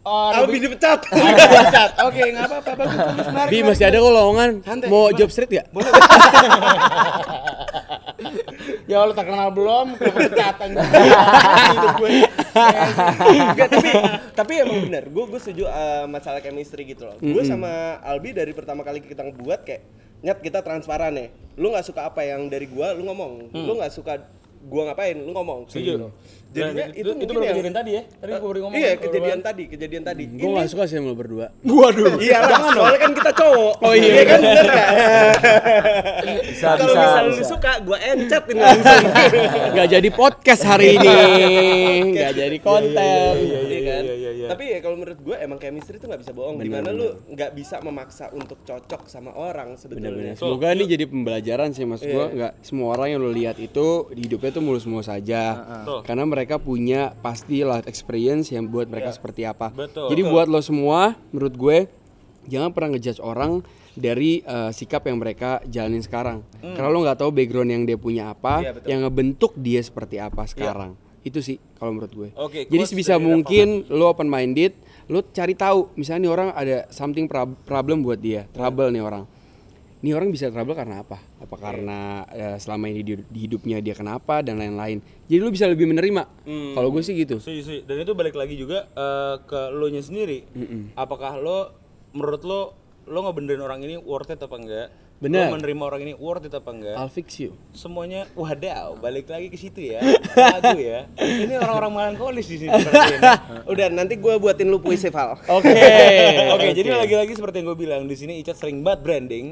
uh, 0.08 0.38
Albi 0.40 0.58
dipecat. 0.64 1.00
dipecat. 1.12 1.92
Oke, 2.08 2.24
nggak 2.32 2.46
apa-apa. 2.48 2.72
Bagus, 2.80 2.96
bagus, 2.96 3.28
menarik. 3.28 3.52
Bi 3.52 3.60
masih 3.68 3.86
ada 3.92 3.98
kok 4.00 4.14
lowongan. 4.16 4.50
Mau 4.88 5.12
job 5.12 5.30
street 5.30 5.52
gak? 5.52 5.68
Ya 8.88 9.04
lu 9.04 9.12
tak 9.12 9.28
kenal 9.28 9.52
belum, 9.52 10.00
kepecat 10.00 10.58
Hidup 10.64 11.94
gue. 12.00 12.24
Enggak, 13.36 13.68
tapi 13.70 13.90
tapi 14.32 14.54
emang 14.64 14.80
benar. 14.88 15.04
Gue 15.12 15.28
gue 15.28 15.40
setuju 15.44 15.68
uh, 15.68 16.08
masalah 16.08 16.40
chemistry 16.40 16.88
gitu 16.88 17.04
loh. 17.04 17.20
Gue 17.20 17.44
sama 17.44 18.00
Albi 18.00 18.32
dari 18.32 18.56
pertama 18.56 18.88
kali 18.88 19.04
kita 19.04 19.28
ngebuat 19.28 19.62
kayak 19.68 19.82
nyat 20.24 20.40
kita 20.42 20.66
transparan 20.66 21.14
ya. 21.14 21.28
Lu 21.60 21.70
nggak 21.74 21.86
suka 21.86 22.10
apa 22.10 22.26
yang 22.26 22.50
dari 22.50 22.66
gua, 22.66 22.94
lu 22.96 23.06
ngomong. 23.06 23.54
Lu 23.54 23.78
nggak 23.78 23.94
suka 23.94 24.18
gua 24.66 24.90
ngapain, 24.90 25.18
lu 25.18 25.32
ngomong. 25.34 25.70
Kayak 25.70 25.84
gitu. 25.98 26.08
Jadinya 26.48 26.86
itu, 26.96 27.00
itu 27.00 27.12
mungkin 27.12 27.36
baru 27.36 27.44
yang 27.44 27.56
kejadian 27.58 27.76
tadi 27.76 27.92
ya. 27.92 28.04
Tadi 28.08 28.32
gua 28.32 28.48
baru 28.48 28.60
ngomong. 28.64 28.78
Iya, 28.80 28.92
kejadian 28.98 29.40
tadi, 29.44 29.64
kejadian 29.68 30.04
tadi. 30.08 30.24
Gua 30.40 30.50
gak 30.64 30.70
suka 30.72 30.84
sih 30.88 30.96
sama 30.98 31.08
lu 31.12 31.18
berdua. 31.18 31.48
Iya 32.18 32.38
lah, 32.40 32.60
soalnya 32.72 33.00
kan 33.04 33.12
kita 33.14 33.32
cowok. 33.36 33.76
Oh 33.84 33.94
iya, 33.94 34.24
kan 34.24 34.40
bener 34.42 34.66
nggak? 34.66 34.90
Bisa, 36.48 36.68
Kalau 36.80 36.94
bisa, 36.94 37.00
misalnya 37.04 37.30
lu 37.30 37.44
suka, 37.44 37.72
gua 37.84 37.98
encet 38.00 38.44
ini 38.48 38.62
langsung. 38.62 39.06
Gak 39.78 39.88
jadi 39.94 40.10
podcast 40.10 40.62
hari 40.66 40.98
ini. 40.98 41.16
Gak 42.16 42.34
jadi 42.34 42.58
konten. 42.64 43.34
Iya 43.38 43.82
kan? 43.84 44.04
Tapi 44.48 44.64
ya 44.72 44.80
kalau 44.80 44.96
menurut 44.96 45.20
gue 45.20 45.36
emang 45.38 45.60
chemistry 45.60 46.00
itu 46.00 46.08
nggak 46.08 46.22
bisa 46.24 46.32
bohong. 46.32 46.56
Di 46.64 46.72
mana 46.72 46.90
lu 46.96 47.20
nggak 47.28 47.52
bisa 47.52 47.84
memaksa 47.84 48.32
untuk 48.32 48.64
cocok 48.64 49.12
sama 49.12 49.36
orang 49.36 49.76
sebetulnya. 49.76 50.34
Semoga 50.40 50.72
ini 50.72 50.88
jadi 50.88 51.04
pembelajaran 51.06 51.76
sih 51.76 51.84
mas 51.84 52.02
gua 52.02 52.32
nggak 52.32 52.54
semua 52.64 52.96
orang 52.96 53.08
yang 53.16 53.20
lo 53.22 53.32
lihat 53.32 53.60
itu 53.60 54.08
di 54.16 54.26
hidupnya 54.28 54.52
tuh 54.56 54.64
mulus-mulus 54.64 55.08
saja 55.12 55.62
karena 56.08 56.24
mereka 56.38 56.62
punya 56.62 57.18
pasti 57.18 57.66
life 57.66 57.90
experience 57.90 58.54
yang 58.54 58.70
buat 58.70 58.86
mereka 58.86 59.10
seperti 59.10 59.42
apa. 59.44 59.74
Betul. 59.74 60.14
jadi 60.14 60.22
buat 60.24 60.46
lo 60.46 60.62
semua 60.62 61.18
menurut 61.34 61.58
gue 61.58 61.78
jangan 62.46 62.70
pernah 62.70 62.94
ngejudge 62.94 63.18
orang 63.20 63.66
dari 63.92 64.46
eh, 64.46 64.70
sikap 64.70 65.02
yang 65.04 65.18
mereka 65.18 65.58
jalanin 65.66 66.00
sekarang. 66.00 66.46
Karena 66.62 66.88
lo 66.88 67.02
nggak 67.02 67.18
tahu 67.18 67.34
background 67.34 67.74
yang 67.74 67.84
dia 67.84 67.98
punya 67.98 68.30
apa 68.30 68.62
Iya, 68.62 68.72
betul. 68.72 68.88
yang 68.88 69.00
ngebentuk 69.02 69.52
dia 69.58 69.82
seperti 69.82 70.22
apa 70.22 70.46
sekarang. 70.46 70.94
Itu 71.26 71.42
sih 71.42 71.58
kalau 71.76 71.98
menurut 71.98 72.14
gue. 72.14 72.30
Oke, 72.38 72.70
jadi 72.70 72.84
sebisa 72.86 73.18
mungkin 73.18 73.90
lo 73.90 74.14
open 74.14 74.30
minded 74.30 74.78
lo 75.08 75.26
cari 75.26 75.56
tahu 75.56 75.96
misalnya 75.96 76.28
nih 76.28 76.32
orang 76.32 76.50
ada 76.54 76.78
something 76.92 77.26
prob- 77.26 77.58
problem 77.64 78.06
buat 78.06 78.22
dia 78.22 78.46
trouble 78.54 78.94
nih 78.94 79.02
orang. 79.02 79.26
Nih 79.98 80.14
orang 80.14 80.30
bisa 80.30 80.54
trouble 80.54 80.78
karena 80.78 81.02
apa 81.02 81.18
apa 81.38 81.54
karena 81.54 82.26
eh, 82.34 82.58
selama 82.58 82.90
ini 82.90 83.02
di, 83.06 83.14
di 83.30 83.40
hidupnya 83.46 83.78
dia 83.78 83.94
kenapa 83.94 84.42
dan 84.42 84.58
lain-lain 84.58 85.00
jadi 85.30 85.38
lo 85.38 85.54
bisa 85.54 85.70
lebih 85.70 85.86
menerima 85.86 86.26
kalau 86.74 86.90
gue 86.90 87.06
sih 87.06 87.14
gitu 87.14 87.38
Sih, 87.38 87.62
sih. 87.62 87.80
Dan 87.86 88.02
itu 88.02 88.18
balik 88.18 88.34
lagi 88.34 88.58
juga 88.58 88.90
eh, 88.90 89.36
ke 89.46 89.70
lo 89.70 89.86
nya 89.88 90.02
sendiri. 90.02 90.44
Apakah 90.98 91.38
lo 91.38 91.60
menurut 92.18 92.42
lo 92.42 92.62
lo 93.08 93.20
ngebenerin 93.24 93.62
orang 93.62 93.80
ini 93.86 93.96
worth 94.02 94.34
it 94.34 94.42
apa 94.42 94.56
enggak? 94.58 94.88
Bener. 95.18 95.50
Lo 95.50 95.58
menerima 95.58 95.82
orang 95.82 96.02
ini 96.04 96.14
worth 96.14 96.46
it 96.46 96.54
apa 96.54 96.70
enggak? 96.70 96.94
I'll 96.94 97.10
fix 97.10 97.38
you 97.38 97.58
Semuanya 97.72 98.30
wadaw, 98.34 98.94
balik 98.96 99.26
lagi 99.26 99.50
ke 99.50 99.58
situ 99.58 99.90
ya. 99.90 100.02
Lagu 100.34 100.78
ya. 100.78 101.10
Ini 101.18 101.58
orang-orang 101.58 101.90
melankolis 101.92 102.46
di 102.46 102.62
sini 102.62 102.70
seperti 102.72 103.18
ini. 103.18 103.26
Udah 103.74 103.90
nanti 103.90 104.14
gue 104.16 104.34
buatin 104.36 104.68
lu 104.68 104.78
puisi 104.78 105.10
Val. 105.10 105.34
Oke. 105.58 105.74
Oke, 106.54 106.68
jadi 106.72 106.94
lagi-lagi 106.96 107.34
seperti 107.34 107.60
yang 107.60 107.68
gue 107.68 107.80
bilang 107.80 108.02
di 108.06 108.14
sini 108.14 108.38
Icat 108.38 108.56
sering 108.56 108.82
banget 108.82 109.02
branding. 109.02 109.46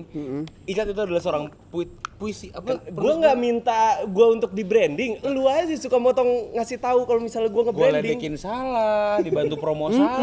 Icat 0.63 0.85
itu 0.85 0.99
adalah 0.99 1.17
seorang 1.19 1.49
pui- 1.67 1.89
puisi 2.15 2.47
apa? 2.49 2.79
gue 2.79 3.13
nggak 3.17 3.35
minta 3.35 3.79
gue 4.05 4.27
untuk 4.31 4.53
di 4.53 4.61
branding. 4.61 5.19
Lu 5.25 5.45
aja 5.45 5.65
sih 5.65 5.75
suka 5.77 5.97
motong 5.97 6.53
ngasih 6.53 6.77
tahu 6.77 7.03
kalau 7.03 7.19
misalnya 7.19 7.49
gue 7.49 7.57
gue 7.57 7.63
nge-branding. 7.67 8.15
ledekin 8.15 8.35
salah, 8.35 9.17
dibantu 9.17 9.57
promo 9.57 9.89
salah. 9.89 10.21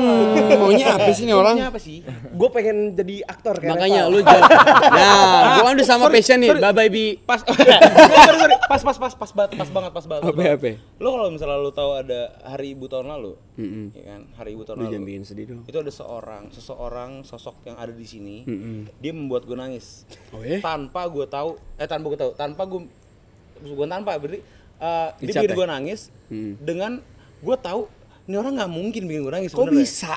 Maunya 0.57 0.95
apa 0.95 1.11
sih 1.11 1.27
nih 1.27 1.35
orang 1.35 1.59
Maunya 1.59 1.69
apa 1.69 1.77
sih? 1.77 2.01
Gue 2.33 2.49
pengen 2.49 2.95
jadi 2.95 3.27
aktor 3.27 3.59
kayak 3.59 3.75
makanya 3.75 4.07
lu 4.07 4.23
jangan 4.23 4.49
nah 5.33 5.49
gue 5.55 5.65
kan 5.65 5.75
udah 5.75 5.89
sama 5.89 6.07
passion 6.09 6.39
nih 6.39 6.53
bye 6.55 6.71
bye 6.71 6.87
bi 6.87 7.17
Pas, 7.19 7.41
sorry, 7.47 7.65
sorry. 8.37 8.57
pas, 8.69 8.83
pas, 8.83 8.97
pas, 8.99 9.13
pas, 9.15 9.31
banget, 9.33 9.53
pas 9.57 9.71
banget, 9.71 9.93
pas 9.93 10.05
banget. 10.05 10.23
apa 10.29 10.43
apa 10.53 10.71
Lo 10.99 11.09
kalau 11.13 11.29
misalnya 11.29 11.57
lo 11.57 11.71
tahu 11.71 11.91
ada 11.95 12.21
Hari 12.45 12.73
Ibu 12.73 12.87
tahun 12.87 13.07
lalu, 13.09 13.33
ya 13.91 14.03
kan? 14.07 14.21
Hari 14.35 14.51
Ibu 14.53 14.63
tahun 14.63 14.77
lu 14.77 14.85
lalu. 14.85 14.93
jangan 14.95 15.25
sedih 15.25 15.45
dong 15.49 15.61
Itu 15.65 15.77
ada 15.79 15.91
seorang, 15.91 16.43
seseorang 16.51 17.11
sosok 17.23 17.57
yang 17.65 17.77
ada 17.77 17.91
di 17.91 18.05
sini. 18.05 18.37
Dia 18.97 19.11
membuat 19.11 19.45
gue 19.45 19.55
nangis. 19.55 20.07
Oh, 20.31 20.41
ya? 20.41 20.59
Tanpa 20.59 21.09
gue 21.09 21.27
tahu, 21.27 21.57
eh 21.75 21.87
tanpa 21.87 22.07
gue 22.07 22.19
tahu, 22.19 22.33
tanpa 22.35 22.63
gue, 22.65 22.81
bukan 23.65 23.89
tanpa 23.89 24.15
berarti 24.17 24.41
eh, 24.79 25.09
dia 25.21 25.27
bikin 25.35 25.51
ya? 25.51 25.57
gue 25.57 25.67
nangis 25.69 26.01
dengan 26.59 26.99
gue 27.39 27.57
tahu 27.57 27.87
ini 28.23 28.35
orang 28.35 28.55
nggak 28.55 28.71
mungkin 28.71 29.03
bikin 29.05 29.21
gue 29.23 29.33
nangis. 29.33 29.51
kok 29.51 29.59
sebenarnya. 29.61 29.83
bisa 29.83 30.13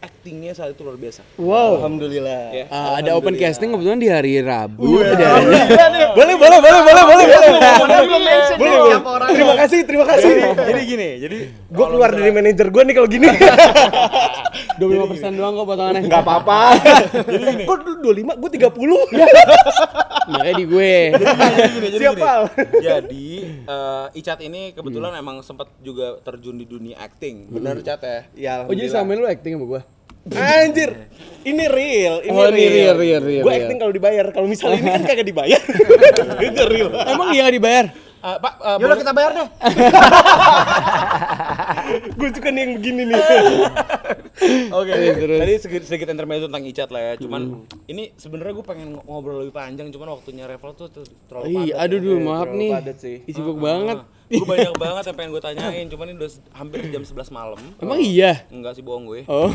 Actingnya 0.00 0.56
saat 0.56 0.72
itu 0.72 0.80
luar 0.80 0.96
biasa. 0.96 1.20
wow 1.36 1.76
Alhamdulillah. 1.76 2.42
Ya. 2.56 2.64
Ah, 2.72 3.04
ada 3.04 3.12
open 3.20 3.36
casting 3.36 3.68
kebetulan 3.68 4.00
di 4.00 4.08
hari 4.08 4.40
Rabu 4.40 5.04
dan 5.04 5.44
boleh, 6.16 6.36
boleh, 6.40 6.58
boleh, 6.58 6.80
boleh, 6.80 7.04
boleh, 7.04 7.24
boleh. 7.28 8.36
siapa 8.88 9.10
orang. 9.12 9.28
Terima 9.36 9.54
kasih, 9.60 9.78
terima 9.84 10.04
kasih. 10.08 10.32
jadi 10.56 10.80
gini, 10.88 11.08
jadi 11.20 11.38
gue 11.52 11.86
keluar 11.92 12.10
dari 12.16 12.32
manajer 12.32 12.66
gue 12.72 12.82
nih 12.88 12.94
kalau 12.96 13.08
gini. 13.12 13.28
25 14.80 15.12
persen 15.12 15.36
doang 15.36 15.52
kok 15.60 15.66
potongannya 15.68 16.00
Gak 16.08 16.22
apa-apa. 16.24 16.60
Kok 17.68 17.76
lu 17.84 17.92
25, 18.16 18.40
gue 18.40 18.50
30. 18.56 20.30
makanya 20.30 20.54
di 20.56 20.66
gue 20.66 20.94
Siap, 22.00 22.14
Val. 22.16 22.42
Jadi 22.80 23.28
eh, 23.66 24.06
Icat 24.16 24.40
ini 24.40 24.72
kebetulan 24.72 25.12
emang 25.18 25.44
sempat 25.44 25.68
juga 25.84 26.16
terjun 26.24 26.56
di 26.56 26.64
dunia 26.64 26.96
acting. 26.96 27.52
Bener 27.52 27.84
Cat 27.84 28.00
ya? 28.00 28.20
Ya, 28.32 28.52
oh 28.64 28.72
jadi 28.72 28.88
sama 28.88 29.12
lu 29.12 29.28
acting 29.28 29.60
sama 29.60 29.66
gue 29.68 29.80
Anjir, 30.28 30.90
ini 31.48 31.64
real, 31.64 32.20
ini 32.20 32.36
Oh, 32.36 32.44
ini 32.52 32.68
real, 32.68 32.94
real, 32.94 32.96
real, 32.96 33.22
real, 33.24 33.44
Gue 33.44 33.52
acting 33.56 33.78
kalau 33.80 33.92
dibayar, 33.94 34.26
kalau 34.36 34.46
misalnya 34.46 34.78
ini 34.84 34.90
kan 34.92 35.02
kagak 35.08 35.26
dibayar. 35.26 35.60
itu 36.48 36.62
real. 36.68 36.88
emang 36.92 37.32
iya 37.32 37.48
gak 37.48 37.56
dibayar 37.56 37.86
Eh, 38.20 38.36
Pak, 38.36 38.52
eh, 38.54 38.70
Yaudah 38.70 38.86
boleh- 38.86 39.00
kita 39.00 39.12
bayar 39.12 39.30
deh. 39.32 39.48
gue 42.12 42.28
suka 42.30 42.48
nih 42.48 42.60
yang 42.60 42.72
begini 42.76 43.02
nih. 43.06 43.16
Oke, 44.76 44.90
tadi 45.16 45.52
sedikit, 45.56 45.82
sedikit 45.84 46.06
intermezzo 46.08 46.46
tentang 46.46 46.62
Icat 46.62 46.88
lah 46.88 47.02
ya. 47.02 47.12
Cuman 47.16 47.64
ini 47.86 48.12
sebenarnya 48.14 48.52
gue 48.52 48.62
pengen 48.62 48.88
ng- 48.94 49.02
ngobrol 49.02 49.40
lebih 49.40 49.52
panjang, 49.52 49.88
cuman 49.88 50.06
waktunya 50.12 50.44
Revel 50.44 50.70
tuh, 50.74 50.86
terlalu 51.26 51.44
Iya, 51.50 51.74
padat. 51.74 51.82
aduh 51.82 51.98
duh, 51.98 52.18
maaf 52.20 52.48
nih. 52.50 52.72
padat 52.72 52.96
sih. 52.98 53.16
Ih, 53.24 53.32
Sibuk 53.32 53.56
banget. 53.56 54.04
gue 54.30 54.46
banyak 54.46 54.72
banget 54.76 55.02
yang 55.06 55.16
pengen 55.16 55.30
gue 55.32 55.42
tanyain, 55.42 55.86
cuman 55.88 56.04
ini 56.06 56.16
udah 56.16 56.30
hampir 56.54 56.78
jam 56.86 57.02
11 57.02 57.30
malam. 57.30 57.58
Emang 57.78 57.98
iya? 57.98 58.44
Enggak 58.46 58.76
sih 58.76 58.82
bohong 58.84 59.06
gue. 59.06 59.20
Oh. 59.26 59.50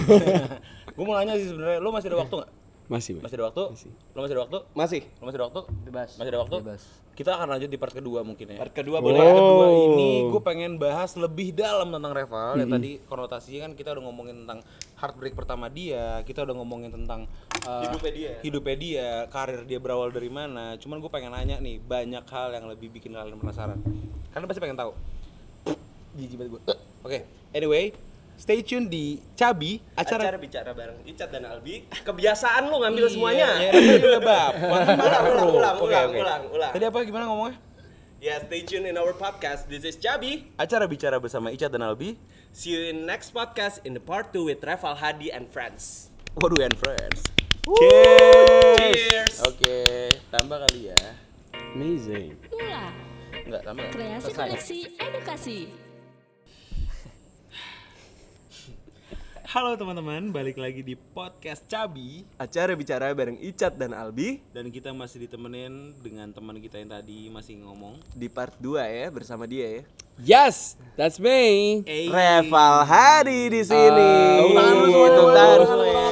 gue 0.92 1.04
mau 1.06 1.14
nanya 1.14 1.36
sih 1.36 1.48
sebenarnya, 1.48 1.80
lo 1.80 1.90
masih 1.90 2.10
ada 2.10 2.18
waktu 2.20 2.34
nggak? 2.36 2.50
Masih, 2.86 3.18
Mas. 3.18 3.26
Masih 3.26 3.38
ada 3.38 3.46
waktu? 3.50 3.64
Lo 4.14 4.20
masih 4.22 4.34
ada 4.34 4.44
waktu? 4.46 4.60
Masih. 4.72 5.02
Lo 5.18 5.24
masih 5.26 5.38
ada 5.38 5.46
waktu? 5.50 5.62
Bebas. 5.84 6.10
Masih 6.16 6.30
ada 6.30 6.40
waktu? 6.40 6.58
Bebas. 6.62 6.84
Kita 7.16 7.32
akan 7.34 7.48
lanjut 7.48 7.70
di 7.72 7.80
part 7.80 7.90
kedua 7.92 8.22
mungkin 8.22 8.46
ya. 8.46 8.60
Part 8.60 8.76
kedua 8.76 9.00
Di 9.00 9.06
boleh. 9.08 9.18
part 9.18 9.34
kedua 9.34 9.66
Oh. 9.66 9.86
ini 9.90 10.10
gue 10.28 10.42
pengen 10.44 10.72
bahas 10.76 11.16
lebih 11.16 11.50
dalam 11.52 11.90
tentang 11.90 12.12
Reval. 12.12 12.54
Ya 12.56 12.68
tadi 12.68 13.00
konotasinya 13.02 13.60
kan 13.66 13.72
kita 13.74 13.90
udah 13.92 14.04
ngomongin 14.04 14.36
tentang 14.44 14.60
heartbreak 14.96 15.34
pertama 15.34 15.66
dia, 15.68 16.22
kita 16.22 16.44
udah 16.44 16.54
ngomongin 16.54 16.92
tentang 16.92 17.26
uh, 17.64 17.82
Hidupnya 17.88 18.12
dia. 18.12 18.32
hidupnya 18.42 18.76
dia, 18.76 19.08
karir 19.28 19.64
dia 19.64 19.80
berawal 19.80 20.12
dari 20.12 20.28
mana. 20.28 20.76
Cuman 20.76 21.00
gue 21.00 21.08
pengen 21.08 21.32
nanya 21.32 21.58
nih, 21.58 21.80
banyak 21.80 22.22
hal 22.26 22.52
yang 22.52 22.68
lebih 22.68 22.92
bikin 22.92 23.12
kalian 23.12 23.40
penasaran. 23.40 23.80
Kalian 24.30 24.46
pasti 24.46 24.60
pengen 24.60 24.76
tahu. 24.76 24.92
Jijik 26.14 26.36
banget 26.38 26.52
gue. 26.54 26.62
Oke, 27.02 27.20
anyway, 27.52 27.96
stay 28.36 28.62
tune 28.62 28.86
di 28.86 29.18
Cabi 29.34 29.80
acara, 29.96 30.28
Acara 30.28 30.38
bicara 30.38 30.72
bareng 30.72 31.00
Icat 31.04 31.30
dan 31.32 31.44
Albi. 31.46 31.88
Kebiasaan 31.88 32.68
lu 32.68 32.80
ngambil 32.80 33.06
semuanya. 33.08 33.50
Iya, 33.58 33.72
iya, 33.74 34.20
bab. 34.20 34.54
Ulang, 34.66 34.98
ulang, 35.00 35.48
ulang, 35.52 35.76
Oke, 35.78 35.88
ulang, 35.88 36.08
oke. 36.08 36.20
ulang, 36.20 36.42
ulang. 36.52 36.72
Tadi 36.72 36.86
apa 36.86 36.98
gimana 37.02 37.26
ngomongnya? 37.28 37.56
Ya, 38.20 38.42
stay 38.42 38.64
tune 38.64 38.86
in 38.86 38.96
our 38.96 39.14
podcast. 39.14 39.68
This 39.68 39.84
is 39.84 39.96
Chabi. 39.96 40.50
Acara 40.56 40.88
bicara 40.88 41.20
bersama 41.20 41.52
Icat 41.52 41.70
dan 41.70 41.84
Albi. 41.84 42.18
See 42.50 42.72
you 42.72 42.90
in 42.90 43.04
next 43.04 43.30
podcast 43.30 43.84
in 43.84 43.94
the 43.94 44.02
part 44.02 44.32
2 44.32 44.48
with 44.48 44.64
Reval 44.64 44.96
Hadi 44.96 45.30
and 45.30 45.46
friends. 45.46 46.10
Waduh, 46.36 46.64
and 46.64 46.74
friends. 46.76 47.22
Cheers. 47.68 48.96
Cheers. 48.98 49.36
Oke, 49.46 49.78
tambah 50.30 50.58
kali 50.64 50.90
ya. 50.90 51.00
Amazing. 51.76 52.34
Mula, 52.50 52.88
Enggak, 53.46 53.62
tambah. 53.62 53.86
kreasi 53.92 54.32
koneksi 54.32 54.78
edukasi. 54.98 55.60
Halo 59.56 59.72
teman-teman, 59.80 60.36
balik 60.36 60.60
lagi 60.60 60.84
di 60.84 61.00
podcast 61.00 61.64
Cabi 61.72 62.28
Acara 62.36 62.76
bicara 62.76 63.08
bareng 63.16 63.40
Icat 63.40 63.80
dan 63.80 63.96
Albi 63.96 64.44
dan 64.52 64.68
kita 64.68 64.92
masih 64.92 65.24
ditemenin 65.24 65.96
dengan 66.04 66.28
teman 66.36 66.60
kita 66.60 66.76
yang 66.76 66.92
tadi 66.92 67.32
masih 67.32 67.64
ngomong. 67.64 67.96
di 68.12 68.28
part 68.28 68.52
2 68.60 68.84
ya 68.84 69.08
bersama 69.08 69.48
dia 69.48 69.80
ya. 69.80 69.82
Yes, 70.20 70.76
that's 71.00 71.24
me. 71.24 71.80
Eh, 71.88 72.12
Reval 72.12 72.84
Hadi 72.84 73.48
di 73.48 73.64
sini. 73.64 74.44
Tepuk 74.44 74.60
tangan 74.60 74.76
dulu 74.76 74.92
semuanya. 74.92 75.16
Tepuk 75.16 75.32
tangan 75.32 75.60
semuanya. 75.72 76.04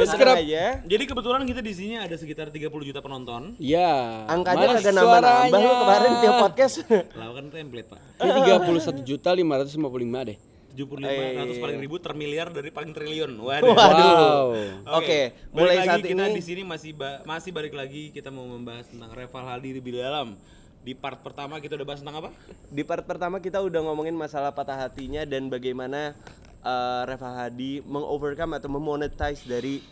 Dan 0.00 0.06
Sekarang- 0.08 0.38
aja. 0.40 0.64
Jadi 0.80 1.04
kebetulan 1.04 1.42
kita 1.44 1.60
di 1.60 1.72
sini 1.76 1.94
ada 2.00 2.16
sekitar 2.16 2.48
30 2.48 2.88
juta 2.88 3.04
penonton. 3.04 3.52
Ya. 3.60 4.24
Angkanya 4.32 4.64
mana 4.64 4.80
kagak 4.80 4.94
nambah-nambah 4.96 5.60
lu 5.60 5.72
kemarin 5.76 6.12
tiap 6.24 6.36
podcast. 6.40 6.74
Lakukan 7.20 7.52
template, 7.52 7.88
Pak. 7.92 8.00
Ini 8.24 8.30
31 8.48 9.04
juta 9.04 9.28
555 9.36 10.24
deh. 10.24 10.55
75 10.76 11.00
Eh. 11.02 11.34
100 11.34 11.56
paling 11.58 11.78
ribu 11.80 11.96
termiliar 11.96 12.48
dari 12.48 12.68
paling 12.68 12.92
triliun. 12.92 13.32
Waduh. 13.40 13.72
Wow. 13.72 14.46
Oke, 14.94 15.32
balik 15.32 15.50
mulai 15.50 15.74
lagi 15.74 15.88
saat 15.88 16.04
kita 16.04 16.22
ini- 16.22 16.36
di 16.36 16.44
sini 16.44 16.62
masih 16.62 16.92
ba- 16.92 17.24
masih 17.24 17.50
balik 17.50 17.72
lagi 17.72 18.10
kita 18.10 18.28
mau 18.28 18.44
membahas 18.44 18.84
tentang 18.86 19.08
Reval 19.10 19.44
Hadi 19.46 19.70
lebih 19.72 19.96
dalam. 19.96 20.36
Di 20.78 20.92
part 20.92 21.18
pertama 21.18 21.58
kita 21.58 21.74
udah 21.74 21.82
bahas 21.84 21.98
tentang 21.98 22.20
apa? 22.20 22.30
Di 22.68 22.82
part 22.82 23.02
pertama 23.02 23.40
kita 23.40 23.58
udah 23.58 23.80
ngomongin 23.82 24.14
masalah 24.14 24.52
patah 24.52 24.78
hatinya 24.78 25.24
dan 25.24 25.48
bagaimana 25.48 26.14
uh, 26.60 27.02
Reval 27.04 27.34
Hadi 27.34 27.82
mengovercome 27.82 28.54
atau 28.54 28.68
memonetize 28.68 29.42
dari 29.42 29.82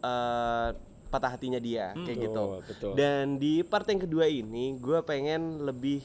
uh, 0.00 0.74
patah 1.06 1.30
hatinya 1.30 1.60
dia 1.60 1.92
kayak 1.94 2.18
gitu. 2.18 2.44
betul. 2.58 2.92
Dan 2.96 3.36
di 3.36 3.60
part 3.60 3.84
yang 3.84 4.00
kedua 4.00 4.24
ini 4.24 4.74
gue 4.74 4.98
pengen 5.02 5.60
lebih 5.60 6.00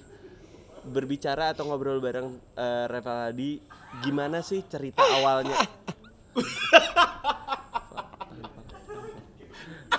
berbicara 0.88 1.52
atau 1.52 1.68
ngobrol 1.68 2.00
bareng 2.00 2.28
uh, 2.56 2.86
Reval 2.88 3.30
Hadi 3.30 3.60
gimana 4.02 4.40
sih 4.42 4.64
cerita 4.66 5.04
awalnya. 5.04 5.56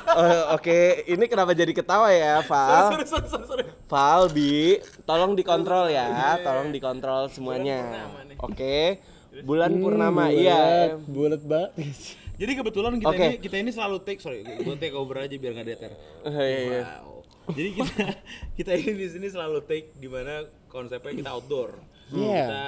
Oh, 0.09 0.57
Oke, 0.57 1.05
ini 1.05 1.29
kenapa 1.29 1.53
jadi 1.53 1.69
ketawa 1.71 2.09
ya, 2.09 2.41
Val? 2.41 2.97
Val, 3.87 4.23
Bi, 4.33 4.81
tolong 5.05 5.37
dikontrol 5.37 5.93
ya, 5.93 6.41
tolong 6.41 6.73
dikontrol 6.73 7.29
semuanya. 7.29 8.09
Oke, 8.41 9.05
bulan 9.45 9.77
purnama, 9.77 10.33
iya. 10.33 10.97
Bulat 11.05 11.45
banget. 11.45 11.77
Jadi 12.39 12.53
kebetulan 12.55 13.03
kita 13.03 13.11
Oke. 13.11 13.27
ini 13.27 13.37
kita 13.43 13.57
ini 13.59 13.71
selalu 13.75 13.97
take 14.07 14.23
sorry, 14.23 14.47
gue 14.47 14.77
take 14.79 14.95
over 14.95 15.19
aja 15.19 15.35
biar 15.35 15.53
nggak 15.59 15.69
deter. 15.69 15.91
Oh, 16.23 16.31
iya, 16.39 16.61
iya. 16.63 16.83
Wow. 16.87 17.19
Jadi 17.51 17.69
kita 17.75 17.95
kita 18.63 18.71
ini 18.79 18.93
di 18.95 19.09
sini 19.11 19.27
selalu 19.27 19.59
take 19.67 19.91
di 19.99 20.07
mana 20.07 20.47
konsepnya 20.69 21.13
kita 21.13 21.31
outdoor. 21.33 21.81
Iya. 22.09 22.45
Kita 22.45 22.65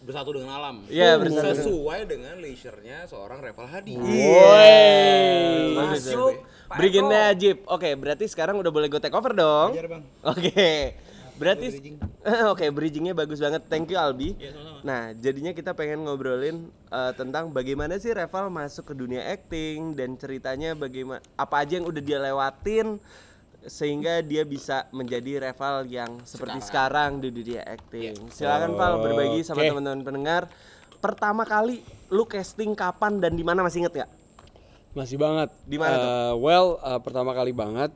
bersatu 0.00 0.30
dengan 0.32 0.50
alam. 0.56 0.76
Iya, 0.88 1.20
bersatu 1.20 1.44
dengan- 1.44 1.60
Sesuai 1.60 2.00
dengan 2.08 2.34
leisure-nya 2.40 2.98
seorang 3.04 3.38
Reval 3.38 3.68
Hadi. 3.68 3.94
Woi, 4.00 5.76
Masuk. 5.76 6.34
Brigjennya 6.70 7.20
Ajib. 7.34 7.66
Oke, 7.66 7.90
berarti 7.94 8.24
sekarang 8.24 8.56
udah 8.56 8.70
boleh 8.70 8.86
gue 8.86 9.00
take 9.02 9.12
over 9.12 9.34
dong. 9.34 9.74
Oke. 10.22 10.96
Berarti 11.36 11.66
Oke, 12.52 12.68
bridgingnya 12.68 13.16
bagus 13.16 13.40
banget. 13.40 13.64
Thank 13.64 13.88
you 13.88 13.96
Albi. 13.96 14.36
Iya, 14.36 14.52
sama-sama. 14.52 14.84
Nah, 14.84 15.02
jadinya 15.16 15.56
kita 15.56 15.72
pengen 15.72 16.04
ngobrolin 16.04 16.68
eh, 16.68 17.12
tentang 17.16 17.48
bagaimana 17.48 17.96
sih 17.96 18.12
Reval 18.12 18.52
masuk 18.52 18.92
ke 18.92 18.94
dunia 18.94 19.24
acting 19.24 19.96
dan 19.96 20.20
ceritanya 20.20 20.76
bagaimana 20.76 21.24
apa 21.34 21.64
aja 21.64 21.80
yang 21.80 21.88
udah 21.88 22.02
dia 22.04 22.20
lewatin 22.20 23.00
sehingga 23.62 24.20
dia 24.20 24.42
bisa 24.42 24.88
menjadi 24.88 25.42
Reval 25.42 25.84
yang 25.84 26.20
seperti 26.22 26.60
sekarang, 26.62 27.18
di 27.18 27.28
dunia 27.28 27.60
acting. 27.62 28.28
Silakan 28.28 28.72
Val 28.74 29.00
berbagi 29.00 29.40
sama 29.40 29.60
Oke. 29.60 29.68
teman-teman 29.68 30.02
pendengar. 30.02 30.42
Pertama 30.96 31.42
kali 31.42 31.80
lu 32.08 32.24
casting 32.24 32.72
kapan 32.72 33.18
dan 33.18 33.32
di 33.32 33.40
mana 33.40 33.60
masih 33.60 33.80
inget 33.80 33.94
nggak? 33.94 34.10
Masih 34.90 35.16
banget. 35.16 35.48
Di 35.64 35.78
mana 35.78 35.94
tuh? 35.94 36.04
Eh, 36.04 36.34
well, 36.36 36.66
eh, 36.76 37.00
pertama 37.00 37.30
kali 37.30 37.50
banget, 37.50 37.94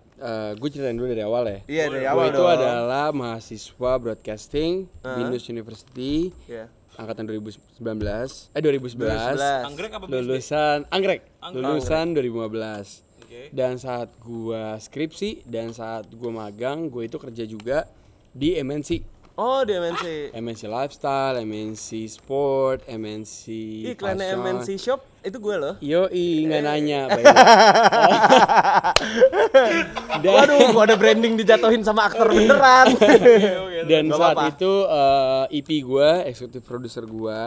gue 0.54 0.68
ceritain 0.68 0.94
dulu 0.94 1.06
dari 1.06 1.20
awal 1.20 1.42
ya. 1.44 1.58
Iya, 1.66 1.84
dari 1.90 2.00
Gue 2.00 2.12
awal 2.14 2.26
itu 2.30 2.40
dong. 2.40 2.54
adalah 2.54 3.06
mahasiswa 3.10 3.92
broadcasting 3.98 4.72
Binus 5.02 5.44
University 5.46 6.32
Iya. 6.46 6.70
angkatan 6.94 7.26
2019 7.26 8.54
eh 8.54 8.62
2011, 8.62 8.94
2011. 8.94 9.66
Anggrek 9.66 9.92
apa 9.92 10.04
lulusan 10.06 10.78
anggrek, 10.88 11.20
Anggrek. 11.42 11.60
lulusan 11.60 12.04
2015 12.14 13.03
Dan 13.50 13.76
saat 13.76 14.14
gua 14.22 14.78
skripsi 14.78 15.44
dan 15.44 15.74
saat 15.74 16.08
gua 16.14 16.48
magang 16.48 16.86
gue 16.88 17.10
itu 17.10 17.18
kerja 17.18 17.44
juga 17.44 17.88
di 18.30 18.56
MNC 18.56 19.14
Oh, 19.34 19.66
di 19.66 19.74
MNC. 19.74 20.30
MNC 20.30 20.62
lifestyle 20.70 21.42
MNC 21.42 22.06
sport 22.06 22.86
MNC 22.86 23.42
Iklannya 23.90 24.30
fashion. 24.30 24.46
MNC 24.46 24.68
Shop 24.78 25.00
itu 25.26 25.38
gue 25.42 25.56
loh. 25.58 25.74
Yo, 25.82 26.06
nggak 26.06 26.62
nanya. 26.62 27.00
by 27.10 27.18
the 27.18 27.34
way. 27.34 28.14
Dan, 30.22 30.34
Waduh, 30.38 30.70
gua 30.70 30.86
ada 30.86 30.94
branding 30.94 31.34
dijatuhin 31.34 31.82
sama 31.82 32.06
aktor 32.06 32.30
beneran. 32.30 32.94
dan 33.90 34.06
saat 34.14 34.54
itu 34.54 34.72
eh, 34.86 35.58
EP 35.58 35.68
gue, 35.82 36.10
eksekutif 36.30 36.62
produser 36.62 37.02
gue, 37.02 37.42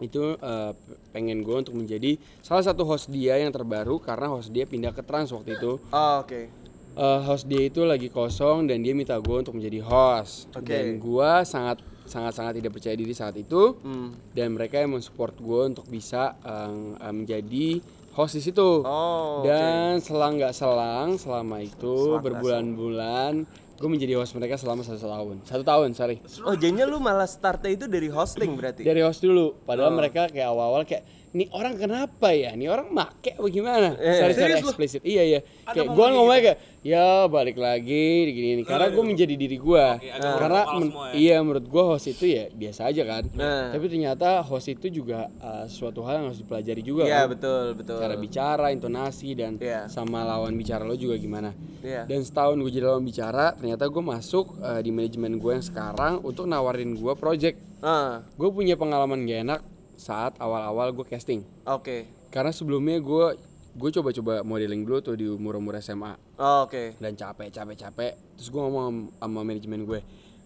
itu 0.00 0.32
eh, 0.40 0.72
pengen 1.12 1.44
gue 1.44 1.56
untuk 1.68 1.76
menjadi 1.76 2.16
salah 2.40 2.64
satu 2.64 2.82
host 2.88 3.12
dia 3.12 3.36
yang 3.36 3.52
terbaru 3.52 4.00
karena 4.00 4.32
host 4.32 4.50
dia 4.50 4.64
pindah 4.64 4.96
ke 4.96 5.04
Trans 5.04 5.30
waktu 5.30 5.60
itu. 5.60 5.78
Oh, 5.92 6.16
Oke. 6.24 6.48
Eh, 6.92 7.20
host 7.24 7.48
dia 7.48 7.72
itu 7.72 7.88
lagi 7.88 8.12
kosong 8.12 8.68
dan 8.68 8.84
dia 8.84 8.92
minta 8.92 9.16
gue 9.16 9.36
untuk 9.36 9.56
menjadi 9.56 9.80
host. 9.80 10.52
Oke. 10.52 10.68
Dan 10.68 11.00
gue 11.00 11.32
sangat 11.48 11.80
sangat 12.04 12.36
sangat 12.36 12.60
tidak 12.60 12.76
percaya 12.76 12.92
diri 12.92 13.14
saat 13.16 13.32
itu. 13.40 13.80
Hmm. 13.80 14.12
Dan 14.36 14.52
mereka 14.52 14.76
yang 14.76 14.92
mensupport 14.92 15.32
gue 15.36 15.60
untuk 15.72 15.86
bisa 15.88 16.36
eh, 16.44 17.12
menjadi 17.12 17.80
host 18.12 18.36
di 18.36 18.42
situ. 18.42 18.82
Oh. 18.82 19.40
Dan 19.42 19.98
selang 19.98 20.36
nggak 20.36 20.52
selang 20.52 21.16
selama 21.16 21.60
itu 21.60 22.16
berbulan-bulan 22.20 23.44
gue 23.72 23.90
menjadi 23.90 24.14
host 24.14 24.38
mereka 24.38 24.54
selama 24.54 24.86
satu 24.86 25.02
tahun. 25.02 25.42
Satu 25.42 25.66
tahun, 25.66 25.90
sorry. 25.98 26.22
Oh, 26.46 26.54
jadinya 26.54 26.86
lu 26.86 27.02
malah 27.02 27.26
startnya 27.26 27.74
itu 27.74 27.90
dari 27.90 28.06
hosting 28.06 28.54
berarti. 28.54 28.86
Dari 28.86 29.02
host 29.02 29.18
dulu. 29.18 29.58
Padahal 29.66 29.90
Oh. 29.90 29.98
mereka 29.98 30.30
kayak 30.30 30.54
awal-awal 30.54 30.86
kayak 30.86 31.02
nih 31.32 31.48
orang 31.50 31.74
kenapa 31.74 32.28
ya? 32.30 32.52
Nih 32.52 32.68
orang 32.68 32.88
make 32.88 33.32
apa 33.32 33.48
gimana? 33.48 33.96
Eh, 33.96 34.20
Sorry, 34.20 34.34
sorry 34.34 34.52
eksplisit. 34.54 35.00
Iya 35.00 35.22
iya. 35.24 35.40
Kayak 35.64 35.88
gue 35.90 36.06
ngomongnya 36.06 36.42
kayak 36.42 36.58
ya 36.82 37.06
balik 37.24 37.56
lagi 37.56 38.04
gini 38.28 38.48
gini. 38.52 38.62
Karena 38.62 38.86
gue 38.86 39.00
menjadi 39.00 39.32
diri 39.32 39.56
gue. 39.56 39.86
agak 39.96 40.12
Karena 40.36 40.60
lokal 40.62 40.76
men- 40.76 40.90
semua 40.90 41.06
ya. 41.08 41.14
iya 41.14 41.36
menurut 41.38 41.64
gue 41.64 41.82
host 41.82 42.06
itu 42.06 42.24
ya 42.26 42.44
biasa 42.48 42.80
aja 42.84 43.02
kan. 43.02 43.22
Nah. 43.32 43.72
Tapi 43.72 43.84
ternyata 43.86 44.28
host 44.40 44.68
itu 44.68 44.86
juga 44.88 45.32
uh, 45.38 45.64
suatu 45.66 46.02
hal 46.02 46.20
yang 46.20 46.26
harus 46.28 46.38
dipelajari 46.38 46.82
juga. 46.82 47.02
Iya, 47.02 47.24
kan. 47.24 47.32
betul, 47.32 47.64
betul. 47.74 47.96
Cara 47.96 48.14
bicara, 48.14 48.66
intonasi 48.68 49.32
dan 49.32 49.52
Iya. 49.56 49.88
sama 49.88 50.22
lawan 50.22 50.52
bicara 50.52 50.82
lo 50.82 50.92
juga 50.94 51.16
gimana. 51.16 51.56
Iya. 51.80 52.04
Dan 52.04 52.22
setahun 52.22 52.54
gue 52.56 52.70
jadi 52.70 52.86
lawan 52.86 53.02
bicara, 53.02 53.56
ternyata 53.56 53.84
gue 53.84 54.02
masuk 54.02 54.58
uh, 54.58 54.78
di 54.78 54.90
manajemen 54.90 55.34
gue 55.34 55.52
yang 55.52 55.64
sekarang 55.64 56.20
untuk 56.20 56.44
nawarin 56.44 56.92
gue 56.92 57.14
project. 57.14 57.56
Ah, 57.80 58.22
Gue 58.36 58.46
punya 58.48 58.76
pengalaman 58.76 59.24
gak 59.24 59.40
enak 59.42 59.60
saat 60.02 60.34
awal-awal 60.36 60.90
gue 60.92 61.06
casting. 61.06 61.46
oke. 61.64 62.10
Karena 62.28 62.50
sebelumnya 62.50 62.98
gue 62.98 63.26
gue 63.72 63.90
coba-coba 63.90 64.42
modeling 64.42 64.82
dulu 64.82 64.98
tuh 65.00 65.14
di 65.14 65.24
umur-umur 65.24 65.78
SMA 65.78 66.12
Oh, 66.36 66.64
Oke. 66.64 66.92
dan 66.94 67.12
capek 67.12 67.48
capek 67.48 67.76
capek. 67.78 68.12
Terus 68.34 68.48
gue 68.48 68.58
ngomong 68.58 68.84
sama- 68.84 69.08
sama 69.16 69.40
manajemen 69.42 69.80
gue, 69.82 70.00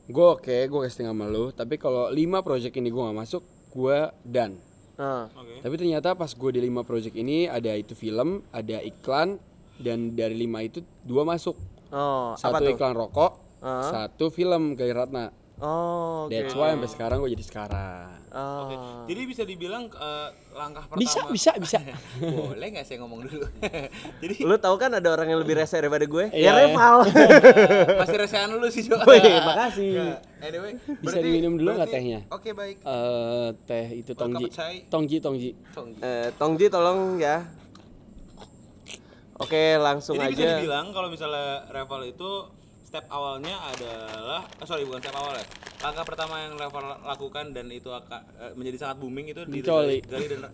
gue 0.07 0.27
oke 0.29 0.57
gue 0.63 0.81
casting 0.81 1.07
sama 1.07 1.25
lu, 1.25 1.51
tapi 1.51 1.75
kalau 1.75 2.07
lima 2.09 2.39
project 2.41 2.75
ini 2.75 2.87
gue 2.87 3.01
nggak 3.01 3.19
masuk, 3.19 3.43
gue 3.69 3.99
done. 4.23 4.55
Ah. 4.95 5.27
Tapi 5.59 5.75
ternyata 5.75 6.13
pas 6.13 6.29
gue 6.29 6.51
di 6.51 6.61
lima 6.61 6.81
project 6.81 7.15
ini 7.15 7.45
ada 7.47 7.69
itu 7.71 7.93
film, 7.93 8.41
ada 8.51 8.79
iklan, 8.81 9.37
dan 9.77 10.13
dari 10.13 10.35
lima 10.37 10.61
itu 10.61 10.79
dua 11.03 11.23
masuk. 11.23 11.59
Oh, 11.89 12.33
apa 12.33 12.41
Satu 12.41 12.63
tuh? 12.63 12.73
iklan 12.73 12.95
rokok, 12.95 13.33
Ah. 13.59 13.91
satu 14.07 14.29
film 14.29 14.75
Gai 14.75 14.91
Ratna. 14.91 15.31
Oh, 15.57 16.25
oke. 16.25 16.31
That's 16.31 16.53
why 16.53 16.71
sampai 16.71 16.89
sekarang 16.89 17.17
gue 17.19 17.33
jadi 17.33 17.45
sekarang. 17.45 18.26
Ah. 18.37 19.01
Jadi 19.09 19.23
bisa 19.25 19.43
dibilang 19.43 19.89
eh, 19.89 20.29
langkah 20.53 20.85
pertama. 20.85 21.01
Bisa, 21.01 21.25
bisa, 21.27 21.57
bisa. 21.57 21.81
Boleh 22.21 22.69
nggak 22.69 22.85
saya 22.85 23.01
ngomong 23.01 23.25
dulu? 23.25 23.49
Jadi 24.23 24.45
Lu 24.45 24.61
tahu 24.61 24.77
kan 24.77 24.93
ada 24.93 25.09
orang 25.09 25.33
yang 25.33 25.41
lebih 25.41 25.57
rese 25.57 25.73
daripada 25.75 26.05
gue? 26.05 26.29
Iya, 26.29 26.53
ya 26.53 26.69
Reval. 26.69 27.09
masih 28.05 28.17
resehan 28.21 28.53
dulu 28.53 28.69
sih 28.69 28.85
Jo. 28.85 29.01
Wih, 29.03 29.25
makasih. 29.41 29.89
Nggak, 29.97 30.21
Anyway, 30.37 30.73
Bisa 31.01 31.19
diminum 31.19 31.57
dulu 31.57 31.73
nggak 31.73 31.89
berarti- 31.89 31.97
tehnya? 31.97 32.19
Oke 32.29 32.53
baik. 32.53 32.77
Eh, 32.79 33.49
teh 33.65 33.87
itu 33.97 34.13
Tongji. 34.13 34.53
Tongji, 34.87 35.17
Tongji. 35.19 35.51
Tong. 35.73 35.89
Eh, 35.97 36.29
Tongji 36.37 36.67
tolong 36.69 37.17
ya. 37.17 37.41
Oke, 39.37 39.77
langsung 39.77 40.17
Jadi 40.17 40.33
bisa 40.33 40.45
aja. 40.45 40.53
dibilang 40.59 40.93
kalau 40.93 41.09
misalnya 41.09 41.65
Reval 41.69 42.05
itu 42.05 42.31
step 42.97 43.13
awalnya 43.13 43.53
adalah 43.77 44.41
eh, 44.57 44.65
sorry 44.65 44.89
bukan 44.89 45.05
step 45.05 45.13
awal 45.13 45.37
ya. 45.37 45.45
Langkah 45.85 46.09
pertama 46.09 46.41
yang 46.49 46.57
Reval 46.57 46.97
lakukan 47.05 47.53
dan 47.53 47.69
itu 47.69 47.93
akan 47.93 48.21
eh, 48.41 48.53
menjadi 48.57 48.77
sangat 48.81 48.97
booming 49.05 49.37
itu 49.37 49.45
di 49.45 49.61
Mencoli. 49.61 50.01
Gali 50.01 50.27
dan 50.33 50.49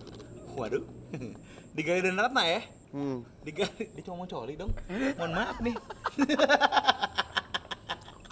Waduh. 0.58 0.82
di 1.78 1.82
Gali 1.86 2.02
dan 2.02 2.18
Ratna 2.18 2.42
ya. 2.42 2.66
Hmm. 2.90 3.22
Di 3.46 3.54
Gali 3.54 3.94
dia 3.94 4.02
cuma 4.02 4.26
mau 4.26 4.26
coli 4.26 4.58
dong. 4.58 4.74
Mohon 4.90 5.32
maaf 5.38 5.56
nih. 5.62 5.74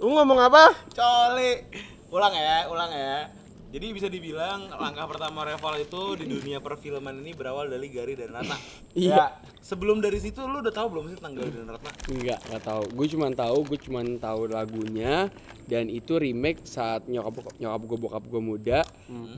Lu 0.02 0.10
ngomong 0.10 0.38
apa? 0.42 0.74
Coli. 0.90 1.70
Ulang 2.10 2.34
ya, 2.34 2.66
ulang 2.66 2.90
ya. 2.90 3.30
Jadi 3.70 3.86
bisa 3.94 4.10
dibilang 4.10 4.66
langkah 4.82 5.06
pertama 5.06 5.46
Reval 5.46 5.78
itu 5.78 6.18
di 6.18 6.26
dunia 6.26 6.58
perfilman 6.58 7.22
ini 7.22 7.38
berawal 7.38 7.70
dari 7.70 7.86
Gari 7.86 8.18
dan 8.18 8.34
Ratna. 8.34 8.58
Iya. 8.98 9.38
Sebelum 9.62 10.02
dari 10.02 10.18
situ 10.18 10.42
lu 10.42 10.58
udah 10.58 10.74
tahu 10.74 10.90
belum 10.90 11.06
sih 11.06 11.16
tentang 11.22 11.38
Gari 11.38 11.54
dan 11.54 11.70
Ratna? 11.70 11.90
Enggak, 12.10 12.42
enggak 12.50 12.62
tahu. 12.66 12.82
Gue 12.98 13.06
cuma 13.06 13.26
tahu, 13.30 13.58
gue 13.70 13.78
cuma 13.78 14.00
tahu 14.02 14.40
lagunya 14.50 15.30
dan 15.70 15.86
itu 15.86 16.18
remake 16.18 16.66
saat 16.66 17.06
nyokap 17.06 17.46
nyokap 17.62 17.82
gue 17.86 17.98
bokap 18.02 18.24
gue 18.26 18.42
muda 18.42 18.82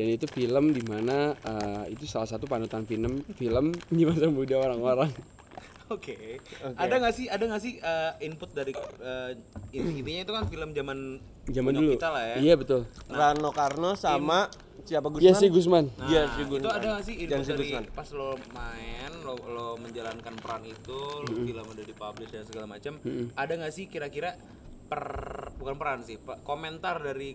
dan 0.01 0.07
itu 0.09 0.25
film 0.33 0.73
di 0.73 0.81
mana 0.81 1.37
eh, 1.37 1.93
itu 1.93 2.09
salah 2.09 2.25
satu 2.25 2.49
panutan 2.49 2.89
film 2.89 3.21
film 3.37 3.77
di 3.93 4.09
masa 4.09 4.33
muda 4.33 4.57
orang-orang. 4.65 5.13
Oke. 5.93 6.41
Ada 6.75 6.95
nggak 6.99 7.13
sih 7.13 7.27
ada 7.27 7.45
nggak 7.45 7.61
sih 7.61 7.73
uh, 7.79 8.13
input 8.19 8.51
dari 8.51 8.73
uh, 8.73 9.31
in- 9.71 9.95
intinya 9.95 10.23
itu 10.23 10.33
kan 10.33 10.45
film 10.47 10.71
zaman 10.71 10.99
Zaman 11.45 11.73
dulu. 11.73 11.93
kita 11.93 12.09
lah 12.09 12.25
ya. 12.25 12.37
Iya 12.41 12.55
betul. 12.55 12.81
Rano 13.07 13.51
Karno 13.51 13.93
sama 13.95 14.47
siapa 14.83 15.07
Gusman? 15.07 15.23
Iya 15.23 15.33
sih 15.35 15.49
Gusman. 15.49 15.85
Nah, 15.93 16.07
Iya, 16.07 16.23
si 16.29 16.41
itu 16.41 16.51
Gusman. 16.53 16.71
ada 16.73 16.87
nggak 16.89 17.05
sih 17.05 17.15
input 17.21 17.39
si 17.39 17.51
dari 17.51 17.65
Gusman. 17.69 17.85
pas 17.93 18.09
lo 18.11 18.31
main 18.51 19.13
lo, 19.21 19.35
lo 19.45 19.69
menjalankan 19.77 20.35
peran 20.37 20.63
itu 20.65 20.99
lo 21.21 21.35
film 21.37 21.65
udah 21.65 21.85
dipublish 21.85 22.31
dan 22.31 22.43
segala 22.43 22.67
macam 22.67 22.99
ada 23.33 23.53
nggak 23.53 23.71
sih 23.71 23.85
kira-kira 23.87 24.35
per 24.85 25.03
bukan 25.55 25.75
peran 25.75 26.01
sih 26.01 26.17
pak 26.17 26.43
komentar 26.43 26.99
dari 26.99 27.33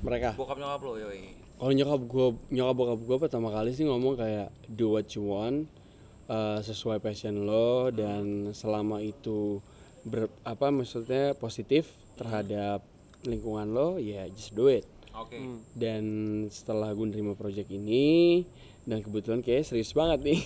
Mereka. 0.00 0.32
bokap 0.32 0.56
nyokap 0.56 0.80
lo 0.80 0.94
yoi 0.96 1.36
Kalau 1.54 1.70
nyokap 1.70 2.00
gue, 2.02 2.26
nyokap 2.50 2.72
bokap 2.74 3.00
gue 3.00 3.16
pertama 3.20 3.48
kali 3.50 3.70
sih 3.70 3.84
ngomong 3.84 4.16
kayak 4.16 4.48
do 4.66 4.96
what 4.96 5.04
you 5.10 5.20
want, 5.22 5.68
eh, 6.30 6.60
sesuai 6.62 6.98
passion 6.98 7.42
lo 7.42 7.90
dan 7.90 8.50
selama 8.52 9.02
itu 9.02 9.58
ber, 10.02 10.30
apa 10.42 10.70
maksudnya 10.70 11.34
positif 11.34 11.90
terhadap 12.14 12.80
lingkungan 13.22 13.68
lo, 13.68 13.98
ya 13.98 14.24
just 14.28 14.54
do 14.54 14.70
it. 14.70 14.86
oke 15.10 15.34
Dan 15.74 16.04
setelah 16.46 16.88
gue 16.90 17.04
nerima 17.04 17.34
project 17.34 17.68
ini 17.68 18.46
dan 18.82 19.02
kebetulan 19.02 19.42
kayak 19.42 19.66
serius 19.66 19.90
banget 19.90 20.22
nih. 20.24 20.40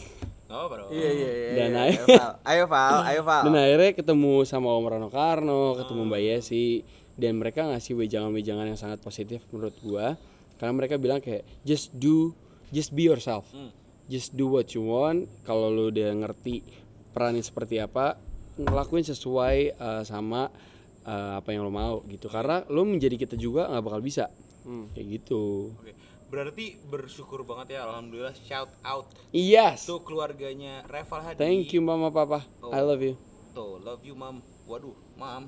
oh 0.49 0.67
Iya 0.91 1.11
iya 1.11 1.31
iya. 1.31 1.51
Dan 1.55 1.71
iya. 1.71 1.83
ayo- 1.85 1.95
ayo 1.95 2.07
Val, 2.09 2.33
ayo 2.43 2.65
Val, 2.67 2.95
ayo 3.05 3.21
Val. 3.23 3.43
Dan 3.45 3.55
akhirnya 3.55 3.93
ketemu 3.93 4.35
sama 4.43 4.69
Om 4.71 4.87
Rano 4.89 5.09
Karno, 5.09 5.77
ketemu 5.77 6.03
Mbak 6.05 6.23
Yesi 6.25 6.67
dan 7.15 7.39
mereka 7.39 7.63
ngasih 7.63 7.95
wejangan-wejangan 7.95 8.67
yang 8.67 8.81
sangat 8.81 8.99
positif 8.99 9.39
menurut 9.51 9.75
gua 9.79 10.19
karena 10.57 10.73
mereka 10.73 10.95
bilang 10.97 11.19
kayak 11.19 11.43
just 11.63 11.95
do 11.95 12.35
just 12.71 12.91
be 12.91 13.05
yourself. 13.05 13.47
Just 14.05 14.37
do 14.37 14.53
what 14.53 14.69
you 14.77 14.85
want. 14.85 15.27
Kalau 15.43 15.73
lu 15.73 15.89
udah 15.89 16.13
ngerti 16.13 16.61
perannya 17.11 17.41
seperti 17.41 17.81
apa, 17.81 18.21
ngelakuin 18.61 19.07
sesuai 19.07 19.79
uh, 19.81 20.03
sama 20.05 20.53
uh, 21.05 21.41
apa 21.41 21.49
yang 21.51 21.65
lo 21.65 21.73
mau 21.73 22.05
gitu. 22.07 22.29
Karena 22.29 22.61
lo 22.69 22.85
menjadi 22.85 23.17
kita 23.17 23.35
juga 23.35 23.69
nggak 23.69 23.85
bakal 23.85 24.01
bisa. 24.05 24.29
Kayak 24.93 25.07
gitu. 25.21 25.73
Oke. 25.77 25.93
berarti 26.25 26.75
bersyukur 26.91 27.47
banget 27.47 27.79
ya 27.79 27.87
alhamdulillah 27.87 28.35
shout 28.35 28.67
out 28.83 29.07
Yes. 29.31 29.87
tuh 29.87 30.03
keluarganya 30.03 30.83
Reval 30.91 31.23
Hadi 31.23 31.39
Thank 31.39 31.71
you 31.71 31.79
mama 31.79 32.11
papa. 32.11 32.43
I 32.75 32.83
love 32.83 33.07
you. 33.07 33.15
Tuh, 33.55 33.79
love 33.79 34.03
you 34.03 34.19
mam. 34.19 34.43
Waduh, 34.67 34.99
mam. 35.15 35.47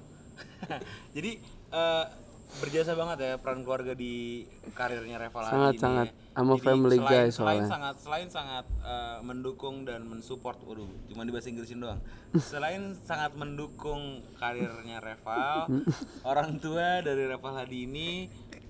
Jadi 1.17 1.43
eh, 1.73 2.05
berjasa 2.47 2.97
banget 2.97 3.19
ya 3.21 3.33
peran 3.37 3.61
keluarga 3.67 3.93
di 3.93 4.47
karirnya 4.73 5.19
Reval 5.19 5.45
Hadi 5.45 5.53
Sangat, 5.53 5.73
ini 5.75 5.83
sangat. 5.83 6.09
I'm 6.37 6.49
a 6.49 6.57
Jadi 6.57 6.65
family 6.65 6.99
selain, 6.99 7.11
guy 7.11 7.27
Selain 7.27 7.33
soalnya. 7.33 7.69
sangat 7.69 7.95
selain 8.01 8.29
sangat 8.29 8.67
eh, 8.81 9.19
mendukung 9.21 9.77
dan 9.85 10.01
mensupport, 10.09 10.57
waduh, 10.65 10.89
cuma 11.11 11.27
di 11.27 11.33
bahasa 11.35 11.49
Inggrisin 11.53 11.81
doang. 11.83 12.01
Selain 12.53 12.97
sangat 13.05 13.35
mendukung 13.37 14.25
karirnya 14.37 15.03
Reval, 15.03 15.69
orang 16.31 16.57
tua 16.63 17.03
dari 17.03 17.29
Reval 17.29 17.55
Hadi 17.57 17.79
ini 17.85 18.09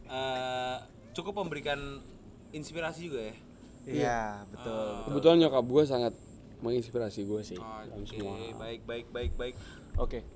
eh, 0.06 0.76
cukup 1.14 1.46
memberikan 1.46 2.00
inspirasi 2.50 3.06
juga 3.06 3.20
ya. 3.30 3.34
Iya, 3.86 4.22
betul. 4.50 4.86
Kebetulan 5.06 5.36
nyokap 5.46 5.62
gue 5.62 5.82
sangat 5.86 6.14
menginspirasi 6.58 7.22
gue 7.22 7.40
sih 7.44 7.58
dalam 7.60 8.02
Oke, 8.02 8.18
semua. 8.18 8.34
baik 8.58 8.82
baik 8.88 9.06
baik 9.14 9.32
baik. 9.36 9.54
Oke. 10.00 10.35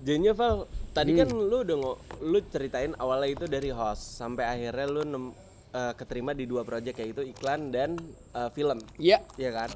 Jadinya 0.00 0.32
Val, 0.32 0.64
tadi 0.90 1.12
kan 1.14 1.28
lu 1.28 1.60
udah 1.60 1.76
ngo- 1.76 2.00
lu 2.22 2.38
ceritain 2.46 2.96
awalnya 2.96 3.28
itu 3.30 3.44
dari 3.44 3.68
host 3.68 4.16
sampai 4.16 4.44
akhirnya 4.46 4.86
lu 4.86 5.02
nem- 5.02 5.36
eh, 5.70 5.92
keterima 5.92 6.32
di 6.32 6.44
dua 6.44 6.62
project 6.62 6.96
yaitu 6.96 7.22
iklan 7.22 7.68
dan 7.68 8.00
eh, 8.30 8.50
film. 8.50 8.80
Iya. 8.96 9.20
Iya 9.36 9.50
kan? 9.50 9.68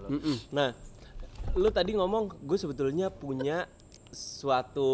Nah, 0.51 0.73
lu 1.53 1.69
tadi 1.69 1.93
ngomong 1.93 2.41
gue 2.41 2.57
sebetulnya 2.57 3.09
punya 3.09 3.69
suatu 4.11 4.91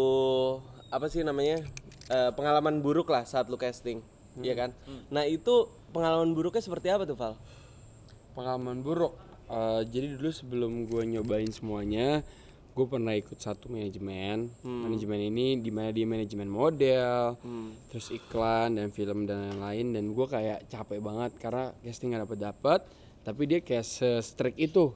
apa 0.87 1.07
sih 1.07 1.21
namanya 1.21 1.63
eh, 2.07 2.31
pengalaman 2.31 2.79
buruk 2.79 3.07
lah 3.07 3.23
saat 3.23 3.47
lu 3.47 3.55
casting, 3.55 4.03
iya 4.37 4.53
kan? 4.53 4.69
Nah 5.07 5.23
itu 5.23 5.65
pengalaman 5.89 6.31
buruknya 6.31 6.59
seperti 6.59 6.87
apa 6.87 7.03
tuh 7.03 7.15
Val? 7.15 7.39
Pengalaman 8.33 8.79
buruk. 8.79 9.15
Eh, 9.47 9.81
jadi 9.85 10.15
dulu 10.15 10.29
sebelum 10.29 10.71
gue 10.85 11.03
nyobain 11.09 11.47
semuanya, 11.49 12.19
gue 12.71 12.85
pernah 12.85 13.11
ikut 13.11 13.35
satu 13.35 13.67
manajemen. 13.67 14.47
Manajemen 14.63 15.19
ini 15.21 15.59
di 15.59 15.69
mana 15.69 15.89
dia 15.89 16.03
manajemen 16.03 16.47
model, 16.47 17.35
terus 17.87 18.09
iklan 18.09 18.75
dan 18.75 18.89
film 18.89 19.25
dan 19.25 19.51
lain-lain. 19.51 19.91
Dan 19.91 20.03
gue 20.11 20.25
kayak 20.25 20.67
capek 20.67 20.99
banget 20.99 21.31
karena 21.35 21.75
casting 21.79 22.11
nggak 22.11 22.23
dapet 22.25 22.39
dapet. 22.39 22.81
Tapi 23.21 23.41
dia 23.45 23.59
kayak 23.59 23.83
se-strict 23.83 24.57
itu. 24.57 24.95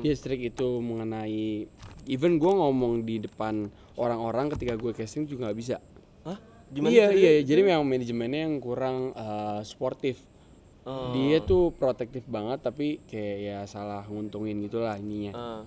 Dia 0.00 0.12
strict 0.12 0.42
itu 0.44 0.68
mengenai 0.78 1.64
even 2.04 2.36
gue 2.36 2.52
ngomong 2.52 3.00
di 3.02 3.16
depan 3.18 3.66
orang-orang 3.94 4.50
ketika 4.50 4.74
gue 4.74 4.92
casting 4.92 5.24
juga 5.24 5.46
nggak 5.46 5.58
bisa. 5.58 5.76
Hah? 6.22 6.36
iya 6.90 7.12
iya 7.12 7.30
iya. 7.36 7.42
jadi 7.44 7.60
memang 7.62 7.84
manajemennya 7.84 8.40
yang 8.44 8.56
kurang 8.56 9.12
eh, 9.12 9.60
sportif 9.62 10.20
dia 11.12 11.38
tuh 11.38 11.70
protektif 11.70 12.26
banget 12.26 12.58
tapi 12.58 12.98
kayak 13.04 13.36
ya 13.38 13.58
salah 13.64 14.02
nguntungin 14.02 14.58
gitulah 14.58 14.96
ininya 14.96 15.32
Ah. 15.32 15.62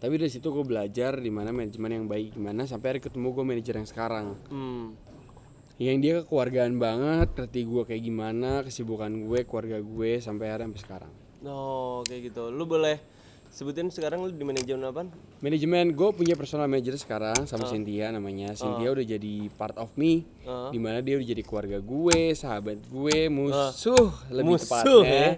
Tapi 0.00 0.16
dari 0.16 0.32
situ 0.32 0.48
gue 0.48 0.64
belajar 0.64 1.20
di 1.20 1.28
mana 1.28 1.52
manajemen 1.52 1.92
yang 1.92 2.06
baik 2.08 2.34
gimana 2.34 2.64
sampai 2.64 2.96
hari 2.96 3.00
ketemu 3.00 3.28
gue 3.30 3.44
manajer 3.44 3.74
yang 3.76 3.88
sekarang. 3.88 4.26
Hmm. 4.48 4.96
yang 5.80 5.96
dia 5.96 6.20
kekeluargaan 6.20 6.76
banget 6.76 7.32
ngerti 7.32 7.64
gue 7.64 7.82
kayak 7.88 8.02
gimana 8.04 8.60
kesibukan 8.60 9.08
gue 9.08 9.48
keluarga 9.48 9.80
gue 9.80 10.20
sampai 10.20 10.46
hari 10.48 10.68
sampai 10.68 10.80
sekarang. 10.80 11.12
Oh, 11.40 12.04
kayak 12.04 12.28
gitu. 12.28 12.52
Lu 12.52 12.68
boleh 12.68 13.00
sebutin 13.50 13.88
sekarang 13.88 14.22
lu 14.22 14.30
di 14.30 14.44
manajemen 14.46 14.86
apa? 14.86 15.02
manajemen 15.40 15.90
gue 15.90 16.08
punya 16.12 16.36
personal 16.36 16.68
manager 16.68 16.94
sekarang 16.94 17.48
sama 17.48 17.64
Cynthia 17.66 18.12
namanya. 18.12 18.52
Cynthia 18.52 18.92
udah 18.92 19.02
jadi 19.02 19.34
part 19.56 19.74
of 19.80 19.88
me 19.96 20.22
di 20.70 20.78
mana 20.78 21.00
dia 21.00 21.16
udah 21.16 21.28
jadi 21.32 21.42
keluarga 21.42 21.80
gue 21.80 22.20
sahabat 22.36 22.78
gue 22.84 23.18
musuh 23.26 24.12
lebih 24.28 24.54
Musuh, 24.60 25.00
tepatnya. 25.02 25.28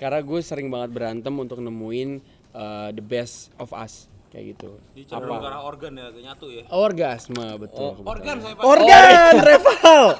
karena 0.00 0.20
gue 0.24 0.40
sering 0.40 0.72
banget 0.72 0.90
berantem 0.90 1.34
untuk 1.36 1.60
nemuin 1.60 2.40
uh, 2.52 2.88
the 2.90 3.02
best 3.02 3.50
of 3.56 3.72
us 3.72 4.06
kayak 4.28 4.56
gitu 4.56 4.80
Di 4.92 5.04
cenderung 5.04 5.38
arah 5.38 5.60
organ 5.60 5.92
ya, 5.92 6.08
nyatu 6.08 6.48
ya. 6.48 6.64
orgasme 6.68 7.44
betul 7.58 7.92
kebetulan. 7.94 8.08
Organ 8.08 8.36
saya 8.38 8.54
Pak. 8.56 8.64
Organ 8.64 9.34
Reval. 9.42 10.04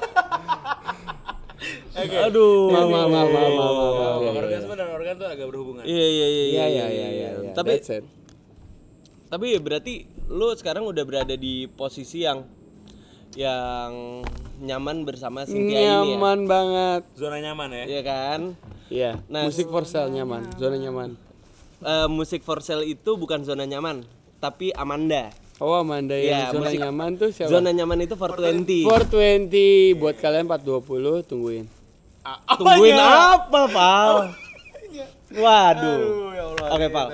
Aduh. 1.93 2.67
Mama, 2.69 3.05
mama, 3.05 3.21
mama, 3.23 3.39
mama, 3.47 3.63
Oh, 3.63 4.19
mama. 4.21 4.39
orgasme 4.39 4.73
dan 4.73 4.87
organ 4.89 5.13
tuh 5.15 5.27
agak 5.27 5.45
berhubungan. 5.47 5.83
Iya 5.83 6.05
iya 6.05 6.27
iya 6.27 6.43
Iya 6.43 6.65
iya 6.67 6.67
iya 6.67 6.87
iya. 7.09 7.29
iya. 7.39 7.51
Tapi 7.53 7.69
That's 7.71 7.89
it. 7.91 8.05
tapi 9.27 9.57
berarti 9.57 9.93
lu 10.29 10.53
sekarang 10.53 10.85
udah 10.85 11.01
berada 11.03 11.33
di 11.33 11.65
posisi 11.65 12.21
yang 12.21 12.45
yang 13.33 14.21
nyaman 14.59 15.01
bersama 15.01 15.41
Cynthia 15.41 15.73
ini 15.73 15.89
ya. 15.89 16.05
nyaman 16.05 16.39
banget. 16.45 17.01
Zona 17.15 17.37
nyaman 17.39 17.69
ya. 17.73 17.83
Iya 17.87 18.01
kan? 18.03 18.39
Iya. 18.93 19.11
Nah, 19.25 19.49
musik 19.49 19.65
for 19.67 19.83
sale 19.83 20.13
nyaman, 20.13 20.53
zona 20.53 20.77
nyaman. 20.77 21.17
Eh, 21.83 22.07
musik 22.07 22.41
for 22.41 22.59
sale 22.59 22.83
itu 22.83 23.11
bukan 23.13 23.41
zona 23.41 23.63
nyaman, 23.63 24.01
tapi 24.37 24.71
Amanda. 24.73 25.29
Oh 25.57 25.75
Amanda 25.75 26.11
Iya, 26.13 26.49
yang 26.49 26.53
zona 26.53 26.63
musik- 26.65 26.81
nyaman 26.81 27.11
tuh 27.13 27.29
siapa? 27.29 27.49
Zona 27.49 27.69
nyaman 27.69 27.99
itu 28.01 28.15
420. 28.15 28.83
420 28.83 29.61
buat 29.93 30.15
kalian 30.15 30.45
420 30.45 30.81
tungguin. 31.21 31.65
Tungguin 32.49 32.95
apa, 32.95 33.61
Pal? 33.69 34.15
Waduh. 35.33 35.99
Oke, 36.69 36.87
Pal. 36.89 37.07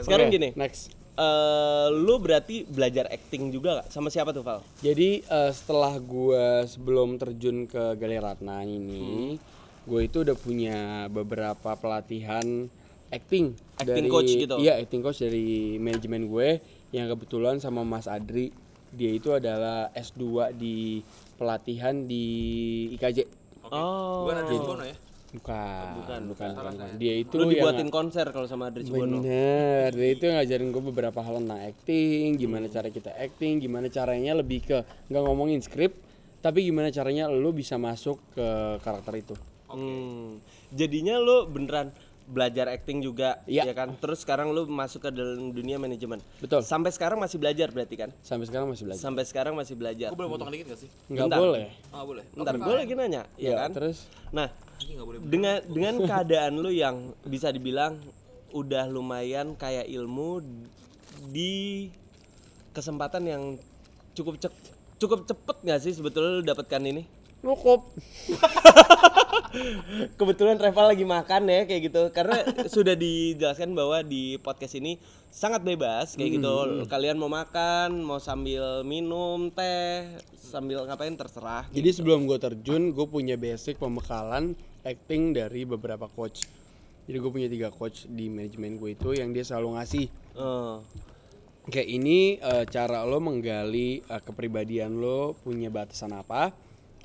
Sekarang 0.00 0.28
gini, 0.28 0.50
next. 0.52 0.94
eh 1.14 1.86
lu 1.90 2.14
berarti 2.16 2.62
belajar 2.64 3.06
acting 3.08 3.50
juga 3.50 3.82
gak? 3.82 3.90
Sama 3.90 4.06
siapa 4.06 4.30
tuh, 4.30 4.40
Val? 4.40 4.62
Jadi 4.78 5.18
eh, 5.20 5.50
setelah 5.50 5.98
gua 5.98 6.62
sebelum 6.64 7.14
terjun 7.16 7.66
ke 7.66 7.94
Gali 7.94 8.14
Ratna 8.16 8.62
Hmm. 8.62 8.70
ini, 8.70 9.34
gue 9.82 10.00
itu 10.00 10.22
udah 10.22 10.36
punya 10.36 10.78
beberapa 11.08 11.74
pelatihan 11.74 12.70
acting, 13.08 13.50
Acting 13.78 14.06
dari, 14.06 14.10
coach 14.10 14.32
gitu? 14.34 14.54
Iya, 14.58 14.82
acting 14.82 15.02
coach 15.06 15.22
dari 15.22 15.78
manajemen 15.78 16.26
gue 16.26 16.58
yang 16.90 17.06
kebetulan 17.06 17.62
sama 17.62 17.86
Mas 17.86 18.10
Adri. 18.10 18.50
Dia 18.88 19.10
itu 19.14 19.30
adalah 19.30 19.92
S2 19.94 20.56
di 20.56 21.04
pelatihan 21.38 22.08
di 22.08 22.24
IKJ. 22.98 23.18
Oh. 23.70 24.26
Bukan 24.26 24.36
ada 24.42 24.50
Cibono 24.50 24.82
ya? 24.82 24.96
Bukan, 25.28 25.86
bukan, 26.00 26.20
bukan, 26.32 26.48
bukan. 26.56 26.88
Dia 26.96 27.14
itu 27.20 27.36
Lu 27.36 27.52
yang 27.52 27.60
dibuatin 27.60 27.92
konser 27.92 28.26
kalau 28.32 28.48
sama 28.48 28.72
Adri 28.72 28.88
Cibono. 28.88 29.20
Bener, 29.20 29.92
dia 29.92 30.08
itu 30.08 30.24
ngajarin 30.24 30.68
gue 30.72 30.82
beberapa 30.88 31.20
hal 31.20 31.44
tentang 31.44 31.60
acting, 31.68 32.40
gimana 32.40 32.66
cara 32.72 32.88
kita 32.88 33.12
acting, 33.12 33.60
gimana 33.60 33.92
caranya 33.92 34.32
lebih 34.40 34.64
ke 34.64 34.78
nggak 35.12 35.22
ngomongin 35.22 35.60
skrip, 35.60 35.92
tapi 36.40 36.64
gimana 36.64 36.88
caranya 36.88 37.28
lo 37.28 37.52
bisa 37.52 37.76
masuk 37.76 38.16
ke 38.32 38.48
karakter 38.80 39.14
itu. 39.20 39.34
Hmm. 39.68 40.40
Jadinya 40.72 41.20
lu 41.20 41.44
beneran 41.44 41.92
belajar 42.28 42.68
acting 42.68 43.00
juga, 43.00 43.40
Iya. 43.48 43.64
ya 43.64 43.72
kan? 43.72 43.96
Terus 43.96 44.20
sekarang 44.20 44.52
lu 44.52 44.68
masuk 44.68 45.00
ke 45.00 45.10
dalam 45.10 45.48
dunia 45.50 45.80
manajemen. 45.80 46.20
Betul. 46.38 46.60
Sampai 46.60 46.92
sekarang 46.92 47.16
masih 47.16 47.40
belajar 47.40 47.72
berarti 47.72 47.96
kan? 47.96 48.10
Sampai 48.20 48.44
sekarang 48.44 48.68
masih 48.68 48.84
belajar. 48.84 49.00
Sampai 49.00 49.24
sekarang 49.24 49.54
masih 49.56 49.74
belajar. 49.74 50.08
Gue 50.12 50.18
boleh 50.20 50.30
potong 50.30 50.52
dikit 50.52 50.66
gak 50.68 50.80
sih? 50.84 50.90
Nggak 51.08 51.26
bentar. 51.26 51.40
boleh. 51.40 51.66
Oh 51.90 52.04
boleh. 52.04 52.24
Ntar 52.36 52.54
gue 52.54 52.74
lagi 52.76 52.92
nanya, 52.92 53.22
ya, 53.34 53.48
Ya, 53.48 53.56
kan? 53.58 53.70
terus 53.72 54.04
Nah, 54.28 54.52
dengan 55.24 55.64
dengan 55.64 55.94
keadaan 55.98 56.60
lu 56.60 56.68
yang 56.68 56.96
bisa 57.24 57.48
dibilang 57.48 57.96
udah 58.52 58.84
lumayan 58.86 59.56
kayak 59.56 59.88
ilmu 59.88 60.44
di 61.26 61.88
kesempatan 62.70 63.24
yang 63.24 63.42
cukup 64.12 64.38
cek 64.38 64.52
cukup 64.98 65.24
cepet 65.24 65.56
nggak 65.62 65.80
sih 65.80 65.92
sebetulnya 65.92 66.30
lu 66.30 66.44
dapatkan 66.44 66.82
ini? 66.82 67.02
Cukup. 67.42 67.88
Kebetulan 70.20 70.60
Reval 70.60 70.92
lagi 70.92 71.04
makan 71.08 71.48
ya 71.48 71.64
kayak 71.64 71.82
gitu 71.88 72.02
karena 72.12 72.44
sudah 72.68 72.92
dijelaskan 72.92 73.72
bahwa 73.72 74.04
di 74.04 74.36
podcast 74.38 74.76
ini 74.76 75.00
sangat 75.32 75.64
bebas 75.64 76.14
kayak 76.14 76.40
gitu. 76.40 76.84
Kalian 76.86 77.16
mau 77.16 77.32
makan, 77.32 78.04
mau 78.04 78.20
sambil 78.20 78.84
minum 78.84 79.48
teh, 79.48 80.04
sambil 80.36 80.84
ngapain 80.84 81.16
terserah. 81.16 81.64
Jadi 81.72 81.88
sebelum 81.90 82.28
gue 82.28 82.36
terjun, 82.36 82.92
gue 82.92 83.06
punya 83.08 83.40
basic 83.40 83.80
pembekalan 83.80 84.52
acting 84.84 85.32
dari 85.32 85.64
beberapa 85.64 86.06
coach. 86.12 86.44
Jadi 87.08 87.16
gue 87.16 87.30
punya 87.32 87.48
tiga 87.48 87.72
coach 87.72 88.04
di 88.04 88.28
manajemen 88.28 88.76
gue 88.76 88.92
itu 88.92 89.16
yang 89.16 89.32
dia 89.32 89.40
selalu 89.40 89.80
ngasih 89.80 90.06
Eh, 90.38 90.76
kayak 91.68 91.88
ini 91.90 92.38
eh, 92.38 92.64
cara 92.70 93.02
lo 93.02 93.18
menggali 93.18 94.06
eh, 94.06 94.22
kepribadian 94.22 95.02
lo 95.02 95.34
punya 95.42 95.66
batasan 95.66 96.14
apa 96.14 96.54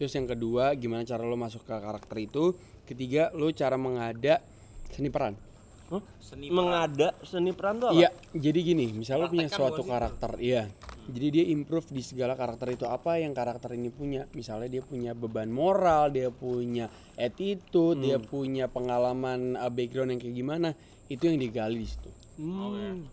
terus 0.03 0.19
yang 0.19 0.27
kedua 0.27 0.75
gimana 0.75 1.07
cara 1.07 1.23
lo 1.23 1.39
masuk 1.39 1.63
ke 1.63 1.71
karakter 1.71 2.17
itu. 2.19 2.51
Ketiga 2.84 3.31
lo 3.31 3.47
cara 3.55 3.80
mengada 3.80 4.43
seni 4.91 5.07
peran. 5.07 5.39
Hah? 5.88 6.03
mengada 6.49 7.13
seni 7.21 7.53
peran 7.53 7.77
tuh 7.77 7.91
apa? 7.91 7.99
iya 7.99 8.09
jadi 8.34 8.55
gini 8.65 8.97
misal 8.97 9.19
lo 9.21 9.27
punya 9.30 9.47
suatu 9.47 9.88
karakter 9.88 10.35
iya. 10.43 10.67
Jadi 11.03 11.27
dia 11.35 11.45
improve 11.51 11.91
di 11.91 11.99
segala 11.99 12.31
karakter 12.39 12.80
itu 12.80 12.88
apa 12.88 13.19
yang 13.19 13.35
karakter 13.35 13.75
ini 13.75 13.91
punya. 13.91 14.23
Misalnya 14.31 14.71
dia 14.71 14.84
punya 14.84 15.11
beban 15.11 15.51
moral 15.51 16.11
dia 16.11 16.31
punya 16.31 16.88
attitude 17.19 17.99
dia 17.99 18.19
punya 18.19 18.71
pengalaman 18.71 19.59
eh, 19.59 19.71
background 19.71 20.15
yang 20.15 20.19
kayak 20.23 20.35
gimana 20.35 20.69
itu 21.11 21.23
yang 21.27 21.39
digali 21.39 21.84
di 21.84 21.88
situ. 21.88 22.09
Hmm. 22.39 23.07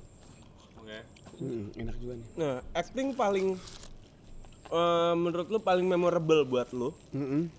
Hmm, 1.40 1.72
enak 1.72 1.96
juga 1.96 2.20
nih. 2.20 2.28
Nah, 2.36 2.60
acting 2.76 3.16
paling 3.16 3.56
eh, 4.70 5.14
menurut 5.14 5.46
lu 5.46 5.58
paling 5.58 5.84
memorable 5.84 6.42
buat 6.44 6.70
lu 6.70 6.90
Mm-mm. 7.10 7.50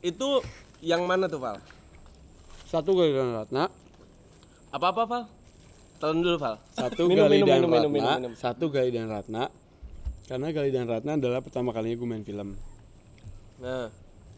itu 0.00 0.28
yang 0.80 1.02
mana 1.02 1.26
tuh 1.26 1.38
Val? 1.38 1.58
satu 2.64 2.92
kali 2.92 3.10
dan 3.10 3.32
ratna 3.32 3.64
Apa-apa 4.68 5.02
Val? 5.04 5.24
Tahun 5.96 6.18
dulu 6.18 6.36
Val. 6.36 6.58
satu 6.68 7.06
Minum, 7.06 7.24
Gali 7.24 7.36
minum, 7.36 7.46
dan 7.46 7.54
minum, 7.56 7.70
Ratna, 7.70 7.78
minum, 7.80 7.92
minum, 7.94 8.10
minum. 8.20 8.32
satu 8.34 8.64
Gali 8.66 8.90
dan 8.90 9.06
Ratna. 9.06 9.46
Karena 10.24 10.48
Gali 10.50 10.70
dan 10.70 10.84
Ratna 10.84 11.12
adalah 11.14 11.38
pertama 11.38 11.70
kalinya 11.70 11.94
gue 11.94 12.08
main 12.08 12.22
film. 12.22 12.58
Nah, 13.56 13.88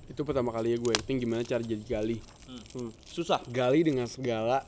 Itu 0.07 0.23
pertama 0.23 0.53
kalinya 0.53 0.79
gue 0.79 0.93
acting 0.93 1.19
gimana 1.19 1.43
cara 1.43 1.59
jadi 1.59 1.81
Gali. 1.81 2.21
hmm, 2.47 2.93
susah. 3.03 3.41
Gali 3.49 3.83
dengan 3.83 4.05
segala 4.07 4.63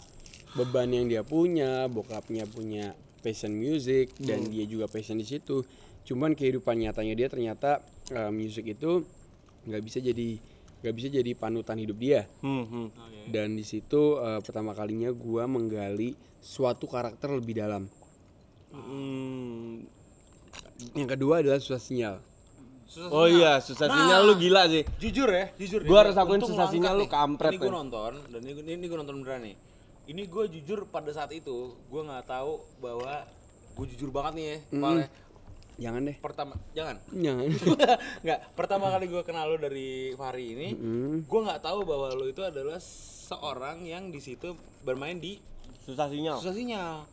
beban 0.51 0.89
yang 0.89 1.07
dia 1.07 1.21
punya, 1.21 1.85
bokapnya 1.87 2.49
punya 2.49 2.97
passion 3.21 3.53
music 3.53 4.17
dan 4.17 4.43
Hmm. 4.43 4.51
dia 4.51 4.65
juga 4.65 4.89
passion 4.89 5.15
di 5.15 5.29
situ. 5.29 5.63
Cuman 6.09 6.33
kehidupan 6.33 6.81
nyatanya 6.81 7.13
dia 7.13 7.29
ternyata 7.29 7.85
eh, 8.09 8.33
music 8.33 8.73
itu 8.73 9.05
nggak 9.69 9.83
bisa 9.85 10.01
jadi 10.01 10.41
nggak 10.81 10.95
bisa 10.97 11.09
jadi 11.13 11.31
panutan 11.37 11.77
hidup 11.77 12.01
dia. 12.01 12.25
Hmm, 12.41 12.65
hmm. 12.65 12.89
Dan 13.29 13.61
di 13.61 13.65
situ 13.69 14.17
eh, 14.17 14.41
pertama 14.41 14.73
kalinya 14.73 15.13
gue 15.13 15.45
menggali 15.45 16.17
suatu 16.41 16.89
karakter 16.89 17.37
lebih 17.37 17.61
dalam. 17.61 17.85
Hmm. 18.73 19.85
Yang 20.97 21.09
kedua 21.19 21.45
adalah 21.45 21.61
susah 21.61 21.83
sinyal. 21.83 22.17
Oh 23.13 23.29
iya, 23.29 23.61
susah 23.61 23.85
sinyal 23.85 24.21
lu 24.25 24.35
gila 24.41 24.65
sih. 24.65 24.81
Jujur 24.97 25.29
ya, 25.29 25.53
jujur. 25.61 25.85
Gua 25.85 26.01
nih, 26.01 26.01
harus 26.09 26.17
akuin 26.17 26.41
susah 26.41 26.67
lu 26.67 26.73
sinyal 26.73 26.97
angkat 26.97 26.97
lu 26.97 27.05
nih. 27.05 27.11
kampret, 27.13 27.53
Ini 27.53 27.59
gue 27.61 27.73
nonton 27.73 28.13
dan 28.33 28.41
ini 28.49 28.61
ini, 28.65 28.85
gue 28.89 28.99
nonton 28.99 29.17
beneran 29.21 29.41
nih. 29.45 29.57
Ini 30.09 30.23
gue 30.25 30.45
jujur 30.57 30.89
pada 30.89 31.13
saat 31.13 31.29
itu 31.37 31.77
gue 31.77 32.01
nggak 32.01 32.25
tahu 32.25 32.65
bahwa 32.81 33.29
gue 33.77 33.87
jujur 33.93 34.09
banget 34.09 34.33
nih 34.41 34.47
ya. 34.49 34.57
Ya. 35.05 35.07
Jangan 35.79 36.03
deh. 36.05 36.17
Pertama, 36.19 36.59
jangan. 36.75 36.99
Jangan. 37.09 37.49
Nggak, 38.27 38.39
pertama 38.53 38.91
kali 38.91 39.07
gue 39.07 39.23
kenal 39.23 39.47
lo 39.47 39.57
dari 39.57 40.11
Fahri 40.13 40.53
ini, 40.53 40.69
gue 41.23 41.41
nggak 41.41 41.63
tahu 41.63 41.87
bahwa 41.87 42.11
lo 42.13 42.27
itu 42.27 42.43
adalah 42.43 42.83
seorang 42.83 43.87
yang 43.87 44.11
di 44.11 44.19
situ 44.19 44.59
bermain 44.83 45.17
di 45.17 45.39
Susah 45.87 46.11
sinyal. 46.11 46.37
susah 46.37 46.53
sinyal. 46.53 47.07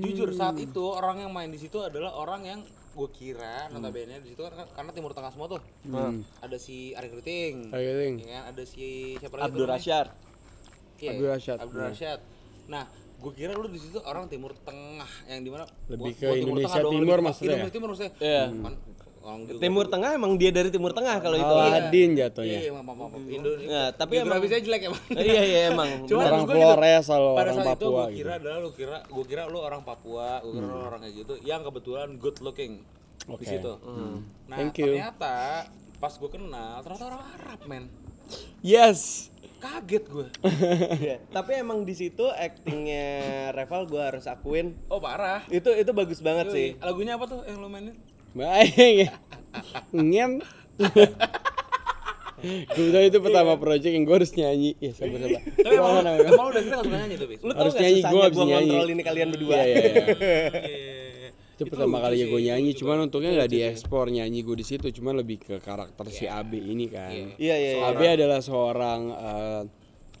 Jujur 0.00 0.32
saat 0.32 0.56
itu 0.56 0.80
orang 0.80 1.22
yang 1.22 1.30
main 1.30 1.50
di 1.50 1.58
situ 1.58 1.78
adalah 1.78 2.16
orang 2.16 2.42
yang 2.42 2.60
gue 2.96 3.08
kira 3.12 3.70
notabene 3.70 4.18
di 4.18 4.34
situ 4.34 4.42
kan 4.42 4.66
karena 4.72 4.90
Timur 4.90 5.14
Tengah 5.14 5.30
semua 5.30 5.46
tuh. 5.46 5.62
Ada 6.40 6.56
si 6.56 6.96
Ari 6.96 7.12
Kriting, 7.12 7.70
Ari 7.70 7.84
Kriting. 7.84 8.14
ya 8.24 8.40
ada 8.48 8.62
si 8.64 9.14
siapa 9.20 9.36
lagi? 9.36 9.52
Abdul? 9.52 9.68
Rasyad. 9.68 10.08
Iya, 10.98 11.10
Abdul 11.14 11.28
Rasyad, 11.30 11.58
Abdul 11.60 11.78
benar. 11.78 11.90
Rasyad. 11.94 12.20
Nah, 12.66 12.84
gue 13.18 13.32
kira 13.32 13.52
lu 13.52 13.66
di 13.66 13.76
situ 13.76 13.98
orang 14.00 14.26
Timur 14.26 14.54
Tengah 14.56 15.10
yang 15.26 15.40
di 15.40 15.50
mana 15.50 15.66
Lebih 15.86 15.98
gua- 16.04 16.14
ke 16.14 16.24
gua 16.24 16.36
Indonesia 16.36 16.78
dong, 16.78 16.92
Timur 16.94 17.06
ke- 17.12 17.24
maksudnya 17.24 17.46
ya? 17.46 17.52
Indonesia 17.52 17.74
Timur 17.74 17.88
maksudnya. 17.88 18.12
Iya. 18.18 18.44
Kan, 18.48 18.74
orang 19.20 19.40
gitu. 19.44 19.58
Timur 19.58 19.84
Tengah 19.86 20.10
emang 20.14 20.32
dia 20.34 20.50
dari 20.50 20.70
Timur 20.70 20.92
Tengah 20.92 21.16
kalau 21.18 21.36
itu. 21.36 21.50
Aladin 21.52 22.10
Iya, 22.10 22.18
jatuhnya. 22.24 22.58
iya, 22.60 22.70
maaf, 22.72 22.86
maaf, 22.88 22.98
maaf. 23.10 23.20
Indonesia. 23.28 23.68
Nah, 23.68 23.88
tapi 23.92 24.12
emang 24.14 24.24
Geografisnya 24.32 24.60
jelek 24.62 24.82
emang. 24.84 25.02
iya 25.12 25.42
iya 25.44 25.60
emang. 25.70 25.88
Cuma 26.04 26.20
Orang 26.22 26.40
gua 26.40 26.48
gitu, 26.48 26.54
Flores 26.54 27.04
kalau 27.04 27.30
pada 27.30 27.42
orang 27.42 27.54
saat 27.54 27.66
itu 27.68 27.68
Papua 27.68 27.90
gue 27.90 28.06
gitu. 28.06 28.18
kira 28.18 28.32
adalah 28.34 28.58
lu 28.58 28.70
kira 28.72 28.96
gue 29.04 29.24
kira 29.26 29.42
lu 29.44 29.58
orang 29.58 29.82
Papua 29.82 30.28
gue 30.40 30.52
kira 30.54 30.66
lu 30.66 30.78
orang 30.80 31.00
kayak 31.02 31.14
gitu 31.16 31.34
yang 31.42 31.60
kebetulan 31.62 32.08
good 32.16 32.38
looking 32.38 32.72
di 33.18 33.28
Oke. 33.28 33.44
situ 33.44 33.72
nah 34.46 34.56
Thank 34.56 34.78
you. 34.78 34.94
ternyata 34.94 35.66
pas 35.96 36.14
gue 36.14 36.30
kenal 36.30 36.80
ternyata 36.80 37.04
orang 37.08 37.22
Arab 37.34 37.60
men 37.66 37.84
Yes. 38.60 39.28
Kaget 39.58 40.04
gue 40.06 40.26
Iya. 40.98 41.16
Tapi 41.28 41.52
emang 41.56 41.82
di 41.82 41.92
situ 41.92 42.24
actingnya 42.24 43.06
Reval 43.50 43.84
gue 43.84 43.98
harus 43.98 44.24
akuin 44.24 44.78
oh 44.86 44.98
parah 44.98 45.42
itu 45.48 45.66
itu 45.68 45.90
bagus 45.90 46.18
banget 46.18 46.46
sih. 46.48 46.68
lagunya 46.78 47.14
apa 47.14 47.26
tuh 47.26 47.42
yang 47.42 47.58
lu 47.58 47.66
mainin 47.66 47.98
Baik. 48.30 49.10
Ngem. 49.90 50.38
Kebetulan 52.38 53.04
itu 53.04 53.18
pertama 53.18 53.58
project 53.58 53.90
yang 53.90 54.04
gue 54.04 54.14
harus 54.14 54.30
nyanyi. 54.30 54.78
Ya 54.78 54.94
sabar 54.94 55.18
sabar. 55.18 55.42
tapi 55.42 55.74
emang 55.74 55.92
emang 56.06 56.46
udah 56.46 56.62
kita 56.62 56.74
gak 56.76 56.86
suka 56.86 56.96
nyanyi 56.96 57.14
tuh 57.16 57.26
bis 57.26 57.38
Lu 57.40 57.50
tau 57.50 57.58
Harus 57.58 57.74
gak 57.74 57.82
nyanyi, 57.82 57.98
susahnya 57.98 58.30
nyanyi. 58.30 58.70
ngontrol 58.70 58.88
ini 58.88 59.02
kalian 59.02 59.28
berdua? 59.34 59.54
Iya 59.56 59.64
iya 59.66 59.82
iya. 59.82 61.07
Iya. 61.58 61.66
Itu 61.66 61.74
pertama 61.74 61.98
kali 61.98 62.22
ya 62.22 62.26
gue 62.30 62.42
nyanyi, 62.46 62.70
cuman 62.78 63.10
untungnya 63.10 63.34
nggak 63.34 63.50
diekspor 63.50 64.14
nyanyi 64.14 64.46
gue 64.46 64.56
di 64.62 64.66
situ, 64.66 64.86
cuman 64.94 65.18
lebih 65.18 65.42
ke 65.42 65.58
karakter 65.58 66.06
si 66.06 66.30
AB 66.30 66.54
ini 66.54 66.86
kan. 66.86 67.34
Iya 67.34 67.56
iya. 67.58 67.70
iya. 67.82 67.90
AB 67.90 68.00
adalah 68.06 68.38
seorang 68.38 69.00
eh, 69.10 69.62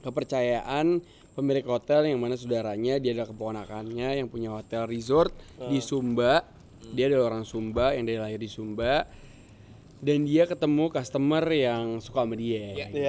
kepercayaan 0.02 0.98
pemilik 1.38 1.66
hotel 1.70 2.10
yang 2.10 2.18
mana 2.18 2.34
saudaranya 2.34 2.98
dia 2.98 3.14
adalah 3.14 3.30
keponakannya 3.30 4.18
yang 4.18 4.26
punya 4.26 4.50
hotel 4.50 4.90
resort 4.90 5.30
di 5.70 5.78
Sumba. 5.78 6.42
Dia 6.90 7.06
adalah 7.06 7.34
orang 7.34 7.46
Sumba 7.46 7.94
yang 7.94 8.10
dari 8.10 8.18
lahir 8.18 8.42
di 8.42 8.50
Sumba. 8.50 9.06
Dan 9.98 10.26
dia 10.26 10.46
ketemu 10.46 10.94
customer 10.94 11.42
yang 11.50 11.98
suka 11.98 12.22
sama 12.22 12.34
dia. 12.38 12.74
Iya. 12.74 12.86
gitu. 12.90 13.06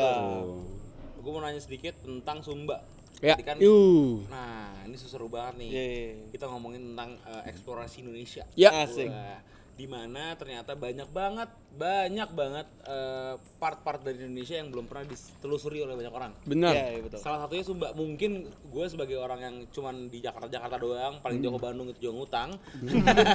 gue 1.22 1.22
gue 1.26 1.32
mau 1.34 1.42
nanya 1.42 1.62
sedikit 1.62 1.98
tentang 2.06 2.46
Sumba. 2.46 2.86
Ya, 3.20 3.36
Tadi 3.36 3.44
kan, 3.44 3.56
yuh. 3.60 4.24
nah 4.32 4.72
ini 4.88 4.96
seru 4.96 5.28
banget 5.28 5.60
nih. 5.60 5.70
Iya, 5.70 5.84
iya. 5.84 6.12
Kita 6.32 6.48
ngomongin 6.48 6.96
tentang 6.96 7.20
eh, 7.28 7.52
eksplorasi 7.52 8.08
Indonesia. 8.08 8.48
Ya. 8.56 8.72
Asik. 8.88 9.12
Wah, 9.12 9.44
di 9.76 9.88
mana 9.88 10.36
ternyata 10.36 10.76
banyak 10.76 11.08
banget, 11.12 11.52
banyak 11.76 12.30
banget 12.32 12.68
eh, 12.88 13.36
part-part 13.60 14.00
dari 14.08 14.24
Indonesia 14.24 14.56
yang 14.56 14.72
belum 14.72 14.88
pernah 14.88 15.12
ditelusuri 15.12 15.84
oleh 15.84 16.00
banyak 16.00 16.14
orang. 16.16 16.32
Benar. 16.48 16.72
Iya, 16.72 16.86
iya, 16.96 17.02
betul. 17.04 17.20
Salah 17.20 17.40
satunya 17.44 17.64
Sumba. 17.68 17.92
Mungkin 17.92 18.32
gue 18.48 18.86
sebagai 18.88 19.20
orang 19.20 19.40
yang 19.44 19.56
cuman 19.72 20.08
di 20.08 20.24
Jakarta 20.24 20.48
Jakarta 20.48 20.80
doang, 20.80 21.20
paling 21.20 21.44
jauh 21.44 21.56
ke 21.56 21.62
Bandung 21.64 21.92
itu 21.92 22.00
juga 22.08 22.14
ngutang, 22.24 22.50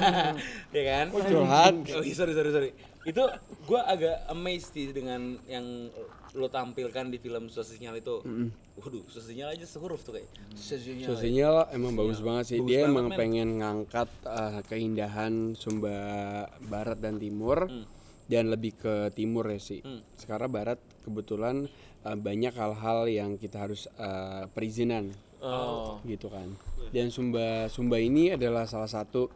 ya 0.77 0.83
kan? 0.85 1.05
curhat. 1.13 1.73
Oh 1.93 2.01
iya, 2.01 2.13
sorry 2.17 2.33
sorry 2.33 2.49
sorry. 2.49 2.69
Itu 3.05 3.21
gue 3.69 3.81
agak 3.85 4.33
amazed 4.33 4.73
sih 4.73 4.89
dengan 4.89 5.37
yang 5.45 5.93
lo 6.35 6.51
tampilkan 6.51 7.07
di 7.07 7.17
film 7.17 7.47
Sinyal 7.47 8.03
itu. 8.03 8.19
Waduh, 8.75 9.07
Susah 9.07 9.31
Sinyal 9.31 9.55
aja 9.55 9.63
sehuruf 9.63 10.03
tuh 10.03 10.19
kayak. 10.19 10.27
Susah 10.51 10.79
Sinyal. 10.83 11.07
Sosinya 11.07 11.47
emang 11.71 11.95
bagus 11.95 12.19
banget 12.19 12.43
sih. 12.51 12.59
Bagus 12.59 12.69
Dia 12.69 12.79
banget, 12.83 12.91
emang 12.91 13.07
men. 13.07 13.17
pengen 13.17 13.49
ngangkat 13.63 14.09
uh, 14.27 14.59
keindahan 14.67 15.33
Sumba 15.55 15.97
Barat 16.67 16.99
dan 16.99 17.15
Timur 17.15 17.71
dan 18.27 18.43
lebih 18.51 18.75
ke 18.75 19.15
timur 19.15 19.47
ya 19.47 19.61
sih. 19.63 19.79
Sekarang 20.19 20.51
Barat 20.51 20.77
kebetulan 21.07 21.71
uh, 22.03 22.17
banyak 22.19 22.51
hal-hal 22.51 23.07
yang 23.07 23.39
kita 23.39 23.63
harus 23.63 23.87
uh, 23.95 24.51
perizinan. 24.51 25.15
Gitu 26.03 26.25
kan. 26.27 26.51
Dan 26.89 27.13
Sumba 27.13 27.69
Sumba 27.69 28.01
ini 28.01 28.33
adalah 28.33 28.65
salah 28.65 28.89
satu 28.89 29.29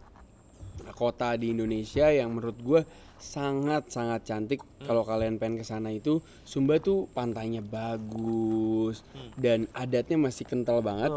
kota 0.96 1.36
di 1.36 1.52
Indonesia 1.52 2.08
yang 2.10 2.36
menurut 2.36 2.58
gue 2.60 2.82
sangat 3.20 3.92
sangat 3.92 4.24
cantik. 4.24 4.64
Kalau 4.88 5.04
kalian 5.04 5.36
pengen 5.38 5.60
ke 5.60 5.66
sana 5.68 5.92
itu 5.92 6.24
Sumba 6.48 6.80
tuh 6.80 7.12
pantainya 7.12 7.60
bagus 7.60 9.04
dan 9.36 9.68
adatnya 9.76 10.16
masih 10.16 10.48
kental 10.48 10.80
banget. 10.80 11.12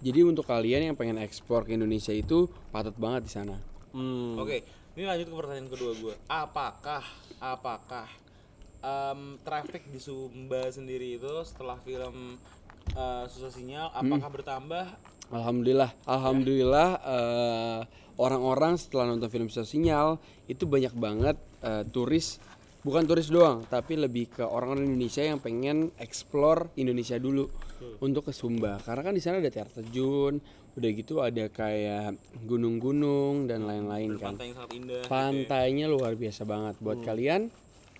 Jadi 0.00 0.20
untuk 0.24 0.48
kalian 0.48 0.92
yang 0.92 0.96
pengen 0.96 1.20
ekspor 1.20 1.68
ke 1.68 1.76
Indonesia 1.76 2.10
itu 2.10 2.48
patut 2.72 2.96
banget 2.96 3.28
di 3.28 3.32
sana. 3.32 3.56
Hmm. 3.92 4.40
Oke, 4.40 4.64
ini 4.96 5.04
lanjut 5.04 5.28
ke 5.28 5.36
pertanyaan 5.36 5.68
kedua 5.68 5.92
gue. 5.92 6.14
Apakah 6.26 7.04
apakah 7.36 8.08
em, 8.80 9.36
traffic 9.44 9.84
di 9.92 10.00
Sumba 10.00 10.72
sendiri 10.72 11.20
itu 11.20 11.32
setelah 11.44 11.76
film 11.84 12.40
eh, 12.96 13.24
Susah 13.28 13.52
Sinyal 13.52 13.92
apakah 13.92 14.28
bertambah? 14.40 14.86
Alhamdulillah, 15.32 15.90
alhamdulillah 16.04 16.88
eh, 17.00 17.80
orang-orang 18.20 18.76
setelah 18.76 19.08
nonton 19.08 19.32
film 19.32 19.48
Susah 19.48 19.64
Sinyal 19.64 20.20
itu 20.44 20.68
banyak 20.68 20.92
banget 20.92 21.40
eh, 21.64 21.88
turis, 21.88 22.36
bukan 22.84 23.08
turis 23.08 23.32
doang, 23.32 23.64
tapi 23.64 23.96
lebih 23.96 24.28
ke 24.28 24.44
orang-orang 24.44 24.92
Indonesia 24.92 25.24
yang 25.24 25.40
pengen 25.40 25.88
explore 25.96 26.68
Indonesia 26.76 27.16
dulu 27.16 27.48
untuk 28.04 28.28
ke 28.28 28.32
Sumba, 28.36 28.76
karena 28.84 29.02
kan 29.08 29.14
di 29.16 29.22
sana 29.24 29.40
ada 29.40 29.48
air 29.48 29.72
terjun, 29.72 30.38
udah 30.72 30.90
gitu 30.92 31.20
ada 31.20 31.44
kayak 31.52 32.16
gunung-gunung 32.44 33.48
dan 33.48 33.64
lain-lain 33.68 34.16
kan. 34.16 34.36
Pantai 34.36 34.46
yang 34.52 34.56
sangat 34.56 34.72
indah. 34.76 35.02
Pantainya 35.08 35.86
luar 35.88 36.12
biasa 36.16 36.44
banget 36.44 36.74
buat 36.80 37.00
kalian. 37.04 37.48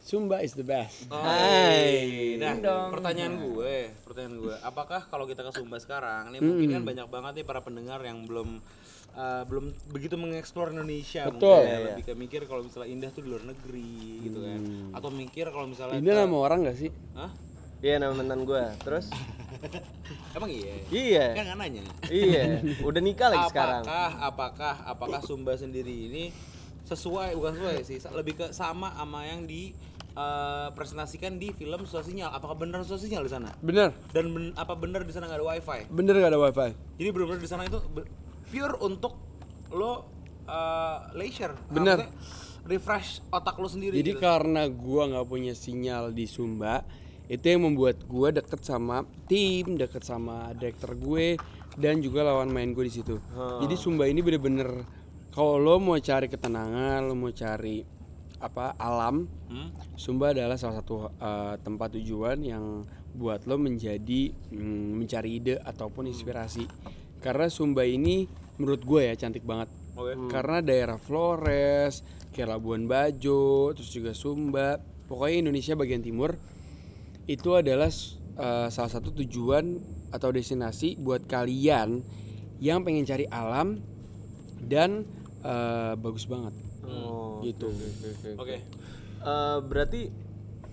Sumba 0.03 0.43
is 0.43 0.53
the 0.53 0.66
best. 0.66 1.07
Hai. 1.09 2.35
Nah, 2.35 2.59
pertanyaan 2.91 3.39
gue, 3.39 3.95
pertanyaan 4.03 4.35
gue, 4.37 4.55
apakah 4.61 5.07
kalau 5.07 5.31
kita 5.31 5.47
ke 5.47 5.55
Sumba 5.55 5.79
sekarang, 5.79 6.35
nih 6.35 6.43
mungkin 6.43 6.69
kan 6.73 6.83
banyak 6.83 7.07
banget 7.07 7.33
nih 7.39 7.47
para 7.47 7.62
pendengar 7.62 8.03
yang 8.03 8.27
belum 8.27 8.59
eh, 9.15 9.43
belum 9.47 9.70
begitu 9.95 10.19
mengeksplor 10.19 10.74
Indonesia 10.74 11.31
Betul. 11.31 11.62
mungkin 11.62 11.70
ya, 11.70 11.79
lebih 11.87 12.05
ke 12.05 12.12
mikir 12.19 12.41
kalau 12.45 12.66
misalnya 12.66 12.91
indah 12.91 13.11
tuh 13.15 13.23
di 13.23 13.29
luar 13.31 13.45
negeri 13.47 13.95
gitu 14.27 14.39
kan 14.43 14.61
atau 14.91 15.09
mikir 15.09 15.47
kalau 15.49 15.70
misalnya 15.70 15.97
Ini 15.97 16.11
nama 16.11 16.35
orang 16.35 16.59
gak 16.66 16.79
sih? 16.83 16.91
Hah? 17.15 17.31
Iya 17.79 17.95
nama 17.99 18.12
mantan 18.15 18.43
gue. 18.43 18.62
Terus? 18.83 19.07
emang 20.37 20.51
iya 20.51 20.74
Iya. 20.89 21.27
kan 21.31 21.43
nggak 21.47 21.59
nanya 21.61 21.83
iya. 22.09 22.59
Udah 22.83 22.99
nikah 22.99 23.29
lagi 23.31 23.55
sekarang. 23.55 23.85
apakah 23.87 24.11
apakah 24.19 24.74
apakah 24.83 25.20
Sumba 25.23 25.55
sendiri 25.55 26.11
ini 26.11 26.24
sesuai 26.83 27.39
bukan 27.39 27.53
sesuai 27.55 27.77
sih 27.85 27.99
lebih 28.11 28.35
ke 28.35 28.47
sama 28.51 28.91
sama 28.93 29.23
yang 29.23 29.47
di 29.47 29.70
eh, 30.13 30.69
presentasikan 30.73 31.37
di 31.37 31.51
film 31.53 31.85
Susah 31.85 32.05
Sinyal 32.05 32.31
apakah 32.31 32.55
benar 32.55 32.85
Susah 32.85 33.01
Sinyal 33.01 33.25
di 33.25 33.33
sana 33.33 33.51
Bener, 33.61 33.91
dan 34.13 34.29
ben- 34.33 34.55
apa 34.55 34.77
benar 34.77 35.03
di 35.03 35.13
sana 35.13 35.27
nggak 35.27 35.41
ada 35.41 35.47
wifi 35.49 35.81
bener 35.89 36.15
gak 36.17 36.31
ada 36.33 36.41
wifi. 36.41 36.71
jadi 36.97 37.09
benar-benar 37.11 37.41
di 37.41 37.51
sana 37.51 37.63
itu 37.65 37.79
pure 38.49 38.75
untuk 38.81 39.15
lo 39.73 39.93
eh, 40.45 40.99
leisure 41.17 41.55
Bener. 41.69 42.07
Refresh 42.63 43.27
otak 43.35 43.59
lo 43.59 43.67
sendiri 43.67 43.99
Jadi 43.99 44.15
gitu. 44.15 44.23
karena 44.23 44.71
gua 44.71 45.11
nggak 45.11 45.27
punya 45.27 45.51
sinyal 45.51 46.15
di 46.15 46.31
Sumba, 46.31 46.87
itu 47.27 47.43
yang 47.43 47.67
membuat 47.67 48.07
gua 48.07 48.31
deket 48.31 48.63
sama 48.63 49.03
tim, 49.27 49.75
deket 49.75 50.07
sama 50.07 50.55
director 50.55 50.95
gue 50.95 51.35
dan 51.75 51.99
juga 51.99 52.23
lawan 52.23 52.55
main 52.55 52.71
gue 52.71 52.87
di 52.87 52.95
situ. 53.03 53.19
Jadi 53.35 53.75
Sumba 53.75 54.07
ini 54.07 54.23
bener-bener 54.23 54.87
kalau 55.35 55.59
lo 55.59 55.83
mau 55.83 55.99
cari 55.99 56.31
ketenangan, 56.31 57.03
lo 57.03 57.19
mau 57.19 57.35
cari 57.35 57.83
apa 58.43 58.74
alam, 58.74 59.31
Sumba 59.94 60.35
adalah 60.35 60.59
salah 60.59 60.82
satu 60.82 61.06
uh, 61.23 61.55
tempat 61.62 61.94
tujuan 61.94 62.43
yang 62.43 62.82
buat 63.14 63.47
lo 63.47 63.55
menjadi 63.60 64.35
mm, 64.51 64.98
mencari 64.98 65.39
ide 65.39 65.55
ataupun 65.62 66.10
inspirasi. 66.10 66.66
Karena 67.23 67.47
Sumba 67.47 67.86
ini 67.86 68.27
menurut 68.59 68.82
gue 68.82 69.09
ya 69.09 69.14
cantik 69.14 69.47
banget. 69.47 69.70
Oke. 69.94 70.19
Karena 70.27 70.59
daerah 70.59 70.98
Flores, 70.98 72.02
kayak 72.35 72.59
Labuan 72.59 72.90
Bajo, 72.90 73.70
terus 73.77 73.94
juga 73.94 74.10
Sumba, 74.16 74.82
pokoknya 75.06 75.47
Indonesia 75.47 75.78
bagian 75.78 76.02
timur 76.02 76.35
itu 77.31 77.55
adalah 77.55 77.93
uh, 78.40 78.69
salah 78.73 78.90
satu 78.90 79.14
tujuan 79.23 79.78
atau 80.10 80.35
destinasi 80.35 80.98
buat 80.98 81.24
kalian 81.31 82.02
yang 82.59 82.82
pengen 82.82 83.06
cari 83.06 83.31
alam 83.31 83.78
dan 84.66 85.06
uh, 85.47 85.94
bagus 85.94 86.27
banget. 86.27 86.72
Oh. 86.87 87.39
Gitu. 87.43 87.71
oke 88.39 88.57
Eh, 89.23 89.59
berarti 89.63 90.11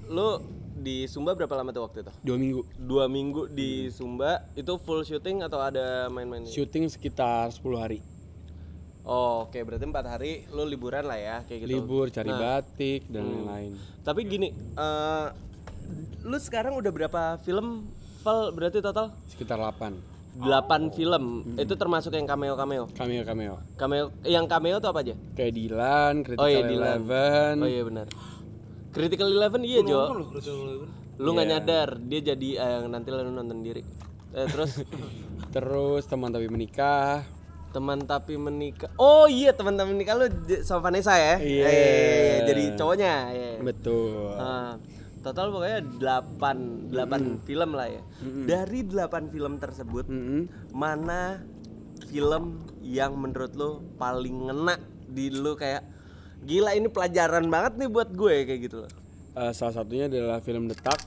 lo 0.10 0.42
di 0.74 1.06
Sumba 1.06 1.38
berapa 1.38 1.54
lama 1.54 1.70
tuh 1.70 1.86
waktu 1.86 2.02
itu? 2.02 2.12
Dua 2.26 2.38
minggu 2.40 2.62
Dua 2.82 3.06
minggu 3.06 3.42
di 3.46 3.94
Sumba 3.94 4.42
itu 4.58 4.74
full 4.82 5.06
syuting 5.06 5.46
atau 5.46 5.62
ada 5.62 6.10
main-main? 6.10 6.50
syuting 6.50 6.90
sekitar 6.90 7.54
10 7.54 7.62
hari. 7.78 8.00
Oh, 9.06 9.46
oke 9.50 9.58
berarti 9.62 9.86
empat 9.86 10.06
hari 10.06 10.46
lo 10.50 10.66
liburan 10.66 11.06
lah 11.06 11.18
ya 11.18 11.38
kayak 11.46 11.66
gitu. 11.66 11.78
Libur, 11.78 12.10
cari 12.14 12.30
Nah, 12.30 12.62
batik 12.62 13.10
dan 13.10 13.26
lain-lain. 13.26 13.72
Tapi 14.06 14.22
gini, 14.26 14.50
eh 14.54 15.28
lu 16.26 16.38
sekarang 16.38 16.78
udah 16.78 16.92
berapa 16.94 17.22
film 17.42 17.90
Val 18.22 18.52
berarti 18.52 18.82
total? 18.82 19.14
Sekitar 19.32 19.58
8. 19.62 20.19
8 20.40 20.56
film. 20.90 21.24
Itu 21.56 21.76
termasuk 21.76 22.12
yang 22.12 22.24
cameo-cameo. 22.24 22.88
Cameo 22.92 23.22
cameo. 23.22 23.56
Cameo 23.76 24.16
yang 24.24 24.46
cameo 24.46 24.80
tuh 24.80 24.90
apa 24.90 25.00
aja? 25.02 25.16
Kayak 25.34 25.54
Dilan, 25.54 26.14
Critical 26.22 26.42
Oh 26.42 26.50
iya 26.50 26.62
Dylan. 26.62 26.80
Eleven. 26.96 27.54
Oh 27.58 27.68
iya 27.68 27.84
benar. 27.84 28.06
Critical 28.90 29.28
Eleven 29.30 29.62
iya 29.62 29.80
Jo. 29.82 30.02
Lu 31.20 31.36
nggak 31.36 31.46
Iya. 31.46 31.54
nyadar 31.54 31.90
dia 32.00 32.22
jadi 32.26 32.50
eh, 32.56 32.70
yang 32.78 32.88
nanti 32.90 33.08
lu 33.08 33.20
nonton 33.22 33.60
diri. 33.60 33.84
Eh, 34.32 34.48
terus 34.48 34.80
Terus 35.54 36.04
teman 36.06 36.30
tapi 36.30 36.48
menikah. 36.48 37.26
teman 37.70 38.02
tapi 38.02 38.34
menikah. 38.34 38.90
Oh 38.96 39.26
iya 39.26 39.54
teman 39.54 39.76
tapi 39.76 39.94
menikah 39.94 40.16
lu 40.16 40.26
sama 40.64 40.90
Vanessa 40.90 41.14
ya? 41.14 41.38
Iya. 41.38 41.64
Eh, 41.68 42.36
jadi 42.44 42.64
cowoknya. 42.74 43.14
Iya. 43.30 43.52
Betul. 43.62 44.34
Nah, 44.34 44.74
total 45.20 45.52
pokoknya 45.52 45.80
8 46.00 46.92
8 46.96 47.48
film 47.48 47.70
lah 47.76 47.88
ya. 47.92 48.04
Dari 48.24 48.80
8 48.88 49.34
film 49.34 49.60
tersebut 49.60 50.06
Mm-mm. 50.08 50.48
mana 50.72 51.44
film 52.08 52.64
yang 52.82 53.20
menurut 53.20 53.54
lo 53.54 53.84
paling 54.00 54.50
ngena 54.50 54.80
di 55.10 55.30
lo 55.30 55.54
kayak 55.60 55.84
gila 56.48 56.72
ini 56.74 56.88
pelajaran 56.88 57.52
banget 57.52 57.74
nih 57.76 57.90
buat 57.92 58.10
gue 58.16 58.36
kayak 58.48 58.62
gitu 58.64 58.78
loh. 58.88 58.92
Eh, 59.36 59.52
salah 59.54 59.76
satunya 59.84 60.08
adalah 60.08 60.40
film 60.40 60.66
Detak. 60.68 61.00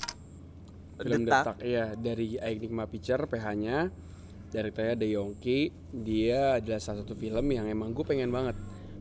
Film 1.01 1.26
Detak? 1.26 1.56
Detak, 1.56 1.59
iya 1.64 1.97
dari 1.97 2.36
Enigma 2.39 2.86
Picture 2.86 3.26
PH-nya. 3.26 3.90
Direkturnya 4.52 4.93
ada 5.01 5.06
Yongki. 5.09 5.60
Dia 6.05 6.60
adalah 6.60 6.80
salah 6.80 7.02
satu 7.02 7.16
film 7.16 7.48
yang 7.51 7.64
emang 7.66 7.97
gue 7.97 8.05
pengen 8.05 8.28
banget. 8.28 8.56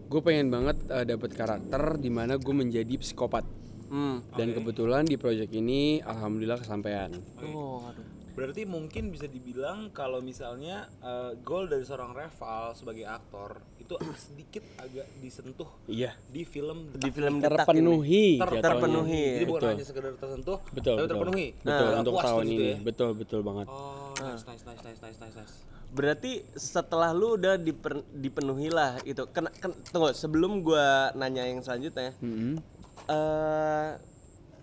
Gue 0.07 0.23
pengen 0.23 0.47
banget 0.47 0.79
eh, 0.87 1.05
dapet 1.05 1.31
karakter 1.35 1.99
di 1.99 2.07
mana 2.07 2.39
gue 2.39 2.55
menjadi 2.55 2.95
psikopat. 2.95 3.60
Hmm. 3.91 4.23
Dan 4.31 4.55
kebetulan 4.55 5.03
di 5.03 5.15
project 5.15 5.51
ini 5.51 5.99
alhamdulillah 5.99 6.57
kesampaian. 6.57 7.11
Oh, 7.43 7.83
aduh. 7.83 8.07
Berarti 8.31 8.63
mungkin 8.63 9.11
bisa 9.11 9.27
dibilang 9.27 9.91
kalau 9.91 10.23
misalnya 10.23 10.87
eh, 10.97 11.35
goal 11.37 11.67
dari 11.67 11.83
seorang 11.83 12.15
Reval 12.15 12.71
sebagai 12.71 13.03
aktor 13.03 13.59
itu 13.77 13.91
sedikit 14.17 14.63
agak 14.77 15.03
disentuh 15.19 15.67
Iya. 15.85 16.15
di 16.25 16.47
film 16.47 16.87
Di 16.89 17.11
film. 17.11 17.43
Terpenuhi. 17.43 18.39
Ter- 18.39 18.47
jatuhnya. 18.49 18.63
terpenuhi. 18.63 19.23
Jadi 19.35 19.45
bukan 19.45 19.59
Betul. 19.59 19.71
hanya 19.75 19.85
sekedar 19.85 20.11
tersentuh, 20.15 20.59
Betul, 20.65 20.71
tapi 20.71 20.95
betul. 20.95 21.11
terpenuhi. 21.11 21.47
Betul 21.53 21.85
Nah, 21.85 21.99
untuk 21.99 22.15
tahun 22.15 22.39
di 22.39 22.47
situ 22.47 22.55
ini. 22.55 22.63
ya. 22.65 22.77
Betul, 22.79 23.09
betul 23.13 23.39
banget. 23.43 23.67
Oh, 23.67 24.15
nice, 24.15 24.43
nice, 24.47 24.63
nice, 24.63 24.81
nice, 24.81 24.99
nice, 25.01 25.19
nice, 25.19 25.35
nice. 25.35 25.55
Berarti 25.91 26.31
setelah 26.55 27.11
lu 27.11 27.35
udah 27.35 27.59
diper- 27.59 28.07
dipenuhi 28.09 28.71
lah 28.71 28.95
itu. 29.03 29.27
Kena, 29.27 29.51
ken- 29.51 29.75
tunggu 29.85 30.15
sebelum 30.15 30.63
gua 30.63 31.11
nanya 31.11 31.43
yang 31.43 31.59
selanjutnya. 31.59 32.15
Mm-mm. 32.17 32.63
Eh 33.11 33.89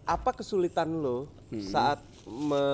apa 0.09 0.31
kesulitan 0.33 0.89
lo 0.89 1.29
saat 1.61 2.01
me 2.25 2.65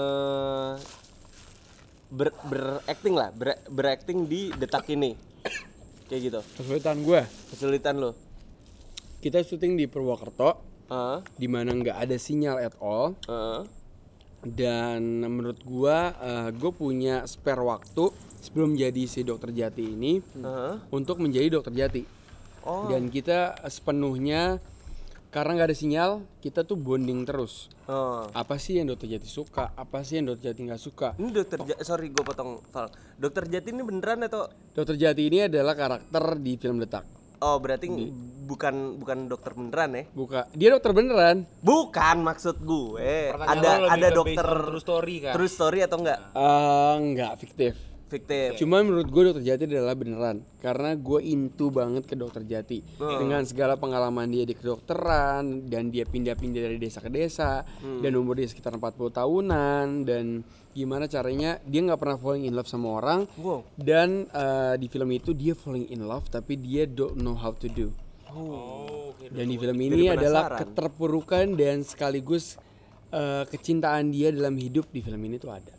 ber 2.15 2.31
berakting 2.47 3.15
lah, 3.19 3.35
ber 3.35 3.59
berakting 3.67 4.31
di 4.31 4.55
detak 4.55 4.87
ini. 4.87 5.19
Kayak 6.07 6.21
gitu. 6.21 6.41
Kesulitan 6.63 6.97
gue, 7.03 7.23
Kesulitan 7.51 7.95
lo. 7.99 8.15
kita 9.19 9.41
syuting 9.41 9.75
di 9.75 9.89
Purwokerto, 9.89 10.61
Heeh. 10.87 11.19
di 11.35 11.49
mana 11.49 11.75
nggak 11.75 11.97
ada 11.97 12.15
sinyal 12.15 12.61
at 12.61 12.77
all. 12.79 13.17
heeh. 13.27 13.63
Dan 14.45 15.25
menurut 15.25 15.59
gua, 15.65 16.13
eh, 16.21 16.49
gue 16.53 16.71
punya 16.71 17.25
spare 17.25 17.65
waktu 17.65 18.13
sebelum 18.45 18.77
jadi 18.77 19.09
si 19.09 19.25
dokter 19.25 19.49
Jati 19.51 19.81
ini 19.83 20.21
Heeh. 20.21 20.75
untuk 20.93 21.19
menjadi 21.19 21.49
dokter 21.49 21.73
Jati. 21.73 22.05
Oh. 22.69 22.93
Dan 22.93 23.09
kita 23.09 23.57
sepenuhnya 23.67 24.61
karena 25.35 25.59
nggak 25.59 25.67
ada 25.67 25.75
sinyal, 25.75 26.11
kita 26.39 26.63
tuh 26.63 26.79
bonding 26.79 27.27
terus. 27.27 27.67
Oh. 27.91 28.31
Apa 28.31 28.55
sih 28.55 28.79
yang 28.79 28.87
dokter 28.87 29.11
Jati 29.11 29.27
suka? 29.27 29.75
Apa 29.75 30.07
sih 30.07 30.23
yang 30.23 30.31
dokter 30.31 30.55
Jati 30.55 30.71
nggak 30.71 30.79
suka? 30.79 31.19
Ini 31.19 31.35
dokter 31.35 31.59
Ja- 31.67 31.83
sorry 31.83 32.15
gue 32.15 32.23
potong 32.23 32.63
Val. 32.71 32.87
Dokter 33.19 33.51
Jati 33.51 33.75
ini 33.75 33.83
beneran 33.83 34.23
atau 34.23 34.47
Dokter 34.79 34.95
Jati 34.95 35.27
ini 35.27 35.51
adalah 35.51 35.75
karakter 35.75 36.39
di 36.39 36.55
film 36.55 36.79
Detak. 36.79 37.03
Oh, 37.43 37.59
berarti 37.59 37.91
bukan 38.47 39.03
bukan 39.03 39.27
dokter 39.27 39.53
beneran 39.59 39.91
ya? 39.99 40.05
Buka, 40.15 40.47
dia 40.55 40.71
dokter 40.71 40.95
beneran. 40.95 41.45
Bukan 41.67 42.17
maksud 42.23 42.63
gue. 42.63 43.35
Pertanyaan 43.35 43.91
Ada 43.91 43.91
ada 43.91 44.09
dokter 44.15 44.47
true 44.47 44.81
story, 44.81 45.15
kan? 45.19 45.35
True 45.35 45.51
story 45.51 45.79
atau 45.83 45.99
enggak? 45.99 46.19
Eh, 46.31 46.95
nggak 47.11 47.33
fiktif. 47.43 47.75
Fiktif. 48.05 48.61
Cuman 48.61 48.85
menurut 48.85 49.09
gue 49.09 49.23
dokter 49.33 49.43
Jati 49.43 49.65
adalah 49.65 49.97
beneran 49.97 50.45
karena 50.61 50.93
gue 50.93 51.21
into 51.25 51.73
banget 51.73 52.05
ke 52.05 52.15
dokter 52.15 52.45
Jati. 52.45 52.85
Dengan 53.01 53.43
segala 53.49 53.81
pengalaman 53.81 54.29
dia 54.29 54.45
di 54.45 54.53
kedokteran 54.53 55.67
dan 55.67 55.89
dia 55.89 56.05
pindah-pindah 56.05 56.63
dari 56.69 56.77
desa 56.77 57.01
ke 57.01 57.09
desa 57.09 57.65
dan 57.81 58.13
umur 58.15 58.37
dia 58.37 58.47
sekitar 58.47 58.77
40 58.77 59.09
tahunan 59.09 59.87
dan 60.05 60.45
gimana 60.75 61.07
caranya 61.07 61.63
dia 61.65 61.81
nggak 61.87 62.01
pernah 62.03 62.19
falling 62.21 62.45
in 62.45 62.53
love 62.53 62.69
sama 62.69 63.01
orang. 63.01 63.25
Wow. 63.41 63.65
dan 63.79 64.29
eh, 64.29 64.75
di 64.77 64.87
film 64.93 65.09
itu 65.15 65.33
dia 65.33 65.57
falling 65.57 65.89
in 65.89 66.05
love 66.05 66.29
tapi 66.29 66.61
dia 66.61 66.85
don't 66.85 67.17
know 67.17 67.35
how 67.35 67.57
to 67.57 67.71
do. 67.73 67.89
Dan 69.31 69.47
di 69.49 69.57
film 69.57 69.79
ini 69.79 70.11
adalah 70.11 70.59
keterpurukan 70.59 71.55
dan 71.57 71.81
sekaligus 71.87 72.61
eh, 73.15 73.49
kecintaan 73.49 74.13
dia 74.13 74.29
dalam 74.35 74.59
hidup 74.59 74.91
di 74.93 75.01
film 75.01 75.23
ini 75.25 75.39
tuh 75.41 75.55
ada 75.55 75.75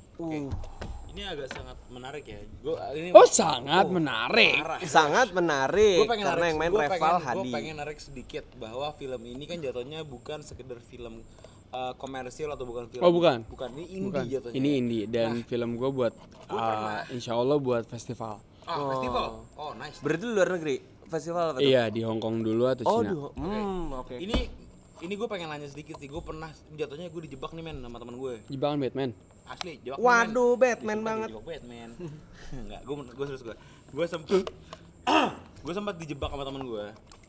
Ini 1.16 1.24
agak 1.32 1.48
sangat 1.48 1.78
menarik 1.88 2.24
ya. 2.28 2.44
Gue 2.60 2.76
ini 3.00 3.10
oh 3.16 3.24
sangat 3.24 3.88
menarik 3.88 4.60
Sangat 4.84 5.32
menarik 5.32 6.04
gue 6.04 6.12
pengen 6.12 6.28
karena 6.28 6.36
narik, 6.44 6.52
yang 6.52 6.60
main 6.60 6.72
gua 6.76 6.82
Reval 6.92 7.00
pengen, 7.00 7.24
Hadi. 7.24 7.40
Gue 7.40 7.56
pengen 7.56 7.76
narik 7.80 8.00
sedikit 8.04 8.44
bahwa 8.60 8.88
film 9.00 9.22
ini 9.24 9.44
kan 9.48 9.58
jatuhnya 9.64 10.04
bukan 10.04 10.44
sekedar 10.44 10.76
film 10.84 11.24
uh, 11.72 11.96
komersial 11.96 12.52
atau 12.52 12.68
bukan 12.68 12.92
film. 12.92 13.00
Oh, 13.00 13.16
bukan. 13.16 13.48
Bukan 13.48 13.70
ini 13.80 13.86
indie 13.96 14.12
Bukan. 14.12 14.24
jatuhnya. 14.28 14.56
Ini 14.60 14.70
indie 14.76 15.06
dan 15.08 15.40
film 15.48 15.80
gue 15.80 15.88
buat 15.88 16.12
uh, 16.52 17.08
insya 17.16 17.40
Allah 17.40 17.64
buat 17.64 17.88
festival. 17.88 18.44
Ah, 18.68 18.76
festival. 19.00 19.48
Oh, 19.56 19.72
nice. 19.72 20.04
Berarti 20.04 20.26
luar 20.28 20.52
negeri 20.52 20.76
festival 21.08 21.56
apa 21.56 21.58
tuh? 21.62 21.64
Iya 21.64 21.88
di 21.88 22.04
Hong 22.04 22.20
Kong 22.20 22.44
dulu 22.44 22.68
atau 22.68 22.84
Oh, 22.84 23.00
Cina. 23.00 23.12
duh. 23.16 23.32
Hmm, 23.40 24.04
oke. 24.04 24.20
Ini 24.20 24.38
ini 25.00 25.14
gue 25.16 25.28
pengen 25.32 25.48
nanya 25.48 25.72
sedikit 25.72 25.96
sih. 25.96 26.12
Gue 26.12 26.20
pernah 26.20 26.52
jatuhnya 26.76 27.08
gue 27.08 27.22
dijebak 27.24 27.56
nih 27.56 27.64
men 27.64 27.80
sama 27.80 28.04
teman 28.04 28.20
gue. 28.20 28.44
Jebakan 28.52 28.84
Batman. 28.84 29.16
Asli, 29.46 29.78
jebak 29.86 30.02
Waduh. 30.02 30.58
Batman 30.58 31.00
banget. 31.06 31.30
Dijebak 31.30 31.46
Batman. 31.46 31.90
Enggak, 32.66 32.82
gue 32.82 32.96
gue 33.14 33.26
serius 33.30 33.44
gue. 33.46 33.56
Gue 33.94 34.06
sempet 34.10 34.44
gue 35.66 35.74
sempat 35.74 35.96
dijebak 36.02 36.30
sama 36.34 36.44
teman 36.46 36.64
gue. 36.66 36.86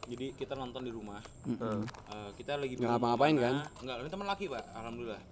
Jadi 0.06 0.26
kita 0.38 0.55
nonton 0.55 0.86
di 0.86 0.93
rumah. 0.94 1.18
Eh, 1.51 2.30
kita 2.38 2.55
lagi 2.56 2.78
Nggak 2.78 2.90
ngapa-ngapain, 2.94 3.34
ke 3.34 3.43
mana. 3.43 3.64
Nggak, 3.82 3.97
ini 4.01 4.10
teman 4.10 4.26
laki 4.30 4.44
pak, 4.47 4.64
alhamdulillah. 4.70 5.22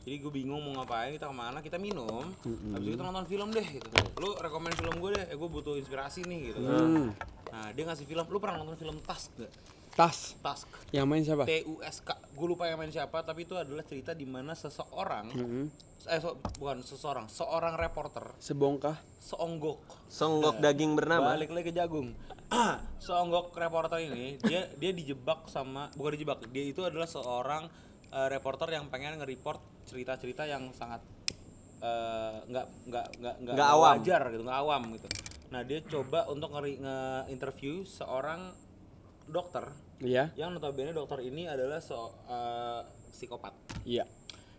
Jadi 0.00 0.16
gue 0.16 0.32
bingung 0.32 0.62
mau 0.64 0.80
ngapain, 0.80 1.12
kita 1.12 1.28
ke 1.28 1.36
mana, 1.36 1.58
kita 1.60 1.76
minum, 1.76 2.24
habis 2.72 2.86
itu 2.88 2.96
kita 2.96 3.04
nonton 3.04 3.26
film 3.28 3.52
deh 3.52 3.66
gitu. 3.68 3.88
Lu 4.16 4.32
rekomend 4.40 4.72
film 4.78 4.96
gue 4.96 5.10
deh, 5.12 5.24
eh, 5.28 5.36
gue 5.36 5.48
butuh 5.50 5.76
inspirasi 5.76 6.24
nih 6.24 6.40
gitu. 6.54 6.60
Hmm. 6.62 7.12
Nah 7.52 7.68
dia 7.76 7.84
ngasih 7.84 8.06
film, 8.08 8.24
lu 8.24 8.38
pernah 8.40 8.64
nonton 8.64 8.80
film 8.80 8.96
Task 9.04 9.34
gak? 9.36 9.52
Tas. 9.92 10.38
Task. 10.38 10.70
Yang 10.90 11.06
main 11.06 11.22
siapa? 11.22 11.44
T 11.44 11.66
U 11.66 11.78
S 11.80 12.00
K. 12.00 12.14
Gue 12.32 12.46
lupa 12.48 12.64
yang 12.64 12.76
main 12.76 12.88
siapa, 12.88 13.20
tapi 13.20 13.42
itu 13.42 13.54
adalah 13.54 13.82
cerita 13.82 14.12
di 14.12 14.24
mana 14.24 14.54
seseorang, 14.54 15.28
eh 16.06 16.18
so- 16.18 16.38
bukan 16.56 16.80
seseorang, 16.80 17.26
seorang 17.26 17.74
reporter, 17.74 18.32
Sebongkah. 18.38 18.96
seonggok, 19.18 19.82
Songgok 20.06 20.56
daging 20.58 20.94
bernama. 20.94 21.34
balik 21.34 21.50
lagi 21.50 21.68
ke 21.68 21.74
jagung. 21.74 22.14
seonggok 22.98 23.52
reporter 23.52 24.00
ini, 24.00 24.34
dia 24.40 24.66
dia 24.72 24.90
dijebak 24.90 25.46
sama, 25.46 25.86
bukan 25.92 26.12
dijebak, 26.12 26.42
dia 26.48 26.64
itu 26.64 26.82
adalah 26.82 27.06
seorang 27.06 27.70
eh, 28.08 28.28
reporter 28.28 28.66
yang 28.70 28.88
pengen 28.88 29.18
nge-report 29.18 29.58
cerita-cerita 29.84 30.42
yang 30.44 30.72
sangat 30.72 30.98
eh, 31.78 32.36
nggak 32.42 32.66
nggak 32.84 33.06
nggak 33.16 33.34
nggak 33.38 33.54
Nggak 33.54 33.70
awam. 33.70 33.86
wajar 33.94 34.22
gitu, 34.28 34.42
nggak 34.42 34.60
awam 34.60 34.82
gitu. 34.92 35.08
Nah 35.50 35.60
dia 35.62 35.78
coba 35.82 36.26
untuk 36.26 36.50
ngeri- 36.50 36.78
nge-interview 36.78 37.82
seorang 37.82 38.50
dokter 39.30 39.64
Iya. 39.98 40.32
yang 40.34 40.50
notabene 40.50 40.90
dokter 40.90 41.20
ini 41.20 41.44
adalah 41.44 41.78
se 41.78 41.92
eh, 41.92 42.80
psikopat 43.10 43.52
Iya. 43.82 44.04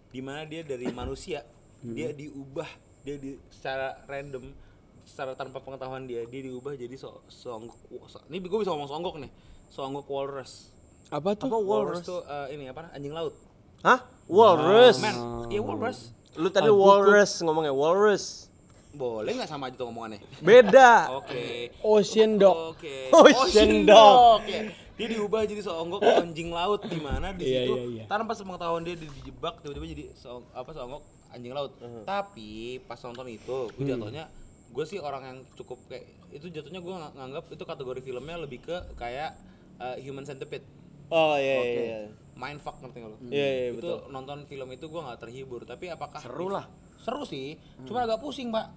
di 0.07 0.19
mana 0.19 0.43
dia 0.43 0.61
dari 0.61 0.87
manusia 0.89 1.41
dia 1.79 2.11
diubah 2.11 2.67
dia 3.01 3.15
di 3.15 3.33
secara 3.49 3.97
random 4.05 4.53
secara 5.01 5.33
tanpa 5.33 5.57
pengetahuan 5.57 6.05
dia 6.05 6.21
dia 6.23 6.41
diubah 6.43 6.73
jadi 6.73 6.93
so 6.93 7.25
songgok 7.25 7.73
so- 8.05 8.21
ini 8.27 8.37
gue 8.37 8.53
bisa 8.55 8.69
ngomong 8.69 8.85
songgok 8.87 9.15
nih 9.17 9.31
songgok 9.67 10.05
walrus 10.05 10.69
Apa 11.09 11.33
tuh? 11.33 11.47
Apa 11.47 11.57
walrus 11.57 11.99
walrus? 11.99 12.05
tuh 12.05 12.21
eh, 12.21 12.47
ini 12.53 12.67
apa 12.67 12.87
anjing 12.91 13.11
laut 13.11 13.33
Hah? 13.81 13.97
Walrus. 14.27 15.01
iya 15.49 15.57
walrus 15.59 16.13
Lu 16.31 16.47
tadi 16.47 16.69
walrus 16.69 17.41
ngomongnya 17.41 17.73
walrus. 17.73 18.47
Boleh 18.91 19.31
nggak 19.33 19.47
sama 19.47 19.67
aja 19.67 19.75
tuh 19.75 19.87
ngomongannya 19.87 20.19
Beda. 20.39 21.07
oke 21.13 21.71
Ocean 21.81 22.35
Dog. 22.35 22.75
Oke. 22.75 23.07
Ocean 23.09 23.83
dog. 23.83 24.43
ya. 24.43 24.67
Dia 24.93 25.07
diubah 25.09 25.41
jadi 25.43 25.59
seonggok 25.59 26.03
anjing 26.21 26.49
laut 26.49 26.83
di 26.83 26.99
mana 26.99 27.31
di 27.31 27.47
Iya, 27.47 27.63
situ 27.63 27.73
iya, 27.73 27.83
iya. 27.87 28.03
tanpa 28.05 28.31
sepengetahuan 28.31 28.83
dia 28.83 28.93
dijebak 28.93 29.59
tiba-tiba 29.59 29.85
jadi 29.87 30.03
seong, 30.13 30.43
apa 30.51 30.69
seonggok 30.69 31.01
anjing 31.29 31.51
laut. 31.51 31.71
Tapi 32.03 32.51
pas 32.83 32.99
nonton 32.99 33.25
itu 33.27 33.57
gue 33.71 33.85
jatuhnya 33.87 34.27
gue 34.67 34.85
sih 34.85 34.99
orang 34.99 35.23
yang 35.25 35.37
cukup 35.53 35.79
kayak 35.85 36.05
itu 36.29 36.47
jatuhnya 36.47 36.79
gue 36.79 36.91
nganggap 37.13 37.43
itu 37.49 37.63
kategori 37.65 37.99
filmnya 38.01 38.37
lebih 38.37 38.59
ke 38.59 38.75
kayak 38.93 39.39
uh, 39.77 39.95
human 39.97 40.21
centipede. 40.21 40.67
Oh 41.07 41.35
iya 41.35 41.57
iya. 41.57 41.81
iya. 41.81 41.99
Mindfuck 42.31 42.79
ngerti 42.79 42.97
gak 42.97 43.09
lo? 43.09 43.17
Iya, 43.23 43.47
iya, 43.47 43.65
itu 43.71 43.79
betul. 43.81 43.97
nonton 44.09 44.37
film 44.45 44.67
itu 44.69 44.85
gue 44.85 45.01
nggak 45.01 45.19
terhibur 45.19 45.61
tapi 45.63 45.87
apakah 45.87 46.19
Seru 46.19 46.47
lah. 46.47 46.67
seru 46.97 47.25
sih 47.25 47.57
cuma 47.83 48.05
agak 48.05 48.17
pusing 48.17 48.53
pak 48.53 48.69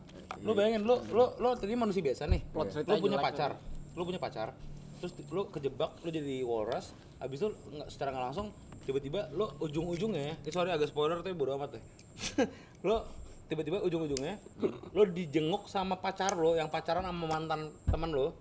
lu 0.42 0.52
bayangin 0.56 0.82
lu 0.82 0.96
lu 1.12 1.24
lu 1.38 1.48
tadi 1.56 1.74
manusia 1.76 2.02
biasa 2.02 2.28
nih. 2.28 2.40
Plot 2.50 2.66
lu 2.66 2.72
ceritanya 2.72 3.00
punya 3.00 3.18
pacar. 3.20 3.50
lu. 3.94 4.02
Punya 4.04 4.20
pacar. 4.20 4.48
Terus 5.00 5.12
lu 5.30 5.42
kejebak 5.50 5.90
lu 6.02 6.08
jadi 6.10 6.44
walrus. 6.44 6.92
Abis 7.22 7.44
itu 7.44 7.48
nggak 7.52 7.88
secara 7.88 8.08
nggak 8.12 8.24
langsung 8.32 8.48
tiba-tiba 8.84 9.32
lu 9.32 9.48
ujung-ujungnya 9.64 10.36
eh, 10.36 10.52
sorry 10.52 10.68
agak 10.68 10.92
spoiler 10.92 11.24
tapi 11.24 11.32
bodo 11.32 11.56
amat 11.56 11.80
deh. 11.80 11.84
Lu 12.86 13.00
tiba-tiba 13.48 13.80
ujung-ujungnya 13.80 14.40
lu 14.92 15.02
dijenguk 15.08 15.68
sama 15.68 16.00
pacar 16.00 16.32
lo 16.36 16.56
yang 16.56 16.68
pacaran 16.68 17.04
sama 17.04 17.24
mantan 17.28 17.72
teman 17.88 18.12
lo 18.12 18.32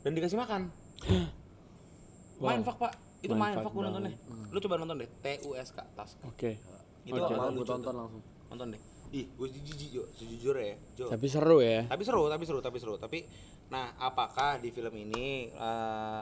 dan 0.00 0.16
dikasih 0.16 0.40
makan. 0.40 0.72
Mindfuck 2.40 2.80
pak. 2.80 2.92
Itu 3.20 3.36
mindfuck 3.36 3.72
gue 3.76 3.84
nontonnya. 3.84 4.12
Lu 4.48 4.58
coba 4.64 4.74
nonton 4.80 4.96
deh. 5.04 5.08
T 5.20 5.26
U 5.44 5.52
S 5.52 5.76
K 5.76 5.84
Task 5.92 6.16
Oke. 6.24 6.56
itu 7.04 7.16
agak 7.16 7.36
mau 7.36 7.52
lucu 7.52 7.64
gue 7.64 7.68
tonton 7.68 7.92
tuh. 7.92 8.00
langsung. 8.00 8.22
nonton 8.52 8.66
deh 8.76 8.80
ih 9.10 9.26
gue 9.28 9.48
jijik 9.50 9.90
Jo 9.90 10.02
sejujurnya 10.12 10.64
ya 10.64 10.76
Jo 10.94 11.06
Tapi 11.08 11.26
seru 11.26 11.58
ya. 11.58 11.82
tapi 11.84 12.02
seru 12.02 12.22
tapi 12.26 12.44
seru 12.44 12.60
tapi 12.60 12.78
seru 12.78 12.94
tapi 12.96 13.18
nah 13.66 13.94
apakah 13.96 14.58
di 14.58 14.70
film 14.70 14.94
ini 14.94 15.48
eh, 15.48 16.20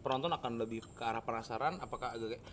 penonton 0.00 0.30
akan 0.30 0.52
lebih 0.58 0.80
ke 0.88 1.02
arah 1.02 1.20
penasaran 1.20 1.76
apakah 1.76 2.12
agak 2.12 2.32
kayak 2.32 2.44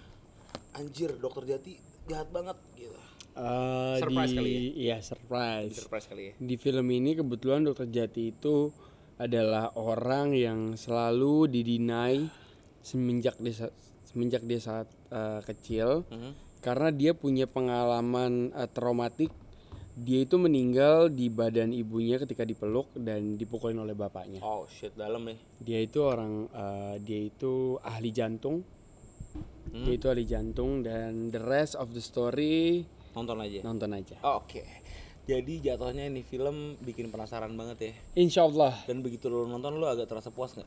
anjir 0.74 1.16
dokter 1.16 1.48
jati 1.50 1.80
jahat 2.06 2.28
banget 2.30 2.58
gitu 2.74 2.96
Eh, 3.34 3.98
Surprise 3.98 4.30
di, 4.30 4.38
kali 4.38 4.50
ya? 4.52 4.62
Iya 4.78 4.98
surprise. 5.02 5.74
surprise 5.76 6.06
kali 6.06 6.24
ya 6.24 6.34
Di 6.38 6.54
film 6.54 6.86
ini 6.88 7.18
kebetulan 7.18 7.66
Dokter 7.66 7.90
Jati 7.90 8.30
itu 8.30 8.70
adalah 9.16 9.74
orang 9.74 10.38
yang 10.38 10.60
selalu 10.76 11.50
didinai 11.50 12.30
semenjak 12.80 13.34
dia 13.38 13.56
sa- 13.58 13.74
semenjak 14.04 14.46
dia 14.46 14.62
saat 14.62 14.86
eh, 15.10 15.42
kecil 15.42 16.06
Mhm. 16.06 16.32
karena 16.62 16.90
dia 16.90 17.12
punya 17.14 17.46
pengalaman 17.46 18.52
eh, 18.52 18.70
traumatik. 18.70 19.34
Dia 19.94 20.26
itu 20.26 20.36
meninggal 20.36 21.08
di 21.08 21.30
badan 21.30 21.70
ibunya 21.70 22.18
ketika 22.18 22.42
dipeluk 22.42 22.90
dan 22.96 23.38
dipukulin 23.38 23.78
oleh 23.78 23.94
bapaknya. 23.94 24.42
oh 24.42 24.66
shit 24.66 24.90
dalam 24.94 25.22
nih 25.24 25.38
Dia 25.60 25.80
itu 25.80 26.02
orang 26.02 26.50
eh, 26.50 26.96
dia 27.00 27.22
itu 27.24 27.78
ahli 27.80 28.10
jantung. 28.10 28.66
Dia 29.70 29.94
itu 29.94 30.06
ahli 30.06 30.22
jantung 30.24 30.82
dan 30.82 31.30
the 31.30 31.38
rest 31.38 31.74
of 31.74 31.90
the 31.90 32.02
story 32.02 32.86
nonton 33.14 33.38
aja 33.38 33.62
nonton 33.62 33.90
aja. 33.92 34.18
oke 34.24 34.62
jadi 35.24 35.54
jatuhnya 35.64 36.06
ini 36.06 36.22
film 36.22 36.78
bikin 36.78 37.10
penasaran 37.10 37.54
banget 37.54 37.78
ya 37.80 37.94
Insya 38.18 38.42
Allah, 38.44 38.74
dan 38.86 39.02
begitu 39.02 39.30
lo 39.30 39.46
nonton 39.46 39.78
lo 39.78 39.86
agak 39.86 40.06
terasa 40.06 40.30
puas 40.30 40.54
nggak 40.54 40.66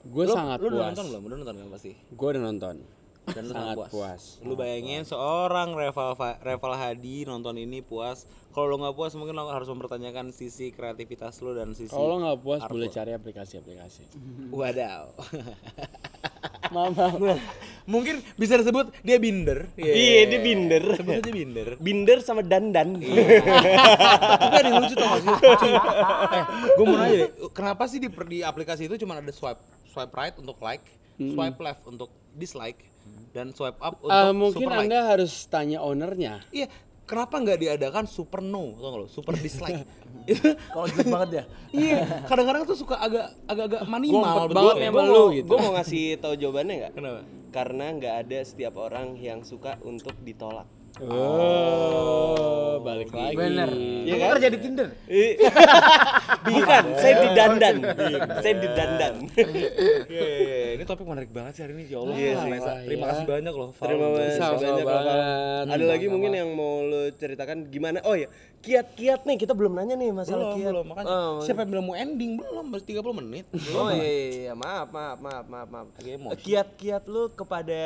gue 0.00 0.24
Lo- 0.24 0.32
sangat 0.32 0.58
lo 0.58 0.66
udah 0.66 0.78
puas. 0.80 0.90
nonton 0.94 1.06
belum 1.10 1.22
udah 1.26 1.36
nonton 1.36 1.54
kan 1.58 1.68
pasti 1.70 1.90
Gue 2.08 2.28
udah 2.30 2.42
nonton. 2.42 2.76
Dan 3.26 3.44
lu 3.44 3.52
sangat 3.52 3.54
Sangat 3.54 3.76
puas. 3.76 3.90
puas. 3.90 4.22
Lu 4.40 4.54
bayangin 4.54 5.02
seorang 5.02 5.72
Reval 5.72 6.12
Reval 6.40 6.72
Hadi 6.74 7.24
nonton 7.24 7.54
ini 7.56 7.80
puas. 7.80 8.24
Kalau 8.50 8.66
lo 8.66 8.76
nggak 8.78 8.94
puas 8.94 9.12
mungkin 9.14 9.34
lo 9.34 9.46
harus 9.46 9.66
mempertanyakan 9.66 10.30
sisi 10.30 10.70
kreativitas 10.70 11.38
lu 11.38 11.52
dan 11.52 11.70
sisi 11.70 11.88
Kalau 11.88 12.06
lo 12.08 12.16
nggak 12.18 12.38
puas 12.40 12.60
artwork. 12.60 12.74
boleh 12.74 12.88
cari 12.88 13.12
aplikasi-aplikasi. 13.12 14.02
Wadaw. 14.50 15.04
Mama. 16.70 17.06
mungkin 17.84 18.22
bisa 18.34 18.54
disebut 18.54 18.94
dia 19.02 19.18
binder. 19.18 19.66
Iya, 19.74 20.26
dia 20.26 20.38
binder. 20.38 20.82
Sebut 20.94 21.18
aja 21.18 21.32
binder. 21.34 21.68
Binder 21.76 22.18
sama 22.22 22.46
dandan. 22.46 22.98
Tapi 22.98 24.54
ada 24.54 24.70
lucu 24.78 24.94
tau 24.94 25.08
gak 25.10 25.20
sih? 25.20 25.34
Eh, 26.30 26.44
gue 26.78 26.84
mau 26.86 26.94
nanya 26.94 27.16
deh, 27.26 27.30
kenapa 27.50 27.90
sih 27.90 27.98
di, 27.98 28.06
di 28.06 28.38
aplikasi 28.40 28.86
itu 28.86 28.94
cuma 28.96 29.18
ada 29.18 29.32
swipe 29.34 29.58
swipe 29.90 30.14
right 30.14 30.38
untuk 30.38 30.54
like, 30.62 30.86
swipe 31.20 31.60
left 31.60 31.84
untuk 31.84 32.08
dislike, 32.32 32.80
dan 33.30 33.52
swipe 33.52 33.76
up 33.78 34.00
untuk 34.00 34.10
Eh, 34.10 34.32
mungkin 34.32 34.56
super 34.56 34.72
like? 34.72 34.82
anda 34.88 34.98
harus 35.06 35.32
tanya 35.46 35.78
ownernya. 35.78 36.40
Iya, 36.48 36.66
kenapa 37.04 37.36
nggak 37.36 37.58
diadakan 37.58 38.04
super 38.06 38.40
no, 38.40 38.72
tau 38.74 38.88
gak 38.88 39.00
lo? 39.02 39.06
Super 39.06 39.34
dislike. 39.44 39.84
Kalau 40.72 40.86
jelek 40.86 41.08
banget 41.08 41.30
ya. 41.30 41.44
iya, 41.70 41.96
kadang-kadang 42.24 42.62
tuh 42.64 42.76
suka 42.76 42.96
agak 42.96 43.34
agak-agak 43.44 43.82
manimal 43.84 44.24
Ngumpet 44.46 44.54
banget 44.54 44.74
ya. 44.78 44.90
Gue 44.90 45.26
gitu. 45.36 45.46
Gue 45.48 45.58
mau 45.58 45.72
ngasih 45.74 46.04
tahu 46.18 46.34
jawabannya 46.34 46.74
nggak? 46.80 46.92
Kenapa? 46.94 47.20
Karena 47.50 47.86
nggak 47.90 48.14
ada 48.26 48.38
setiap 48.40 48.74
orang 48.78 49.18
yang 49.18 49.42
suka 49.42 49.74
untuk 49.82 50.14
ditolak. 50.22 50.64
Oh, 50.98 52.82
balik 52.82 53.14
lagi. 53.14 53.38
Bener. 53.38 53.70
Iya 54.02 54.14
Lu 54.14 54.18
kan? 54.18 54.30
kerja 54.34 54.48
di 54.50 54.58
Tinder. 54.58 54.88
Bukan, 56.50 56.84
saya 56.98 57.14
didandan. 57.22 57.76
saya 58.42 58.54
didandan. 58.58 59.14
Iya, 59.38 59.46
iya, 60.10 60.26
iya. 60.34 60.68
ini 60.74 60.82
topik 60.82 61.06
menarik 61.06 61.30
banget 61.30 61.52
sih 61.54 61.62
hari 61.62 61.78
ini, 61.78 61.84
ya 61.86 62.02
Allah. 62.02 62.14
Iya, 62.18 62.32
biasa. 62.42 62.70
Terima 62.90 63.04
kasih 63.12 63.24
banyak 63.28 63.54
loh. 63.54 63.70
Terima 63.76 64.06
kasih 64.18 64.40
banyak. 64.50 64.86
Ada 65.70 65.84
lagi 65.86 66.06
mungkin 66.10 66.32
yang 66.34 66.50
mau 66.58 66.82
lo 66.82 67.06
ceritakan 67.14 67.70
gimana? 67.70 68.02
Oh 68.02 68.18
ya, 68.18 68.26
kiat-kiat 68.60 69.24
nih 69.24 69.36
kita 69.36 69.56
belum 69.56 69.72
nanya 69.72 69.96
nih 69.96 70.12
masalah 70.12 70.52
Belum, 70.52 70.56
kiat. 70.56 70.72
belum. 70.72 70.86
Makanya 70.92 71.08
Oh, 71.08 71.40
siapa 71.40 71.64
yang 71.64 71.70
bilang 71.72 71.86
mau 71.86 71.96
ending? 71.96 72.32
Belum, 72.36 72.66
masih 72.68 72.86
30 72.94 73.18
menit. 73.24 73.46
Oh 73.72 73.88
iya, 73.88 74.04
iya, 74.04 74.14
iya, 74.46 74.52
maaf, 74.52 74.88
maaf, 74.90 75.18
maaf, 75.18 75.46
maaf, 75.48 75.68
maaf. 75.68 75.86
Kiat-kiat 76.36 77.08
lu 77.08 77.32
kepada 77.32 77.80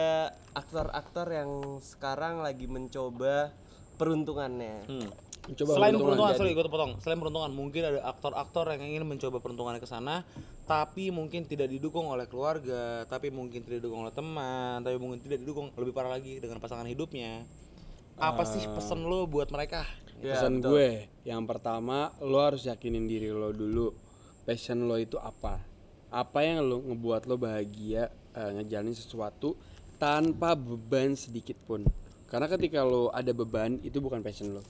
aktor-aktor 0.51 1.27
yang 1.31 1.51
sekarang 1.79 2.43
lagi 2.43 2.67
mencoba 2.67 3.55
peruntungannya. 3.95 4.83
Hmm. 4.85 5.11
Coba 5.45 5.77
Selain 5.77 5.93
peruntungan 5.93 6.33
jadi. 6.33 6.41
sorry 6.41 6.51
gue 6.57 6.65
potong. 6.65 6.93
Selain 6.99 7.21
peruntungan, 7.21 7.51
mungkin 7.53 7.83
ada 7.85 8.01
aktor-aktor 8.09 8.65
yang 8.73 8.83
ingin 8.83 9.05
mencoba 9.05 9.39
peruntungannya 9.39 9.77
ke 9.77 9.85
sana, 9.85 10.25
tapi 10.65 11.13
mungkin 11.13 11.45
tidak 11.45 11.69
didukung 11.69 12.09
oleh 12.09 12.25
keluarga, 12.25 13.05
tapi 13.07 13.29
mungkin 13.29 13.61
tidak 13.61 13.85
didukung 13.85 14.03
oleh 14.03 14.11
teman, 14.11 14.81
tapi 14.81 14.97
mungkin 14.97 15.21
tidak 15.21 15.45
didukung 15.45 15.69
lebih 15.77 15.93
parah 15.93 16.17
lagi 16.17 16.41
dengan 16.41 16.59
pasangan 16.59 16.89
hidupnya. 16.89 17.45
Apa 18.17 18.49
sih 18.49 18.65
pesan 18.65 19.05
lo 19.05 19.29
buat 19.29 19.53
mereka? 19.53 19.85
Pesan 20.25 20.65
gue, 20.65 20.91
yang 21.29 21.45
pertama 21.45 22.09
lo 22.25 22.41
harus 22.41 22.65
yakinin 22.65 23.05
diri 23.05 23.29
lo 23.29 23.53
dulu. 23.53 23.93
Passion 24.49 24.89
lo 24.89 24.97
itu 24.97 25.21
apa? 25.21 25.61
Apa 26.09 26.41
yang 26.41 26.65
lo 26.65 26.81
ngebuat 26.81 27.29
lo 27.29 27.37
bahagia 27.37 28.09
eh, 28.33 28.51
ngejalanin 28.57 28.97
sesuatu 28.97 29.57
tanpa 30.01 30.57
beban 30.57 31.13
sedikit 31.13 31.61
pun. 31.69 31.85
Karena 32.29 32.49
ketika 32.49 32.83
lo 32.83 33.13
ada 33.13 33.31
beban 33.37 33.79
itu 33.85 34.01
bukan 34.01 34.25
passion 34.25 34.57
lo. 34.57 34.63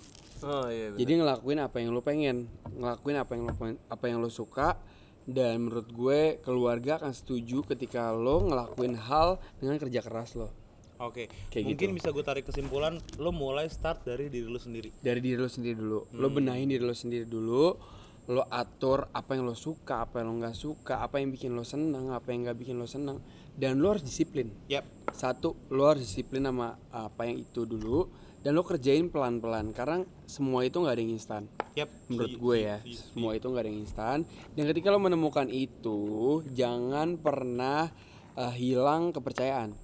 Oh 0.42 0.66
iya. 0.68 0.90
Jadi 0.92 1.22
ngelakuin 1.22 1.62
apa 1.62 1.76
yang 1.80 1.94
lo 1.94 2.02
pengen, 2.02 2.50
ngelakuin 2.74 3.16
apa 3.16 3.30
yang 3.38 3.42
lo 3.46 3.54
pengen- 3.54 3.82
apa 3.86 4.04
yang 4.10 4.18
lo 4.20 4.28
suka 4.28 4.76
dan 5.24 5.56
menurut 5.62 5.88
gue 5.88 6.20
keluarga 6.44 7.00
akan 7.00 7.16
setuju 7.16 7.64
ketika 7.64 8.12
lo 8.12 8.44
ngelakuin 8.44 8.98
hal 8.98 9.40
dengan 9.62 9.78
kerja 9.80 10.04
keras 10.04 10.36
lo. 10.36 10.52
Oke, 11.04 11.28
Kayak 11.52 11.64
mungkin 11.68 11.88
gitu. 11.92 11.96
bisa 12.00 12.08
gue 12.10 12.24
tarik 12.24 12.44
kesimpulan, 12.48 12.96
lo 13.20 13.30
mulai 13.30 13.68
start 13.68 14.08
dari 14.08 14.32
diri 14.32 14.48
lo 14.48 14.56
sendiri. 14.56 14.88
dari 15.04 15.20
diri 15.20 15.36
lo 15.36 15.48
sendiri 15.52 15.76
dulu. 15.76 16.00
Lo 16.16 16.28
benahin 16.32 16.72
diri 16.72 16.80
lo 16.80 16.96
sendiri 16.96 17.28
dulu 17.28 17.76
lo 18.24 18.40
atur 18.48 19.12
apa 19.12 19.36
yang 19.36 19.44
lo 19.44 19.52
suka 19.52 20.00
apa 20.08 20.24
yang 20.24 20.32
lo 20.32 20.34
nggak 20.40 20.56
suka 20.56 21.04
apa 21.04 21.20
yang 21.20 21.28
bikin 21.28 21.52
lo 21.52 21.60
senang 21.60 22.08
apa 22.08 22.32
yang 22.32 22.48
nggak 22.48 22.56
bikin 22.56 22.80
lo 22.80 22.88
senang 22.88 23.20
dan 23.52 23.76
lo 23.76 23.92
harus 23.92 24.00
disiplin. 24.00 24.48
Yap. 24.72 24.88
satu 25.12 25.52
lo 25.68 25.92
harus 25.92 26.08
disiplin 26.08 26.40
sama 26.48 26.80
apa 26.88 27.28
yang 27.28 27.44
itu 27.44 27.68
dulu 27.68 28.08
dan 28.40 28.56
lo 28.56 28.64
kerjain 28.64 29.12
pelan 29.12 29.44
pelan 29.44 29.76
karena 29.76 30.08
semua 30.24 30.64
itu 30.64 30.80
nggak 30.80 30.94
ada 30.96 31.02
yang 31.04 31.12
instan. 31.12 31.42
Yap. 31.76 31.90
menurut 32.08 32.32
gue 32.32 32.56
ya 32.64 32.76
setuju, 32.80 32.96
semua 33.12 33.30
itu 33.36 33.46
nggak 33.52 33.62
ada 33.62 33.70
yang 33.70 33.80
instan. 33.84 34.18
Dan 34.56 34.64
ketika 34.72 34.88
lo 34.88 34.98
menemukan 35.04 35.48
itu 35.52 36.00
jangan 36.56 37.20
pernah 37.20 37.92
eh, 38.40 38.52
hilang 38.56 39.12
kepercayaan 39.12 39.83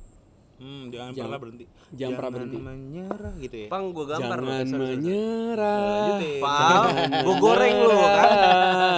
Hmm, 0.61 0.93
jangan, 0.93 1.11
Jangan- 1.11 1.25
pernah 1.25 1.39
berhenti. 1.41 1.65
jangan 1.91 2.13
pernah 2.15 2.33
berhenti. 2.37 2.57
menyerah 2.61 3.33
gitu 3.41 3.57
ya. 3.57 3.69
Pang 3.73 3.85
gue 3.91 4.05
gampar 4.05 4.39
lo. 4.39 4.51
jangan 4.53 4.81
menyerah 4.93 5.81
Lanjutin. 5.81 6.41
Pal, 6.45 6.83
gue 7.25 7.35
goreng 7.41 7.77
lu 7.81 7.97
kan. 7.97 8.29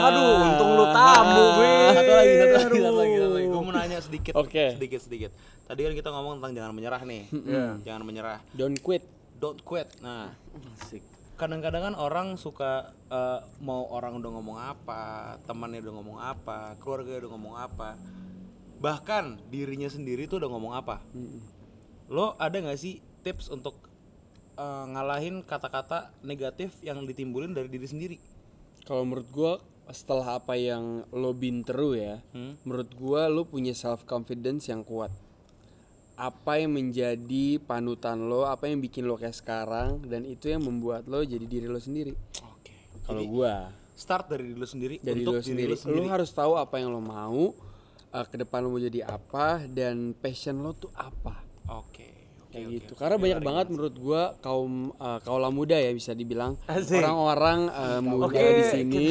Aduh, 0.02 0.26
untung 0.42 0.70
lu 0.74 0.84
tamu, 0.90 1.44
gue. 1.54 1.74
Satu 1.94 2.12
lagi, 2.12 2.32
satu 2.34 2.52
lagi, 2.52 2.78
satu 2.82 2.98
lagi, 2.98 3.14
satu 3.16 3.32
lagi. 3.32 3.46
Gue 3.46 3.60
mau 3.62 3.72
nanya 3.72 3.98
sedikit, 4.02 4.32
Oke. 4.34 4.74
sedikit, 4.74 5.00
sedikit. 5.00 5.30
Tadi 5.62 5.80
kan 5.80 5.92
kita 5.94 6.08
ngomong 6.10 6.42
tentang 6.42 6.52
jangan 6.52 6.72
menyerah 6.74 7.02
nih. 7.02 7.22
Jangan 7.80 8.02
menyerah. 8.02 8.38
don't 8.52 8.76
quit 8.78 9.06
Don't 9.38 9.58
quit. 9.58 9.90
Nah, 9.98 10.30
kadang-kadang 11.34 11.82
kan 11.82 11.94
orang 11.94 12.38
suka 12.38 12.94
eh, 13.06 13.38
mau 13.58 13.90
orang 13.90 14.14
udah 14.14 14.30
ngomong 14.32 14.54
apa, 14.54 15.02
temannya 15.42 15.82
udah 15.82 15.94
ngomong 15.94 16.18
apa, 16.18 16.78
keluarga 16.78 17.18
udah 17.18 17.30
ngomong 17.34 17.54
apa, 17.56 17.98
bahkan 18.82 19.38
dirinya 19.46 19.86
sendiri 19.86 20.26
tuh 20.26 20.42
udah 20.42 20.50
ngomong 20.50 20.74
apa. 20.74 20.98
Lo 22.10 22.34
ada 22.36 22.58
nggak 22.58 22.76
sih 22.76 22.98
tips 23.22 23.48
untuk 23.48 23.78
eh, 24.52 24.84
ngalahin 24.90 25.40
kata-kata 25.40 26.10
negatif 26.20 26.74
yang 26.82 27.06
ditimbulin 27.06 27.54
dari 27.54 27.70
diri 27.70 27.86
sendiri? 27.86 28.16
Kalau 28.82 29.06
menurut 29.06 29.28
gua 29.30 29.52
setelah 29.88 30.42
apa 30.42 30.58
yang 30.58 31.06
lo 31.10 31.30
been 31.32 31.62
through 31.62 31.94
ya, 31.94 32.18
Hmm. 32.34 32.58
menurut 32.66 32.90
gua 32.92 33.30
lo 33.30 33.46
punya 33.46 33.70
self 33.72 34.02
confidence 34.02 34.66
yang 34.66 34.82
kuat. 34.82 35.14
Apa 36.12 36.60
yang 36.60 36.76
menjadi 36.76 37.56
panutan 37.58 38.28
lo, 38.28 38.44
apa 38.44 38.68
yang 38.68 38.78
bikin 38.78 39.06
lo 39.06 39.16
kayak 39.16 39.32
sekarang 39.32 40.02
dan 40.04 40.22
itu 40.22 40.50
yang 40.50 40.60
membuat 40.60 41.06
lo 41.06 41.22
jadi 41.22 41.46
diri 41.46 41.66
lo 41.66 41.78
sendiri. 41.78 42.12
Oke. 42.42 42.74
Kalau 43.06 43.22
gua 43.24 43.70
Start 43.92 44.26
dari 44.26 44.50
diri 44.50 44.58
lo 44.58 44.66
sendiri 44.66 44.96
dari 44.98 45.22
untuk 45.22 45.38
lo 45.38 45.40
sendiri, 45.40 45.62
diri 45.62 45.72
lo 45.72 45.78
sendiri. 45.78 46.06
lo 46.06 46.10
harus 46.10 46.30
tahu 46.32 46.52
apa 46.58 46.74
yang 46.76 46.90
lo 46.90 46.98
mau, 46.98 47.54
eh, 48.12 48.26
ke 48.28 48.36
depan 48.36 48.62
lo 48.62 48.68
mau 48.70 48.80
jadi 48.80 49.08
apa 49.08 49.64
dan 49.66 50.12
passion 50.14 50.60
lo 50.60 50.76
tuh 50.76 50.92
apa. 50.94 51.40
Oke. 51.72 52.12
Oke. 52.52 52.60
kayak 52.60 52.68
oke, 52.68 52.76
gitu 52.76 52.92
oke. 52.92 53.00
karena 53.00 53.16
banyak 53.16 53.40
banget 53.40 53.66
menurut 53.72 53.94
gua 53.96 54.22
kaum 54.44 54.92
uh, 55.00 55.16
kaula 55.24 55.48
muda 55.48 55.72
ya 55.80 55.88
bisa 55.96 56.12
dibilang 56.12 56.60
Asik. 56.68 57.00
orang-orang 57.00 57.72
uh, 57.72 58.00
muda 58.04 58.28
Oke, 58.28 58.44
di 58.60 58.64
sini 58.68 59.06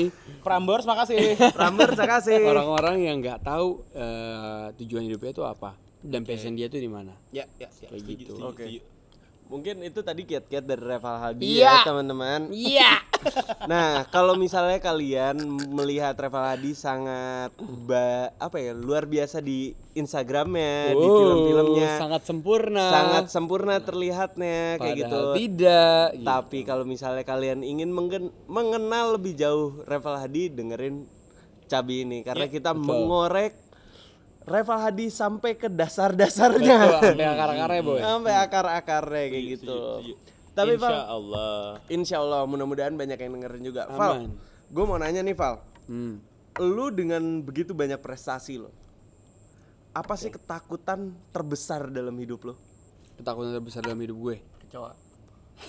Prambors 0.45 0.86
makasih. 0.86 1.18
Pramber, 1.57 1.90
kasih. 1.98 2.45
orang-orang 2.45 3.02
yang 3.02 3.18
nggak 3.18 3.41
tahu 3.41 3.82
uh, 3.98 4.69
tujuan 4.78 5.10
hidupnya 5.10 5.34
itu 5.34 5.41
apa 5.41 5.73
dan 6.06 6.22
passion 6.22 6.53
dia 6.53 6.69
tuh 6.69 6.78
di 6.78 6.90
mana 6.90 7.18
ya, 7.34 7.49
ya, 7.57 7.65
siap. 7.73 7.90
Kayak 7.90 8.02
Setuju, 8.06 8.14
gitu. 8.14 8.34
setuju, 8.38 8.45
Oke. 8.45 8.65
setuju. 8.69 8.80
Mungkin 9.52 9.84
itu 9.84 9.99
tadi 9.99 10.23
kiat-kiat 10.23 10.64
dari 10.64 10.80
Reval 10.80 11.18
Hadi 11.19 11.44
Iya. 11.60 11.76
ya 11.76 11.84
teman-teman. 11.84 12.48
iya 12.49 13.03
Nah, 13.68 14.07
kalau 14.07 14.34
misalnya 14.34 14.80
kalian 14.80 15.36
melihat 15.69 16.15
Reval 16.15 16.41
Hadi 16.48 16.72
sangat 16.72 17.52
ba 17.84 18.32
apa 18.34 18.57
ya 18.57 18.72
luar 18.72 19.03
biasa 19.03 19.38
di 19.38 19.76
Instagramnya, 19.91 20.95
di 20.95 21.03
film-filmnya, 21.06 21.99
sangat 21.99 22.22
sempurna 22.23 22.86
sangat 22.88 23.26
sempurna 23.28 23.76
terlihatnya 23.78 24.80
kayak 24.80 24.95
gitu. 24.98 25.11
Padahal 25.11 25.36
tidak 25.36 26.06
gitu. 26.15 26.26
Tapi 26.26 26.60
kalau 26.64 26.84
misalnya 26.84 27.22
kalian 27.22 27.60
ingin 27.61 27.91
menggen- 27.91 28.34
mengenal 28.48 29.19
lebih 29.19 29.36
jauh 29.36 29.84
Reval 29.84 30.15
Hadi, 30.18 30.48
dengerin 30.49 31.06
Cabi 31.68 32.03
ini 32.03 32.19
karena 32.22 32.48
kita 32.48 32.72
mengorek 32.73 33.53
Reval 34.52 34.80
Hadi 34.84 35.07
sampai 35.07 35.56
ke 35.56 35.72
dasar-dasarnya. 35.72 36.78
sampai 36.99 37.26
akar-akarnya 37.26 37.82
boy 37.82 37.99
sampai 38.03 38.34
akar-akarnya 38.36 39.26
kayak 39.32 39.45
gitu. 39.56 39.76
Tapi 40.52 40.76
Insya 40.76 40.84
Val, 40.84 40.99
Allah. 41.07 41.64
insya 41.88 42.15
Allah 42.19 42.44
mudah-mudahan 42.44 42.91
banyak 42.99 43.15
yang 43.15 43.32
dengerin 43.40 43.64
juga. 43.64 43.88
Val, 43.88 44.28
Aman. 44.28 44.36
gue 44.68 44.84
mau 44.84 44.99
nanya 44.99 45.23
nih 45.23 45.32
Val, 45.32 45.64
hmm. 45.88 46.14
lu 46.60 46.91
dengan 46.91 47.23
begitu 47.40 47.72
banyak 47.72 47.95
prestasi 48.03 48.60
lo, 48.60 48.68
apa 49.95 50.19
sih 50.19 50.28
ketakutan 50.28 51.15
terbesar 51.32 51.88
dalam 51.88 52.11
hidup 52.19 52.52
lo? 52.52 52.60
ketakutan 53.22 53.52
terbesar 53.53 53.82
dalam 53.86 54.02
hidup 54.02 54.18
gue 54.18 54.36
Kecoa. 54.65 54.91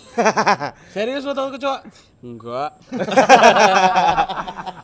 Serius 0.95 1.25
lo 1.25 1.33
takut 1.33 1.57
kecoa? 1.57 1.79
enggak 2.23 2.71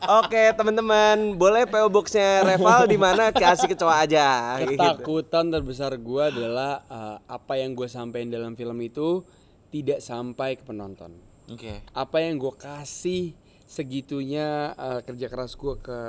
Oke 0.09 0.49
teman-teman, 0.57 1.37
boleh 1.37 1.69
PO 1.69 1.85
boxnya 1.93 2.41
Reval 2.41 2.89
di 2.89 2.97
mana 2.97 3.29
kasih 3.29 3.69
kecoa 3.69 4.09
aja. 4.09 4.57
gitu. 4.65 4.73
ketakutan 4.73 5.53
terbesar 5.53 5.93
gue 6.01 6.23
adalah 6.33 6.81
uh, 6.89 7.21
apa 7.29 7.61
yang 7.61 7.77
gue 7.77 7.85
sampaikan 7.85 8.33
dalam 8.33 8.57
film 8.57 8.81
itu 8.81 9.21
tidak 9.69 10.01
sampai 10.01 10.57
ke 10.57 10.65
penonton 10.65 11.13
Oke. 11.53 11.85
apa 11.93 12.17
yang 12.25 12.41
gue 12.41 12.53
kasih 12.57 13.37
segitunya 13.69 14.73
uh, 14.73 15.05
kerja 15.05 15.29
keras 15.29 15.53
gue 15.53 15.77
ke 15.77 15.99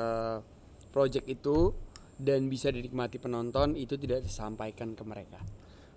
project 0.88 1.28
itu 1.28 1.76
dan 2.16 2.48
bisa 2.48 2.72
dinikmati 2.72 3.20
penonton 3.20 3.76
itu 3.76 4.00
tidak 4.00 4.24
disampaikan 4.24 4.96
ke 4.96 5.04
mereka 5.04 5.40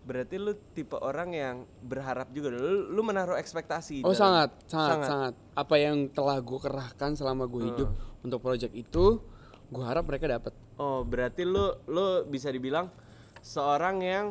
berarti 0.04 0.36
lu 0.36 0.52
tipe 0.70 0.94
orang 0.94 1.32
yang 1.32 1.56
berharap 1.80 2.28
juga 2.30 2.52
lu, 2.52 2.92
lu 2.92 3.02
menaruh 3.02 3.36
ekspektasi 3.36 4.04
Oh 4.04 4.12
dalam- 4.12 4.18
sangat, 4.18 4.50
sangat, 4.66 4.98
sangat, 5.02 5.34
Apa 5.54 5.76
yang 5.78 6.08
telah 6.08 6.38
gue 6.38 6.60
kerahkan 6.60 7.16
selama 7.16 7.44
gue 7.46 7.64
hidup 7.66 7.90
untuk 8.20 8.40
project 8.40 8.74
itu, 8.74 9.24
gue 9.66 9.84
harap 9.84 10.04
mereka 10.04 10.28
dapat. 10.30 10.52
oh 10.76 11.02
berarti 11.02 11.44
lu 11.44 11.72
lu 11.86 12.06
bisa 12.26 12.48
dibilang 12.48 12.92
seorang 13.40 13.96
yang 14.00 14.26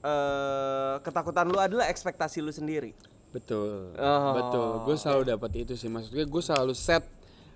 eh 0.00 0.94
ketakutan 0.98 1.44
lu 1.44 1.58
adalah 1.58 1.86
ekspektasi 1.86 2.38
lu 2.38 2.50
sendiri 2.50 2.94
Betul, 3.28 3.92
Oh, 3.94 4.32
betul. 4.32 4.68
Gue 4.82 4.96
selalu 4.96 5.28
dapat 5.28 5.50
itu 5.58 5.76
sih. 5.76 5.84
Maksudnya 5.86 6.24
gue 6.24 6.40
selalu 6.40 6.72
set 6.72 7.04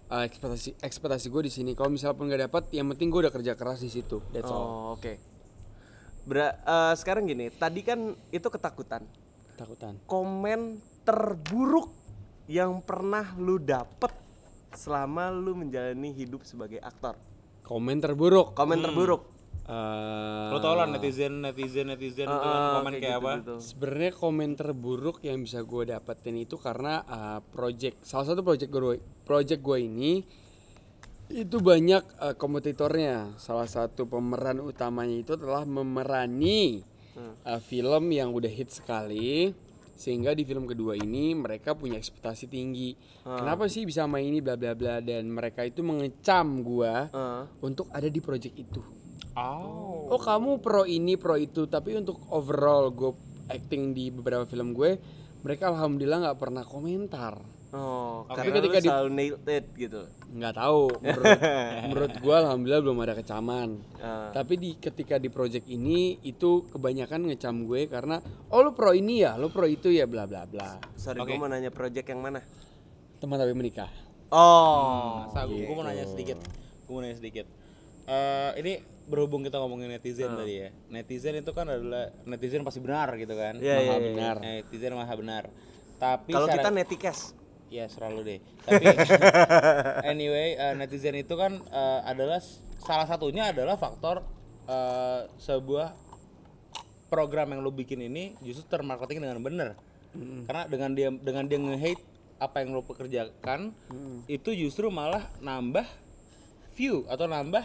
uh, 0.06 0.20
ekspektasi 0.20 0.76
ekspektasi 0.78 1.26
gue 1.26 1.42
di 1.42 1.52
sini. 1.54 1.72
Kalau 1.72 1.88
misalnya 1.88 2.12
pun 2.12 2.28
nggak 2.28 2.42
dapat, 2.44 2.62
yang 2.76 2.92
penting 2.92 3.08
gue 3.08 3.24
udah 3.24 3.32
kerja 3.32 3.56
keras 3.56 3.80
di 3.80 3.88
situ. 3.88 4.20
That's 4.30 4.44
all. 4.46 4.60
oh 4.60 5.00
oke 5.00 5.31
Bera- 6.22 6.54
eh, 6.56 6.94
sekarang 6.94 7.24
gini 7.24 7.50
tadi 7.50 7.80
kan 7.80 7.98
itu 8.28 8.46
ketakutan 8.46 9.02
Ketakutan. 9.50 9.98
komen 10.04 10.60
terburuk 11.02 11.90
yang 12.46 12.78
pernah 12.78 13.34
lu 13.36 13.56
dapet 13.56 14.14
selama 14.72 15.28
lu 15.28 15.54
menjalani 15.54 16.10
hidup 16.10 16.42
sebagai 16.42 16.78
aktor 16.78 17.18
Komen 17.62 17.98
terburuk. 17.98 18.52
komen 18.52 18.78
terburuk 18.80 19.22
Eh, 19.62 20.48
Lo 20.50 20.58
tau 20.58 20.74
lah 20.74 20.90
netizen 20.90 21.38
netizen 21.40 21.86
netizen 21.86 22.26
itu 22.26 22.34
kan 22.34 22.60
komen 22.76 22.98
kayak, 22.98 23.14
apa? 23.16 23.30
gitu. 23.38 23.54
Sebenarnya 23.62 24.10
komen 24.12 24.50
terburuk 24.52 25.22
yang 25.22 25.38
bisa 25.38 25.62
gue 25.62 25.86
dapetin 25.86 26.34
itu 26.36 26.56
karena 26.56 26.98
uh, 27.04 27.38
project 27.46 28.02
salah 28.02 28.26
satu 28.26 28.42
project 28.42 28.66
gue 28.68 28.98
project 29.22 29.62
gue 29.62 29.78
ini 29.80 30.26
itu 31.30 31.62
banyak 31.62 32.02
uh, 32.18 32.34
kompetitornya. 32.34 33.38
Salah 33.38 33.68
satu 33.68 34.08
pemeran 34.08 34.58
utamanya 34.64 35.14
itu 35.14 35.38
adalah 35.38 35.62
memerani 35.62 36.82
uh, 37.14 37.60
film 37.62 38.10
yang 38.10 38.34
udah 38.34 38.50
hit 38.50 38.72
sekali 38.72 39.52
sehingga 39.92 40.34
di 40.34 40.42
film 40.42 40.66
kedua 40.66 40.98
ini 40.98 41.30
mereka 41.36 41.78
punya 41.78 41.94
ekspektasi 41.94 42.50
tinggi. 42.50 42.98
Kenapa 43.22 43.70
sih 43.70 43.86
bisa 43.86 44.02
main 44.10 44.26
ini 44.26 44.42
bla 44.42 44.58
bla 44.58 44.74
bla 44.74 44.98
dan 44.98 45.30
mereka 45.30 45.62
itu 45.62 45.86
mengecam 45.86 46.66
gua 46.66 47.06
Heeh. 47.06 47.42
untuk 47.62 47.86
ada 47.94 48.10
di 48.10 48.18
project 48.18 48.56
itu. 48.58 48.82
Oh. 49.32 50.12
kamu 50.20 50.60
pro 50.60 50.84
ini 50.84 51.16
pro 51.16 51.40
itu 51.40 51.64
tapi 51.64 51.96
untuk 51.96 52.20
overall 52.28 52.92
gue 52.92 53.16
acting 53.48 53.96
di 53.96 54.12
beberapa 54.12 54.44
film 54.44 54.76
gue 54.76 55.00
mereka 55.40 55.72
alhamdulillah 55.72 56.28
nggak 56.28 56.40
pernah 56.40 56.64
komentar. 56.66 57.61
Oh 57.72 58.28
Tapi 58.28 58.52
karena 58.52 58.56
ketika 58.60 58.76
lu 58.78 58.82
di- 58.84 58.88
selalu 58.88 59.08
nailed 59.12 59.46
it 59.48 59.66
gitu 59.74 60.00
nggak 60.32 60.54
tahu 60.56 60.82
menurut 61.00 61.24
menurut 61.88 62.12
gue 62.16 62.36
alhamdulillah 62.36 62.82
belum 62.84 62.98
ada 63.04 63.14
kecaman. 63.16 63.68
Ah. 64.00 64.32
Tapi 64.32 64.54
di 64.56 64.70
ketika 64.76 65.20
di 65.20 65.28
project 65.28 65.68
ini 65.68 66.16
itu 66.24 66.64
kebanyakan 66.68 67.28
ngecam 67.28 67.64
gue 67.64 67.88
karena 67.88 68.20
oh 68.48 68.60
lu 68.64 68.72
pro 68.72 68.96
ini 68.96 69.24
ya, 69.24 69.36
lu 69.36 69.52
pro 69.52 69.68
itu 69.68 69.92
ya 69.92 70.08
bla 70.08 70.24
bla 70.24 70.48
bla. 70.48 70.80
sorry 70.96 71.20
gue 71.20 71.36
mau 71.36 71.48
nanya 71.48 71.68
project 71.68 72.08
yang 72.08 72.20
mana 72.20 72.40
Teman 73.20 73.38
tapi 73.38 73.54
menikah. 73.54 73.92
oh 74.32 75.28
Masa 75.30 75.44
gue 75.46 75.74
mau 75.74 75.84
nanya 75.84 76.08
sedikit. 76.08 76.40
Gue 76.88 76.92
mau 76.92 77.02
nanya 77.04 77.16
sedikit. 77.20 77.46
Eh 78.08 78.50
ini 78.58 78.72
berhubung 79.06 79.42
kita 79.44 79.58
ngomongin 79.60 79.92
netizen 79.92 80.32
tadi 80.34 80.64
ya. 80.64 80.68
Netizen 80.90 81.38
itu 81.38 81.52
kan 81.52 81.68
adalah 81.68 82.10
netizen 82.26 82.64
pasti 82.64 82.80
benar 82.80 83.12
gitu 83.14 83.34
kan. 83.36 83.58
Iya, 83.60 83.76
iya, 83.78 83.88
Maha 83.88 83.98
iya. 83.98 84.06
benar. 84.10 84.36
Netizen 84.40 84.92
maha 84.96 85.14
benar. 85.14 85.44
Tapi 86.02 86.30
kalau 86.34 86.48
kita 86.50 86.70
netikes 86.74 87.18
Ya 87.72 87.88
selalu 87.88 88.20
deh. 88.20 88.38
Tapi 88.68 88.84
anyway 90.04 90.60
eh, 90.60 90.76
netizen 90.76 91.16
itu 91.16 91.32
kan 91.40 91.56
eh, 91.56 92.00
adalah 92.04 92.44
salah 92.84 93.08
satunya 93.08 93.48
adalah 93.48 93.80
faktor 93.80 94.20
eh, 94.68 95.24
sebuah 95.40 95.96
program 97.08 97.56
yang 97.56 97.64
lo 97.64 97.72
bikin 97.72 98.04
ini 98.04 98.36
justru 98.44 98.68
termarketing 98.68 99.24
dengan 99.24 99.40
benar. 99.40 99.68
Karena 100.44 100.68
dengan 100.68 100.90
dia 100.92 101.08
dengan 101.08 101.44
dia 101.48 101.56
nge-hate 101.56 102.04
apa 102.36 102.60
yang 102.60 102.76
lo 102.76 102.84
pekerjakan 102.84 103.72
itu 104.28 104.52
justru 104.52 104.92
malah 104.92 105.24
nambah 105.40 105.88
view 106.76 107.08
atau 107.08 107.24
nambah 107.24 107.64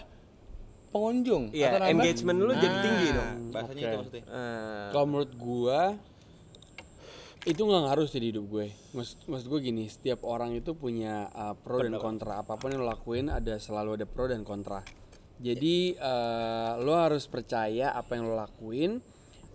pengunjung 0.87 1.51
Iya, 1.51 1.75
atau 1.75 1.79
nambah 1.83 1.91
engagement 1.91 2.37
lu 2.39 2.53
jadi 2.55 2.77
tinggi 2.79 3.07
dong. 3.11 3.31
Bahasanya 3.51 3.81
Oke. 3.81 3.87
itu 3.87 3.97
maksudnya. 3.99 4.23
Eh, 4.23 4.87
Kalau 4.95 5.05
menurut 5.05 5.31
gua 5.35 5.79
itu 7.47 7.63
nggak 7.63 7.83
ngaruh 7.87 8.07
sih 8.11 8.19
di 8.19 8.35
hidup 8.35 8.45
gue. 8.51 8.67
Maksud, 8.91 9.31
maksud 9.31 9.47
gue 9.47 9.59
gini, 9.63 9.87
setiap 9.87 10.27
orang 10.27 10.51
itu 10.51 10.75
punya 10.75 11.31
uh, 11.31 11.55
pro 11.55 11.79
dan 11.79 11.95
kontra. 11.95 12.43
Apa 12.43 12.59
pun 12.59 12.75
yang 12.75 12.83
lo 12.83 12.91
lakuin 12.91 13.31
ada 13.31 13.55
selalu 13.55 13.95
ada 13.95 14.03
pro 14.03 14.27
dan 14.27 14.43
kontra. 14.43 14.83
Jadi 15.39 15.95
uh, 15.95 16.75
lo 16.83 16.99
harus 16.99 17.23
percaya 17.31 17.95
apa 17.95 18.19
yang 18.19 18.27
lo 18.27 18.35
lakuin 18.35 18.99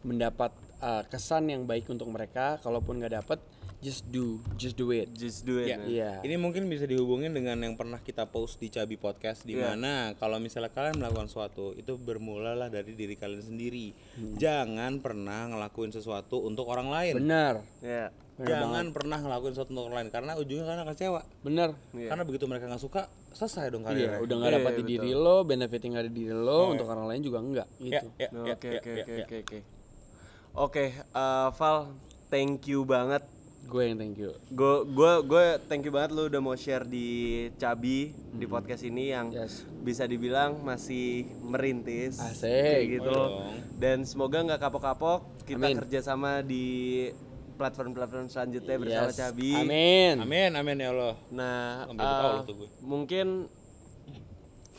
mendapat 0.09 0.57
uh, 0.81 1.05
kesan 1.05 1.53
yang 1.53 1.69
baik 1.69 1.85
untuk 1.93 2.09
mereka. 2.09 2.57
Kalaupun 2.65 2.97
nggak 2.97 3.13
dapet, 3.13 3.39
just 3.83 4.07
do, 4.09 4.39
just 4.55 4.79
do 4.79 4.89
it. 4.89 5.11
just 5.13 5.43
do 5.43 5.59
it 5.59 5.75
man. 5.75 5.91
Iya. 5.91 6.23
Ini 6.23 6.39
mungkin 6.39 6.71
bisa 6.71 6.87
dihubungin 6.87 7.35
dengan 7.35 7.59
yang 7.59 7.75
pernah 7.75 7.99
kita 7.99 8.25
post 8.25 8.57
di 8.57 8.71
Cabi 8.71 8.95
Podcast 8.95 9.43
di 9.43 9.59
Iya. 9.59 9.75
mana 9.75 10.15
kalau 10.17 10.39
misalnya 10.39 10.71
kalian 10.71 10.97
melakukan 10.97 11.27
sesuatu 11.27 11.75
itu 11.75 11.99
bermulalah 11.99 12.71
dari 12.71 12.95
diri 12.95 13.19
kalian 13.19 13.43
sendiri. 13.43 13.91
Hmm. 14.15 14.39
Jangan 14.39 15.03
pernah 15.03 15.51
ngelakuin 15.51 15.91
sesuatu 15.91 16.41
untuk 16.41 16.65
orang 16.67 16.89
lain. 16.89 17.15
Benar, 17.19 17.55
Ya. 17.83 18.15
Jangan 18.39 18.91
pernah 18.91 19.19
ngelakuin 19.19 19.53
sesuatu 19.53 19.71
untuk 19.71 19.87
orang 19.87 19.99
lain 20.03 20.11
karena 20.11 20.33
ujungnya 20.35 20.65
kalian 20.65 20.81
akan 20.81 20.91
kecewa. 20.95 21.21
benar. 21.43 21.69
Karena 21.93 22.23
begitu 22.23 22.45
mereka 22.47 22.65
nggak 22.65 22.81
suka, 22.81 23.03
selesai 23.31 23.69
dong 23.69 23.83
Iya, 23.83 23.91
karirnya. 23.93 24.19
udah 24.25 24.35
nggak 24.41 24.51
Iya, 24.51 24.59
dapat 24.59 24.73
iya, 24.73 24.79
di 24.79 24.85
diri 24.89 25.11
lo, 25.13 25.37
benefit 25.43 25.81
yang 25.83 25.95
ada 25.99 26.07
di 26.07 26.17
diri 26.23 26.35
lo, 26.35 26.61
untuk 26.71 26.87
orang 26.87 27.07
lain 27.07 27.21
juga 27.21 27.39
enggak 27.39 27.69
gitu. 27.77 28.07
Oke 28.09 28.51
oke 28.57 28.69
oke 28.73 28.89
ya, 28.89 29.05
oke 29.05 29.13
oke 29.21 29.37
oke. 29.43 29.59
Oke, 30.53 30.85
eh, 30.97 31.49
Val, 31.51 31.79
thank 32.29 32.67
you 32.67 32.85
banget. 32.85 33.23
Gue 33.73 33.89
yang 33.89 33.97
thank 33.97 34.21
you. 34.21 34.37
Gue 34.53 34.85
gue 34.85 35.13
gue 35.25 35.45
thank 35.65 35.81
you 35.81 35.89
banget 35.89 36.13
lu 36.13 36.29
udah 36.29 36.39
mau 36.39 36.53
share 36.53 36.85
di 36.85 37.09
Cabi 37.57 38.13
di 38.13 38.45
podcast 38.45 38.85
ini 38.85 39.09
yang 39.09 39.33
Yes. 39.33 39.65
bisa 39.81 40.05
dibilang 40.05 40.61
masih 40.61 41.25
merintis 41.41 42.21
Asik. 42.21 42.53
kayak 42.53 42.85
gitu. 43.01 43.17
Oh. 43.17 43.49
Dan 43.75 44.05
semoga 44.05 44.45
nggak 44.45 44.61
kapok-kapok 44.61 45.25
kita 45.49 45.65
Amin. 45.65 45.81
kerjasama 45.81 46.45
di 46.45 47.09
platform-platform 47.55 48.29
selanjutnya 48.29 48.77
bersama 48.77 49.09
Yes. 49.09 49.17
Cabi. 49.17 49.53
Amin. 49.57 50.15
Amin, 50.21 50.51
amin 50.53 50.77
ya 50.77 50.89
Allah. 50.93 51.15
Nah, 51.31 51.89
gue. 51.89 52.69
mungkin 52.79 53.49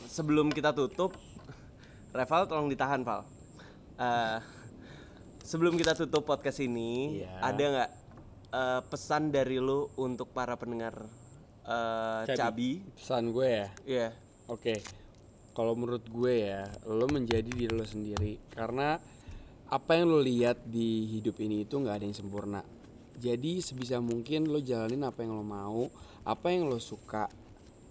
sebelum 0.06 0.54
kita 0.54 0.70
tutup, 0.70 1.18
Reval 2.14 2.46
tolong 2.46 2.70
ditahan, 2.70 3.02
Val. 3.02 3.26
Eh, 3.96 4.38
sebelum 5.42 5.74
kita 5.74 5.98
tutup 5.98 6.22
podcast 6.22 6.62
ini, 6.62 7.18
Iya. 7.18 7.30
ada 7.42 7.64
nggak 7.66 7.90
eh, 8.54 8.80
pesan 8.86 9.34
dari 9.34 9.58
lu 9.58 9.90
untuk 9.98 10.30
para 10.30 10.54
pendengar 10.54 11.02
eh, 11.66 12.22
Cabi? 12.38 12.86
Pesan 12.94 13.34
gue 13.34 13.48
ya. 13.50 13.68
Iya. 13.82 14.08
Oke. 14.46 14.78
Kalau 15.54 15.78
menurut 15.78 16.02
gue 16.10 16.50
ya, 16.50 16.66
lo 16.90 17.06
menjadi 17.06 17.46
diri 17.46 17.70
lo 17.70 17.86
sendiri 17.86 18.42
karena 18.50 18.98
apa 19.70 19.90
yang 19.94 20.10
lo 20.10 20.18
lihat 20.18 20.66
di 20.66 21.06
hidup 21.14 21.38
ini 21.38 21.62
itu 21.62 21.78
nggak 21.78 22.02
ada 22.02 22.04
yang 22.04 22.16
sempurna. 22.16 22.60
Jadi 23.14 23.62
sebisa 23.62 24.02
mungkin 24.02 24.50
lo 24.50 24.58
jalanin 24.58 25.06
apa 25.06 25.22
yang 25.22 25.38
lo 25.38 25.46
mau, 25.46 25.86
apa 26.26 26.50
yang 26.50 26.66
lo 26.66 26.82
suka, 26.82 27.30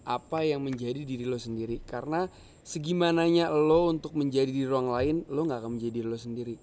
apa 0.03 0.44
yang 0.44 0.60
menjadi 0.60 1.07
diri 1.07 1.23
lo 1.23 1.40
sendiri. 1.40 1.80
Karena 1.88 2.27
segimananya 2.68 3.48
lo 3.48 3.88
untuk 3.88 4.11
menjadi 4.19 4.52
diri 4.52 4.68
orang 4.68 4.91
lain, 4.91 5.15
lo 5.31 5.48
nggak 5.48 5.60
akan 5.64 5.72
menjadi 5.80 5.94
diri 6.03 6.07
lo 6.11 6.19
sendiri. 6.19 6.56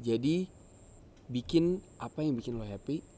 Jadi 0.00 0.48
bikin 1.28 1.76
apa 2.00 2.24
yang 2.24 2.40
bikin 2.40 2.56
lo 2.56 2.64
happy 2.64 3.17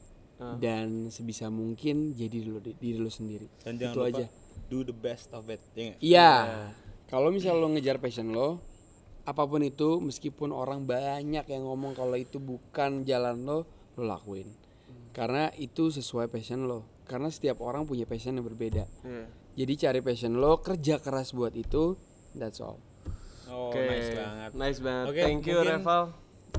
dan 0.57 1.07
sebisa 1.07 1.47
mungkin 1.47 2.11
jadi 2.11 2.29
diri 2.31 2.47
lo, 2.47 2.59
diri 2.59 2.97
lo 2.97 3.07
sendiri. 3.07 3.45
Dan 3.61 3.77
jangan 3.77 3.93
Itu 3.93 3.99
lupa 4.01 4.17
aja. 4.17 4.27
do 4.67 4.77
the 4.81 4.95
best 4.95 5.29
of 5.31 5.45
it. 5.47 5.61
Ya? 5.73 5.93
Iya. 5.99 6.31
Kalau 7.05 7.29
misal 7.29 7.59
lo 7.59 7.67
ngejar 7.67 7.99
passion 7.99 8.31
lo, 8.31 8.63
apa 9.21 9.43
pun 9.43 9.61
itu, 9.61 9.99
meskipun 9.99 10.49
orang 10.49 10.83
banyak 10.83 11.43
yang 11.43 11.63
ngomong 11.63 11.93
kalau 11.93 12.15
itu 12.15 12.39
bukan 12.39 13.03
jalan 13.03 13.43
lo, 13.43 13.67
lo 13.93 14.03
lakuin. 14.03 14.47
Karena 15.11 15.51
itu 15.53 15.91
sesuai 15.91 16.27
passion 16.27 16.65
lo. 16.65 16.87
Karena 17.03 17.27
setiap 17.27 17.59
orang 17.59 17.83
punya 17.83 18.07
passion 18.07 18.33
yang 18.33 18.47
berbeda. 18.47 18.87
Iya. 19.03 19.25
Jadi 19.51 19.73
cari 19.77 19.99
passion 19.99 20.39
lo, 20.39 20.63
kerja 20.63 21.03
keras 21.03 21.35
buat 21.35 21.51
itu. 21.53 21.99
That's 22.31 22.63
all. 22.63 22.79
Oh, 23.51 23.67
Oke. 23.67 23.83
nice 23.83 24.09
banget. 24.15 24.49
Nice 24.55 24.79
banget. 24.79 25.05
Oke, 25.11 25.19
thank 25.19 25.43
you 25.43 25.59
mungkin- 25.59 25.83
Reval 25.83 26.03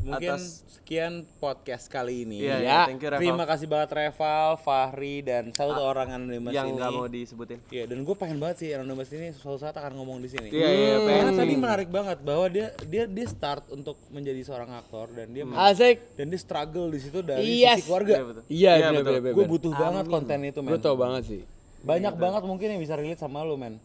Mungkin 0.03 0.29
atas 0.29 0.43
sekian 0.73 1.13
podcast 1.39 1.87
kali 1.87 2.23
ini. 2.23 2.43
Iya, 2.43 2.51
Ya, 2.53 2.57
iya, 2.59 2.79
thank 2.85 2.99
you 2.99 3.07
Reval 3.07 3.23
Terima 3.23 3.45
kasih 3.45 3.67
banget 3.67 3.91
Reval, 3.93 4.49
Fahri 4.57 5.17
dan 5.21 5.45
satu 5.51 5.79
orang 5.79 6.11
anonimus 6.13 6.51
yang 6.51 6.69
ini. 6.69 6.75
nggak 6.75 6.91
mau 6.91 7.07
disebutin. 7.07 7.59
Iya, 7.69 7.87
dan 7.87 7.99
gue 8.01 8.15
pengen 8.15 8.37
banget 8.37 8.57
sih 8.59 8.69
anonimus 8.73 9.09
ini 9.11 9.31
suatu 9.31 9.59
saat 9.59 9.73
akan 9.73 9.95
ngomong 9.95 10.19
di 10.19 10.29
sini. 10.29 10.49
Iya, 10.49 10.69
iya, 10.69 10.95
Karena 10.99 11.07
pengen. 11.07 11.39
tadi 11.39 11.55
menarik 11.57 11.89
banget 11.89 12.19
bahwa 12.21 12.47
dia 12.47 12.67
dia 12.83 13.05
dia 13.07 13.27
start 13.27 13.71
untuk 13.71 13.95
menjadi 14.09 14.43
seorang 14.43 14.75
aktor 14.75 15.07
dan 15.09 15.31
dia 15.31 15.47
Asik. 15.49 15.97
dan 16.15 16.27
dia 16.27 16.41
struggle 16.41 16.87
di 16.89 16.99
situ 16.99 17.19
dari 17.21 17.47
Yes. 17.63 17.79
sisi 17.79 17.87
keluarga. 17.87 18.13
Iya, 18.13 18.25
betul. 18.25 18.43
Iya, 18.45 18.73
Iya, 18.73 18.89
betul. 18.91 19.05
bener, 19.05 19.21
bener, 19.23 19.35
Gue 19.35 19.47
butuh 19.47 19.73
banget 19.73 20.05
konten 20.09 20.39
itu, 20.43 20.59
men. 20.61 20.71
Gue 20.71 20.81
tau 20.81 20.97
banget 20.97 21.23
sih. 21.25 21.41
Banyak 21.81 22.15
banget 22.17 22.43
mungkin 22.43 22.69
yang 22.69 22.81
bisa 22.81 22.95
relate 22.95 23.19
sama 23.19 23.43
lu, 23.43 23.55
men. 23.55 23.79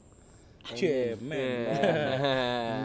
Cemen. 0.68 1.68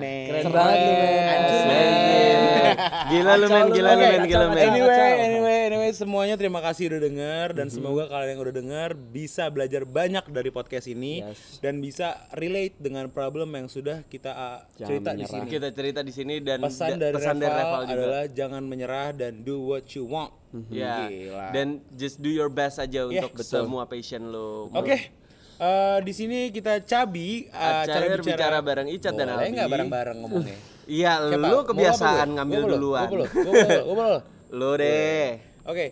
Keren 0.29 0.47
banget 0.49 0.77
lu, 0.79 0.93
men. 0.93 2.75
Gila 3.05 3.33
lu 3.35 3.47
men, 3.47 3.67
gila 3.71 3.91
lu 3.91 4.01
men, 4.01 4.23
gila 4.25 4.47
men. 4.49 4.63
Anyway, 4.65 5.11
anyway, 5.21 5.59
anyway, 5.67 5.91
semuanya 5.91 6.35
terima 6.35 6.61
kasih 6.61 6.89
udah 6.89 7.01
denger 7.03 7.47
dan 7.53 7.67
semoga 7.69 8.07
kalian 8.07 8.31
yang 8.31 8.41
udah 8.41 8.55
denger 8.55 8.89
bisa 8.95 9.45
belajar 9.49 9.83
banyak 9.85 10.25
dari 10.27 10.51
podcast 10.51 10.87
ini 10.87 11.27
dan 11.59 11.79
bisa 11.79 12.17
relate 12.33 12.79
dengan 12.79 13.09
problem 13.09 13.51
yang 13.53 13.67
sudah 13.67 14.07
kita 14.07 14.31
uh, 14.31 14.59
cerita 14.75 15.13
di 15.13 15.25
sini. 15.25 15.47
Kita 15.47 15.69
cerita 15.71 16.01
di 16.01 16.13
sini 16.13 16.35
dan 16.39 16.59
Pesan 16.61 16.97
da- 16.97 17.11
dari 17.11 17.15
pesan 17.15 17.37
Reval, 17.37 17.43
dari 17.43 17.59
Reval 17.59 17.83
juga. 17.83 17.95
adalah 17.95 18.23
jangan 18.31 18.63
menyerah 18.63 19.09
dan 19.13 19.33
do 19.41 19.59
what 19.61 19.85
you 19.93 20.05
want. 20.05 20.33
Ya. 20.69 21.09
Gila. 21.09 21.47
Dan 21.51 21.67
just 21.93 22.21
do 22.21 22.29
your 22.29 22.49
best 22.49 22.77
aja 22.77 23.05
Iya, 23.05 23.25
untuk 23.25 23.41
betul. 23.41 23.65
semua 23.65 23.85
passion 23.85 24.29
lo. 24.29 24.69
Oke. 24.71 25.22
Eh, 25.63 25.99
di 26.03 26.13
sini 26.13 26.39
kita 26.51 26.83
cabi 26.83 27.47
uh, 27.49 27.87
Acara 27.87 28.19
bicara 28.19 28.59
bareng 28.59 28.89
Icat 28.91 29.15
dan 29.15 29.31
Albi. 29.31 29.55
nggak 29.55 29.69
bareng-bareng 29.71 30.19
ngomongnya? 30.21 30.59
Iya, 30.83 31.23
lu 31.39 31.63
kebiasaan 31.63 32.27
gue? 32.27 32.35
ngambil 32.43 32.59
Gua 32.59 32.67
belum, 32.67 32.79
duluan. 32.83 33.07
Gua 33.07 33.15
belum, 33.15 33.29
gua 33.31 33.53
belum, 33.55 33.85
gua 33.87 33.95
belum. 33.95 34.23
Lu 34.51 34.71
deh. 34.75 35.29
Oke. 35.63 35.87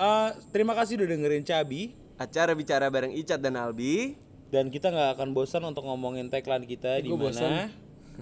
eh, 0.00 0.28
terima 0.48 0.72
kasih 0.72 0.96
udah 0.96 1.08
dengerin 1.12 1.44
Cabi 1.44 1.92
Acara 2.16 2.56
bicara 2.56 2.88
bareng 2.88 3.12
Icat 3.12 3.36
dan 3.36 3.60
Albi. 3.60 4.16
dan 4.50 4.66
kita 4.66 4.90
nggak 4.90 5.14
akan 5.14 5.28
bosan 5.30 5.62
untuk 5.62 5.86
ngomongin 5.86 6.26
tagline 6.26 6.66
kita 6.66 6.98
di 6.98 7.12
mana 7.12 7.70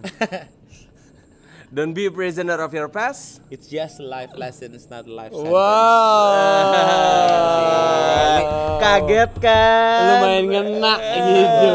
Don't 1.68 1.92
be 1.92 2.08
a 2.08 2.10
prisoner 2.10 2.56
of 2.64 2.72
your 2.72 2.88
past. 2.88 3.44
it's 3.52 3.68
just 3.68 4.00
life 4.00 4.32
lessons 4.32 4.88
not 4.88 5.04
life 5.04 5.36
sentence. 5.36 5.52
Kaget 8.78 9.32
kan? 9.36 10.00
Lumayan 10.16 10.44
ngena 10.48 10.94
gitu. 10.96 11.68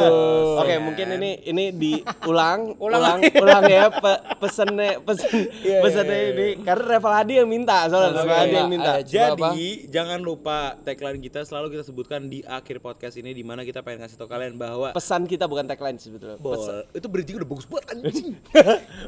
Oke, 0.53 0.75
mungkin 0.81 1.07
ini 1.19 1.31
ini 1.45 1.65
diulang, 1.69 2.73
ulang, 2.85 3.21
ulang, 3.21 3.63
ya 3.69 3.91
pe 3.91 4.11
pesennya 4.41 4.97
pesen 5.03 5.45
pesennya 5.83 6.19
ini 6.31 6.47
karena 6.63 6.97
Reval 6.97 7.13
Hadi 7.13 7.33
yang 7.43 7.49
minta 7.51 7.85
soalnya 7.91 8.23
Reval 8.23 8.37
Hadi 8.47 8.55
yang 8.55 8.71
minta. 8.71 8.93
Jadi 9.05 9.85
jangan 9.93 10.23
lupa 10.25 10.73
tagline 10.81 11.21
kita 11.21 11.45
selalu 11.45 11.77
kita 11.77 11.83
sebutkan 11.85 12.25
di 12.31 12.41
akhir 12.41 12.81
podcast 12.81 13.19
ini 13.19 13.35
di 13.35 13.43
mana 13.45 13.61
kita 13.61 13.85
pengen 13.85 14.07
kasih 14.07 14.17
tau 14.17 14.31
kalian 14.31 14.57
bahwa 14.57 14.95
Pesan 14.95 15.27
kita 15.29 15.45
bukan 15.45 15.67
tagline 15.69 15.99
sebetulnya. 16.01 16.39
Bol, 16.39 16.57
itu 16.95 17.07
bridging 17.11 17.37
udah 17.43 17.49
bagus 17.49 17.67
banget 17.69 17.85
anjing. 17.93 18.33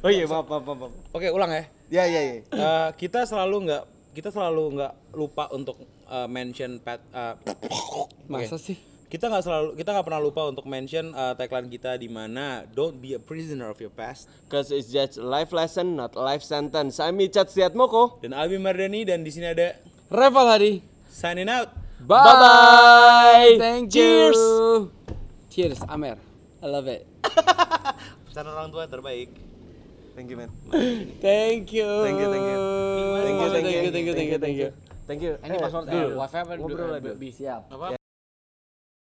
Oh 0.03 0.11
iya, 0.11 0.27
maaf, 0.27 0.45
maaf, 0.45 0.63
maaf. 0.67 0.74
Maaf. 0.77 0.91
Oke, 1.11 1.27
ulang 1.29 1.51
ya. 1.51 1.63
Ya, 1.87 2.03
ya, 2.05 2.21
ya. 2.21 2.35
Eh, 2.45 2.89
kita 2.97 3.23
selalu 3.23 3.69
nggak 3.69 3.83
kita 4.11 4.29
selalu 4.29 4.79
nggak 4.79 4.93
lupa 5.13 5.51
untuk 5.51 5.75
eh, 6.05 6.27
mention 6.27 6.79
pet 6.79 7.03
eh, 7.11 7.35
Masa 8.25 8.55
oke. 8.55 8.73
kita 9.05 9.27
nggak 9.27 9.43
selalu 9.43 9.67
kita 9.75 9.89
nggak 9.91 10.05
pernah 10.05 10.19
lupa 10.19 10.41
untuk 10.47 10.65
mention 10.65 11.11
eh, 11.11 11.33
tagline 11.35 11.67
kita 11.67 11.95
di 11.95 12.07
mana 12.07 12.63
don't 12.65 12.97
be 12.97 13.13
a 13.13 13.19
prisoner 13.19 13.67
of 13.67 13.77
your 13.77 13.91
past 13.91 14.25
Cause 14.47 14.69
it's 14.69 14.87
just 14.87 15.17
a 15.17 15.25
life 15.25 15.51
lesson, 15.51 15.95
not 15.95 16.15
a 16.15 16.21
life 16.21 16.41
sentence. 16.41 16.97
I'm 16.97 17.17
Icat 17.17 17.49
Siatmoko. 17.49 18.21
dan 18.21 18.33
Albi 18.33 18.55
Mardani 18.55 19.03
dan 19.03 19.21
di 19.21 19.29
sini 19.29 19.51
ada 19.51 19.75
Reval 20.07 20.47
Hadi. 20.47 20.73
signing 21.07 21.47
out 21.47 21.69
Bye. 21.97 22.21
Bye-bye. 22.21 23.51
Thank 23.57 23.89
Cheers. 23.89 24.35
you. 24.35 24.91
Cheers, 25.49 25.79
Amer. 25.87 26.19
I 26.59 26.67
love 26.67 26.85
it. 26.85 27.07
pesan 28.27 28.45
orang 28.45 28.67
tua 28.67 28.85
terbaik 28.85 29.31
Thank 30.15 30.31
you, 30.31 30.37
man. 30.39 30.49
Thank 31.19 31.75
you. 31.75 31.89
Thank 32.07 32.19
you, 32.23 32.27
thank 32.31 32.47
you. 32.47 32.59
Thank 33.19 33.35
you, 33.35 33.49
thank 33.51 33.67
you, 33.67 33.75
Thank 33.75 33.85
you, 33.85 33.91
thank 33.91 34.07
you, 34.07 34.13
thank 34.15 34.31
you, 34.31 34.39
thank 34.39 34.57
you. 34.57 34.69
Thank 35.05 35.21
you. 35.21 35.33
Ini 35.43 35.59
password 35.59 35.85
apa 35.91 36.55
Ngobrol 36.55 36.87
lah, 36.95 36.99
Dul. 37.03 37.19
Siap. 37.19 37.67